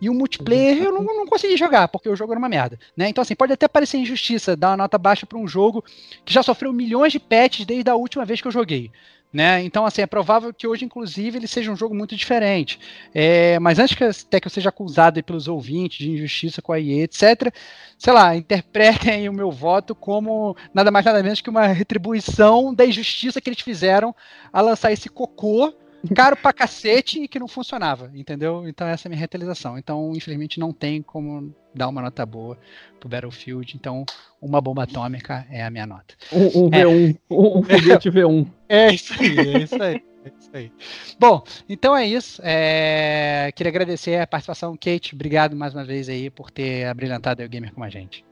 E 0.00 0.08
o 0.08 0.14
multiplayer 0.14 0.84
eu 0.84 0.92
não, 0.92 1.02
não 1.02 1.26
consegui 1.26 1.56
jogar, 1.56 1.88
porque 1.88 2.08
o 2.08 2.16
jogo 2.16 2.32
era 2.32 2.38
uma 2.38 2.48
merda. 2.48 2.78
Né? 2.96 3.08
Então, 3.08 3.22
assim, 3.22 3.34
pode 3.34 3.52
até 3.52 3.68
parecer 3.68 3.98
injustiça 3.98 4.56
dar 4.56 4.70
uma 4.70 4.78
nota 4.78 4.96
baixa 4.96 5.26
para 5.26 5.38
um 5.38 5.46
jogo 5.46 5.84
que 6.24 6.32
já 6.32 6.42
sofreu 6.42 6.72
milhões 6.72 7.12
de 7.12 7.20
patches 7.20 7.66
desde 7.66 7.90
a 7.90 7.94
última 7.94 8.24
vez 8.24 8.40
que 8.40 8.48
eu 8.48 8.52
joguei. 8.52 8.90
Né? 9.32 9.62
Então, 9.62 9.86
assim, 9.86 10.02
é 10.02 10.06
provável 10.06 10.52
que 10.52 10.66
hoje, 10.66 10.84
inclusive, 10.84 11.38
ele 11.38 11.46
seja 11.46 11.70
um 11.70 11.76
jogo 11.76 11.94
muito 11.94 12.16
diferente. 12.16 12.80
É, 13.14 13.60
mas 13.60 13.78
antes 13.78 13.94
que 13.94 14.02
até 14.02 14.40
que 14.40 14.46
eu 14.48 14.50
seja 14.50 14.70
acusado 14.70 15.22
pelos 15.22 15.46
ouvintes 15.46 15.98
de 15.98 16.10
injustiça 16.10 16.60
com 16.60 16.72
a 16.72 16.80
EA, 16.80 17.04
etc., 17.04 17.54
sei 17.96 18.12
lá, 18.12 18.34
interpretem 18.34 19.28
o 19.28 19.32
meu 19.32 19.50
voto 19.52 19.94
como 19.94 20.56
nada 20.74 20.90
mais 20.90 21.04
nada 21.04 21.22
menos 21.22 21.40
que 21.40 21.50
uma 21.50 21.66
retribuição 21.66 22.74
da 22.74 22.84
injustiça 22.84 23.40
que 23.40 23.48
eles 23.48 23.60
fizeram 23.60 24.14
a 24.52 24.60
lançar 24.60 24.90
esse 24.90 25.08
cocô 25.08 25.72
caro 26.14 26.36
pra 26.36 26.52
cacete 26.52 27.22
e 27.22 27.28
que 27.28 27.38
não 27.38 27.48
funcionava, 27.48 28.10
entendeu? 28.14 28.66
Então 28.68 28.86
essa 28.86 29.06
é 29.06 29.08
a 29.08 29.10
minha 29.10 29.20
retaliação. 29.20 29.78
Então, 29.78 30.12
infelizmente, 30.14 30.58
não 30.58 30.72
tem 30.72 31.02
como 31.02 31.54
dar 31.74 31.88
uma 31.88 32.02
nota 32.02 32.24
boa 32.24 32.58
pro 32.98 33.08
Battlefield. 33.08 33.76
Então, 33.76 34.04
uma 34.40 34.60
bomba 34.60 34.84
atômica 34.84 35.46
é 35.50 35.62
a 35.62 35.70
minha 35.70 35.86
nota. 35.86 36.14
Um, 36.32 36.66
um 36.66 36.68
É. 36.72 36.84
V1, 36.84 37.18
um, 37.30 37.58
um 37.58 37.62
foguete 37.62 38.10
V1. 38.10 38.46
É 38.68 38.94
isso 38.94 39.12
aí, 39.14 39.38
é 39.38 39.58
isso 39.58 39.82
aí. 39.82 40.02
É 40.24 40.32
isso 40.38 40.50
aí. 40.52 40.72
Bom, 41.18 41.42
então 41.68 41.96
é 41.96 42.06
isso. 42.06 42.40
É, 42.44 43.50
Queria 43.54 43.70
agradecer 43.70 44.20
a 44.20 44.26
participação, 44.26 44.76
Kate. 44.76 45.14
Obrigado 45.14 45.56
mais 45.56 45.74
uma 45.74 45.84
vez 45.84 46.08
aí 46.08 46.30
por 46.30 46.50
ter 46.50 46.86
abrilhantado 46.86 47.42
o 47.42 47.48
gamer 47.48 47.72
com 47.72 47.82
a 47.82 47.88
gente. 47.88 48.24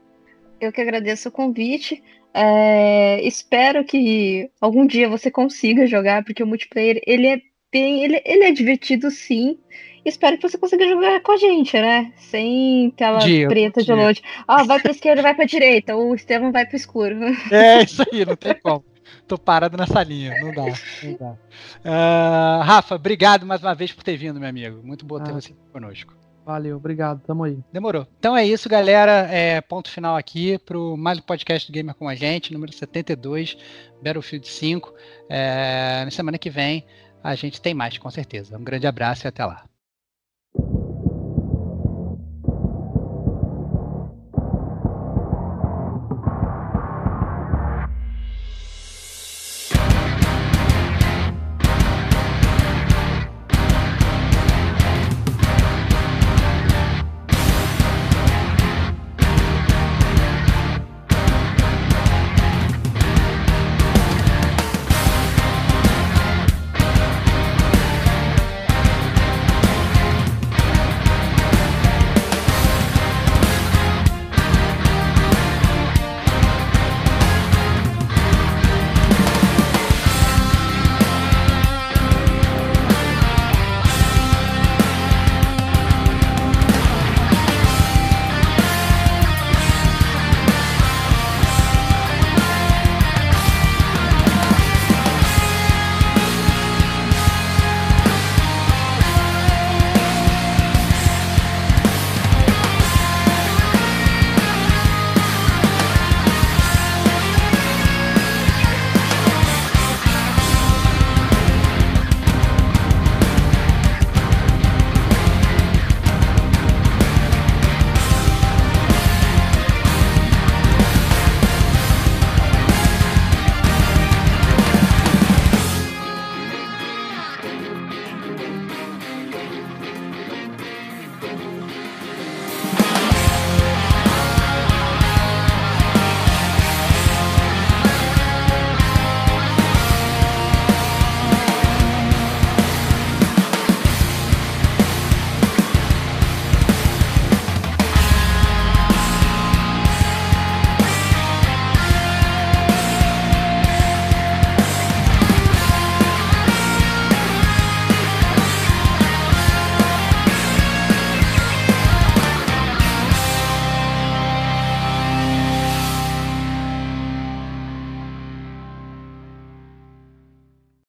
Eu 0.61 0.71
que 0.71 0.81
agradeço 0.81 1.29
o 1.29 1.31
convite. 1.31 2.01
É, 2.33 3.21
espero 3.25 3.83
que 3.83 4.51
algum 4.61 4.85
dia 4.85 5.09
você 5.09 5.31
consiga 5.31 5.87
jogar, 5.87 6.23
porque 6.23 6.43
o 6.43 6.47
multiplayer 6.47 7.01
ele 7.05 7.27
é 7.27 7.41
bem, 7.71 8.03
ele, 8.03 8.21
ele 8.25 8.43
é 8.45 8.51
divertido 8.51 9.09
sim. 9.11 9.57
Espero 10.05 10.37
que 10.37 10.47
você 10.49 10.57
consiga 10.57 10.87
jogar 10.87 11.19
com 11.21 11.33
a 11.33 11.37
gente, 11.37 11.73
né? 11.79 12.11
Sem 12.15 12.89
tela 12.91 13.19
Dia, 13.19 13.47
preta 13.47 13.81
de 13.81 13.85
dia. 13.87 13.95
longe. 13.95 14.21
Ó, 14.47 14.63
vai 14.63 14.79
pra 14.79 14.91
esquerda, 14.91 15.21
vai 15.21 15.35
pra 15.35 15.45
direita. 15.45 15.95
O 15.95 16.15
Estevam 16.15 16.51
vai 16.51 16.65
pro 16.65 16.77
escuro. 16.77 17.15
É 17.51 17.83
isso 17.83 18.01
aí, 18.11 18.25
não 18.25 18.35
tem 18.35 18.55
como. 18.63 18.83
Tô 19.27 19.37
parado 19.37 19.75
nessa 19.77 20.01
linha, 20.01 20.33
não 20.39 20.53
dá. 20.53 20.65
Não 21.03 21.13
dá. 21.19 21.37
Ah, 21.83 22.61
Rafa, 22.63 22.95
obrigado 22.95 23.45
mais 23.45 23.61
uma 23.61 23.75
vez 23.75 23.91
por 23.91 24.03
ter 24.03 24.15
vindo, 24.17 24.39
meu 24.39 24.49
amigo. 24.49 24.81
Muito 24.83 25.05
bom 25.05 25.19
ter 25.19 25.31
Ah. 25.31 25.33
você 25.33 25.51
aqui 25.51 25.59
conosco. 25.71 26.17
Valeu, 26.45 26.77
obrigado, 26.77 27.21
tamo 27.27 27.43
aí. 27.43 27.59
Demorou. 27.71 28.07
Então 28.17 28.35
é 28.35 28.43
isso, 28.45 28.67
galera. 28.67 29.27
É, 29.31 29.61
ponto 29.61 29.91
final 29.91 30.15
aqui 30.15 30.57
pro 30.59 30.95
mais 30.97 31.19
um 31.19 31.21
podcast 31.21 31.69
do 31.69 31.73
Gamer 31.75 31.93
com 31.93 32.07
a 32.09 32.15
gente, 32.15 32.51
número 32.53 32.71
72, 32.73 33.55
Battlefield 34.01 34.47
5. 34.47 34.91
É, 35.29 36.01
na 36.05 36.09
semana 36.11 36.39
que 36.39 36.49
vem 36.49 36.85
a 37.23 37.35
gente 37.35 37.61
tem 37.61 37.73
mais, 37.73 37.97
com 37.97 38.09
certeza. 38.09 38.57
Um 38.57 38.63
grande 38.63 38.87
abraço 38.87 39.25
e 39.25 39.29
até 39.29 39.45
lá. 39.45 39.68